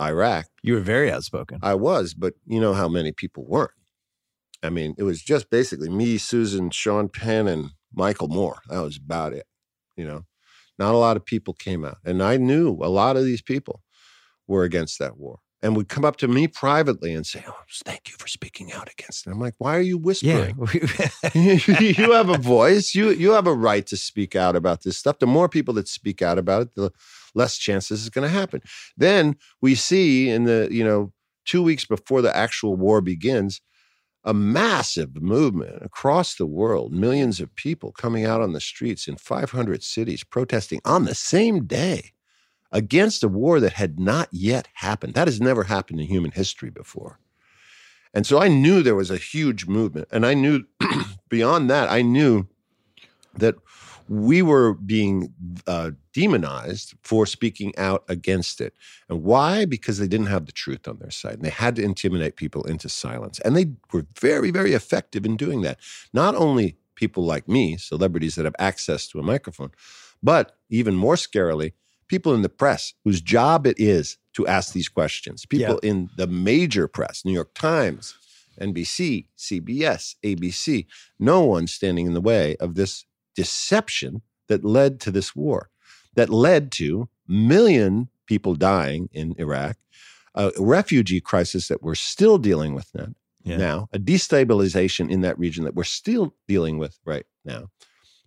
Iraq, 0.00 0.46
You 0.62 0.74
were 0.74 0.80
very 0.80 1.10
outspoken. 1.10 1.58
I 1.62 1.74
was, 1.74 2.14
but 2.14 2.34
you 2.46 2.60
know 2.60 2.72
how 2.72 2.88
many 2.88 3.12
people 3.12 3.44
weren't. 3.44 3.72
I 4.62 4.70
mean, 4.70 4.94
it 4.96 5.02
was 5.02 5.22
just 5.22 5.50
basically 5.50 5.88
me, 5.88 6.18
Susan, 6.18 6.70
Sean 6.70 7.08
Penn, 7.08 7.48
and 7.48 7.70
Michael 7.92 8.28
Moore. 8.28 8.60
That 8.68 8.80
was 8.80 8.96
about 8.96 9.32
it. 9.32 9.46
You 9.96 10.06
know, 10.06 10.24
not 10.78 10.94
a 10.94 10.98
lot 10.98 11.16
of 11.16 11.24
people 11.24 11.54
came 11.54 11.84
out. 11.84 11.98
And 12.04 12.22
I 12.22 12.36
knew 12.36 12.78
a 12.80 12.88
lot 12.88 13.16
of 13.16 13.24
these 13.24 13.42
people 13.42 13.82
were 14.46 14.64
against 14.64 14.98
that 15.00 15.16
war 15.16 15.40
and 15.62 15.76
would 15.76 15.88
come 15.88 16.04
up 16.04 16.16
to 16.16 16.28
me 16.28 16.46
privately 16.46 17.12
and 17.12 17.26
say, 17.26 17.44
Oh, 17.46 17.54
thank 17.84 18.08
you 18.08 18.16
for 18.18 18.28
speaking 18.28 18.72
out 18.72 18.90
against 18.90 19.26
it. 19.26 19.30
I'm 19.30 19.40
like, 19.40 19.54
why 19.58 19.76
are 19.76 19.80
you 19.80 19.96
Yeah. 20.20 20.52
whispering? 20.52 20.56
you 21.34 22.12
have 22.12 22.28
a 22.28 22.38
voice. 22.38 22.94
You 22.94 23.10
you 23.10 23.32
have 23.32 23.46
a 23.46 23.54
right 23.54 23.86
to 23.86 23.96
speak 23.96 24.36
out 24.36 24.56
about 24.56 24.82
this 24.82 24.96
stuff. 24.96 25.18
The 25.18 25.26
more 25.26 25.48
people 25.48 25.74
that 25.74 25.88
speak 25.88 26.22
out 26.22 26.38
about 26.38 26.62
it, 26.62 26.74
the 26.74 26.90
less 27.34 27.58
chances 27.58 28.06
it's 28.06 28.14
going 28.14 28.28
to 28.28 28.34
happen. 28.34 28.60
Then 28.96 29.36
we 29.60 29.74
see 29.74 30.30
in 30.30 30.44
the 30.44 30.68
you 30.70 30.84
know 30.84 31.12
two 31.44 31.62
weeks 31.62 31.84
before 31.84 32.22
the 32.22 32.36
actual 32.36 32.76
war 32.76 33.00
begins, 33.00 33.60
a 34.24 34.34
massive 34.34 35.20
movement 35.20 35.82
across 35.82 36.34
the 36.34 36.46
world, 36.46 36.92
millions 36.92 37.40
of 37.40 37.54
people 37.54 37.90
coming 37.92 38.24
out 38.24 38.40
on 38.40 38.52
the 38.52 38.60
streets 38.60 39.08
in 39.08 39.16
500 39.16 39.82
cities 39.82 40.24
protesting 40.24 40.80
on 40.84 41.04
the 41.04 41.14
same 41.14 41.64
day 41.64 42.12
against 42.72 43.24
a 43.24 43.28
war 43.28 43.60
that 43.60 43.74
had 43.74 43.98
not 43.98 44.28
yet 44.30 44.68
happened. 44.74 45.14
That 45.14 45.28
has 45.28 45.40
never 45.40 45.64
happened 45.64 46.00
in 46.00 46.06
human 46.06 46.32
history 46.32 46.70
before. 46.70 47.18
And 48.14 48.26
so 48.26 48.40
I 48.40 48.48
knew 48.48 48.82
there 48.82 48.94
was 48.94 49.10
a 49.10 49.16
huge 49.16 49.66
movement. 49.66 50.08
And 50.10 50.26
I 50.26 50.34
knew 50.34 50.64
beyond 51.28 51.70
that, 51.70 51.90
I 51.90 52.02
knew 52.02 52.46
that 53.34 53.54
we 54.08 54.40
were 54.40 54.72
being 54.74 55.34
uh, 55.66 55.90
demonized 56.14 56.94
for 57.02 57.26
speaking 57.26 57.76
out 57.76 58.04
against 58.08 58.60
it. 58.60 58.74
And 59.08 59.22
why? 59.22 59.66
Because 59.66 59.98
they 59.98 60.08
didn't 60.08 60.26
have 60.26 60.46
the 60.46 60.52
truth 60.52 60.88
on 60.88 60.98
their 60.98 61.10
side. 61.10 61.34
And 61.34 61.42
they 61.42 61.50
had 61.50 61.76
to 61.76 61.82
intimidate 61.82 62.36
people 62.36 62.64
into 62.64 62.88
silence. 62.88 63.38
And 63.40 63.54
they 63.54 63.72
were 63.92 64.06
very, 64.18 64.50
very 64.50 64.72
effective 64.72 65.26
in 65.26 65.36
doing 65.36 65.60
that. 65.62 65.78
Not 66.14 66.34
only 66.34 66.78
people 66.94 67.24
like 67.24 67.48
me, 67.48 67.76
celebrities 67.76 68.34
that 68.34 68.46
have 68.46 68.56
access 68.58 69.06
to 69.08 69.18
a 69.18 69.22
microphone, 69.22 69.70
but 70.22 70.56
even 70.70 70.94
more 70.96 71.14
scarily, 71.14 71.72
people 72.08 72.34
in 72.34 72.42
the 72.42 72.48
press 72.48 72.94
whose 73.04 73.20
job 73.20 73.66
it 73.66 73.78
is 73.78 74.16
to 74.34 74.46
ask 74.46 74.72
these 74.72 74.88
questions. 74.88 75.46
People 75.46 75.78
in 75.78 76.10
the 76.16 76.26
major 76.26 76.88
press, 76.88 77.24
New 77.24 77.32
York 77.32 77.54
Times, 77.54 78.14
NBC, 78.60 79.26
CBS, 79.36 80.16
ABC, 80.24 80.86
no 81.18 81.44
one 81.44 81.66
standing 81.66 82.06
in 82.06 82.14
the 82.14 82.20
way 82.20 82.56
of 82.56 82.74
this 82.74 83.04
deception 83.36 84.22
that 84.48 84.64
led 84.64 85.00
to 85.00 85.10
this 85.10 85.36
war, 85.36 85.70
that 86.14 86.28
led 86.30 86.72
to 86.72 87.08
million 87.28 88.08
people 88.26 88.54
dying 88.54 89.08
in 89.12 89.34
Iraq, 89.38 89.76
a 90.34 90.50
refugee 90.58 91.20
crisis 91.20 91.68
that 91.68 91.82
we're 91.82 91.94
still 91.94 92.38
dealing 92.38 92.74
with 92.74 92.90
now, 92.94 93.08
Yeah. 93.44 93.56
now, 93.56 93.88
a 93.92 93.98
destabilization 93.98 95.10
in 95.10 95.20
that 95.22 95.38
region 95.38 95.64
that 95.64 95.74
we're 95.74 95.84
still 95.84 96.34
dealing 96.46 96.78
with 96.78 96.98
right 97.04 97.26
now. 97.44 97.70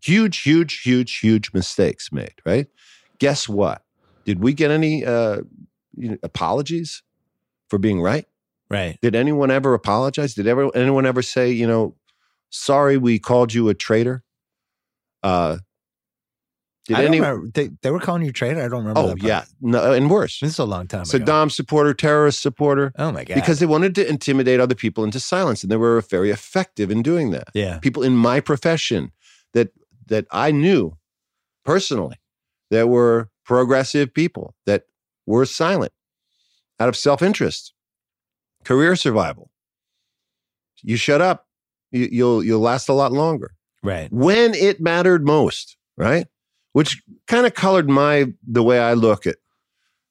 Huge, 0.04 0.40
huge, 0.40 0.82
huge, 0.82 1.20
huge 1.20 1.54
mistakes 1.54 2.12
made, 2.12 2.36
right? 2.46 2.68
Guess 3.22 3.48
what? 3.48 3.84
Did 4.26 4.42
we 4.42 4.52
get 4.54 4.72
any 4.72 5.06
uh, 5.06 5.42
you 5.96 6.10
know, 6.10 6.18
apologies 6.24 7.04
for 7.70 7.78
being 7.78 8.02
right? 8.02 8.26
right. 8.68 8.98
Did 9.02 9.14
anyone 9.16 9.52
ever 9.52 9.76
apologize? 9.76 10.34
Did 10.34 10.48
ever 10.48 10.76
anyone 10.76 11.06
ever 11.06 11.22
say, 11.22 11.52
you 11.52 11.68
know, 11.68 11.96
sorry 12.50 12.98
we 12.98 13.20
called 13.20 13.54
you 13.54 13.70
a 13.70 13.76
traitor? 13.76 14.24
Uh, 15.22 15.58
Did 16.88 16.98
I 16.98 17.02
don't 17.04 17.12
remember. 17.12 17.48
They, 17.54 17.70
they 17.84 17.92
were 17.92 18.00
calling 18.00 18.24
you 18.24 18.30
a 18.30 18.34
traitor. 18.34 18.60
I 18.66 18.70
don't 18.70 18.80
remember. 18.86 19.00
Oh 19.02 19.16
yeah, 19.20 19.44
no, 19.62 19.94
and 19.94 20.10
worse. 20.10 20.40
this 20.40 20.54
is 20.54 20.60
a 20.60 20.66
long 20.66 20.88
time 20.88 21.02
ago. 21.04 21.12
Saddam 21.20 21.52
supporter, 21.52 21.94
terrorist 21.94 22.42
supporter, 22.42 22.92
Oh 22.98 23.12
my 23.12 23.24
god. 23.24 23.36
because 23.36 23.60
they 23.60 23.68
wanted 23.68 23.94
to 23.96 24.10
intimidate 24.10 24.60
other 24.60 24.74
people 24.74 25.04
into 25.04 25.20
silence, 25.20 25.62
and 25.62 25.72
they 25.72 25.78
were 25.78 26.02
very 26.02 26.32
effective 26.32 26.90
in 26.90 27.04
doing 27.04 27.30
that. 27.32 27.50
yeah, 27.54 27.78
People 27.78 28.02
in 28.02 28.16
my 28.16 28.40
profession 28.40 29.12
that 29.54 29.70
that 30.08 30.26
I 30.32 30.50
knew 30.50 30.98
personally 31.64 32.16
that 32.72 32.90
were 32.90 33.30
progressive 33.46 34.12
people 34.14 34.56
that 34.66 34.86
were 35.28 35.46
silent 35.46 35.94
out 36.80 36.90
of 36.90 36.96
self-interest, 36.96 37.74
career 38.64 38.96
survival. 38.96 39.52
You 40.82 40.98
shut 40.98 41.22
up, 41.22 41.48
you, 41.92 42.10
you'll 42.12 42.44
you'll 42.44 42.60
last 42.60 42.90
a 42.90 42.94
lot 42.94 43.12
longer 43.12 43.54
right. 43.84 44.12
when 44.12 44.56
it 44.56 44.82
mattered 44.82 45.24
most, 45.24 45.78
right? 45.96 46.26
Which 46.74 47.04
kind 47.28 47.46
of 47.46 47.54
colored 47.54 47.90
my 47.90 48.34
the 48.48 48.64
way 48.64 48.80
I 48.80 48.94
look 48.94 49.28
at, 49.28 49.36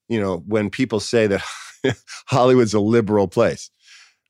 you 0.09 0.20
know, 0.20 0.45
when 0.47 0.70
people 0.70 1.01
say 1.01 1.27
that 1.27 1.43
Hollywood's 2.27 2.74
a 2.74 2.81
liberal 2.81 3.27
place. 3.27 3.70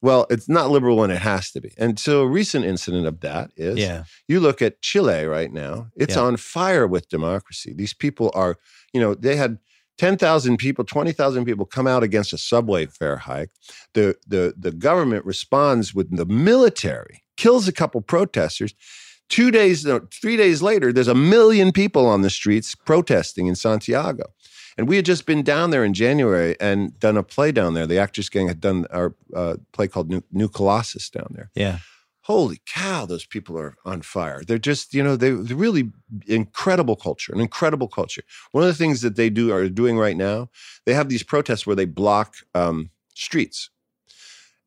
Well, 0.02 0.26
it's 0.30 0.48
not 0.48 0.70
liberal 0.70 0.96
when 0.96 1.10
it 1.10 1.18
has 1.20 1.50
to 1.52 1.60
be. 1.60 1.72
And 1.76 1.98
so 1.98 2.22
a 2.22 2.26
recent 2.26 2.64
incident 2.64 3.06
of 3.06 3.20
that 3.20 3.50
is 3.56 3.78
Yeah, 3.78 4.04
you 4.28 4.40
look 4.40 4.62
at 4.62 4.80
Chile 4.80 5.24
right 5.26 5.52
now, 5.52 5.88
it's 5.96 6.16
Yeah. 6.16 6.22
on 6.22 6.36
fire 6.36 6.86
with 6.86 7.08
democracy. 7.08 7.72
These 7.74 7.92
people 7.94 8.30
are, 8.34 8.56
you 8.94 9.00
know, 9.00 9.14
they 9.14 9.36
had 9.36 9.58
10,000 9.98 10.56
people, 10.56 10.82
20,000 10.84 11.44
people 11.44 11.66
come 11.66 11.86
out 11.86 12.02
against 12.02 12.32
a 12.32 12.38
subway 12.38 12.86
fare 12.86 13.18
hike. 13.18 13.50
The, 13.92 14.16
the, 14.26 14.54
the 14.58 14.70
government 14.72 15.26
responds 15.26 15.94
with 15.94 16.16
the 16.16 16.24
military, 16.24 17.22
kills 17.36 17.68
a 17.68 17.72
couple 17.72 18.00
protesters. 18.00 18.74
Two 19.28 19.50
days, 19.50 19.84
no, 19.84 20.00
three 20.10 20.36
days 20.36 20.62
later, 20.62 20.92
there's 20.92 21.06
a 21.06 21.14
million 21.14 21.70
people 21.70 22.06
on 22.06 22.22
the 22.22 22.30
streets 22.30 22.74
protesting 22.74 23.46
in 23.46 23.54
Santiago. 23.54 24.24
And 24.76 24.88
we 24.88 24.96
had 24.96 25.04
just 25.04 25.26
been 25.26 25.42
down 25.42 25.70
there 25.70 25.84
in 25.84 25.94
January 25.94 26.56
and 26.60 26.98
done 26.98 27.16
a 27.16 27.22
play 27.22 27.52
down 27.52 27.74
there. 27.74 27.86
The 27.86 27.98
Actors 27.98 28.28
Gang 28.28 28.48
had 28.48 28.60
done 28.60 28.86
our 28.90 29.14
uh, 29.34 29.56
play 29.72 29.88
called 29.88 30.08
New, 30.08 30.22
New 30.32 30.48
Colossus 30.48 31.10
down 31.10 31.32
there 31.34 31.50
yeah. 31.54 31.78
holy 32.22 32.60
cow, 32.66 33.06
those 33.06 33.26
people 33.26 33.58
are 33.58 33.74
on 33.84 34.02
fire. 34.02 34.42
They're 34.46 34.58
just, 34.58 34.94
you 34.94 35.02
know, 35.02 35.16
they, 35.16 35.30
they're 35.30 35.56
really 35.56 35.90
incredible 36.26 36.96
culture, 36.96 37.32
an 37.32 37.40
incredible 37.40 37.88
culture. 37.88 38.22
One 38.52 38.64
of 38.64 38.68
the 38.68 38.74
things 38.74 39.02
that 39.02 39.16
they 39.16 39.30
do 39.30 39.52
are 39.52 39.68
doing 39.68 39.98
right 39.98 40.16
now, 40.16 40.48
they 40.86 40.94
have 40.94 41.08
these 41.08 41.22
protests 41.22 41.66
where 41.66 41.76
they 41.76 41.84
block 41.86 42.36
um, 42.54 42.90
streets, 43.14 43.70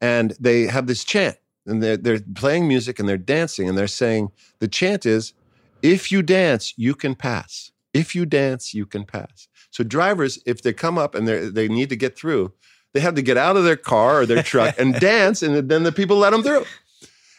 and 0.02 0.36
they 0.40 0.64
have 0.64 0.88
this 0.88 1.04
chant, 1.04 1.38
and 1.66 1.82
they're 1.82 1.98
they're 1.98 2.20
playing 2.36 2.68
music 2.68 3.00
and 3.00 3.08
they're 3.08 3.18
dancing, 3.18 3.70
and 3.70 3.78
they're 3.78 3.88
saying 3.88 4.32
the 4.60 4.68
chant 4.68 5.06
is, 5.06 5.34
"If 5.82 6.12
you 6.12 6.22
dance, 6.22 6.74
you 6.76 6.94
can 6.94 7.16
pass. 7.16 7.72
If 7.94 8.14
you 8.14 8.26
dance, 8.26 8.74
you 8.74 8.86
can 8.86 9.06
pass." 9.06 9.48
So 9.74 9.84
drivers, 9.84 10.38
if 10.46 10.62
they 10.62 10.72
come 10.72 11.00
up 11.00 11.16
and 11.16 11.28
they 11.28 11.50
they 11.50 11.68
need 11.68 11.90
to 11.90 11.96
get 11.96 12.16
through, 12.16 12.54
they 12.94 13.00
have 13.00 13.16
to 13.16 13.24
get 13.24 13.38
out 13.38 13.58
of 13.58 13.64
their 13.64 13.76
car 13.76 14.22
or 14.22 14.26
their 14.28 14.44
truck 14.44 14.76
and 14.78 14.94
dance, 15.00 15.42
and 15.42 15.68
then 15.68 15.82
the 15.82 15.92
people 15.92 16.18
let 16.18 16.30
them 16.30 16.44
through. 16.44 16.66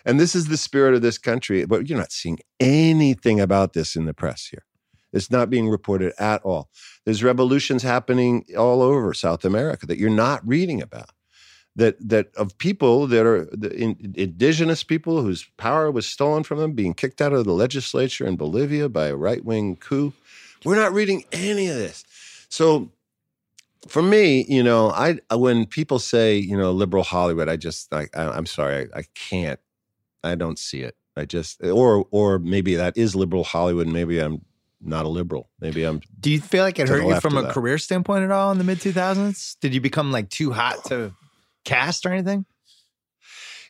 And 0.05 0.19
this 0.19 0.35
is 0.35 0.49
the 0.49 0.57
spirit 0.57 0.95
of 0.95 1.01
this 1.01 1.17
country. 1.17 1.65
But 1.65 1.89
you're 1.89 1.99
not 1.99 2.11
seeing 2.11 2.41
anything 2.59 3.41
about 3.41 3.73
this 3.73 3.95
in 3.95 4.07
the 4.07 4.13
press 4.13 4.49
here. 4.51 4.65
It's 5.13 5.31
not 5.31 5.49
being 5.49 5.69
reported 5.69 6.13
at 6.19 6.43
all. 6.43 6.71
There's 7.05 7.23
revolutions 7.23 7.85
happening 7.85 8.45
all 8.59 8.83
over 8.83 9.15
South 9.15 9.45
America 9.45 9.87
that 9.87 9.99
you're 9.99 10.11
not 10.11 10.47
reading 10.47 10.83
about. 10.83 11.11
That 11.77 11.97
that 12.09 12.35
of 12.35 12.59
people 12.59 13.07
that 13.07 13.25
are 13.25 13.45
the 13.53 13.73
in, 13.73 14.13
indigenous 14.17 14.83
people 14.83 15.23
whose 15.23 15.47
power 15.57 15.89
was 15.89 16.05
stolen 16.05 16.43
from 16.43 16.59
them, 16.59 16.73
being 16.73 16.95
kicked 16.95 17.21
out 17.21 17.33
of 17.33 17.45
the 17.45 17.53
legislature 17.53 18.27
in 18.27 18.35
Bolivia 18.37 18.89
by 18.89 19.07
a 19.07 19.17
right 19.17 19.45
wing 19.45 19.77
coup. 19.77 20.13
We're 20.65 20.77
not 20.77 20.93
reading 20.93 21.25
any 21.31 21.69
of 21.69 21.77
this. 21.77 22.05
So 22.55 22.93
for 23.89 24.01
me, 24.01 24.45
you 24.49 24.63
know, 24.63 24.91
I 24.91 25.19
when 25.35 25.67
people 25.67 25.99
say, 25.99 26.37
you 26.37 26.57
know, 26.57 26.71
liberal 26.71 27.03
Hollywood, 27.03 27.49
I 27.49 27.57
just, 27.57 27.93
I, 27.93 28.07
I, 28.15 28.29
I'm 28.29 28.47
sorry, 28.47 28.87
I, 28.95 29.01
I 29.01 29.03
can't, 29.17 29.59
I 30.23 30.37
don't 30.37 30.57
see 30.57 30.83
it. 30.83 30.95
I 31.17 31.25
just, 31.25 31.61
or 31.65 32.07
or 32.13 32.39
maybe 32.39 32.77
that 32.77 32.97
is 32.97 33.17
liberal 33.17 33.43
Hollywood. 33.43 33.89
Maybe 33.89 34.21
I'm 34.21 34.45
not 34.81 35.05
a 35.05 35.09
liberal. 35.09 35.51
Maybe 35.61 35.83
I'm. 35.83 36.01
Do 36.21 36.31
you 36.31 36.41
feel 36.41 36.63
like 36.63 36.79
it 36.79 36.89
hurt 36.89 37.05
you 37.05 37.21
from 37.21 37.37
a 37.37 37.43
that. 37.43 37.53
career 37.53 37.77
standpoint 37.77 38.23
at 38.23 38.31
all 38.31 38.53
in 38.53 38.59
the 38.59 38.65
mid 38.65 38.79
2000s? 38.79 39.57
Did 39.59 39.75
you 39.75 39.81
become 39.81 40.13
like 40.13 40.31
too 40.31 40.53
hot 40.53 40.85
to 40.85 41.13
cast 41.65 42.07
or 42.07 42.13
anything? 42.13 42.47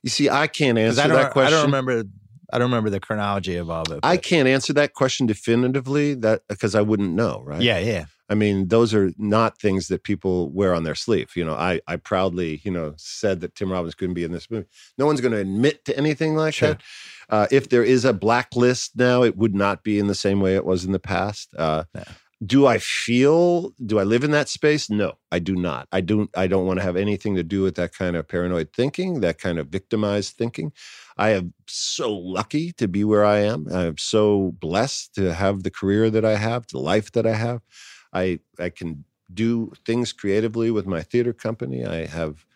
You 0.02 0.11
see, 0.11 0.28
I 0.28 0.47
can't 0.47 0.77
answer 0.77 1.01
I 1.01 1.06
that 1.09 1.32
question. 1.32 1.55
I 1.55 1.56
don't 1.56 1.66
remember. 1.66 2.05
I 2.52 2.59
don't 2.59 2.69
remember 2.70 2.90
the 2.90 3.01
chronology 3.01 3.56
of 3.56 3.70
all 3.70 3.85
of 3.85 3.93
it. 3.93 4.01
I 4.02 4.19
can't 4.19 4.47
answer 4.47 4.74
that 4.74 4.93
question 4.93 5.27
definitively. 5.27 6.12
That 6.12 6.43
because 6.48 6.74
I 6.74 6.82
wouldn't 6.82 7.15
know, 7.15 7.43
right? 7.47 7.62
Yeah, 7.62 7.78
yeah. 7.78 8.05
I 8.29 8.35
mean, 8.35 8.69
those 8.69 8.95
are 8.95 9.13
not 9.19 9.59
things 9.59 9.89
that 9.89 10.03
people 10.03 10.51
wear 10.51 10.75
on 10.75 10.85
their 10.85 10.95
sleeve. 10.95 11.33
You 11.37 11.45
know, 11.45 11.55
I 11.55 11.81
I 11.87 11.97
proudly, 11.97 12.61
you 12.65 12.71
know, 12.71 12.95
said 12.97 13.41
that 13.41 13.55
Tim 13.55 13.71
Robbins 13.71 13.95
couldn't 13.95 14.15
be 14.15 14.25
in 14.25 14.33
this 14.33 14.51
movie. 14.51 14.67
No 14.97 15.07
one's 15.07 15.21
going 15.21 15.33
to 15.33 15.39
admit 15.39 15.85
to 15.85 15.97
anything 15.97 16.35
like 16.35 16.55
Sure. 16.55 16.71
that. 16.71 16.83
Uh, 17.29 17.47
if 17.51 17.69
there 17.69 17.85
is 17.85 18.05
a 18.05 18.13
blacklist 18.13 18.97
now, 18.97 19.23
it 19.23 19.37
would 19.37 19.55
not 19.55 19.83
be 19.83 19.99
in 19.99 20.07
the 20.07 20.15
same 20.15 20.41
way 20.41 20.55
it 20.55 20.65
was 20.65 20.85
in 20.85 20.93
the 20.93 20.99
past. 20.99 21.55
Uh, 21.57 21.85
Yeah. 21.95 22.05
Do 22.45 22.67
I 22.67 22.79
feel? 22.79 23.73
Do 23.87 23.99
I 23.99 24.03
live 24.03 24.25
in 24.25 24.33
that 24.33 24.49
space? 24.51 24.91
No, 24.91 25.15
I 25.33 25.39
do 25.39 25.55
not. 25.55 25.87
I 25.93 26.01
don't. 26.03 26.29
I 26.37 26.47
don't 26.47 26.67
want 26.67 26.79
to 26.79 26.83
have 26.85 26.97
anything 26.97 27.37
to 27.37 27.43
do 27.43 27.63
with 27.63 27.77
that 27.77 27.95
kind 27.95 28.17
of 28.17 28.29
paranoid 28.29 28.71
thinking, 28.75 29.21
that 29.21 29.39
kind 29.39 29.59
of 29.59 29.69
victimized 29.69 30.35
thinking. 30.37 30.73
I 31.17 31.31
am 31.31 31.55
so 31.69 32.13
lucky 32.13 32.73
to 32.73 32.89
be 32.89 33.03
where 33.05 33.25
I 33.25 33.39
am. 33.39 33.67
I'm 33.73 33.97
so 33.99 34.53
blessed 34.61 35.15
to 35.15 35.33
have 35.33 35.63
the 35.63 35.71
career 35.71 36.11
that 36.11 36.25
I 36.25 36.37
have, 36.37 36.67
the 36.67 36.81
life 36.81 37.13
that 37.13 37.27
I 37.27 37.35
have. 37.35 37.61
I 38.15 38.41
I 38.59 38.70
can 38.70 39.05
do 39.32 39.73
things 39.85 40.12
creatively 40.12 40.70
with 40.70 40.86
my 40.86 41.03
theater 41.03 41.32
company. 41.32 41.85
I 41.85 42.07
have 42.07 42.47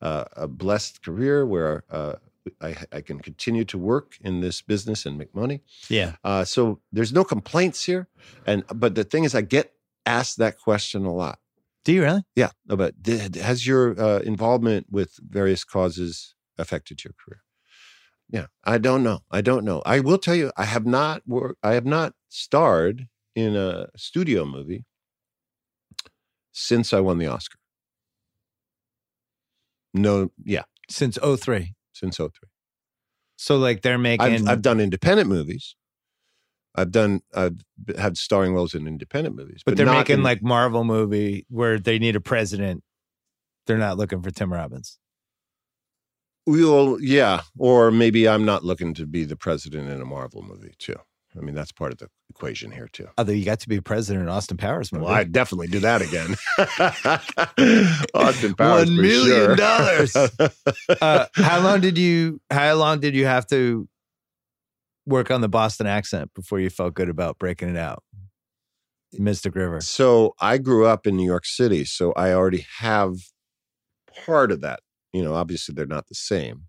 uh, 0.00 0.24
a 0.36 0.46
blessed 0.46 1.02
career 1.02 1.44
where 1.44 1.84
uh, 1.90 2.14
I, 2.60 2.76
I 2.92 3.00
can 3.00 3.20
continue 3.20 3.64
to 3.66 3.78
work 3.78 4.16
in 4.20 4.40
this 4.40 4.62
business 4.62 5.04
and 5.06 5.18
make 5.18 5.34
money. 5.34 5.62
Yeah. 5.88 6.16
Uh, 6.24 6.44
so 6.44 6.80
there's 6.92 7.12
no 7.12 7.24
complaints 7.24 7.84
here. 7.84 8.08
And 8.46 8.64
but 8.74 8.94
the 8.94 9.04
thing 9.04 9.24
is, 9.24 9.34
I 9.34 9.40
get 9.40 9.72
asked 10.06 10.38
that 10.38 10.58
question 10.58 11.04
a 11.04 11.12
lot. 11.12 11.38
Do 11.84 11.92
you 11.92 12.02
really? 12.02 12.22
Yeah, 12.36 12.50
no, 12.66 12.76
but 12.76 13.02
th- 13.02 13.36
has 13.36 13.66
your 13.66 13.98
uh, 13.98 14.18
involvement 14.18 14.86
with 14.90 15.18
various 15.26 15.64
causes 15.64 16.34
affected 16.58 17.02
your 17.04 17.14
career? 17.14 17.42
Yeah, 18.28 18.46
I 18.62 18.76
don't 18.76 19.02
know. 19.02 19.20
I 19.30 19.40
don't 19.40 19.64
know. 19.64 19.82
I 19.86 20.00
will 20.00 20.18
tell 20.18 20.34
you, 20.34 20.52
I 20.56 20.64
have 20.64 20.84
not 20.84 21.22
worked. 21.26 21.58
I 21.62 21.72
have 21.74 21.86
not 21.86 22.12
starred 22.28 23.08
in 23.34 23.56
a 23.56 23.88
studio 23.96 24.44
movie 24.44 24.84
since 26.58 26.92
I 26.92 27.00
won 27.00 27.18
the 27.18 27.26
Oscar. 27.28 27.58
No, 29.94 30.30
yeah, 30.44 30.62
Since 30.90 31.18
03. 31.18 31.74
since 31.92 32.16
03. 32.16 32.30
So 33.36 33.56
like 33.56 33.82
they're 33.82 33.98
making 33.98 34.26
I've, 34.26 34.48
I've 34.48 34.62
done 34.62 34.80
independent 34.80 35.28
movies. 35.28 35.76
I've 36.74 36.90
done. 36.90 37.20
I've 37.34 37.58
had 37.96 38.16
starring 38.16 38.52
roles 38.54 38.74
in 38.74 38.86
independent 38.86 39.36
movies, 39.36 39.62
but 39.64 39.76
they're 39.76 39.86
making 39.86 40.18
in- 40.18 40.22
like 40.22 40.42
Marvel 40.42 40.84
movie 40.84 41.46
where 41.48 41.78
they 41.78 41.98
need 41.98 42.16
a 42.16 42.20
president. 42.20 42.82
They're 43.66 43.78
not 43.78 43.96
looking 43.96 44.22
for 44.22 44.30
Tim 44.30 44.52
Robbins. 44.52 44.98
Well, 46.46 46.98
yeah, 47.00 47.42
or 47.56 47.90
maybe 47.90 48.28
I'm 48.28 48.44
not 48.44 48.64
looking 48.64 48.94
to 48.94 49.06
be 49.06 49.24
the 49.24 49.36
president 49.36 49.88
in 49.90 50.00
a 50.00 50.04
Marvel 50.04 50.42
movie 50.42 50.74
too. 50.78 50.96
I 51.38 51.42
mean, 51.42 51.54
that's 51.54 51.72
part 51.72 51.92
of 51.92 51.98
the 51.98 52.08
equation 52.30 52.70
here 52.70 52.88
too. 52.92 53.08
Although 53.16 53.32
you 53.32 53.44
got 53.44 53.60
to 53.60 53.68
be 53.68 53.80
president 53.80 54.24
in 54.24 54.28
Austin 54.28 54.56
Powers 54.56 54.92
movie. 54.92 55.04
Well, 55.04 55.14
I'd 55.14 55.32
definitely 55.32 55.68
do 55.68 55.80
that 55.80 56.02
again. 56.02 56.34
Austin 58.14 58.54
Powers, 58.54 58.86
One 58.86 58.96
million 58.96 59.24
sure. 59.24 59.56
dollars. 59.56 60.16
uh, 61.00 61.26
how 61.34 61.60
long 61.60 61.80
did 61.80 61.96
you? 61.96 62.40
How 62.50 62.74
long 62.74 63.00
did 63.00 63.14
you 63.14 63.26
have 63.26 63.46
to 63.48 63.88
work 65.06 65.30
on 65.30 65.40
the 65.40 65.48
Boston 65.48 65.86
accent 65.86 66.32
before 66.34 66.60
you 66.60 66.70
felt 66.70 66.94
good 66.94 67.08
about 67.08 67.38
breaking 67.38 67.70
it 67.70 67.76
out, 67.76 68.02
Mystic 69.12 69.54
River? 69.54 69.80
so 69.80 70.34
I 70.40 70.58
grew 70.58 70.86
up 70.86 71.06
in 71.06 71.16
New 71.16 71.26
York 71.26 71.46
City, 71.46 71.84
so 71.84 72.12
I 72.12 72.32
already 72.32 72.66
have 72.78 73.14
part 74.26 74.50
of 74.50 74.60
that. 74.62 74.80
You 75.12 75.22
know, 75.22 75.34
obviously 75.34 75.74
they're 75.74 75.86
not 75.86 76.08
the 76.08 76.14
same. 76.14 76.67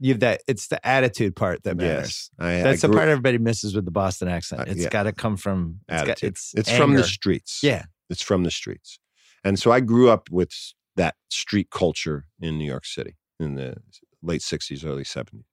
You 0.00 0.12
have 0.14 0.20
that. 0.20 0.42
It's 0.46 0.68
the 0.68 0.84
attitude 0.86 1.34
part 1.34 1.64
that 1.64 1.76
matters. 1.76 2.30
Yes, 2.38 2.46
I, 2.46 2.62
That's 2.62 2.84
I 2.84 2.86
the 2.88 2.94
part 2.94 3.08
everybody 3.08 3.38
misses 3.38 3.74
with 3.74 3.84
the 3.84 3.90
Boston 3.90 4.28
accent. 4.28 4.62
Uh, 4.62 4.64
It's 4.68 4.82
yeah. 4.82 4.88
got 4.90 5.04
to 5.04 5.12
come 5.12 5.36
from 5.36 5.80
it's 5.88 6.02
got- 6.02 6.08
attitude. 6.10 6.28
it's 6.30 6.54
it's 6.56 6.70
from 6.70 6.94
the 6.94 7.04
streets. 7.04 7.60
yeah. 7.62 7.84
It's 8.10 8.22
from 8.22 8.42
the 8.44 8.50
streets. 8.50 8.98
And 9.44 9.58
so 9.58 9.70
I 9.72 9.80
grew 9.80 10.08
up 10.08 10.30
with 10.30 10.52
that 10.96 11.16
street 11.30 11.70
culture 11.70 12.24
in 12.40 12.58
New 12.58 12.64
York 12.64 12.86
City 12.86 13.16
in 13.38 13.54
the 13.54 13.76
late 14.22 14.40
60s, 14.40 14.84
early 14.84 15.04
70s. 15.04 15.44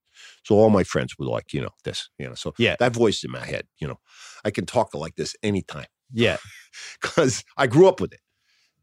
So 0.44 0.56
all 0.56 0.70
my 0.70 0.84
friends 0.84 1.18
were 1.20 1.26
like, 1.26 1.54
you 1.54 1.62
know, 1.62 1.70
this, 1.84 2.10
you 2.18 2.28
know, 2.28 2.34
so 2.36 2.54
Yeah. 2.58 2.76
that 2.80 2.94
voice 2.94 3.24
in 3.24 3.32
my 3.32 3.46
head, 3.46 3.68
you 3.80 3.88
know, 3.88 4.00
I 4.46 4.52
can 4.52 4.66
talk 4.66 4.94
like 4.96 5.16
this 5.16 5.36
anytime 5.44 5.88
Yeah. 6.14 6.38
because 7.02 7.44
I 7.58 7.68
grew 7.68 7.88
up 7.88 8.00
with 8.00 8.14
it. 8.14 8.22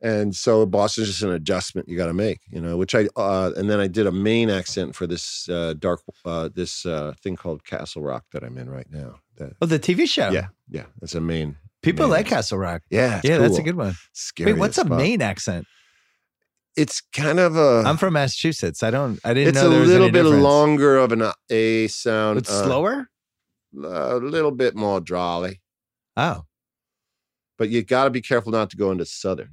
And 0.03 0.35
so 0.35 0.67
Boston's 0.67 1.07
just 1.07 1.23
an 1.23 1.31
adjustment 1.31 1.89
you 1.89 1.97
got 1.97 2.07
to 2.09 2.13
make, 2.15 2.41
you 2.51 2.61
know. 2.61 2.77
Which 2.77 2.95
I 2.95 3.07
uh, 3.17 3.53
and 3.57 3.71
then 3.71 3.81
I 3.81 3.87
did 3.87 4.07
a 4.07 4.13
Maine 4.13 4.51
accent 4.51 4.95
for 4.97 5.07
this 5.07 5.49
uh, 5.49 5.75
dark 5.79 6.01
uh, 6.25 6.49
this 6.55 6.85
uh, 6.85 7.15
thing 7.23 7.37
called 7.37 7.65
Castle 7.65 8.03
Rock 8.03 8.25
that 8.33 8.43
I'm 8.43 8.59
in 8.59 8.69
right 8.69 8.87
now. 8.91 9.21
That, 9.37 9.53
Oh, 9.63 9.67
the 9.67 9.79
TV 9.79 10.09
show. 10.09 10.31
yeah, 10.31 10.49
yeah, 10.69 10.85
it's 11.01 11.15
a 11.15 11.21
Maine. 11.21 11.57
People 11.83 12.05
Maine 12.07 12.11
like 12.11 12.21
accent. 12.27 12.37
Castle 12.39 12.59
Rock. 12.59 12.83
Yeah, 12.91 13.21
yeah, 13.25 13.39
that's 13.39 13.59
a 13.59 13.63
good 13.63 13.77
one. 13.77 13.95
Scary 14.13 14.53
Wait, 14.53 14.59
what's 14.61 14.77
a. 14.79 14.85
Maine 14.85 15.23
accent? 15.23 15.67
It's 16.77 17.01
kind 17.13 17.39
of 17.39 17.57
a. 17.57 17.83
I'm 17.87 17.97
from 17.97 18.15
Massachusetts. 18.15 18.83
I 18.83 18.91
don't. 18.91 19.21
I 19.25 19.35
didn't 19.35 19.51
it's 19.57 19.63
know 19.63 19.69
a 19.69 19.79
little 19.85 20.11
bit 20.11 20.23
difference. 20.25 20.43
longer 20.43 20.97
of 20.99 21.13
an 21.13 21.31
a 21.51 21.87
sound. 21.89 22.39
It's 22.39 22.51
uh, 22.51 22.65
slower. 22.65 23.09
A 23.85 24.17
little 24.17 24.51
bit 24.51 24.75
more 24.75 25.01
drawly. 25.01 25.61
Oh, 26.17 26.43
but 27.59 27.69
you 27.69 27.83
got 27.83 28.05
to 28.05 28.11
be 28.11 28.21
careful 28.21 28.53
not 28.53 28.71
to 28.71 28.77
go 28.77 28.91
into 28.91 29.05
southern. 29.07 29.51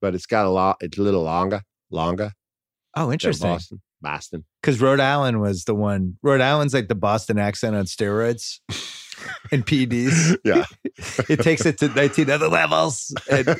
But 0.00 0.14
it's 0.14 0.26
got 0.26 0.46
a 0.46 0.50
lot. 0.50 0.76
It's 0.80 0.98
a 0.98 1.02
little 1.02 1.22
longer, 1.22 1.62
longer. 1.90 2.32
oh, 2.94 3.10
interesting. 3.12 3.48
Boston, 3.48 3.82
Boston. 4.02 4.44
Because 4.60 4.80
Rhode 4.80 5.00
Island 5.00 5.40
was 5.40 5.64
the 5.64 5.74
one. 5.74 6.18
Rhode 6.22 6.40
Island's 6.40 6.74
like 6.74 6.88
the 6.88 6.94
Boston 6.94 7.38
accent 7.38 7.74
on 7.76 7.84
steroids 7.86 8.60
and 9.50 9.64
PDs. 9.66 10.36
Yeah. 10.44 10.64
it 11.28 11.40
takes 11.40 11.64
it 11.66 11.78
to 11.78 11.88
19 11.88 12.30
other 12.30 12.48
levels. 12.48 13.14
And- 13.30 13.58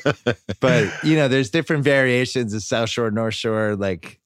but 0.59 1.03
you 1.03 1.15
know, 1.15 1.27
there's 1.27 1.49
different 1.49 1.83
variations 1.83 2.53
of 2.53 2.61
South 2.63 2.89
Shore, 2.89 3.11
North 3.11 3.33
Shore. 3.33 3.75
Like 3.75 4.19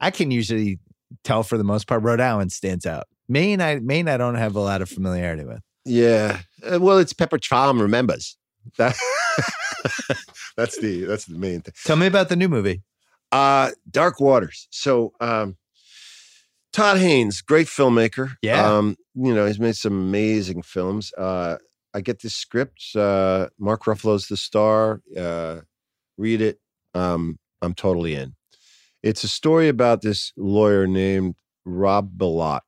I 0.00 0.10
can 0.10 0.30
usually 0.30 0.78
tell 1.24 1.42
for 1.42 1.58
the 1.58 1.64
most 1.64 1.86
part, 1.86 2.02
Rhode 2.02 2.20
Island 2.20 2.52
stands 2.52 2.86
out. 2.86 3.06
Maine, 3.28 3.60
I 3.60 3.78
Maine, 3.80 4.08
I 4.08 4.16
don't 4.16 4.34
have 4.36 4.56
a 4.56 4.60
lot 4.60 4.80
of 4.82 4.88
familiarity 4.88 5.44
with. 5.44 5.60
yeah. 5.84 6.40
Uh, 6.64 6.78
well, 6.80 6.98
it's 6.98 7.12
Pepperidge 7.12 7.46
Farm 7.46 7.80
remembers. 7.80 8.36
That, 8.76 8.94
that's 10.56 10.78
the 10.78 11.04
that's 11.04 11.26
the 11.26 11.38
main 11.38 11.60
thing. 11.60 11.74
Tell 11.84 11.96
me 11.96 12.06
about 12.06 12.28
the 12.28 12.36
new 12.36 12.48
movie. 12.48 12.82
Uh, 13.32 13.70
Dark 13.90 14.20
Waters. 14.20 14.66
So, 14.70 15.12
um, 15.20 15.56
Todd 16.72 16.98
Haynes, 16.98 17.42
great 17.42 17.66
filmmaker. 17.66 18.36
Yeah. 18.42 18.64
Um, 18.64 18.96
you 19.14 19.34
know, 19.34 19.46
he's 19.46 19.60
made 19.60 19.76
some 19.76 19.92
amazing 19.92 20.62
films. 20.62 21.12
Uh, 21.16 21.56
I 21.92 22.00
get 22.00 22.22
this 22.22 22.34
script. 22.34 22.94
Uh, 22.94 23.48
Mark 23.58 23.84
Ruffalo's 23.84 24.28
the 24.28 24.36
star. 24.36 25.00
Uh, 25.16 25.60
read 26.16 26.40
it. 26.40 26.60
Um, 26.94 27.38
I'm 27.62 27.74
totally 27.74 28.14
in. 28.14 28.34
It's 29.02 29.24
a 29.24 29.28
story 29.28 29.68
about 29.68 30.02
this 30.02 30.32
lawyer 30.36 30.86
named 30.86 31.36
Rob 31.64 32.16
Bilott, 32.16 32.60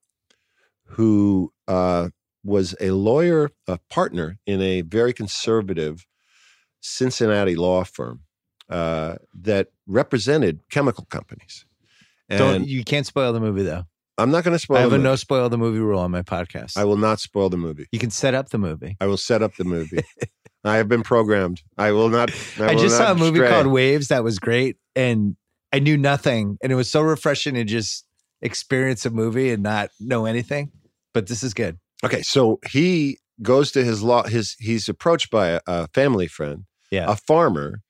who 0.85 1.53
uh, 1.69 2.09
was 2.43 2.75
a 2.81 2.91
lawyer, 2.91 3.51
a 3.69 3.79
partner 3.91 4.39
in 4.47 4.61
a 4.61 4.81
very 4.83 5.13
conservative 5.13 6.07
Cincinnati 6.83 7.57
law 7.57 7.85
firm 7.85 8.21
uh, 8.69 9.17
that 9.41 9.69
represented 9.87 10.61
chemical 10.71 11.07
companies. 11.07 11.65
And 12.29 12.39
Don't 12.39 12.69
you 12.69 12.85
can't 12.85 13.07
spoil 13.07 13.33
the 13.33 13.41
movie 13.41 13.63
though. 13.63 13.85
I'm 14.19 14.31
not 14.31 14.45
going 14.45 14.55
to 14.55 14.59
spoil 14.59 14.79
I 14.79 14.81
have 14.83 14.93
a 14.93 14.99
no 14.99 15.17
spoil 15.17 15.49
the 15.49 15.59
movie 15.59 15.79
rule 15.79 15.99
on 15.99 16.11
my 16.11 16.23
podcast. 16.23 16.77
I 16.77 16.85
will 16.85 16.97
not 16.99 17.19
spoil 17.19 17.49
the 17.49 17.57
movie. 17.57 17.87
you 17.93 17.99
can 17.99 18.11
set 18.11 18.35
up 18.35 18.51
the 18.51 18.59
movie. 18.59 18.97
I 19.01 19.07
will 19.07 19.17
set 19.17 19.43
up 19.43 19.57
the 19.57 19.65
movie. 19.65 20.05
I 20.65 20.77
have 20.77 20.89
been 20.89 21.03
programmed. 21.03 21.63
I 21.77 21.93
will 21.93 22.09
not. 22.09 22.31
I, 22.59 22.65
I 22.65 22.75
will 22.75 22.83
just 22.83 22.97
saw 22.97 23.13
a 23.13 23.15
movie 23.15 23.39
stray. 23.39 23.49
called 23.49 23.67
Waves 23.67 24.09
that 24.09 24.23
was 24.23 24.39
great, 24.39 24.77
and 24.95 25.37
I 25.73 25.81
knew 25.81 25.97
nothing, 25.97 26.59
and 26.63 26.71
it 26.71 26.77
was 26.77 26.91
so 26.91 27.01
refreshing 27.01 27.55
to 27.55 27.65
just 27.65 28.07
experience 28.43 29.05
a 29.07 29.11
movie 29.11 29.51
and 29.51 29.63
not 29.63 29.91
know 29.99 30.25
anything. 30.25 30.71
But 31.15 31.27
this 31.27 31.43
is 31.43 31.53
good. 31.53 31.79
Okay, 32.05 32.23
so 32.23 32.61
he 32.69 33.19
goes 33.43 33.73
to 33.73 33.83
his 33.83 34.03
law. 34.03 34.25
His 34.25 34.55
he's 34.61 34.89
approached 34.89 35.31
by 35.31 35.49
a, 35.49 35.61
a 35.67 35.89
family 35.89 36.29
friend, 36.29 36.65
Yeah. 36.93 37.11
a 37.11 37.17
farmer, 37.17 37.81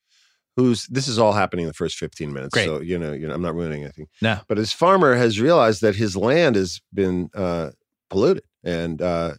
who's 0.55 0.87
this 0.87 1.07
is 1.07 1.19
all 1.19 1.33
happening 1.33 1.63
in 1.63 1.67
the 1.67 1.73
first 1.73 1.97
fifteen 1.97 2.33
minutes. 2.33 2.53
Great. 2.53 2.65
So 2.65 2.81
you 2.81 2.97
know, 2.97 3.11
you 3.13 3.27
know, 3.27 3.33
I'm 3.35 3.41
not 3.41 3.53
ruining 3.53 3.83
anything. 3.83 4.07
No. 4.21 4.39
but 4.47 4.57
his 4.57 4.71
farmer 4.71 5.13
has 5.15 5.39
realized 5.39 5.81
that 5.81 5.95
his 5.95 6.15
land 6.15 6.55
has 6.55 6.81
been 6.93 7.29
uh, 7.35 7.71
polluted, 8.09 8.43
and 8.63 9.01
uh, 9.01 9.33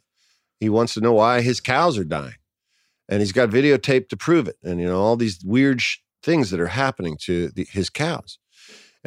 he 0.61 0.69
wants 0.69 0.95
to 0.95 1.01
know 1.01 1.12
why 1.15 1.41
his 1.41 1.61
cows 1.61 1.99
are 1.99 2.05
dying, 2.05 2.36
and 3.09 3.20
he's 3.20 3.32
got 3.32 3.49
videotape 3.49 4.09
to 4.11 4.16
prove 4.16 4.47
it, 4.49 4.57
and 4.62 4.81
you 4.81 4.86
know 4.86 5.01
all 5.01 5.16
these 5.16 5.43
weird 5.45 5.81
sh- 5.81 5.99
things 6.23 6.51
that 6.51 6.61
are 6.61 6.69
happening 6.69 7.16
to 7.23 7.49
the, 7.51 7.66
his 7.70 7.91
cows. 7.91 8.39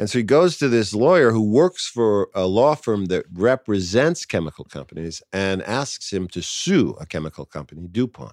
And 0.00 0.08
so 0.08 0.20
he 0.20 0.22
goes 0.22 0.58
to 0.58 0.68
this 0.68 0.94
lawyer 0.94 1.32
who 1.32 1.42
works 1.42 1.88
for 1.88 2.28
a 2.32 2.46
law 2.46 2.76
firm 2.76 3.06
that 3.06 3.24
represents 3.32 4.24
chemical 4.24 4.64
companies 4.64 5.20
and 5.32 5.60
asks 5.64 6.12
him 6.12 6.28
to 6.28 6.40
sue 6.40 6.96
a 7.00 7.06
chemical 7.06 7.44
company, 7.44 7.88
DuPont. 7.90 8.32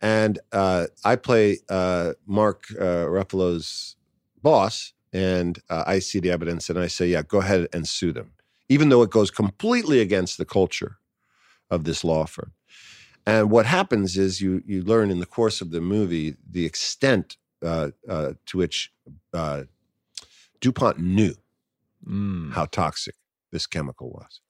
And 0.00 0.38
uh, 0.52 0.86
I 1.04 1.16
play 1.16 1.58
uh, 1.68 2.12
Mark 2.26 2.64
uh, 2.78 3.06
Ruffalo's 3.06 3.96
boss, 4.42 4.92
and 5.12 5.60
uh, 5.70 5.84
I 5.86 5.98
see 6.00 6.20
the 6.20 6.30
evidence 6.30 6.68
and 6.68 6.78
I 6.78 6.86
say, 6.88 7.06
yeah, 7.08 7.22
go 7.22 7.38
ahead 7.38 7.68
and 7.72 7.88
sue 7.88 8.12
them, 8.12 8.32
even 8.68 8.90
though 8.90 9.02
it 9.02 9.10
goes 9.10 9.30
completely 9.30 10.00
against 10.00 10.38
the 10.38 10.44
culture 10.44 10.98
of 11.70 11.84
this 11.84 12.04
law 12.04 12.26
firm. 12.26 12.52
And 13.26 13.50
what 13.50 13.66
happens 13.66 14.16
is 14.16 14.40
you 14.40 14.62
you 14.66 14.82
learn 14.84 15.10
in 15.10 15.18
the 15.18 15.26
course 15.26 15.60
of 15.60 15.70
the 15.70 15.80
movie 15.80 16.36
the 16.48 16.64
extent 16.64 17.36
uh, 17.64 17.90
uh, 18.08 18.34
to 18.46 18.58
which 18.58 18.92
uh, 19.32 19.64
DuPont 20.60 20.98
knew 20.98 21.34
Mm. 22.06 22.52
how 22.52 22.66
toxic 22.66 23.16
this 23.50 23.66
chemical 23.66 24.10
was, 24.10 24.40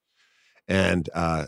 and 0.67 1.09
uh, 1.13 1.45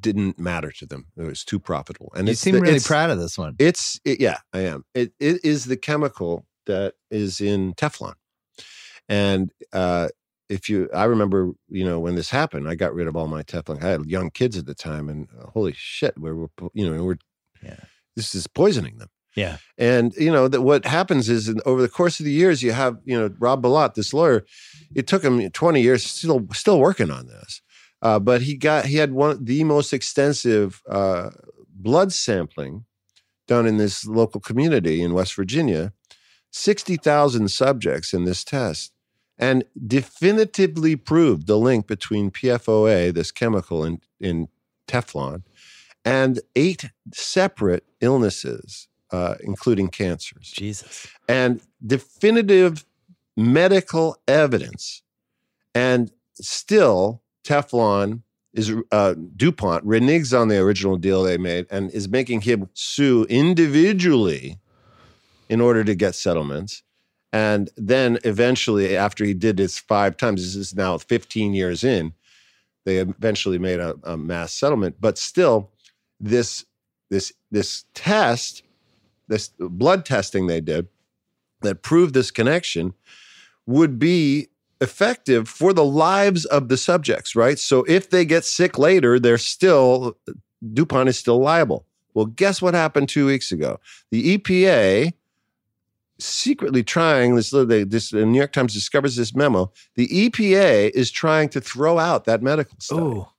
didn't 0.00 0.38
matter 0.38 0.70
to 0.72 0.86
them. 0.86 1.06
It 1.16 1.22
was 1.22 1.44
too 1.44 1.58
profitable. 1.58 2.12
And 2.16 2.26
You 2.28 2.34
seem 2.34 2.54
the- 2.56 2.60
really 2.60 2.80
proud 2.80 3.10
of 3.10 3.18
this 3.18 3.38
one. 3.38 3.54
It's 3.58 4.00
it, 4.04 4.20
yeah, 4.20 4.38
I 4.52 4.60
am. 4.60 4.84
It 4.94 5.12
it 5.20 5.44
is 5.44 5.66
the 5.66 5.76
chemical 5.76 6.46
that 6.66 6.94
is 7.10 7.40
in 7.40 7.74
Teflon, 7.74 8.14
and 9.08 9.50
uh, 9.72 10.08
if 10.48 10.68
you, 10.68 10.88
I 10.94 11.04
remember, 11.04 11.52
you 11.68 11.84
know, 11.84 12.00
when 12.00 12.14
this 12.14 12.30
happened, 12.30 12.68
I 12.68 12.74
got 12.74 12.94
rid 12.94 13.06
of 13.06 13.16
all 13.16 13.26
my 13.28 13.42
Teflon. 13.42 13.82
I 13.82 13.88
had 13.88 14.06
young 14.06 14.30
kids 14.30 14.56
at 14.56 14.66
the 14.66 14.74
time, 14.74 15.08
and 15.08 15.28
uh, 15.38 15.46
holy 15.50 15.74
shit, 15.76 16.18
we 16.18 16.32
were, 16.32 16.48
you 16.74 16.88
know, 16.90 17.04
we're, 17.04 17.16
Yeah. 17.62 17.80
this 18.16 18.34
is 18.34 18.46
poisoning 18.46 18.98
them. 18.98 19.08
Yeah. 19.36 19.58
And 19.76 20.14
you 20.16 20.32
know 20.32 20.48
that 20.48 20.62
what 20.62 20.84
happens 20.84 21.28
is 21.28 21.48
in, 21.48 21.60
over 21.64 21.80
the 21.80 21.88
course 21.88 22.18
of 22.18 22.24
the 22.24 22.32
years, 22.32 22.62
you 22.62 22.72
have 22.72 22.96
you 23.04 23.16
know 23.18 23.30
Rob 23.38 23.62
Bilott, 23.62 23.94
this 23.94 24.12
lawyer. 24.12 24.44
It 24.94 25.06
took 25.06 25.22
him 25.22 25.48
twenty 25.50 25.80
years, 25.80 26.02
still 26.04 26.46
still 26.52 26.80
working 26.80 27.10
on 27.10 27.26
this, 27.28 27.62
uh, 28.02 28.18
but 28.18 28.42
he 28.42 28.56
got 28.56 28.86
he 28.86 28.96
had 28.96 29.12
one 29.12 29.44
the 29.44 29.64
most 29.64 29.92
extensive 29.92 30.82
uh, 30.88 31.30
blood 31.74 32.12
sampling 32.12 32.84
done 33.46 33.66
in 33.66 33.78
this 33.78 34.06
local 34.06 34.40
community 34.40 35.02
in 35.02 35.14
West 35.14 35.34
Virginia. 35.34 35.92
Sixty 36.50 36.96
thousand 36.96 37.50
subjects 37.50 38.14
in 38.14 38.24
this 38.24 38.42
test, 38.44 38.92
and 39.36 39.64
definitively 39.86 40.96
proved 40.96 41.46
the 41.46 41.58
link 41.58 41.86
between 41.86 42.30
PFOA, 42.30 43.12
this 43.12 43.30
chemical 43.30 43.84
in 43.84 44.00
in 44.20 44.48
Teflon, 44.86 45.42
and 46.04 46.40
eight 46.56 46.90
separate 47.12 47.84
illnesses, 48.00 48.88
uh, 49.10 49.34
including 49.40 49.88
cancers, 49.88 50.50
Jesus. 50.50 51.08
and 51.28 51.60
definitive 51.84 52.86
medical 53.36 54.16
evidence. 54.26 55.02
And 55.74 56.10
still, 56.34 57.22
Teflon 57.48 58.22
is 58.52 58.72
uh, 58.92 59.14
DuPont 59.36 59.86
reneges 59.86 60.38
on 60.38 60.48
the 60.48 60.58
original 60.58 60.96
deal 60.96 61.22
they 61.22 61.38
made 61.38 61.66
and 61.70 61.90
is 61.92 62.08
making 62.08 62.42
him 62.42 62.68
sue 62.74 63.24
individually 63.30 64.58
in 65.48 65.60
order 65.62 65.82
to 65.82 65.94
get 65.94 66.14
settlements. 66.14 66.82
And 67.32 67.70
then 67.76 68.18
eventually, 68.24 68.94
after 68.96 69.24
he 69.24 69.32
did 69.32 69.56
this 69.56 69.78
five 69.78 70.16
times, 70.18 70.42
this 70.42 70.56
is 70.56 70.74
now 70.74 70.98
15 70.98 71.54
years 71.54 71.84
in, 71.84 72.12
they 72.84 72.98
eventually 72.98 73.58
made 73.58 73.80
a, 73.80 73.96
a 74.02 74.16
mass 74.16 74.52
settlement. 74.52 74.96
But 75.00 75.16
still, 75.16 75.70
this 76.20 76.66
this 77.10 77.32
this 77.50 77.84
test, 77.94 78.62
this 79.28 79.48
blood 79.58 80.04
testing 80.04 80.46
they 80.46 80.60
did 80.60 80.88
that 81.62 81.82
proved 81.82 82.12
this 82.12 82.30
connection 82.30 82.92
would 83.66 83.98
be 83.98 84.48
effective 84.80 85.48
for 85.48 85.72
the 85.72 85.84
lives 85.84 86.44
of 86.44 86.68
the 86.68 86.76
subjects, 86.76 87.34
right? 87.34 87.58
So 87.58 87.84
if 87.88 88.10
they 88.10 88.24
get 88.24 88.44
sick 88.44 88.78
later, 88.78 89.18
they're 89.18 89.38
still 89.38 90.16
DuPont 90.72 91.08
is 91.08 91.18
still 91.18 91.38
liable. 91.38 91.86
Well, 92.14 92.26
guess 92.26 92.60
what 92.60 92.74
happened 92.74 93.08
two 93.08 93.26
weeks 93.26 93.52
ago? 93.52 93.78
The 94.10 94.38
EPA 94.38 95.12
secretly 96.18 96.82
trying 96.82 97.36
this. 97.36 97.50
They, 97.50 97.84
this 97.84 98.10
the 98.10 98.26
New 98.26 98.38
York 98.38 98.52
Times 98.52 98.74
discovers 98.74 99.16
this 99.16 99.34
memo. 99.34 99.72
The 99.94 100.08
EPA 100.08 100.90
is 100.90 101.10
trying 101.10 101.48
to 101.50 101.60
throw 101.60 101.98
out 101.98 102.24
that 102.24 102.42
medical 102.42 102.76
study. 102.80 103.00
Oh, 103.00 103.32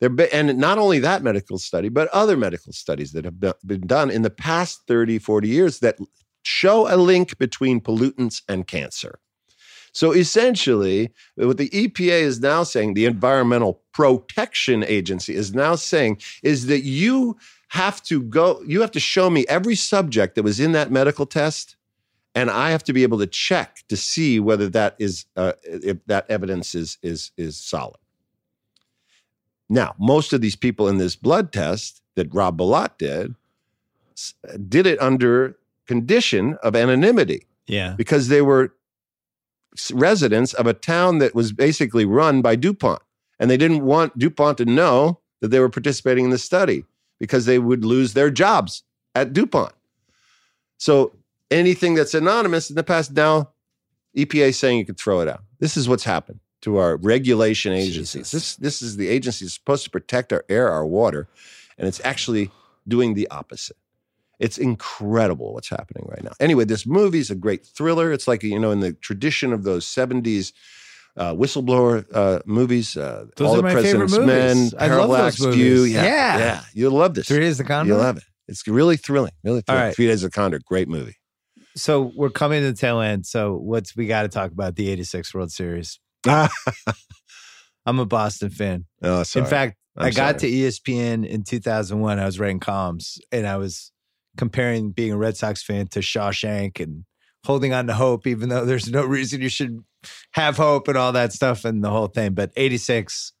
There 0.00 0.10
and 0.32 0.58
not 0.58 0.78
only 0.78 0.98
that 0.98 1.22
medical 1.22 1.58
study, 1.58 1.88
but 1.88 2.08
other 2.08 2.36
medical 2.36 2.72
studies 2.72 3.12
that 3.12 3.24
have 3.24 3.40
been 3.66 3.86
done 3.86 4.10
in 4.10 4.22
the 4.22 4.30
past 4.30 4.82
30, 4.86 5.18
40 5.18 5.48
years 5.48 5.78
that 5.78 5.96
show 6.42 6.92
a 6.92 6.96
link 6.96 7.38
between 7.38 7.80
pollutants 7.80 8.42
and 8.48 8.66
cancer. 8.66 9.20
So 9.92 10.12
essentially, 10.12 11.12
what 11.36 11.58
the 11.58 11.68
EPA 11.68 12.22
is 12.22 12.40
now 12.40 12.62
saying, 12.62 12.94
the 12.94 13.04
Environmental 13.04 13.80
Protection 13.92 14.84
Agency 14.84 15.34
is 15.34 15.54
now 15.54 15.74
saying, 15.74 16.20
is 16.42 16.66
that 16.66 16.80
you 16.80 17.36
have 17.68 18.02
to 18.04 18.22
go, 18.22 18.62
you 18.66 18.80
have 18.80 18.90
to 18.92 19.00
show 19.00 19.28
me 19.30 19.44
every 19.48 19.74
subject 19.74 20.34
that 20.34 20.42
was 20.42 20.58
in 20.60 20.72
that 20.72 20.90
medical 20.90 21.26
test 21.26 21.76
and 22.34 22.50
I 22.50 22.70
have 22.70 22.82
to 22.84 22.92
be 22.92 23.02
able 23.02 23.18
to 23.18 23.26
check 23.26 23.84
to 23.88 23.96
see 23.96 24.40
whether 24.40 24.68
that 24.70 24.96
is 24.98 25.26
uh, 25.36 25.52
if 25.64 25.98
that 26.06 26.30
evidence 26.30 26.74
is 26.74 26.98
is 27.02 27.30
is 27.36 27.56
solid. 27.56 27.96
Now, 29.68 29.94
most 29.98 30.32
of 30.32 30.40
these 30.40 30.56
people 30.56 30.88
in 30.88 30.98
this 30.98 31.16
blood 31.16 31.52
test 31.52 32.02
that 32.14 32.32
Rob 32.34 32.58
Bilott 32.58 32.98
did 32.98 33.34
did 34.68 34.86
it 34.86 35.00
under 35.00 35.58
condition 35.86 36.56
of 36.62 36.76
anonymity 36.76 37.46
Yeah. 37.66 37.94
because 37.96 38.28
they 38.28 38.40
were 38.42 38.74
residents 39.92 40.54
of 40.54 40.66
a 40.66 40.74
town 40.74 41.18
that 41.18 41.34
was 41.34 41.52
basically 41.52 42.04
run 42.04 42.42
by 42.42 42.56
DuPont. 42.56 43.00
And 43.38 43.50
they 43.50 43.56
didn't 43.56 43.84
want 43.84 44.18
DuPont 44.18 44.58
to 44.58 44.64
know 44.64 45.20
that 45.40 45.48
they 45.48 45.60
were 45.60 45.68
participating 45.68 46.26
in 46.26 46.30
the 46.30 46.38
study 46.38 46.84
because 47.18 47.46
they 47.46 47.58
would 47.58 47.84
lose 47.84 48.14
their 48.14 48.30
jobs 48.30 48.84
at 49.14 49.32
DuPont. 49.32 49.72
So 50.78 51.14
anything 51.50 51.94
that's 51.94 52.14
anonymous 52.14 52.70
in 52.70 52.76
the 52.76 52.84
past, 52.84 53.12
now 53.12 53.50
EPA 54.16 54.48
is 54.48 54.58
saying 54.58 54.78
you 54.78 54.86
can 54.86 54.94
throw 54.94 55.20
it 55.20 55.28
out. 55.28 55.42
This 55.58 55.76
is 55.76 55.88
what's 55.88 56.04
happened 56.04 56.40
to 56.62 56.76
our 56.76 56.96
regulation 56.96 57.72
agencies. 57.72 58.30
Jesus. 58.30 58.30
This, 58.30 58.56
this 58.56 58.82
is 58.82 58.96
the 58.96 59.08
agency 59.08 59.44
that's 59.44 59.54
supposed 59.54 59.84
to 59.84 59.90
protect 59.90 60.32
our 60.32 60.44
air, 60.48 60.70
our 60.70 60.86
water, 60.86 61.28
and 61.78 61.88
it's 61.88 62.00
actually 62.04 62.50
doing 62.86 63.14
the 63.14 63.28
opposite. 63.30 63.76
It's 64.42 64.58
incredible 64.58 65.54
what's 65.54 65.68
happening 65.68 66.04
right 66.08 66.22
now. 66.22 66.32
Anyway, 66.40 66.64
this 66.64 66.86
movie 66.86 67.20
is 67.20 67.30
a 67.30 67.34
great 67.34 67.64
thriller. 67.64 68.12
It's 68.12 68.26
like, 68.26 68.42
you 68.42 68.58
know, 68.58 68.70
in 68.72 68.80
the 68.80 68.92
tradition 68.92 69.52
of 69.52 69.62
those 69.64 69.86
70s 69.86 70.52
uh, 71.16 71.32
whistleblower 71.34 72.04
uh, 72.12 72.40
movies, 72.44 72.96
uh, 72.96 73.26
Those 73.36 73.48
All 73.48 73.56
the 73.56 73.62
President's 73.62 74.16
Men, 74.18 74.56
movies. 74.56 74.74
I 74.74 74.86
love 74.88 75.08
those 75.08 75.38
Parallax 75.38 75.44
View. 75.56 75.82
Yeah, 75.84 76.02
Yeah. 76.04 76.38
yeah. 76.38 76.60
You'll 76.74 76.92
love 76.92 77.14
this. 77.14 77.28
Three 77.28 77.40
Days 77.40 77.60
of 77.60 77.66
Condor. 77.66 77.92
You'll 77.92 78.02
love 78.02 78.16
it. 78.16 78.24
It's 78.48 78.66
really 78.66 78.96
thrilling. 78.96 79.32
Really 79.44 79.60
thrilling. 79.60 79.82
right. 79.84 79.94
Three 79.94 80.06
Days 80.08 80.24
of 80.24 80.32
Condor, 80.32 80.60
great 80.64 80.88
movie. 80.88 81.16
So 81.76 82.12
we're 82.16 82.30
coming 82.30 82.60
to 82.62 82.72
the 82.72 82.76
tail 82.76 83.00
end. 83.00 83.24
So 83.26 83.54
what's 83.56 83.96
we 83.96 84.06
got 84.06 84.22
to 84.22 84.28
talk 84.28 84.50
about 84.50 84.76
the 84.76 84.90
'86 84.90 85.32
World 85.34 85.52
Series. 85.52 85.98
oh, 86.26 86.48
I'm 87.86 87.98
a 87.98 88.06
Boston 88.06 88.50
fan. 88.50 88.84
sorry. 89.02 89.24
In 89.36 89.44
fact, 89.46 89.76
I'm 89.96 90.06
I 90.06 90.10
got 90.10 90.40
sorry. 90.40 90.50
to 90.52 90.56
ESPN 90.58 91.26
in 91.26 91.44
2001. 91.44 92.18
I 92.18 92.24
was 92.24 92.38
writing 92.38 92.60
columns 92.60 93.18
and 93.30 93.46
I 93.46 93.56
was 93.56 93.90
comparing 94.36 94.90
being 94.90 95.12
a 95.12 95.16
Red 95.16 95.36
Sox 95.36 95.62
fan 95.62 95.86
to 95.88 96.00
Shawshank 96.00 96.80
and 96.80 97.04
holding 97.44 97.72
on 97.72 97.86
to 97.88 97.94
hope, 97.94 98.26
even 98.26 98.48
though 98.48 98.64
there's 98.64 98.90
no 98.90 99.04
reason 99.04 99.40
you 99.40 99.48
should 99.48 99.82
have 100.32 100.56
hope 100.56 100.88
and 100.88 100.96
all 100.96 101.12
that 101.12 101.32
stuff 101.32 101.64
and 101.64 101.82
the 101.82 101.90
whole 101.90 102.08
thing. 102.08 102.34
But 102.34 102.52
86, 102.56 103.32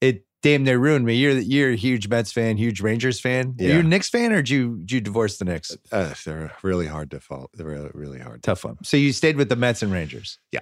it 0.00 0.24
damn 0.42 0.64
near 0.64 0.78
ruined 0.78 1.04
me. 1.04 1.14
You're 1.16 1.38
you're 1.38 1.70
a 1.70 1.76
huge 1.76 2.08
Mets 2.08 2.32
fan, 2.32 2.56
huge 2.56 2.80
Rangers 2.80 3.20
fan. 3.20 3.56
Are 3.60 3.64
you 3.64 3.80
a 3.80 3.82
Knicks 3.82 4.08
fan 4.08 4.32
or 4.32 4.36
did 4.36 4.50
you 4.50 4.78
did 4.78 4.92
you 4.92 5.00
divorce 5.00 5.38
the 5.38 5.44
Knicks? 5.44 5.76
Uh, 5.92 6.14
they're 6.24 6.52
really 6.62 6.86
hard 6.86 7.10
to 7.12 7.20
follow. 7.20 7.48
They're 7.54 7.66
really, 7.66 7.90
really 7.94 8.18
hard. 8.20 8.42
Tough 8.42 8.64
one. 8.64 8.78
So 8.84 8.96
you 8.96 9.12
stayed 9.12 9.36
with 9.36 9.48
the 9.48 9.56
Mets 9.56 9.82
and 9.82 9.92
Rangers. 9.92 10.38
Yeah. 10.52 10.60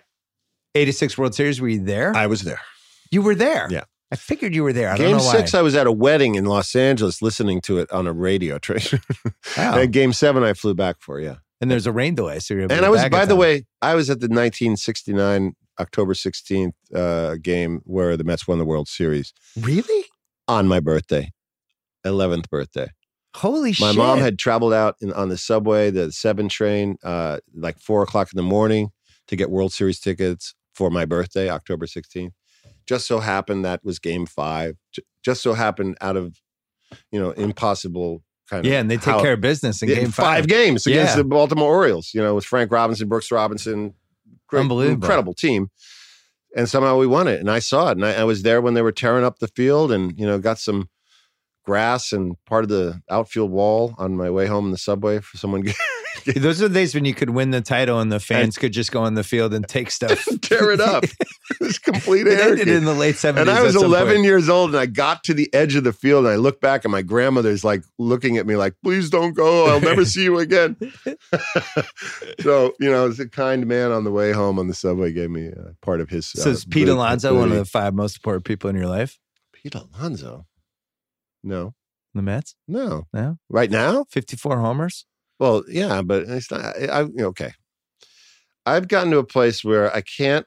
86 0.75 1.17
World 1.17 1.35
Series. 1.35 1.61
Were 1.61 1.69
you 1.69 1.83
there? 1.85 2.15
I 2.15 2.27
was 2.27 2.43
there. 2.43 2.61
you 3.11 3.23
were 3.23 3.35
there. 3.35 3.69
Yeah. 3.71 3.85
I 4.13 4.17
figured 4.17 4.55
you 4.55 4.63
were 4.63 4.73
there. 4.73 4.91
I 4.91 4.97
Game 4.97 5.11
don't 5.11 5.19
know 5.19 5.31
six. 5.33 5.53
I 5.55 5.63
was 5.63 5.75
at 5.75 5.87
a 5.87 5.93
wedding 5.93 6.37
in 6.37 6.45
Los 6.45 6.75
Angeles 6.77 7.21
listening 7.23 7.61
to 7.63 7.79
it 7.79 7.91
on 7.91 8.07
a 8.07 8.13
radio 8.13 8.59
train. 8.61 8.81
Wow. 9.57 9.79
and 9.79 9.93
game 9.93 10.13
seven, 10.13 10.43
I 10.45 10.53
flew 10.53 10.75
back 10.75 10.97
for, 11.01 11.19
yeah. 11.21 11.37
and 11.61 11.71
there's 11.71 11.87
a 11.87 11.93
rain 11.93 12.15
delay. 12.15 12.39
So 12.39 12.55
you're 12.55 12.65
And 12.65 12.85
I 12.85 12.89
was, 12.89 13.03
by 13.09 13.25
the 13.25 13.35
time. 13.35 13.39
way, 13.39 13.67
I 13.83 13.95
was 13.95 14.09
at 14.09 14.21
the 14.21 14.27
1969 14.29 15.55
October 15.81 16.15
16th 16.15 16.73
uh, 16.95 17.37
game 17.43 17.81
where 17.85 18.17
the 18.17 18.25
Mets 18.25 18.47
won 18.47 18.59
the 18.59 18.65
World 18.65 18.89
Series 18.89 19.33
really? 19.61 20.05
on 20.49 20.69
my 20.69 20.81
birthday, 20.81 21.33
11th 22.05 22.49
birthday. 22.49 22.91
Holy 23.35 23.71
My 23.81 23.89
shit. 23.91 23.97
mom 23.97 24.19
had 24.21 24.39
traveled 24.39 24.73
out 24.73 24.97
in, 25.03 25.13
on 25.13 25.29
the 25.29 25.37
subway, 25.37 25.91
the 25.91 26.11
seven 26.13 26.49
train, 26.49 26.97
uh, 27.05 27.39
like 27.55 27.79
four 27.79 28.03
o'clock 28.03 28.33
in 28.33 28.37
the 28.37 28.43
morning 28.43 28.91
to 29.29 29.37
get 29.37 29.51
World 29.51 29.73
Series 29.73 30.01
tickets 30.01 30.55
for 30.75 30.91
my 30.91 31.05
birthday, 31.05 31.51
October 31.51 31.85
16th. 31.87 32.31
Just 32.87 33.07
so 33.07 33.19
happened 33.21 33.65
that 33.65 33.85
was 33.85 33.99
game 33.99 34.27
five. 34.27 34.77
Just 35.23 35.43
so 35.43 35.55
happened 35.55 35.97
out 36.01 36.17
of, 36.17 36.41
you 37.11 37.19
know, 37.21 37.31
impossible 37.33 38.23
kind 38.49 38.65
of. 38.65 38.71
Yeah, 38.71 38.79
and 38.81 38.91
they 38.91 38.97
take 38.97 39.05
how- 39.15 39.21
care 39.23 39.33
of 39.33 39.41
business 39.41 39.83
in 39.83 39.89
Yeah, 39.89 39.97
game 39.97 40.11
five 40.13 40.43
five. 40.43 40.47
games 40.49 40.87
against 40.87 41.13
Yeah. 41.17 41.23
the 41.23 41.25
Baltimore 41.25 41.69
Orioles, 41.75 42.13
you 42.15 42.23
know, 42.23 42.35
with 42.35 42.45
Frank 42.45 42.71
Robinson, 42.71 43.09
Brooks 43.09 43.31
Robinson. 43.33 43.95
Great, 44.49 44.61
Unbelievable. 44.61 44.95
Incredible 45.03 45.35
team. 45.35 45.69
And 46.57 46.69
somehow 46.69 46.97
we 46.97 47.07
won 47.09 47.27
it. 47.27 47.41
And 47.41 47.51
I 47.51 47.59
saw 47.59 47.89
it. 47.89 47.97
And 47.99 48.07
I, 48.07 48.15
I 48.21 48.25
was 48.25 48.43
there 48.43 48.61
when 48.61 48.75
they 48.75 48.83
were 48.83 48.93
tearing 48.93 49.25
up 49.25 49.41
the 49.41 49.49
field 49.49 49.91
and, 49.91 50.19
you 50.19 50.25
know, 50.25 50.39
got 50.39 50.59
some 50.61 50.89
grass 51.65 52.13
and 52.13 52.37
part 52.47 52.63
of 52.63 52.71
the 52.71 53.03
outfield 53.11 53.51
wall 53.51 53.95
on 53.99 54.17
my 54.17 54.31
way 54.31 54.47
home 54.47 54.67
in 54.67 54.71
the 54.71 54.79
subway 54.79 55.19
for 55.19 55.37
someone 55.37 55.63
Those 56.37 56.61
are 56.63 56.69
the 56.69 56.75
days 56.75 56.95
when 56.95 57.05
you 57.05 57.15
could 57.15 57.31
win 57.31 57.51
the 57.51 57.61
title 57.61 58.01
and 58.01 58.11
the 58.11 58.19
fans 58.21 58.59
could 58.59 58.73
just 58.73 58.91
go 58.91 59.03
on 59.03 59.15
the 59.15 59.23
field 59.25 59.55
and 59.55 59.67
take 59.69 59.91
stuff. 59.91 60.25
tear 60.43 60.71
it 60.73 60.81
up. 60.81 61.05
It's 61.61 61.79
complete 61.79 62.27
it 62.27 62.41
ended 62.41 62.67
in 62.67 62.85
the 62.85 62.93
late 62.93 63.15
70s. 63.15 63.41
And 63.43 63.49
I 63.51 63.63
was 63.63 63.77
11 63.77 64.15
point. 64.17 64.25
years 64.25 64.49
old 64.49 64.71
and 64.71 64.79
I 64.79 64.87
got 64.87 65.23
to 65.25 65.33
the 65.35 65.49
edge 65.55 65.77
of 65.77 65.85
the 65.85 65.93
field 65.93 66.25
and 66.25 66.33
I 66.33 66.37
look 66.37 66.61
back 66.61 66.85
and 66.85 66.91
my 66.91 67.03
grandmother's 67.03 67.63
like 67.65 67.85
looking 67.99 68.37
at 68.37 68.47
me 68.47 68.57
like, 68.57 68.75
please 68.83 69.09
don't 69.11 69.33
go. 69.33 69.67
I'll 69.67 69.81
never 69.81 70.05
see 70.05 70.25
you 70.25 70.39
again. 70.39 70.77
so, 72.41 72.73
you 72.81 72.91
know, 72.91 73.07
it's 73.07 73.21
a 73.21 73.29
kind 73.29 73.67
man 73.67 73.93
on 73.93 74.03
the 74.05 74.11
way 74.11 74.33
home 74.33 74.59
on 74.59 74.67
the 74.67 74.75
subway 74.75 75.13
gave 75.13 75.31
me 75.31 75.49
uh, 75.49 75.71
part 75.83 76.01
of 76.01 76.09
his. 76.11 76.27
So 76.27 76.51
uh, 76.51 76.53
is 76.53 76.65
Pete 76.65 76.73
booty- 76.87 76.91
Alonso 76.91 77.39
one 77.39 77.53
of 77.53 77.57
the 77.57 77.65
five 77.65 77.95
most 77.95 78.17
important 78.17 78.45
people 78.45 78.69
in 78.69 78.77
your 78.77 78.89
life? 78.89 79.19
Pete 79.53 79.75
Alonso? 79.75 80.47
No, 81.45 81.75
The 82.15 82.23
Mets? 82.23 82.57
no. 82.67 83.07
No? 83.13 83.39
Right 83.49 83.71
now? 83.71 84.05
54 84.11 84.59
homers? 84.59 85.07
Well, 85.39 85.65
yeah, 85.69 86.03
but 86.03 86.23
it's 86.23 86.51
not. 86.51 86.65
I, 86.65 86.87
I 86.87 87.03
okay. 87.03 87.53
I've 88.65 88.89
gotten 88.89 89.13
to 89.13 89.19
a 89.19 89.25
place 89.25 89.65
where 89.65 89.95
I 89.95 90.01
can't 90.01 90.47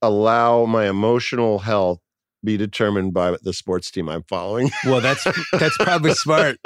allow 0.00 0.64
my 0.64 0.88
emotional 0.88 1.58
health 1.58 2.00
be 2.42 2.56
determined 2.56 3.12
by 3.12 3.36
the 3.42 3.52
sports 3.52 3.90
team 3.90 4.08
I'm 4.08 4.22
following. 4.22 4.70
Well, 4.86 5.02
that's 5.02 5.24
that's 5.52 5.76
probably 5.76 6.12
smart. 6.14 6.56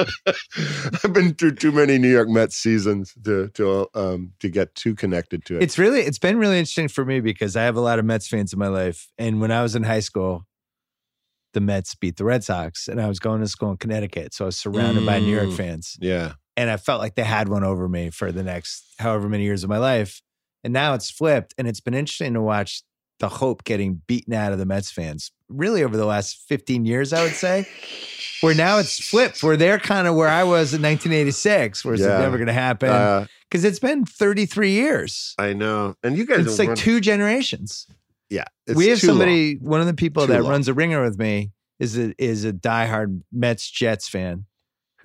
I've 1.03 1.13
been 1.13 1.35
through 1.35 1.57
too 1.57 1.73
many 1.73 1.99
New 1.99 2.13
York 2.13 2.29
Mets 2.29 2.57
seasons 2.57 3.13
to 3.25 3.49
to 3.49 3.89
um 3.95 4.33
to 4.39 4.49
get 4.49 4.75
too 4.77 4.95
connected 4.95 5.45
to 5.47 5.57
it. 5.57 5.63
It's 5.65 5.77
really 5.79 6.03
it's 6.03 6.19
been 6.19 6.39
really 6.39 6.59
interesting 6.59 6.89
for 6.89 7.05
me 7.05 7.21
because 7.21 7.57
I 7.57 7.65
have 7.65 7.77
a 7.77 7.81
lot 7.81 7.99
of 7.99 8.05
Mets 8.05 8.29
fans 8.29 8.53
in 8.53 8.59
my 8.59 8.69
life. 8.69 9.09
And 9.19 9.41
when 9.41 9.51
I 9.51 9.63
was 9.63 9.75
in 9.75 9.83
high 9.83 10.01
school, 10.01 10.47
the 11.55 11.61
Mets 11.61 11.95
beat 11.97 12.17
the 12.19 12.25
Red 12.25 12.45
Sox, 12.45 12.87
and 12.87 13.01
I 13.01 13.09
was 13.09 13.19
going 13.19 13.41
to 13.41 13.49
school 13.49 13.71
in 13.73 13.77
Connecticut, 13.77 14.33
so 14.35 14.45
I 14.45 14.47
was 14.47 14.57
surrounded 14.57 15.05
by 15.07 15.19
New 15.19 15.35
York 15.35 15.49
Mm. 15.49 15.57
fans, 15.57 15.97
yeah, 16.01 16.35
and 16.57 16.71
I 16.71 16.77
felt 16.77 17.01
like 17.01 17.15
they 17.15 17.25
had 17.25 17.49
one 17.49 17.65
over 17.65 17.89
me 17.89 18.11
for 18.11 18.31
the 18.33 18.43
next 18.43 18.85
however 18.99 19.29
many 19.29 19.45
years 19.45 19.65
of 19.65 19.71
my 19.71 19.79
life. 19.79 20.23
And 20.63 20.73
now 20.73 20.95
it's 20.95 21.11
flipped, 21.11 21.55
and 21.59 21.69
it's 21.69 21.81
been 21.81 21.95
interesting 21.95 22.35
to 22.35 22.41
watch 22.43 22.83
the 23.21 23.29
hope 23.29 23.65
getting 23.65 24.03
beaten 24.07 24.33
out 24.35 24.53
of 24.53 24.59
the 24.59 24.67
Mets 24.67 24.91
fans 24.91 25.31
really 25.49 25.85
over 25.85 25.97
the 25.97 26.07
last 26.07 26.43
15 26.49 26.85
years, 26.85 27.13
I 27.13 27.23
would 27.23 27.33
say. 27.35 27.67
Where 28.41 28.55
now 28.55 28.79
it's 28.79 29.09
flipped, 29.09 29.43
where 29.43 29.57
they're 29.57 29.79
kind 29.79 30.07
of 30.09 30.15
where 30.17 30.29
I 30.29 30.43
was 30.43 30.75
in 30.75 30.83
1986, 30.83 31.85
where 31.85 31.95
it's 31.95 32.03
Yeah. 32.03 32.19
never 32.19 32.37
going 32.37 32.49
to 32.49 32.53
happen 32.53 32.89
uh, 32.91 33.27
because 33.49 33.65
it's 33.65 33.79
been 33.79 34.05
33 34.05 34.71
years. 34.73 35.35
I 35.39 35.53
know. 35.53 35.95
And 36.03 36.17
you 36.19 36.27
guys, 36.27 36.47
It's 36.47 36.59
like 36.59 36.69
run- 36.69 36.77
two 36.77 37.01
generations. 37.01 37.87
Yeah, 38.31 38.45
it's 38.67 38.77
we 38.77 38.89
have 38.89 38.99
too 39.01 39.09
long. 39.09 39.19
somebody, 39.19 39.55
one 39.57 39.81
of 39.81 39.87
the 39.87 39.95
people 39.95 40.27
Too 40.27 40.33
that 40.33 40.43
long. 40.43 40.51
runs 40.53 40.69
a 40.69 40.75
ringer 40.75 41.03
with 41.03 41.19
me 41.19 41.53
is 41.79 41.97
a 41.99 42.15
is 42.23 42.45
a 42.45 42.53
diehard 42.53 43.21
Mets 43.33 43.71
Jets 43.71 44.09
fan 44.09 44.47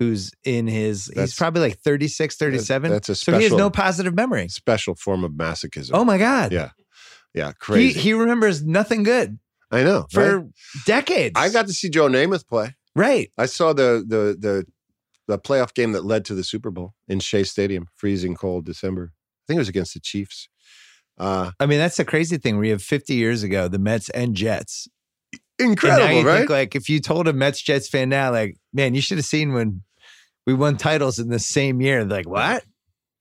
who's 0.00 0.32
in 0.42 0.66
his 0.66 1.08
he's 1.14 1.34
probably 1.36 1.60
like 1.60 1.78
36, 1.78 2.36
37. 2.36 2.90
that's 2.90 3.08
a 3.08 3.14
special, 3.14 3.36
so 3.36 3.38
he 3.38 3.44
has 3.44 3.56
no 3.56 3.70
positive 3.70 4.14
memory. 4.14 4.48
special 4.48 4.96
form 4.96 5.22
of 5.22 5.30
masochism. 5.32 5.90
Oh 5.94 6.04
my 6.04 6.18
God. 6.18 6.50
Yeah, 6.52 6.70
yeah, 7.34 7.48
He 7.50 7.54
crazy. 7.60 8.00
he 8.00 8.12
remembers 8.14 8.64
nothing 8.64 9.02
good 9.04 9.38
I 9.70 9.84
know. 9.84 10.06
for 10.10 10.38
right? 10.40 10.46
decades. 10.86 11.34
I 11.36 11.50
got 11.50 11.66
to 11.68 11.72
see 11.72 11.88
Joe 11.90 12.08
Namath 12.08 12.48
play. 12.48 12.74
right. 12.96 13.30
I 13.38 13.46
saw 13.46 13.72
the 13.72 14.02
the 14.04 14.36
the 14.40 14.64
the 15.28 15.38
playoff 15.38 15.74
game 15.74 15.92
that 15.92 16.04
led 16.04 16.24
to 16.24 16.34
the 16.34 16.42
Super 16.42 16.72
Bowl 16.72 16.94
in 17.06 17.20
Shea 17.20 17.44
Stadium, 17.44 17.86
freezing 17.94 18.34
cold 18.34 18.64
December. 18.64 19.12
I 19.12 19.42
think 19.46 19.58
it 19.58 19.60
was 19.60 19.68
against 19.68 19.94
the 19.94 20.00
Chiefs. 20.00 20.48
Uh, 21.18 21.50
I 21.60 21.66
mean, 21.66 21.78
that's 21.78 21.98
the 21.98 22.04
crazy 22.06 22.38
thing. 22.38 22.56
We 22.56 22.70
have 22.70 22.82
50 22.82 23.14
years 23.14 23.42
ago, 23.42 23.68
the 23.68 23.78
Mets 23.78 24.08
and 24.08 24.34
Jets. 24.34 24.88
and 25.58 25.70
incredible, 25.72 26.10
you 26.14 26.26
right? 26.26 26.38
think 26.38 26.50
like 26.50 26.74
if 26.74 26.88
you 26.88 26.98
told 27.00 27.28
a 27.28 27.32
Mets 27.34 27.60
Jets 27.60 27.86
fan 27.88 28.08
now, 28.08 28.30
like, 28.32 28.56
man, 28.72 28.94
you 28.94 29.02
should 29.02 29.18
have 29.18 29.26
seen 29.26 29.52
when 29.52 29.82
we 30.46 30.54
won 30.54 30.76
titles 30.76 31.18
in 31.18 31.28
the 31.28 31.38
same 31.38 31.80
year. 31.80 32.04
Like, 32.04 32.28
what? 32.28 32.64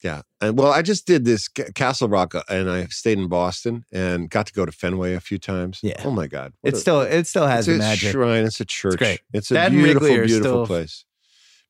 yeah. 0.03 0.21
And 0.41 0.57
well, 0.57 0.71
I 0.71 0.81
just 0.81 1.05
did 1.05 1.25
this 1.25 1.47
Ca- 1.49 1.71
Castle 1.75 2.07
Rock, 2.07 2.33
uh, 2.33 2.43
and 2.49 2.69
I 2.69 2.85
stayed 2.85 3.17
in 3.19 3.27
Boston 3.27 3.83
and 3.91 4.29
got 4.29 4.47
to 4.47 4.53
go 4.53 4.65
to 4.65 4.71
Fenway 4.71 5.13
a 5.13 5.19
few 5.19 5.37
times. 5.37 5.79
Yeah. 5.83 6.01
Oh 6.05 6.11
my 6.11 6.27
God, 6.27 6.53
what 6.61 6.73
It 6.73 6.77
a- 6.77 6.79
still 6.79 7.01
it 7.01 7.27
still 7.27 7.47
has 7.47 7.67
it's 7.67 7.77
the 7.79 7.83
a 7.83 7.87
magic. 7.87 8.11
shrine. 8.11 8.45
It's 8.45 8.59
a 8.61 8.65
church. 8.65 8.97
great. 8.97 9.19
It's 9.33 9.51
a 9.51 9.55
That 9.55 9.71
and 9.71 9.75
beautiful, 9.83 10.07
Wrigley 10.07 10.19
are 10.19 10.25
beautiful 10.25 10.65
still- 10.65 10.67
place. 10.67 11.05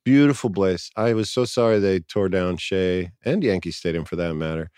Beautiful 0.06 0.50
place. 0.50 0.90
I 0.96 1.14
was 1.14 1.30
so 1.30 1.44
sorry 1.46 1.78
they 1.80 2.00
tore 2.00 2.30
down 2.30 2.58
Shea 2.58 3.12
and 3.26 3.44
Yankee 3.44 3.72
Stadium 3.72 4.06
for 4.06 4.16
that 4.16 4.34
matter. 4.34 4.70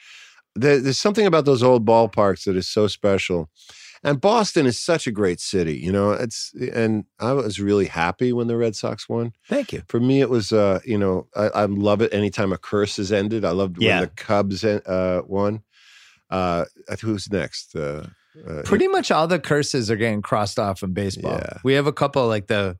There, 0.55 0.79
there's 0.79 0.99
something 0.99 1.25
about 1.25 1.45
those 1.45 1.61
old 1.63 1.85
ballparks 1.85 2.45
that 2.45 2.55
is 2.57 2.67
so 2.67 2.87
special. 2.87 3.49
And 4.03 4.19
Boston 4.19 4.65
is 4.65 4.79
such 4.79 5.05
a 5.05 5.11
great 5.11 5.39
city, 5.39 5.77
you 5.77 5.91
know. 5.91 6.11
It's 6.11 6.53
and 6.73 7.05
I 7.19 7.33
was 7.33 7.59
really 7.59 7.85
happy 7.85 8.33
when 8.33 8.47
the 8.47 8.57
Red 8.57 8.75
Sox 8.75 9.07
won. 9.07 9.33
Thank 9.47 9.71
you. 9.71 9.83
For 9.87 9.99
me, 9.99 10.21
it 10.21 10.29
was, 10.29 10.51
uh, 10.51 10.79
you 10.83 10.97
know, 10.97 11.27
I, 11.35 11.47
I 11.49 11.65
love 11.65 12.01
it 12.01 12.13
anytime 12.13 12.51
a 12.51 12.57
curse 12.57 12.97
is 12.97 13.11
ended. 13.11 13.45
I 13.45 13.51
loved 13.51 13.77
when 13.77 14.01
the 14.01 14.07
Cubs 14.07 14.63
uh, 14.63 15.21
won. 15.25 15.61
Uh, 16.31 16.65
who's 17.01 17.31
next? 17.31 17.75
Uh, 17.75 18.07
uh, 18.47 18.61
Pretty 18.63 18.87
much 18.87 19.11
all 19.11 19.27
the 19.27 19.39
curses 19.39 19.91
are 19.91 19.97
getting 19.97 20.21
crossed 20.21 20.57
off 20.57 20.81
in 20.81 20.93
baseball. 20.93 21.33
Yeah. 21.37 21.57
We 21.63 21.73
have 21.73 21.87
a 21.87 21.93
couple 21.93 22.27
like 22.27 22.47
the 22.47 22.77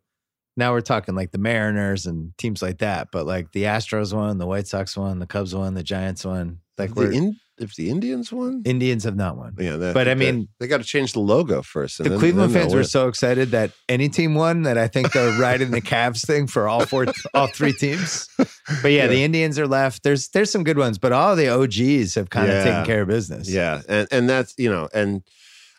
now 0.57 0.73
we're 0.73 0.81
talking 0.81 1.15
like 1.15 1.31
the 1.31 1.37
Mariners 1.37 2.05
and 2.05 2.37
teams 2.37 2.61
like 2.61 2.79
that, 2.79 3.09
but 3.11 3.25
like 3.25 3.51
the 3.51 3.63
Astros 3.63 4.13
won, 4.13 4.37
the 4.37 4.47
White 4.47 4.67
Sox 4.67 4.97
won, 4.97 5.19
the 5.19 5.27
Cubs 5.27 5.55
won, 5.55 5.73
the 5.73 5.83
Giants 5.83 6.25
won. 6.25 6.59
Like 6.77 6.93
the 6.93 7.01
we're 7.01 7.11
in, 7.11 7.39
if 7.57 7.75
the 7.75 7.89
Indians 7.89 8.31
won, 8.31 8.61
Indians 8.65 9.03
have 9.03 9.15
not 9.15 9.37
won. 9.37 9.55
yeah. 9.59 9.75
That, 9.77 9.93
But 9.93 10.07
I 10.07 10.15
mean- 10.15 10.47
they 10.59 10.67
got 10.67 10.77
to 10.79 10.83
change 10.83 11.13
the 11.13 11.19
logo 11.19 11.61
first. 11.61 11.99
and 11.99 12.05
The 12.05 12.11
then- 12.11 12.19
Cleveland 12.19 12.53
then 12.53 12.63
fans 12.63 12.73
were 12.73 12.83
so 12.83 13.07
excited 13.07 13.51
that 13.51 13.71
any 13.87 14.09
team 14.09 14.33
won 14.35 14.63
that 14.63 14.77
I 14.77 14.87
think 14.87 15.11
they're 15.11 15.37
riding 15.39 15.71
the 15.71 15.81
Cavs 15.81 16.25
thing 16.25 16.47
for 16.47 16.67
all 16.67 16.85
four, 16.85 17.05
all 17.33 17.47
three 17.47 17.73
teams. 17.73 18.27
But 18.81 18.91
yeah, 18.93 19.07
the 19.07 19.23
Indians 19.23 19.59
are 19.59 19.67
left. 19.67 20.03
There's 20.03 20.29
there's 20.29 20.49
some 20.51 20.63
good 20.63 20.77
ones, 20.77 20.97
but 20.97 21.11
all 21.11 21.35
the 21.35 21.49
OGs 21.49 22.15
have 22.15 22.29
kind 22.29 22.47
of 22.49 22.55
Yeah. 22.55 22.63
taken 22.63 22.85
care 22.85 23.01
of 23.01 23.07
business. 23.09 23.49
Yeah, 23.49 23.81
and 23.89 24.07
and 24.11 24.29
that's 24.29 24.53
you 24.57 24.69
know, 24.71 24.87
and 24.93 25.23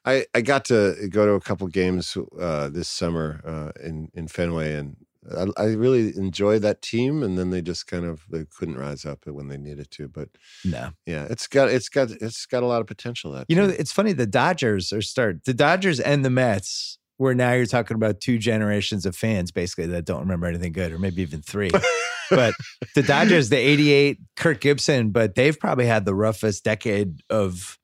I 0.05 0.27
I 0.35 0.43
got 0.43 0.65
to 0.67 1.09
go 1.09 1.25
to 1.25 1.33
a 1.33 1.41
couple 1.41 1.67
games 1.69 2.17
uh, 2.39 2.69
this 2.69 2.89
summer 2.89 3.41
uh, 3.47 3.71
in 3.87 4.09
in 4.15 4.29
Fenway, 4.29 4.75
and 4.75 4.97
I, 5.37 5.47
I 5.57 5.65
really 5.75 6.17
enjoyed 6.17 6.63
that 6.63 6.83
team. 6.83 7.23
And 7.23 7.39
then 7.39 7.51
they 7.51 7.63
just 7.63 7.87
kind 7.87 8.05
of 8.05 8.23
they 8.31 8.45
couldn't 8.45 8.79
rise 8.79 9.05
up 9.05 9.27
when 9.27 9.49
they 9.49 9.57
needed 9.57 9.91
to. 9.93 10.09
But 10.09 10.29
No. 10.65 10.91
yeah, 11.07 11.27
it's 11.31 11.47
got 11.47 11.69
it's 11.71 11.89
got 11.89 12.11
it's 12.11 12.47
got 12.47 12.63
a 12.63 12.67
lot 12.67 12.81
of 12.81 12.87
potential. 12.87 13.33
That 13.33 13.47
You 13.49 13.57
know, 13.57 13.67
it's 13.69 13.93
funny. 13.93 14.13
The 14.13 14.27
Dodgers 14.27 14.93
are 14.93 15.03
start 15.03 15.45
the 15.45 15.55
Dodgers 15.55 16.01
and 16.01 16.25
the 16.25 16.31
Mets. 16.31 16.99
Where 17.19 17.35
now 17.35 17.53
you're 17.53 17.67
talking 17.67 17.95
about 17.95 18.21
two 18.21 18.37
generations 18.39 19.07
of 19.07 19.15
fans 19.15 19.53
basically 19.53 19.87
that 19.89 20.05
don't 20.07 20.21
remember 20.21 20.47
anything 20.47 20.73
good, 20.73 20.91
or 20.91 20.99
maybe 20.99 21.23
even 21.23 21.41
three. 21.41 21.71
but 22.31 22.55
the 22.97 23.03
Dodgers, 23.03 23.49
the 23.49 23.59
'88 23.59 24.19
Kirk 24.35 24.61
Gibson, 24.61 25.11
but 25.11 25.37
they've 25.37 25.57
probably 25.57 25.87
had 25.87 26.05
the 26.05 26.15
roughest 26.17 26.65
decade 26.65 27.21
of 27.31 27.79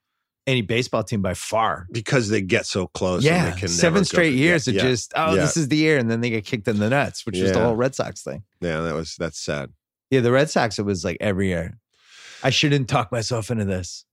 any 0.49 0.63
baseball 0.63 1.05
team 1.05 1.23
by 1.23 1.35
far. 1.35 1.87
because 1.93 2.29
they 2.31 2.41
get 2.41 2.67
so 2.67 2.87
close. 2.89 3.19
and 3.25 3.25
yeah, 3.37 3.51
they 3.51 3.61
can 3.61 3.69
seven 3.69 4.01
go- 4.01 4.05
straight 4.05 4.33
yeah, 4.35 4.45
years 4.45 4.67
of 4.67 4.75
yeah, 4.75 4.83
just 4.83 5.13
oh, 5.15 5.35
yeah. 5.35 5.43
this 5.43 5.57
is 5.57 5.69
the 5.69 5.77
year, 5.77 5.99
and 5.99 6.11
then 6.11 6.21
they 6.21 6.31
get 6.31 6.45
kicked 6.45 6.67
in 6.67 6.79
the 6.79 6.89
nuts, 6.91 7.25
which 7.27 7.39
was 7.39 7.53
the 7.53 7.61
whole 7.61 7.77
Red 7.77 7.95
Sox 7.95 8.23
thing. 8.23 8.43
yeah. 8.61 8.81
That 8.81 8.95
was 8.95 9.15
that's 9.17 9.39
sad. 9.39 9.73
Yeah, 10.11 10.21
the 10.21 10.33
Red 10.33 10.49
Sox, 10.51 10.79
it 10.79 10.85
was 10.87 11.05
like 11.05 11.19
every 11.21 11.49
year. 11.49 11.79
I 12.43 12.51
shouldn't 12.51 12.89
talk 12.89 13.13
myself 13.13 13.51
into 13.51 13.65
this. 13.67 14.05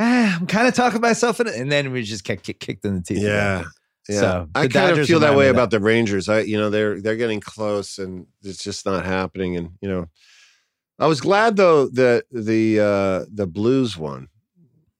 Ah, 0.00 0.36
I'm 0.40 0.46
kind 0.46 0.66
of 0.66 0.74
talking 0.74 1.00
myself 1.00 1.38
into 1.40 1.56
and 1.56 1.70
then 1.70 1.92
we 1.92 2.02
just 2.02 2.24
get 2.24 2.42
kicked, 2.42 2.60
kicked 2.60 2.84
in 2.84 2.96
the 2.96 3.02
teeth. 3.02 3.18
Yeah. 3.22 3.64
Yeah, 4.08 4.20
So, 4.20 4.48
I 4.54 4.68
kind 4.68 4.96
of 4.96 5.06
feel 5.06 5.18
that 5.20 5.34
way 5.36 5.48
of 5.48 5.56
that. 5.56 5.62
about 5.62 5.70
the 5.72 5.80
Rangers. 5.80 6.28
I, 6.28 6.40
you 6.40 6.56
know, 6.56 6.70
they're 6.70 7.00
they're 7.00 7.16
getting 7.16 7.40
close, 7.40 7.98
and 7.98 8.26
it's 8.42 8.62
just 8.62 8.86
not 8.86 9.04
happening. 9.04 9.56
And 9.56 9.70
you 9.80 9.88
know, 9.88 10.06
I 10.98 11.06
was 11.08 11.20
glad 11.20 11.56
though 11.56 11.88
that 11.88 12.24
the 12.30 12.78
uh 12.80 13.26
the 13.32 13.46
Blues 13.48 13.96
won. 13.98 14.28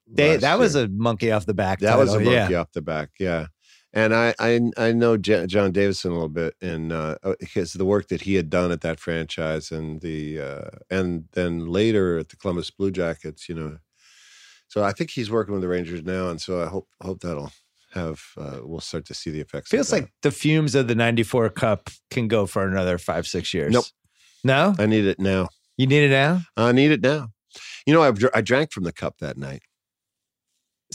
They, 0.08 0.36
that 0.36 0.58
was 0.58 0.74
a 0.74 0.88
monkey 0.88 1.32
off 1.32 1.46
the 1.46 1.54
back. 1.54 1.80
that 1.80 1.98
was 1.98 2.14
a 2.14 2.20
monkey 2.20 2.52
yeah. 2.52 2.60
off 2.60 2.72
the 2.72 2.82
back, 2.82 3.10
yeah. 3.18 3.46
And 3.92 4.14
I 4.14 4.34
I 4.38 4.60
I 4.76 4.92
know 4.92 5.16
J- 5.16 5.46
John 5.46 5.72
Davidson 5.72 6.10
a 6.10 6.14
little 6.14 6.28
bit, 6.28 6.54
and 6.60 6.92
uh, 6.92 7.16
his 7.40 7.72
the 7.72 7.84
work 7.84 8.08
that 8.08 8.22
he 8.22 8.34
had 8.34 8.50
done 8.50 8.70
at 8.70 8.82
that 8.82 9.00
franchise, 9.00 9.70
and 9.70 10.00
the 10.00 10.40
uh, 10.40 10.70
and 10.90 11.24
then 11.32 11.66
later 11.66 12.18
at 12.18 12.28
the 12.28 12.36
Columbus 12.36 12.70
Blue 12.70 12.90
Jackets, 12.90 13.48
you 13.48 13.54
know. 13.54 13.78
So 14.68 14.84
I 14.84 14.92
think 14.92 15.10
he's 15.10 15.30
working 15.30 15.54
with 15.54 15.62
the 15.62 15.68
Rangers 15.68 16.02
now, 16.02 16.28
and 16.28 16.40
so 16.40 16.62
I 16.62 16.66
hope 16.66 16.88
hope 17.00 17.20
that'll 17.20 17.52
have 17.96 18.20
uh, 18.36 18.58
we'll 18.62 18.80
start 18.80 19.06
to 19.06 19.14
see 19.14 19.30
the 19.30 19.40
effects. 19.40 19.70
Feels 19.70 19.92
like 19.92 20.12
the 20.22 20.30
fumes 20.30 20.74
of 20.74 20.86
the 20.88 20.94
94 20.94 21.50
Cup 21.50 21.90
can 22.10 22.28
go 22.28 22.46
for 22.46 22.66
another 22.66 22.98
five, 22.98 23.26
six 23.26 23.52
years. 23.54 23.72
Nope. 23.72 23.86
No? 24.44 24.74
I 24.78 24.86
need 24.86 25.06
it 25.06 25.18
now. 25.18 25.48
You 25.76 25.86
need 25.86 26.04
it 26.04 26.10
now? 26.10 26.42
I 26.56 26.72
need 26.72 26.92
it 26.92 27.00
now. 27.00 27.28
You 27.86 27.94
know, 27.94 28.02
I, 28.02 28.12
I 28.34 28.40
drank 28.42 28.72
from 28.72 28.84
the 28.84 28.92
cup 28.92 29.18
that 29.18 29.36
night. 29.36 29.62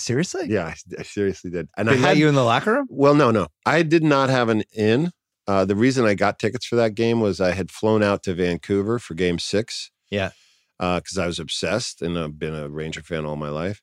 Seriously? 0.02 0.48
Yeah, 0.50 0.74
I, 0.98 1.04
seriously 1.04 1.52
did. 1.52 1.70
And 1.78 1.88
They 1.88 1.94
I 1.94 1.98
had 1.98 2.18
you 2.18 2.28
in 2.28 2.36
the 2.36 2.44
locker 2.44 2.74
room? 2.74 2.88
Well, 2.90 3.16
no, 3.16 3.32
no. 3.32 3.48
I 3.66 3.84
did 3.84 4.04
not 4.04 4.30
have 4.30 4.50
an 4.50 4.64
in. 4.74 5.12
Uh, 5.48 5.66
the 5.66 5.76
reason 5.76 6.06
I 6.06 6.14
got 6.14 6.40
tickets 6.40 6.66
for 6.66 6.76
that 6.78 6.96
game 6.96 7.20
was 7.20 7.42
I 7.42 7.52
had 7.52 7.72
flown 7.72 8.04
out 8.04 8.24
to 8.24 8.34
Vancouver 8.34 9.00
for 9.00 9.14
game 9.16 9.40
six. 9.40 9.92
Yeah. 10.10 10.32
Because 10.80 11.18
I 11.18 11.28
was 11.28 11.40
obsessed 11.40 12.02
and 12.02 12.18
I've 12.18 12.40
been 12.40 12.56
a 12.56 12.68
Ranger 12.70 13.02
fan 13.02 13.26
all 13.26 13.36
my 13.36 13.50
life. 13.50 13.82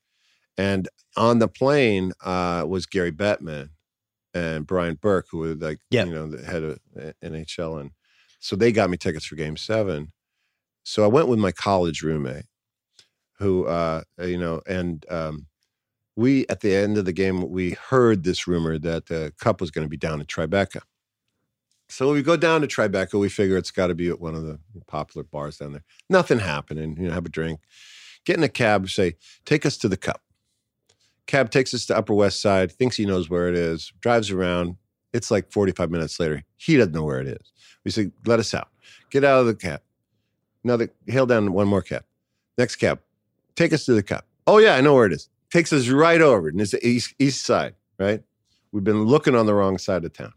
And 0.56 0.88
on 1.16 1.38
the 1.38 1.48
plane 1.48 2.12
uh, 2.24 2.64
was 2.66 2.86
Gary 2.86 3.12
Bettman 3.12 3.70
and 4.34 4.66
Brian 4.66 4.96
Burke, 5.00 5.26
who 5.30 5.38
were 5.38 5.54
like, 5.54 5.78
Yeah. 5.90 6.04
you 6.04 6.12
know, 6.14 6.26
the 6.28 6.44
head 6.44 6.62
of 6.62 6.78
uh, 7.00 7.12
NHL. 7.24 7.80
And 7.80 7.90
so 8.40 8.56
they 8.56 8.72
got 8.72 8.90
me 8.90 8.96
tickets 8.96 9.26
for 9.26 9.36
game 9.36 9.56
seven. 9.56 10.12
So 10.82 11.04
I 11.04 11.06
went 11.08 11.28
with 11.28 11.38
my 11.38 11.52
college 11.52 12.02
roommate 12.02 12.46
who, 13.38 13.66
uh, 13.66 14.02
you 14.20 14.38
know, 14.38 14.62
and 14.66 15.04
um, 15.10 15.46
we 16.18 16.44
at 16.48 16.62
the 16.62 16.74
end 16.74 16.98
of 16.98 17.04
the 17.04 17.12
game 17.12 17.48
we 17.48 17.76
heard 17.90 18.24
this 18.24 18.48
rumor 18.48 18.76
that 18.76 19.06
the 19.06 19.32
cup 19.38 19.60
was 19.60 19.70
going 19.70 19.84
to 19.84 19.88
be 19.88 19.96
down 19.96 20.20
at 20.20 20.26
Tribeca. 20.26 20.80
So 21.88 22.12
we 22.12 22.22
go 22.22 22.36
down 22.36 22.60
to 22.60 22.66
Tribeca. 22.66 23.20
We 23.20 23.28
figure 23.28 23.56
it's 23.56 23.70
got 23.70 23.86
to 23.86 23.94
be 23.94 24.08
at 24.08 24.20
one 24.20 24.34
of 24.34 24.42
the 24.42 24.58
popular 24.88 25.22
bars 25.22 25.58
down 25.58 25.72
there. 25.72 25.84
Nothing 26.10 26.40
happening. 26.40 26.96
You 26.98 27.06
know, 27.06 27.14
have 27.14 27.24
a 27.24 27.28
drink, 27.28 27.60
get 28.24 28.36
in 28.36 28.42
a 28.42 28.48
cab, 28.48 28.90
say, 28.90 29.14
"Take 29.44 29.64
us 29.64 29.78
to 29.78 29.88
the 29.88 29.96
cup." 29.96 30.20
Cab 31.28 31.50
takes 31.50 31.72
us 31.72 31.86
to 31.86 31.96
Upper 31.96 32.14
West 32.14 32.42
Side. 32.42 32.72
Thinks 32.72 32.96
he 32.96 33.06
knows 33.06 33.30
where 33.30 33.48
it 33.48 33.54
is. 33.54 33.92
Drives 34.00 34.32
around. 34.32 34.76
It's 35.12 35.30
like 35.30 35.52
forty-five 35.52 35.88
minutes 35.88 36.18
later. 36.18 36.42
He 36.56 36.76
doesn't 36.76 36.92
know 36.92 37.04
where 37.04 37.20
it 37.20 37.28
is. 37.28 37.52
We 37.84 37.92
say, 37.92 38.10
"Let 38.26 38.40
us 38.40 38.52
out. 38.54 38.70
Get 39.10 39.22
out 39.22 39.38
of 39.38 39.46
the 39.46 39.54
cab." 39.54 39.82
Another 40.64 40.92
hail 41.06 41.26
down 41.26 41.52
one 41.52 41.68
more 41.68 41.80
cab. 41.80 42.02
Next 42.58 42.74
cab, 42.74 42.98
take 43.54 43.72
us 43.72 43.84
to 43.84 43.94
the 43.94 44.02
cup. 44.02 44.26
Oh 44.48 44.58
yeah, 44.58 44.74
I 44.74 44.80
know 44.80 44.94
where 44.94 45.06
it 45.06 45.12
is. 45.12 45.28
Takes 45.50 45.72
us 45.72 45.88
right 45.88 46.20
over, 46.20 46.48
and 46.48 46.60
it's 46.60 46.72
the 46.72 46.86
east 46.86 47.14
east 47.18 47.44
side. 47.44 47.74
Right. 47.98 48.22
We've 48.70 48.84
been 48.84 49.04
looking 49.04 49.34
on 49.34 49.46
the 49.46 49.54
wrong 49.54 49.78
side 49.78 50.04
of 50.04 50.12
town. 50.12 50.34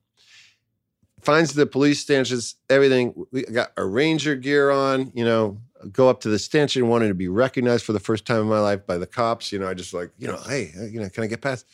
Finds 1.21 1.53
the 1.53 1.65
police 1.65 1.99
stanchions, 1.99 2.55
everything. 2.69 3.13
We 3.31 3.43
got 3.43 3.71
our 3.77 3.88
ranger 3.88 4.35
gear 4.35 4.71
on. 4.71 5.11
You 5.13 5.25
know, 5.25 5.59
go 5.91 6.09
up 6.09 6.21
to 6.21 6.29
the 6.29 6.39
stanchion, 6.39 6.88
wanting 6.88 7.09
to 7.09 7.13
be 7.13 7.27
recognized 7.27 7.85
for 7.85 7.93
the 7.93 7.99
first 7.99 8.25
time 8.25 8.41
in 8.41 8.47
my 8.47 8.59
life 8.59 8.88
by 8.88 8.97
the 8.97 9.05
cops. 9.05 9.51
You 9.51 9.59
know, 9.59 9.67
I 9.67 9.73
just 9.73 9.93
like, 9.93 10.11
you 10.17 10.27
know, 10.27 10.39
hey, 10.47 10.71
uh, 10.79 10.85
you 10.85 10.99
know, 10.99 11.09
can 11.09 11.23
I 11.23 11.27
get 11.27 11.41
past? 11.41 11.65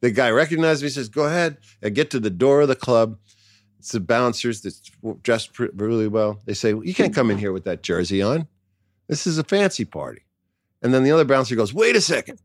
The 0.00 0.10
guy 0.10 0.30
recognized 0.30 0.82
me, 0.82 0.88
says, 0.88 1.08
"Go 1.08 1.24
ahead." 1.24 1.58
I 1.82 1.90
get 1.90 2.10
to 2.10 2.20
the 2.20 2.30
door 2.30 2.62
of 2.62 2.68
the 2.68 2.76
club. 2.76 3.18
It's 3.78 3.92
the 3.92 4.00
bouncers 4.00 4.62
that's 4.62 4.90
dressed 5.22 5.58
really 5.58 6.08
well. 6.08 6.40
They 6.46 6.54
say, 6.54 6.70
"You 6.70 6.94
can't 6.94 7.14
come 7.14 7.30
in 7.30 7.38
here 7.38 7.52
with 7.52 7.64
that 7.64 7.82
jersey 7.82 8.22
on. 8.22 8.48
This 9.08 9.26
is 9.26 9.38
a 9.38 9.44
fancy 9.44 9.84
party." 9.84 10.22
And 10.82 10.94
then 10.94 11.02
the 11.04 11.10
other 11.10 11.24
bouncer 11.24 11.54
goes, 11.54 11.74
"Wait 11.74 11.94
a 11.96 12.00
second. 12.00 12.40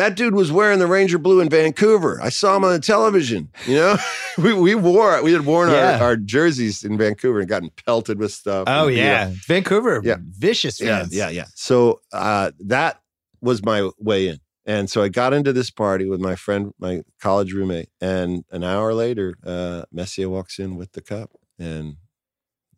That 0.00 0.16
dude 0.16 0.34
was 0.34 0.50
wearing 0.50 0.78
the 0.78 0.86
Ranger 0.86 1.18
blue 1.18 1.40
in 1.40 1.50
Vancouver. 1.50 2.18
I 2.22 2.30
saw 2.30 2.56
him 2.56 2.64
on 2.64 2.72
the 2.72 2.80
television. 2.80 3.50
You 3.66 3.74
know, 3.76 3.96
we 4.38 4.54
we 4.54 4.74
wore 4.74 5.22
we 5.22 5.34
had 5.34 5.44
worn 5.44 5.68
Yeah. 5.68 5.96
our, 5.98 6.02
our 6.02 6.16
jerseys 6.16 6.82
in 6.84 6.96
Vancouver 6.96 7.40
and 7.40 7.46
gotten 7.48 7.68
pelted 7.84 8.18
with 8.18 8.32
stuff. 8.32 8.64
Oh, 8.66 8.88
and, 8.88 8.96
you 8.96 9.02
know, 9.02 9.08
yeah. 9.10 9.32
Vancouver. 9.46 10.00
Yeah. 10.02 10.16
Vicious 10.22 10.80
yeah, 10.80 11.00
fans. 11.00 11.14
yeah, 11.14 11.28
yeah. 11.28 11.44
So 11.54 12.00
uh, 12.14 12.52
that 12.60 13.02
was 13.42 13.62
my 13.62 13.90
way 13.98 14.28
in. 14.28 14.38
And 14.64 14.88
so 14.88 15.02
I 15.02 15.08
got 15.08 15.34
into 15.34 15.52
this 15.52 15.70
party 15.70 16.06
with 16.06 16.20
my 16.20 16.34
friend, 16.34 16.72
my 16.78 17.02
college 17.20 17.52
roommate, 17.52 17.90
and 18.00 18.44
an 18.50 18.64
hour 18.64 18.94
later, 18.94 19.34
uh, 19.44 19.82
Messier 19.92 20.30
walks 20.30 20.58
in 20.58 20.76
with 20.76 20.92
the 20.92 21.02
cup, 21.02 21.30
and 21.58 21.96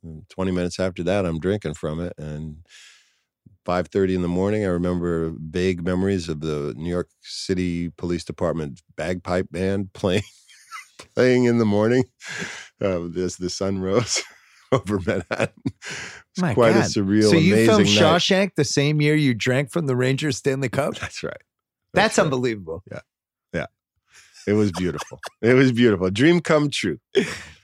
mm, 0.04 0.28
20 0.28 0.50
minutes 0.50 0.80
after 0.80 1.04
that, 1.04 1.24
I'm 1.24 1.38
drinking 1.38 1.74
from 1.74 2.00
it, 2.00 2.14
and 2.18 2.64
5:30 3.64 4.14
in 4.14 4.22
the 4.22 4.28
morning, 4.28 4.64
I 4.64 4.68
remember 4.68 5.34
vague 5.38 5.84
memories 5.84 6.28
of 6.28 6.40
the 6.40 6.74
New 6.76 6.90
York 6.90 7.08
City 7.20 7.90
Police 7.90 8.24
Department 8.24 8.80
bagpipe 8.96 9.46
band 9.50 9.92
playing 9.92 10.22
playing 11.14 11.44
in 11.44 11.58
the 11.58 11.64
morning. 11.64 12.04
Uh, 12.82 13.08
as 13.16 13.36
the 13.36 13.48
sun 13.48 13.78
rose 13.78 14.22
over 14.72 14.98
Manhattan. 15.06 15.62
It's 15.64 16.54
quite 16.54 16.74
God. 16.74 16.76
a 16.76 16.88
surreal, 16.88 17.30
so 17.30 17.36
you 17.36 17.54
filmed 17.66 17.86
night. 17.86 17.94
Shawshank 17.94 18.54
the 18.56 18.64
same 18.64 19.00
year 19.00 19.14
you 19.14 19.34
drank 19.34 19.70
from 19.70 19.86
the 19.86 19.94
Rangers 19.94 20.38
Stanley 20.38 20.68
Cup? 20.68 20.96
That's 20.96 21.22
right. 21.22 21.36
That's, 21.94 22.18
right. 22.18 22.24
unbelievable. 22.24 22.82
Yeah, 22.90 23.00
yeah. 23.52 23.66
It 24.46 24.54
was 24.54 24.72
beautiful. 24.72 25.20
it 25.42 25.54
was 25.54 25.70
beautiful. 25.70 26.10
Dream 26.10 26.40
come 26.40 26.70
true. 26.70 26.98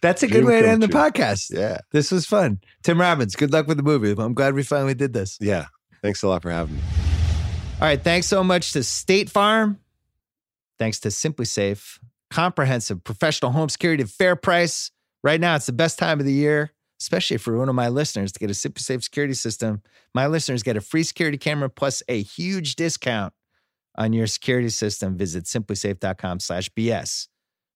That's 0.01 0.23
a 0.23 0.29
good 0.29 0.45
way 0.45 0.63
to 0.63 0.69
end 0.69 0.83
the 0.83 0.89
podcast. 0.89 1.47
Yeah. 1.51 1.79
This 1.91 2.13
was 2.13 2.27
fun. 2.27 2.61
Tim 2.85 3.01
Robbins, 3.01 3.35
good 3.35 3.53
luck 3.53 3.67
with 3.67 3.79
the 3.79 3.83
movie. 3.83 4.15
I'm 4.17 4.35
glad 4.35 4.55
we 4.55 4.63
finally 4.63 4.95
did 4.95 5.13
this. 5.13 5.39
Yeah. 5.41 5.67
Thanks 6.03 6.23
a 6.23 6.29
lot 6.29 6.43
for 6.43 6.51
having 6.51 6.77
me. 6.77 6.83
All 7.81 7.87
right. 7.87 8.03
Thanks 8.03 8.27
so 8.27 8.43
much 8.43 8.73
to 8.73 8.83
State 8.83 9.31
Farm. 9.31 9.79
Thanks 10.79 11.01
to 11.01 11.09
SimpliSafe. 11.09 11.99
Comprehensive 12.31 13.03
professional 13.05 13.53
home 13.53 13.69
security 13.69 14.03
at 14.03 14.09
fair 14.09 14.37
price. 14.37 14.91
Right 15.23 15.41
now, 15.41 15.57
it's 15.57 15.67
the 15.67 15.73
best 15.73 15.99
time 15.99 16.21
of 16.21 16.27
the 16.27 16.33
year, 16.33 16.73
especially 17.01 17.39
for 17.39 17.57
one 17.57 17.69
of 17.69 17.75
my 17.75 17.89
listeners 17.89 18.33
to 18.33 18.39
get 18.39 18.51
a 18.51 18.55
SimpliSafe 18.55 19.03
security 19.03 19.35
system. 19.35 19.83
My 20.15 20.27
listeners 20.27 20.63
get 20.63 20.77
a 20.77 20.81
free 20.81 21.03
security 21.03 21.39
camera 21.39 21.71
plus 21.71 22.03
a 22.09 22.23
huge 22.23 22.77
discount 22.77 23.33
on 23.97 24.13
your 24.13 24.29
security 24.29 24.69
system, 24.69 25.17
visit 25.17 25.45
simplisafe.com 25.45 26.41
slash 26.41 26.71
BS. 26.71 27.27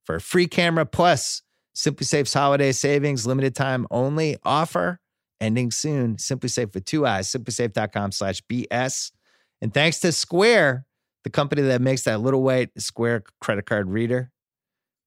For 0.06 0.16
a 0.16 0.20
free 0.20 0.46
camera 0.46 0.86
plus 0.86 1.42
SimpliSafe's 1.76 2.32
holiday 2.32 2.72
savings, 2.72 3.26
limited 3.26 3.54
time 3.56 3.86
only 3.90 4.36
offer 4.44 5.00
ending 5.42 5.70
soon. 5.70 6.16
SimpliSafe 6.16 6.72
with 6.72 6.84
two 6.84 7.06
eyes, 7.06 7.28
simplisafe.com 7.28 8.12
slash 8.12 8.40
BS. 8.50 9.12
And 9.60 9.74
thanks 9.74 10.00
to 10.00 10.12
Square, 10.12 10.86
the 11.24 11.30
company 11.30 11.62
that 11.62 11.80
makes 11.80 12.04
that 12.04 12.20
little 12.20 12.42
white 12.42 12.70
Square 12.78 13.24
credit 13.40 13.66
card 13.66 13.88
reader, 13.88 14.30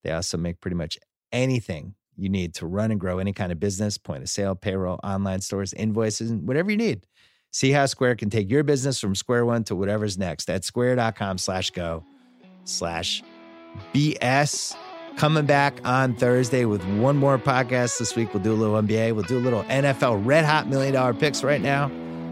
they 0.04 0.12
also 0.12 0.38
make 0.38 0.62
pretty 0.62 0.76
much 0.76 0.98
anything 1.32 1.96
you 2.16 2.30
need 2.30 2.54
to 2.56 2.68
run 2.68 2.92
and 2.92 3.00
grow 3.00 3.20
any 3.20 3.34
kind 3.34 3.52
of 3.52 3.60
business, 3.60 3.98
point 3.98 4.24
of 4.24 4.30
sale, 4.30 4.56
payroll, 4.56 5.00
online 5.04 5.42
stores, 5.42 5.74
invoices, 5.74 6.32
whatever 6.32 6.72
you 6.72 6.78
need. 6.78 7.06
See 7.52 7.72
how 7.72 7.86
Square 7.86 8.16
can 8.16 8.30
take 8.30 8.50
your 8.50 8.64
business 8.64 9.00
from 9.00 9.16
square 9.16 9.46
one 9.46 9.64
to 9.66 9.76
whatever's 9.76 10.18
next 10.18 10.50
at 10.50 10.66
square.com 10.66 11.38
slash 11.38 11.72
go 11.72 12.04
slash 12.66 13.24
BS. 13.94 14.76
Coming 15.18 15.46
back 15.46 15.80
on 15.86 16.14
Thursday 16.14 16.66
with 16.66 16.84
one 16.86 17.16
more 17.16 17.38
podcast 17.38 18.00
this 18.00 18.16
week. 18.16 18.34
We'll 18.34 18.44
do 18.44 18.52
a 18.52 18.56
little 18.56 18.76
NBA. 18.82 19.14
We'll 19.14 19.24
do 19.24 19.38
a 19.38 19.40
little 19.40 19.64
NFL 19.64 20.26
red 20.26 20.46
hot 20.46 20.68
million 20.68 20.94
dollar 20.94 21.14
picks 21.14 21.44
right 21.44 21.62
now. 21.62 21.86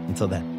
Until 0.08 0.28
then. 0.28 0.53